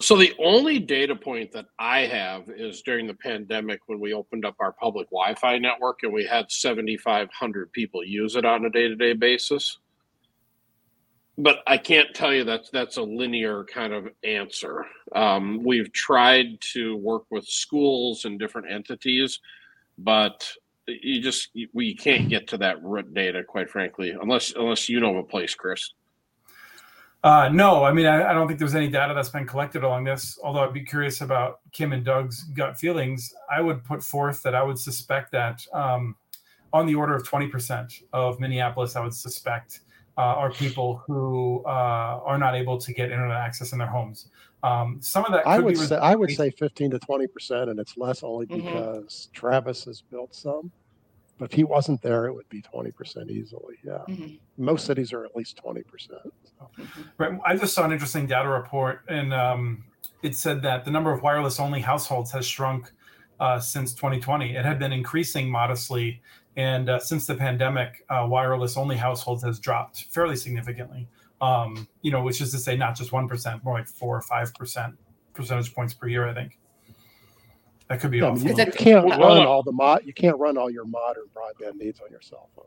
So 0.00 0.16
the 0.16 0.32
only 0.38 0.78
data 0.78 1.14
point 1.14 1.52
that 1.52 1.66
I 1.78 2.00
have 2.06 2.48
is 2.48 2.82
during 2.82 3.06
the 3.06 3.14
pandemic 3.14 3.80
when 3.86 4.00
we 4.00 4.14
opened 4.14 4.44
up 4.46 4.56
our 4.58 4.72
public 4.72 5.08
Wi-Fi 5.10 5.58
network 5.58 6.00
and 6.02 6.12
we 6.12 6.24
had 6.24 6.50
7,500 6.50 7.72
people 7.72 8.02
use 8.02 8.34
it 8.34 8.44
on 8.44 8.64
a 8.64 8.70
day-to-day 8.70 9.12
basis 9.12 9.78
but 11.42 11.60
I 11.66 11.78
can't 11.78 12.14
tell 12.14 12.32
you 12.34 12.44
that 12.44 12.70
that's 12.72 12.96
a 12.96 13.02
linear 13.02 13.64
kind 13.64 13.92
of 13.92 14.08
answer. 14.24 14.86
Um, 15.14 15.62
we've 15.64 15.92
tried 15.92 16.60
to 16.72 16.96
work 16.96 17.24
with 17.30 17.44
schools 17.46 18.24
and 18.24 18.38
different 18.38 18.70
entities, 18.70 19.40
but 19.96 20.46
you 20.86 21.22
just 21.22 21.50
we 21.72 21.94
can't 21.94 22.28
get 22.28 22.48
to 22.48 22.58
that 22.58 22.82
root 22.82 23.14
data, 23.14 23.42
quite 23.42 23.70
frankly, 23.70 24.10
unless 24.10 24.52
unless 24.54 24.88
you 24.88 25.00
know 25.00 25.16
of 25.16 25.24
a 25.24 25.28
place, 25.28 25.54
Chris. 25.54 25.92
Uh, 27.22 27.50
no, 27.52 27.84
I 27.84 27.92
mean 27.92 28.06
I, 28.06 28.30
I, 28.30 28.32
don't 28.32 28.46
think 28.46 28.58
there's 28.58 28.74
any 28.74 28.88
data 28.88 29.12
that's 29.12 29.28
been 29.28 29.46
collected 29.46 29.84
along 29.84 30.04
this. 30.04 30.38
Although 30.42 30.60
I'd 30.60 30.72
be 30.72 30.84
curious 30.84 31.20
about 31.20 31.60
Kim 31.70 31.92
and 31.92 32.02
Doug's 32.02 32.44
gut 32.44 32.78
feelings. 32.78 33.34
I 33.54 33.60
would 33.60 33.84
put 33.84 34.02
forth 34.02 34.42
that 34.42 34.54
I 34.54 34.62
would 34.62 34.78
suspect 34.78 35.30
that 35.32 35.60
um, 35.74 36.16
on 36.72 36.86
the 36.86 36.94
order 36.94 37.14
of 37.14 37.28
20% 37.28 38.02
of 38.14 38.40
Minneapolis, 38.40 38.96
I 38.96 39.00
would 39.00 39.12
suspect 39.12 39.80
uh, 40.16 40.22
are 40.22 40.50
people 40.50 41.02
who 41.06 41.62
uh, 41.66 42.20
are 42.24 42.38
not 42.38 42.54
able 42.54 42.78
to 42.78 42.92
get 42.92 43.10
internet 43.10 43.36
access 43.36 43.72
in 43.72 43.78
their 43.78 43.88
homes. 43.88 44.28
Um, 44.62 44.98
some 45.00 45.24
of 45.24 45.32
that 45.32 45.46
I 45.46 45.58
would 45.58 45.76
say 45.76 45.96
I 45.96 46.14
would 46.14 46.30
say 46.30 46.50
15 46.50 46.92
to 46.92 46.98
20 46.98 47.26
percent, 47.26 47.70
and 47.70 47.78
it's 47.78 47.96
less 47.96 48.22
only 48.22 48.46
mm-hmm. 48.46 48.66
because 48.66 49.28
mm-hmm. 49.28 49.32
Travis 49.32 49.84
has 49.84 50.02
built 50.02 50.34
some. 50.34 50.70
But 51.40 51.50
if 51.50 51.56
he 51.56 51.64
wasn't 51.64 52.00
there, 52.02 52.26
it 52.26 52.34
would 52.34 52.48
be 52.48 52.62
20 52.62 52.92
percent 52.92 53.30
easily. 53.30 53.76
Yeah, 53.84 53.98
mm-hmm. 54.08 54.34
most 54.56 54.86
cities 54.86 55.12
are 55.12 55.24
at 55.24 55.34
least 55.34 55.56
20 55.56 55.82
percent. 55.82 56.32
So. 56.58 56.84
Right. 57.18 57.36
I 57.44 57.56
just 57.56 57.74
saw 57.74 57.84
an 57.84 57.92
interesting 57.92 58.26
data 58.26 58.48
report, 58.48 59.00
and 59.08 59.34
um, 59.34 59.84
it 60.22 60.36
said 60.36 60.62
that 60.62 60.84
the 60.84 60.92
number 60.92 61.12
of 61.12 61.22
wireless-only 61.22 61.80
households 61.80 62.30
has 62.30 62.46
shrunk 62.46 62.92
uh, 63.40 63.58
since 63.58 63.94
2020. 63.94 64.54
It 64.54 64.64
had 64.64 64.78
been 64.78 64.92
increasing 64.92 65.50
modestly 65.50 66.20
and 66.56 66.90
uh, 66.90 66.98
since 66.98 67.26
the 67.26 67.34
pandemic, 67.34 68.04
uh, 68.08 68.26
wireless 68.28 68.76
only 68.76 68.96
households 68.96 69.42
has 69.44 69.58
dropped 69.58 70.04
fairly 70.04 70.36
significantly. 70.36 71.08
Um, 71.40 71.88
you 72.02 72.10
know, 72.10 72.22
which 72.22 72.42
is 72.42 72.50
to 72.50 72.58
say, 72.58 72.76
not 72.76 72.96
just 72.96 73.12
one 73.12 73.26
percent, 73.26 73.64
more 73.64 73.72
like 73.72 73.88
four 73.88 74.14
or 74.14 74.20
five 74.20 74.52
percent 74.54 74.94
percentage 75.32 75.74
points 75.74 75.94
per 75.94 76.06
year. 76.06 76.28
I 76.28 76.34
think 76.34 76.58
that 77.90 77.98
could 77.98 78.12
be. 78.12 78.18
Yeah, 78.18 78.32
you, 78.36 78.54
you, 78.56 78.72
can't 78.72 79.04
run 79.04 79.44
all 79.44 79.64
the 79.64 79.72
mod. 79.72 80.02
You 80.06 80.14
can't 80.14 80.38
run 80.38 80.56
all 80.56 80.70
your 80.70 80.84
modern 80.84 81.24
broadband 81.34 81.74
needs 81.74 82.00
on 82.00 82.08
your 82.08 82.22
cell 82.22 82.48
phone. 82.54 82.64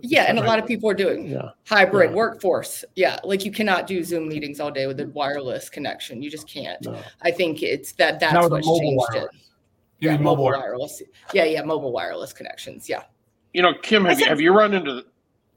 Yeah, 0.00 0.24
and 0.24 0.36
a 0.36 0.42
lot 0.42 0.58
of 0.58 0.66
people 0.66 0.90
are 0.90 0.94
doing 0.94 1.28
yeah. 1.28 1.50
hybrid 1.64 2.10
yeah. 2.10 2.16
workforce. 2.16 2.84
Yeah, 2.96 3.20
like 3.22 3.44
you 3.44 3.52
cannot 3.52 3.86
do 3.86 4.02
Zoom 4.02 4.28
meetings 4.28 4.58
all 4.58 4.72
day 4.72 4.88
with 4.88 4.98
a 4.98 5.06
wireless 5.06 5.70
connection. 5.70 6.20
You 6.20 6.28
just 6.28 6.48
can't. 6.48 6.82
No. 6.82 6.98
I 7.22 7.30
think 7.30 7.62
it's 7.62 7.92
that 7.92 8.18
that's 8.18 8.34
what's 8.50 8.66
changed 8.66 9.06
wireless. 9.12 9.32
it. 9.32 9.40
You 10.00 10.10
yeah, 10.10 10.16
mobile, 10.16 10.44
mobile 10.44 10.58
wireless. 10.58 11.02
Yeah, 11.32 11.44
yeah, 11.44 11.62
mobile 11.62 11.92
wireless 11.92 12.32
connections. 12.32 12.88
Yeah. 12.88 13.04
You 13.52 13.62
know, 13.62 13.74
Kim, 13.80 14.04
have 14.04 14.18
you, 14.18 14.26
have 14.26 14.40
you 14.40 14.52
run 14.52 14.74
into 14.74 15.04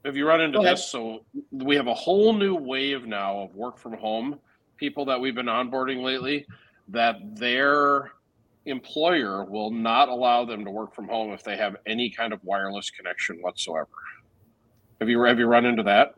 have 0.04 0.16
you 0.16 0.28
run 0.28 0.40
into 0.40 0.60
this? 0.60 0.86
So 0.86 1.24
we 1.50 1.74
have 1.74 1.88
a 1.88 1.94
whole 1.94 2.32
new 2.32 2.54
wave 2.54 3.04
now 3.04 3.40
of 3.40 3.56
work 3.56 3.78
from 3.78 3.94
home 3.94 4.38
people 4.76 5.04
that 5.06 5.20
we've 5.20 5.34
been 5.34 5.46
onboarding 5.46 6.04
lately 6.04 6.46
that 6.86 7.16
their 7.34 8.12
employer 8.68 9.44
will 9.44 9.70
not 9.70 10.08
allow 10.08 10.44
them 10.44 10.64
to 10.64 10.70
work 10.70 10.94
from 10.94 11.08
home 11.08 11.32
if 11.32 11.42
they 11.42 11.56
have 11.56 11.76
any 11.86 12.10
kind 12.10 12.32
of 12.32 12.42
wireless 12.44 12.90
connection 12.90 13.38
whatsoever. 13.40 13.88
Have 15.00 15.08
you 15.08 15.22
have 15.22 15.38
you 15.38 15.46
run 15.46 15.64
into 15.64 15.82
that? 15.84 16.14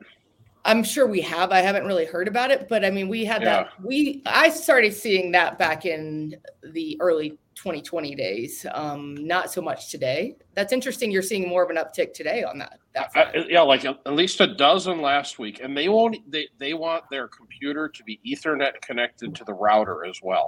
I'm 0.65 0.83
sure 0.83 1.07
we 1.07 1.23
have. 1.23 1.53
I 1.53 1.61
haven't 1.61 1.87
really 1.87 2.05
heard 2.05 2.29
about 2.29 2.51
it, 2.51 2.69
but 2.69 2.85
I 2.85 2.91
mean, 2.91 3.09
we 3.09 3.25
had 3.25 3.43
yeah. 3.43 3.65
that. 3.65 3.71
We 3.83 4.23
I 4.27 4.51
started 4.51 4.95
seeing 4.95 5.33
that 5.33 5.59
back 5.59 5.87
in 5.87 6.37
the 6.63 6.99
early 7.01 7.39
2020 7.55 8.15
days. 8.15 8.67
Um, 8.73 9.15
not 9.15 9.51
so 9.51 9.61
much 9.63 9.91
today. 9.91 10.37
That's 10.55 10.73
interesting. 10.73 11.11
You're 11.11 11.23
seeing 11.23 11.49
more 11.49 11.63
of 11.63 11.71
an 11.71 11.77
uptick 11.77 12.13
today 12.13 12.43
on 12.43 12.59
that. 12.59 12.79
that 12.95 13.11
uh, 13.15 13.45
yeah, 13.49 13.63
like 13.63 13.85
at 13.85 14.13
least 14.13 14.41
a 14.41 14.55
dozen 14.55 15.01
last 15.01 15.39
week, 15.39 15.61
and 15.63 15.77
they 15.77 15.89
won't. 15.89 16.19
They 16.31 16.49
they 16.59 16.75
want 16.75 17.05
their 17.11 17.29
computer 17.29 17.89
to 17.89 18.05
be 18.05 18.21
Ethernet 18.27 18.81
connected 18.83 19.35
to 19.37 19.45
the 19.45 19.55
router 19.55 20.05
as 20.05 20.21
well. 20.23 20.47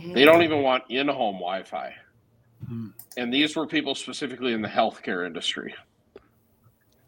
Mm-hmm. 0.00 0.12
They 0.14 0.24
don't 0.24 0.42
even 0.42 0.62
want 0.62 0.84
in-home 0.88 1.36
Wi-Fi. 1.36 1.94
Mm-hmm. 2.64 2.88
And 3.16 3.32
these 3.32 3.54
were 3.54 3.66
people 3.66 3.94
specifically 3.94 4.52
in 4.52 4.62
the 4.62 4.68
healthcare 4.68 5.26
industry. 5.26 5.74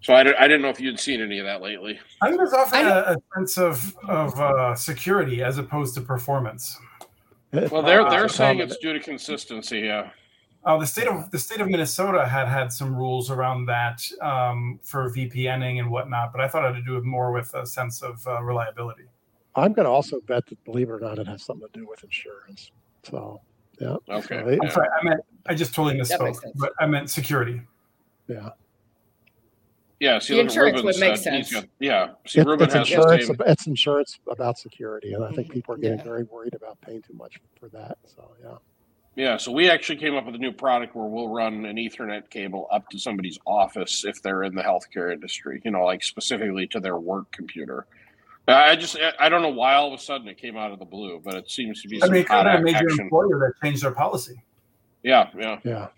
So 0.03 0.15
I, 0.15 0.21
I 0.21 0.49
didn't 0.49 0.63
know 0.63 0.69
if 0.69 0.81
you'd 0.81 0.99
seen 0.99 1.21
any 1.21 1.39
of 1.39 1.47
that 1.47 1.63
lately. 1.63 1.99
I 2.21 2.27
think 2.27 2.39
there's 2.39 2.53
often 2.53 2.87
a, 2.87 3.15
a, 3.15 3.17
sense 3.37 3.57
of 3.57 3.97
of 4.09 4.39
uh, 4.39 4.75
security 4.75 5.43
as 5.43 5.59
opposed 5.59 5.95
to 5.95 6.01
performance. 6.01 6.77
Well, 7.53 7.83
they're 7.83 8.09
they're 8.11 8.25
uh, 8.25 8.29
saying 8.29 8.59
it's 8.59 8.77
due 8.79 8.93
to 8.93 9.01
consistency. 9.01 9.81
Yeah. 9.81 10.11
Uh, 10.65 10.79
the 10.79 10.87
state 10.87 11.07
of 11.07 11.31
the 11.31 11.39
state 11.39 11.61
of 11.61 11.69
Minnesota 11.69 12.27
had 12.27 12.49
had 12.49 12.73
some 12.73 12.95
rules 12.95 13.31
around 13.31 13.67
that 13.67 14.03
um, 14.21 14.81
for 14.83 15.09
VPNing 15.11 15.79
and 15.79 15.91
whatnot, 15.91 16.33
but 16.33 16.41
I 16.41 16.49
thought 16.49 16.65
it 16.65 16.75
had 16.75 16.81
to 16.81 16.83
do 16.83 16.95
with 16.95 17.05
more 17.05 17.31
with 17.31 17.55
a 17.55 17.65
sense 17.65 18.03
of 18.03 18.27
uh, 18.27 18.43
reliability. 18.43 19.05
I'm 19.55 19.73
going 19.73 19.85
to 19.85 19.91
also 19.91 20.19
bet 20.21 20.47
that, 20.47 20.65
believe 20.65 20.89
it 20.89 20.93
or 20.93 21.01
not, 21.01 21.19
it 21.19 21.27
has 21.27 21.43
something 21.43 21.69
to 21.73 21.79
do 21.79 21.87
with 21.87 22.03
insurance. 22.03 22.71
So, 23.05 23.41
yeah. 23.81 23.97
Okay. 24.09 24.41
So 24.41 24.45
they, 24.47 24.59
I'm 24.63 24.71
sorry, 24.71 24.89
I 25.01 25.05
meant 25.05 25.21
I 25.47 25.55
just 25.55 25.75
totally 25.75 25.99
misspoke, 25.99 26.39
but 26.57 26.73
I 26.79 26.87
meant 26.87 27.11
security. 27.11 27.61
Yeah. 28.29 28.51
Yeah, 30.01 30.19
see, 30.19 30.35
the 30.35 30.41
insurance 30.41 30.83
would 30.83 30.99
make 30.99 31.17
sense. 31.17 31.53
Got, 31.53 31.67
yeah, 31.79 32.15
see, 32.27 32.41
it, 32.41 32.47
Ruben 32.47 32.67
it's 32.67 32.75
insurance. 32.75 33.31
It's 33.47 33.67
insurance 33.69 34.19
about 34.29 34.59
security, 34.59 35.13
and 35.13 35.23
I 35.23 35.31
think 35.31 35.47
mm-hmm. 35.47 35.55
people 35.55 35.75
are 35.75 35.79
getting 35.79 35.99
yeah. 35.99 36.05
very 36.05 36.25
worried 36.25 36.55
about 36.55 36.81
paying 36.81 37.03
too 37.03 37.13
much 37.15 37.41
for 37.61 37.69
that. 37.69 37.99
So 38.05 38.33
yeah. 38.43 38.57
Yeah, 39.15 39.37
so 39.37 39.53
we 39.53 39.69
actually 39.69 39.99
came 39.99 40.17
up 40.17 40.25
with 40.25 40.35
a 40.35 40.39
new 40.39 40.53
product 40.53 40.97
where 40.97 41.05
we'll 41.05 41.29
run 41.29 41.67
an 41.67 41.77
Ethernet 41.77 42.31
cable 42.31 42.67
up 42.73 42.89
to 42.89 42.99
somebody's 42.99 43.39
office 43.47 44.07
if 44.07 44.23
they're 44.23 44.43
in 44.43 44.55
the 44.55 44.63
healthcare 44.63 45.13
industry, 45.13 45.61
you 45.65 45.71
know, 45.71 45.85
like 45.85 46.03
specifically 46.03 46.67
to 46.69 46.81
their 46.81 46.97
work 46.97 47.31
computer. 47.31 47.87
I 48.49 48.75
just 48.75 48.97
I 49.21 49.29
don't 49.29 49.43
know 49.43 49.51
why 49.51 49.75
all 49.75 49.93
of 49.93 49.99
a 49.99 50.03
sudden 50.03 50.27
it 50.27 50.37
came 50.37 50.57
out 50.57 50.73
of 50.73 50.79
the 50.79 50.85
blue, 50.85 51.21
but 51.25 51.35
it 51.35 51.51
seems 51.51 51.81
to 51.83 51.89
be. 51.89 52.03
I 52.03 52.07
mean, 52.07 52.23
it 52.23 52.29
could 52.29 52.47
have 52.47 52.61
a 52.61 52.63
major 52.63 52.79
action. 52.79 53.01
employer 53.01 53.39
that 53.39 53.65
changed 53.65 53.85
their 53.85 53.93
policy. 53.93 54.43
Yeah, 55.03 55.29
yeah, 55.37 55.59
Yeah. 55.65 55.89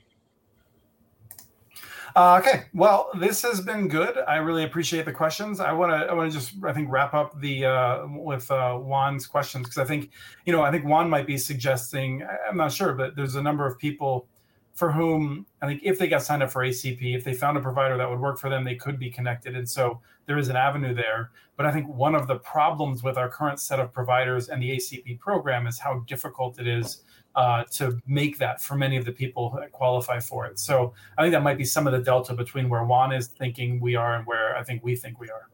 Uh, 2.16 2.40
okay, 2.40 2.66
well, 2.72 3.10
this 3.18 3.42
has 3.42 3.60
been 3.60 3.88
good. 3.88 4.18
I 4.28 4.36
really 4.36 4.62
appreciate 4.62 5.04
the 5.04 5.12
questions. 5.12 5.58
I 5.58 5.72
want 5.72 5.90
to, 5.90 6.06
I 6.08 6.12
want 6.14 6.30
to 6.30 6.38
just, 6.38 6.54
I 6.64 6.72
think, 6.72 6.88
wrap 6.88 7.12
up 7.12 7.40
the 7.40 7.64
uh, 7.64 8.06
with 8.06 8.48
uh, 8.52 8.76
Juan's 8.76 9.26
questions 9.26 9.66
because 9.66 9.78
I 9.78 9.84
think, 9.84 10.10
you 10.46 10.52
know, 10.52 10.62
I 10.62 10.70
think 10.70 10.84
Juan 10.84 11.10
might 11.10 11.26
be 11.26 11.36
suggesting. 11.36 12.24
I'm 12.48 12.56
not 12.56 12.70
sure, 12.70 12.92
but 12.92 13.16
there's 13.16 13.34
a 13.34 13.42
number 13.42 13.66
of 13.66 13.76
people 13.78 14.28
for 14.74 14.90
whom 14.90 15.46
I 15.62 15.66
think 15.66 15.80
if 15.84 15.98
they 15.98 16.08
got 16.08 16.22
signed 16.22 16.42
up 16.42 16.50
for 16.50 16.62
ACP, 16.62 17.16
if 17.16 17.24
they 17.24 17.32
found 17.32 17.56
a 17.56 17.60
provider 17.60 17.96
that 17.96 18.08
would 18.08 18.20
work 18.20 18.38
for 18.38 18.50
them, 18.50 18.64
they 18.64 18.74
could 18.74 18.98
be 18.98 19.10
connected, 19.10 19.56
and 19.56 19.68
so 19.68 20.00
there 20.26 20.38
is 20.38 20.48
an 20.48 20.56
avenue 20.56 20.94
there. 20.94 21.30
But 21.56 21.66
I 21.66 21.72
think 21.72 21.88
one 21.88 22.14
of 22.14 22.26
the 22.26 22.36
problems 22.36 23.02
with 23.02 23.16
our 23.16 23.28
current 23.28 23.60
set 23.60 23.78
of 23.78 23.92
providers 23.92 24.48
and 24.48 24.60
the 24.60 24.70
ACP 24.76 25.20
program 25.20 25.66
is 25.66 25.78
how 25.78 26.00
difficult 26.06 26.58
it 26.58 26.66
is 26.66 27.04
uh, 27.36 27.64
to 27.72 28.00
make 28.06 28.38
that 28.38 28.60
for 28.62 28.74
many 28.74 28.96
of 28.96 29.04
the 29.04 29.12
people 29.12 29.50
that 29.60 29.70
qualify 29.70 30.18
for 30.18 30.46
it. 30.46 30.58
So 30.58 30.92
I 31.16 31.22
think 31.22 31.32
that 31.32 31.42
might 31.42 31.58
be 31.58 31.64
some 31.64 31.86
of 31.86 31.92
the 31.92 32.00
delta 32.00 32.34
between 32.34 32.68
where 32.68 32.84
Juan 32.84 33.12
is 33.12 33.28
thinking 33.28 33.80
we 33.80 33.94
are 33.94 34.16
and 34.16 34.26
where 34.26 34.56
I 34.56 34.64
think 34.64 34.82
we 34.82 34.96
think 34.96 35.20
we 35.20 35.30
are. 35.30 35.48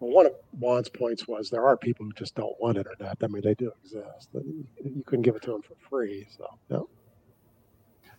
Well, 0.00 0.12
one 0.12 0.26
of 0.26 0.32
Juan's 0.58 0.90
points 0.90 1.26
was 1.26 1.48
there 1.48 1.66
are 1.66 1.76
people 1.76 2.04
who 2.04 2.12
just 2.12 2.34
don't 2.34 2.54
want 2.60 2.76
internet. 2.76 3.16
I 3.22 3.26
mean, 3.28 3.42
they 3.42 3.54
do 3.54 3.72
exist. 3.82 4.28
You 4.34 5.02
couldn't 5.06 5.22
give 5.22 5.36
it 5.36 5.42
to 5.42 5.52
them 5.52 5.62
for 5.62 5.74
free. 5.88 6.26
So, 6.36 6.46
no. 6.68 6.88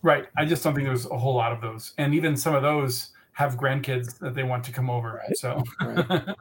Right. 0.01 0.27
I 0.37 0.45
just 0.45 0.63
don't 0.63 0.73
think 0.75 0.87
there's 0.87 1.05
a 1.05 1.17
whole 1.17 1.35
lot 1.35 1.51
of 1.51 1.61
those. 1.61 1.93
And 1.97 2.13
even 2.13 2.37
some 2.37 2.55
of 2.55 2.61
those 2.61 3.09
have 3.33 3.55
grandkids 3.55 4.17
that 4.19 4.33
they 4.33 4.43
want 4.43 4.63
to 4.65 4.71
come 4.71 4.89
over. 4.89 5.21
Right. 5.23 5.37
So, 5.37 5.63
Right. 5.81 6.21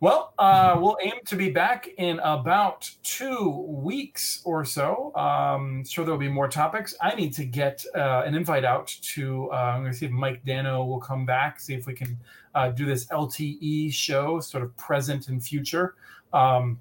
well, 0.00 0.34
uh, 0.38 0.76
we'll 0.80 0.96
aim 1.02 1.14
to 1.26 1.36
be 1.36 1.50
back 1.50 1.88
in 1.96 2.18
about 2.20 2.90
two 3.02 3.48
weeks 3.68 4.42
or 4.44 4.64
so. 4.64 5.12
Um, 5.14 5.84
sure, 5.84 6.04
there'll 6.04 6.18
be 6.18 6.28
more 6.28 6.48
topics. 6.48 6.94
I 7.00 7.14
need 7.14 7.32
to 7.34 7.44
get 7.44 7.84
uh, 7.94 8.22
an 8.26 8.34
invite 8.34 8.64
out 8.64 8.88
to, 8.88 9.50
uh, 9.52 9.56
I'm 9.56 9.82
going 9.82 9.92
to 9.92 9.98
see 9.98 10.06
if 10.06 10.12
Mike 10.12 10.44
Dano 10.44 10.84
will 10.84 11.00
come 11.00 11.24
back, 11.24 11.60
see 11.60 11.74
if 11.74 11.86
we 11.86 11.94
can 11.94 12.18
uh, 12.54 12.70
do 12.70 12.84
this 12.84 13.06
LTE 13.06 13.92
show, 13.92 14.40
sort 14.40 14.62
of 14.62 14.76
present 14.76 15.28
and 15.28 15.42
future. 15.42 15.94
Um, 16.32 16.78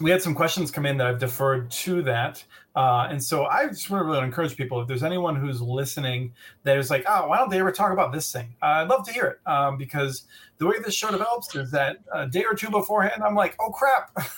we 0.00 0.10
had 0.10 0.22
some 0.22 0.34
questions 0.34 0.70
come 0.70 0.86
in 0.86 0.96
that 0.98 1.06
I've 1.06 1.18
deferred 1.18 1.70
to 1.70 2.02
that. 2.02 2.42
Uh, 2.74 3.08
and 3.10 3.22
so 3.22 3.46
I 3.46 3.66
just 3.66 3.90
want 3.90 4.02
to 4.02 4.06
really 4.06 4.24
encourage 4.24 4.56
people 4.56 4.80
if 4.80 4.88
there's 4.88 5.02
anyone 5.02 5.36
who's 5.36 5.60
listening 5.60 6.32
that 6.62 6.78
is 6.78 6.90
like, 6.90 7.04
oh, 7.08 7.28
why 7.28 7.38
don't 7.38 7.50
they 7.50 7.58
ever 7.58 7.72
talk 7.72 7.92
about 7.92 8.12
this 8.12 8.32
thing? 8.32 8.54
Uh, 8.62 8.66
I'd 8.66 8.88
love 8.88 9.04
to 9.06 9.12
hear 9.12 9.26
it 9.26 9.50
um, 9.50 9.76
because 9.76 10.24
the 10.58 10.66
way 10.66 10.76
this 10.84 10.94
show 10.94 11.10
develops 11.10 11.54
is 11.54 11.70
that 11.72 11.98
a 12.14 12.26
day 12.26 12.44
or 12.44 12.54
two 12.54 12.70
beforehand, 12.70 13.22
I'm 13.24 13.34
like, 13.34 13.56
oh 13.60 13.70
crap. 13.70 14.12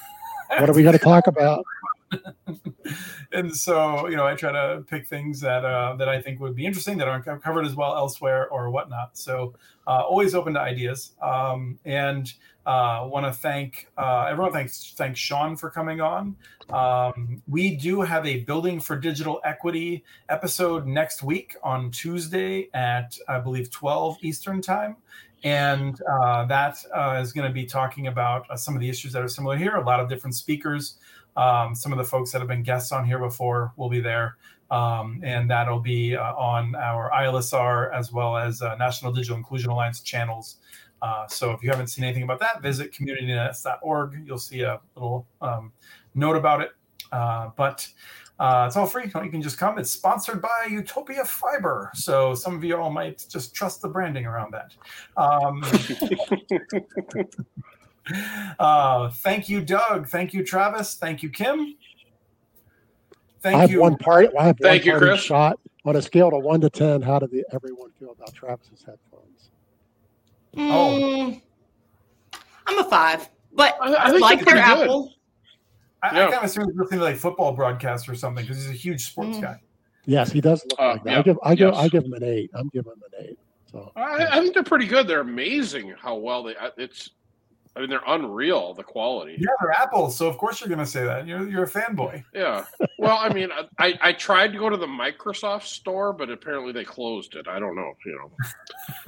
What 0.59 0.68
are 0.68 0.74
we 0.74 0.82
going 0.82 0.93
to 0.93 0.98
talk 0.98 1.28
about? 1.28 1.64
and 3.32 3.55
so, 3.55 4.09
you 4.09 4.16
know, 4.16 4.26
I 4.26 4.34
try 4.34 4.52
to 4.52 4.82
pick 4.89 5.06
things 5.06 5.40
that 5.40 5.64
uh, 5.64 5.97
that 5.97 6.09
I 6.09 6.20
think 6.20 6.40
would 6.40 6.55
be 6.55 6.66
interesting 6.66 6.98
that 6.98 7.09
aren't 7.09 7.24
covered 7.43 7.64
as 7.64 7.74
well 7.74 7.97
elsewhere 7.97 8.48
or 8.48 8.70
whatnot. 8.70 9.16
So, 9.16 9.55
uh, 9.86 10.02
always 10.02 10.34
open 10.34 10.55
to 10.55 10.60
ideas. 10.60 11.12
Um, 11.22 11.78
and 11.84 12.32
uh, 12.64 13.09
want 13.10 13.26
to 13.26 13.32
thank 13.32 13.89
uh, 13.98 14.26
everyone. 14.30 14.52
Thanks, 14.52 14.93
thanks 14.97 15.18
Sean 15.18 15.56
for 15.56 15.68
coming 15.70 16.01
on. 16.01 16.36
Um, 16.70 17.43
we 17.48 17.76
do 17.76 18.01
have 18.02 18.24
a 18.24 18.40
building 18.40 18.78
for 18.78 18.97
digital 18.97 19.40
equity 19.44 20.05
episode 20.28 20.86
next 20.86 21.22
week 21.22 21.56
on 21.62 21.90
Tuesday 21.90 22.68
at 22.72 23.18
I 23.28 23.40
believe 23.40 23.70
12 23.70 24.18
Eastern 24.22 24.62
time. 24.62 24.97
And 25.44 26.01
uh, 26.02 26.44
that 26.47 26.78
uh, 26.94 27.18
is 27.20 27.32
going 27.32 27.48
to 27.48 27.52
be 27.52 27.66
talking 27.66 28.06
about 28.06 28.47
some 28.60 28.74
of 28.74 28.80
the 28.80 28.89
issues 28.89 29.12
that 29.12 29.22
are 29.22 29.28
similar 29.28 29.56
here. 29.56 29.74
A 29.74 29.84
lot 29.84 29.98
of 29.98 30.09
different 30.09 30.36
speakers. 30.36 30.98
Um, 31.37 31.75
some 31.75 31.93
of 31.93 31.99
the 31.99 32.05
folks 32.05 32.33
that 32.33 32.41
have 32.41 32.49
been 32.49 32.63
guests 32.63 32.93
on 32.93 33.05
here 33.05 33.19
before 33.19 33.73
will 33.77 33.89
be 33.89 34.01
there. 34.01 34.37
Um, 34.71 35.21
and 35.23 35.51
that'll 35.51 35.81
be 35.81 36.17
uh, 36.17 36.35
on 36.35 36.75
our 36.75 37.11
ILSR 37.11 37.95
as 37.95 38.11
well 38.11 38.37
as 38.37 38.63
uh, 38.63 38.75
National 38.77 39.13
Digital 39.13 39.37
Inclusion 39.37 39.71
Alliance 39.71 40.01
channels. 40.01 40.57
Uh, 41.03 41.27
so 41.27 41.51
if 41.51 41.63
you 41.63 41.71
haven't 41.71 41.89
seen 41.89 42.05
anything 42.05 42.23
about 42.23 42.41
that, 42.41 42.63
visit 42.63 42.93
communitynets.org. 42.93 44.23
You'll 44.25 44.39
see 44.39 44.63
a 44.63 44.81
little 44.95 45.27
um, 45.43 45.73
note 46.15 46.37
about 46.37 46.63
it. 46.63 46.71
Uh, 47.11 47.51
but 47.57 47.87
uh, 48.39 48.65
it's 48.67 48.77
all 48.77 48.87
free. 48.87 49.05
You 49.05 49.31
can 49.31 49.43
just 49.43 49.59
come. 49.59 49.79
It's 49.79 49.91
sponsored 49.91 50.41
by 50.41 50.69
Utopia 50.71 51.25
Fiber. 51.25 51.91
So 51.95 52.35
some 52.35 52.55
of 52.55 52.65
you 52.65 52.77
all 52.77 52.91
might 52.91 53.27
just 53.29 53.55
trust 53.55 53.83
the 53.83 53.89
branding 53.89 54.25
around 54.25 54.55
that. 54.55 54.73
Uh, 58.59 59.11
thank 59.11 59.49
you, 59.49 59.61
Doug. 59.62 60.09
Thank 60.09 60.35
you, 60.35 60.45
Travis. 60.45 60.95
Thank 60.95 61.23
you, 61.23 61.31
Kim. 61.31 61.77
Thank 63.41 63.57
I 63.57 63.61
have 63.61 63.70
you. 63.70 63.81
one 63.81 63.97
part. 63.97 64.31
I 64.39 64.45
have 64.47 64.59
Thank 64.59 64.83
one 64.83 64.87
you, 64.87 64.93
parting 64.93 65.09
Chris. 65.11 65.20
shot 65.23 65.59
on 65.85 65.97
a 65.97 66.03
scale 66.03 66.29
of 66.29 66.43
one 66.45 66.61
to 66.61 66.70
ten. 66.70 67.03
How 67.03 67.19
did 67.19 67.31
the, 67.31 67.45
everyone 67.53 67.91
feel 67.99 68.11
about 68.12 68.33
Travis's 68.35 68.85
headphones? 68.85 69.51
Oh. 70.57 70.61
Mm, 71.01 71.43
I'm 72.66 72.79
a 72.79 72.85
five, 72.89 73.29
but 73.53 73.77
I- 73.81 73.93
I 73.95 74.09
I, 74.09 74.11
like 74.11 74.45
they're 74.45 74.55
their 74.55 74.62
pretty 74.65 74.77
good. 74.79 74.83
Apple. 74.85 75.15
I, 76.03 76.09
I 76.09 76.15
Yeah. 76.15 76.24
kind 76.27 76.35
of 76.39 76.43
assume 76.45 76.65
he's 76.69 76.77
listening 76.77 77.01
to 77.01 77.05
like 77.07 77.16
football 77.16 77.53
broadcast 77.53 78.09
or 78.09 78.15
something 78.15 78.45
because 78.45 78.59
he's 78.59 78.69
a 78.70 78.73
huge 78.79 79.05
sports 79.07 79.39
Mm. 79.39 79.43
guy. 79.43 79.61
Yes, 80.05 80.31
he 80.33 80.41
does 80.41 80.65
look 80.69 80.81
Uh, 80.81 80.87
like 80.95 81.05
that. 81.05 81.11
yeah, 81.12 81.19
I 81.19 81.23
give, 81.23 81.39
I 81.45 81.55
give. 81.55 81.74
I 81.74 81.89
give 81.89 82.05
him 82.05 82.12
an 82.15 82.24
eight. 82.24 82.51
I'm 82.55 82.69
giving 82.69 82.93
him 82.93 83.03
an 83.19 83.27
eight. 83.29 83.39
So 83.70 83.91
I, 83.97 84.27
I 84.27 84.41
think 84.41 84.53
they're 84.55 84.62
pretty 84.65 84.87
good. 84.87 85.07
They're 85.09 85.20
amazing 85.20 85.95
how 85.99 86.16
well 86.16 86.43
they. 86.43 86.55
It's. 86.77 87.11
I 87.74 87.81
mean, 87.81 87.89
they're 87.89 88.03
unreal. 88.07 88.74
The 88.74 88.82
quality. 88.82 89.36
Yeah, 89.39 89.47
they're 89.61 89.73
Apple, 89.73 90.11
so 90.11 90.28
of 90.28 90.36
course 90.36 90.61
you're 90.61 90.69
going 90.69 90.78
to 90.78 90.86
say 90.86 91.05
that. 91.05 91.27
You're 91.27 91.49
you're 91.49 91.65
a 91.65 91.70
fanboy. 91.70 92.23
Yeah. 92.35 92.66
Well, 92.99 93.16
I 93.19 93.32
mean, 93.32 93.49
I, 93.78 93.99
I 94.01 94.12
tried 94.12 94.53
to 94.53 94.59
go 94.59 94.69
to 94.69 94.77
the 94.77 94.86
Microsoft 94.86 95.62
store, 95.65 96.12
but 96.12 96.28
apparently 96.31 96.73
they 96.73 96.85
closed 96.85 97.35
it. 97.35 97.49
I 97.49 97.59
don't 97.59 97.74
know. 97.74 97.93
You 98.05 98.19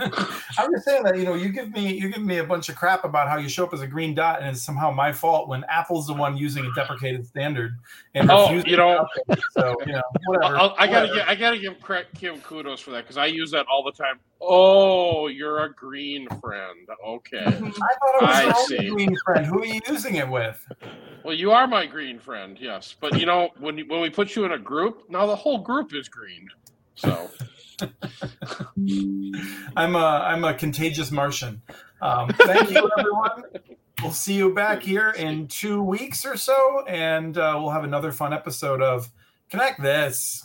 know. 0.01 0.11
I'm 0.59 0.73
just 0.73 0.85
saying 0.86 1.03
that 1.05 1.19
you 1.19 1.24
know 1.24 1.35
you 1.35 1.51
give 1.51 1.70
me 1.73 1.93
you 1.95 2.09
give 2.11 2.23
me 2.23 2.39
a 2.39 2.45
bunch 2.45 2.69
of 2.70 2.77
crap 2.77 3.05
about 3.05 3.28
how 3.28 3.36
you 3.36 3.49
show 3.49 3.65
up 3.65 3.74
as 3.74 3.82
a 3.82 3.86
green 3.86 4.15
dot 4.15 4.41
and 4.41 4.49
it's 4.49 4.62
somehow 4.62 4.91
my 4.91 5.12
fault 5.12 5.49
when 5.49 5.65
Apple's 5.69 6.07
the 6.07 6.15
one 6.15 6.36
using 6.36 6.65
a 6.65 6.73
deprecated 6.74 7.27
standard 7.27 7.77
and 8.15 8.31
Oh, 8.31 8.51
you 8.51 8.77
know- 8.77 9.07
to 9.28 9.32
it. 9.32 9.41
so 9.53 9.77
you 9.86 9.93
know 9.93 10.03
whatever. 10.27 10.57
I'll, 10.57 10.74
I 10.78 10.86
gotta 10.86 11.09
whatever. 11.09 11.15
get 11.16 11.28
I 11.28 11.35
gotta 11.35 11.59
give 11.59 11.74
Kim 12.15 12.41
kudos 12.41 12.81
for 12.81 12.91
that 12.93 13.03
because 13.03 13.16
I 13.19 13.27
use 13.27 13.51
that 13.51 13.66
all 13.70 13.82
the 13.85 13.93
time. 13.93 14.19
Oh, 14.41 15.28
you're 15.28 15.65
a 15.65 15.73
green 15.73 16.28
friend. 16.41 16.86
Okay. 17.07 17.39
I 17.47 17.51
thought 17.51 17.62
it 17.62 18.23
was 18.23 18.36
I 18.36 18.53
see. 18.55 18.89
green 18.90 19.16
friend. 19.24 19.47
Who 19.47 19.62
are 19.62 19.66
you 19.66 19.81
using 19.89 20.16
it 20.16 20.28
with? 20.28 20.64
Well, 21.24 21.35
you 21.35 21.52
are 21.52 21.66
my 21.66 21.86
green 21.86 22.18
friend, 22.18 22.59
yes. 22.60 22.94
But 22.98 23.18
you 23.18 23.26
know, 23.26 23.51
when 23.59 23.78
when 23.89 24.01
we 24.01 24.10
put 24.10 24.36
you 24.36 24.44
in 24.44 24.52
a 24.52 24.59
group, 24.59 25.09
now 25.09 25.26
the 25.26 25.36
whole 25.36 25.59
group 25.59 25.94
is 25.94 26.09
green. 26.09 26.48
So 26.94 27.31
I'm 29.76 29.97
a 29.97 29.98
I'm 29.98 30.44
a 30.44 30.55
contagious 30.55 31.10
Martian. 31.10 31.62
Um, 32.01 32.28
thank 32.28 32.70
you, 32.70 32.90
everyone. 32.98 33.44
We'll 34.02 34.12
see 34.12 34.35
you 34.35 34.52
back 34.52 34.82
here 34.82 35.10
in 35.10 35.48
two 35.48 35.82
weeks 35.82 36.26
or 36.26 36.36
so, 36.36 36.85
and 36.86 37.39
uh, 37.39 37.56
we'll 37.59 37.70
have 37.70 37.85
another 37.85 38.12
fun 38.12 38.32
episode 38.32 38.82
of 38.82 39.10
Connect 39.48 39.81
This. 39.81 40.44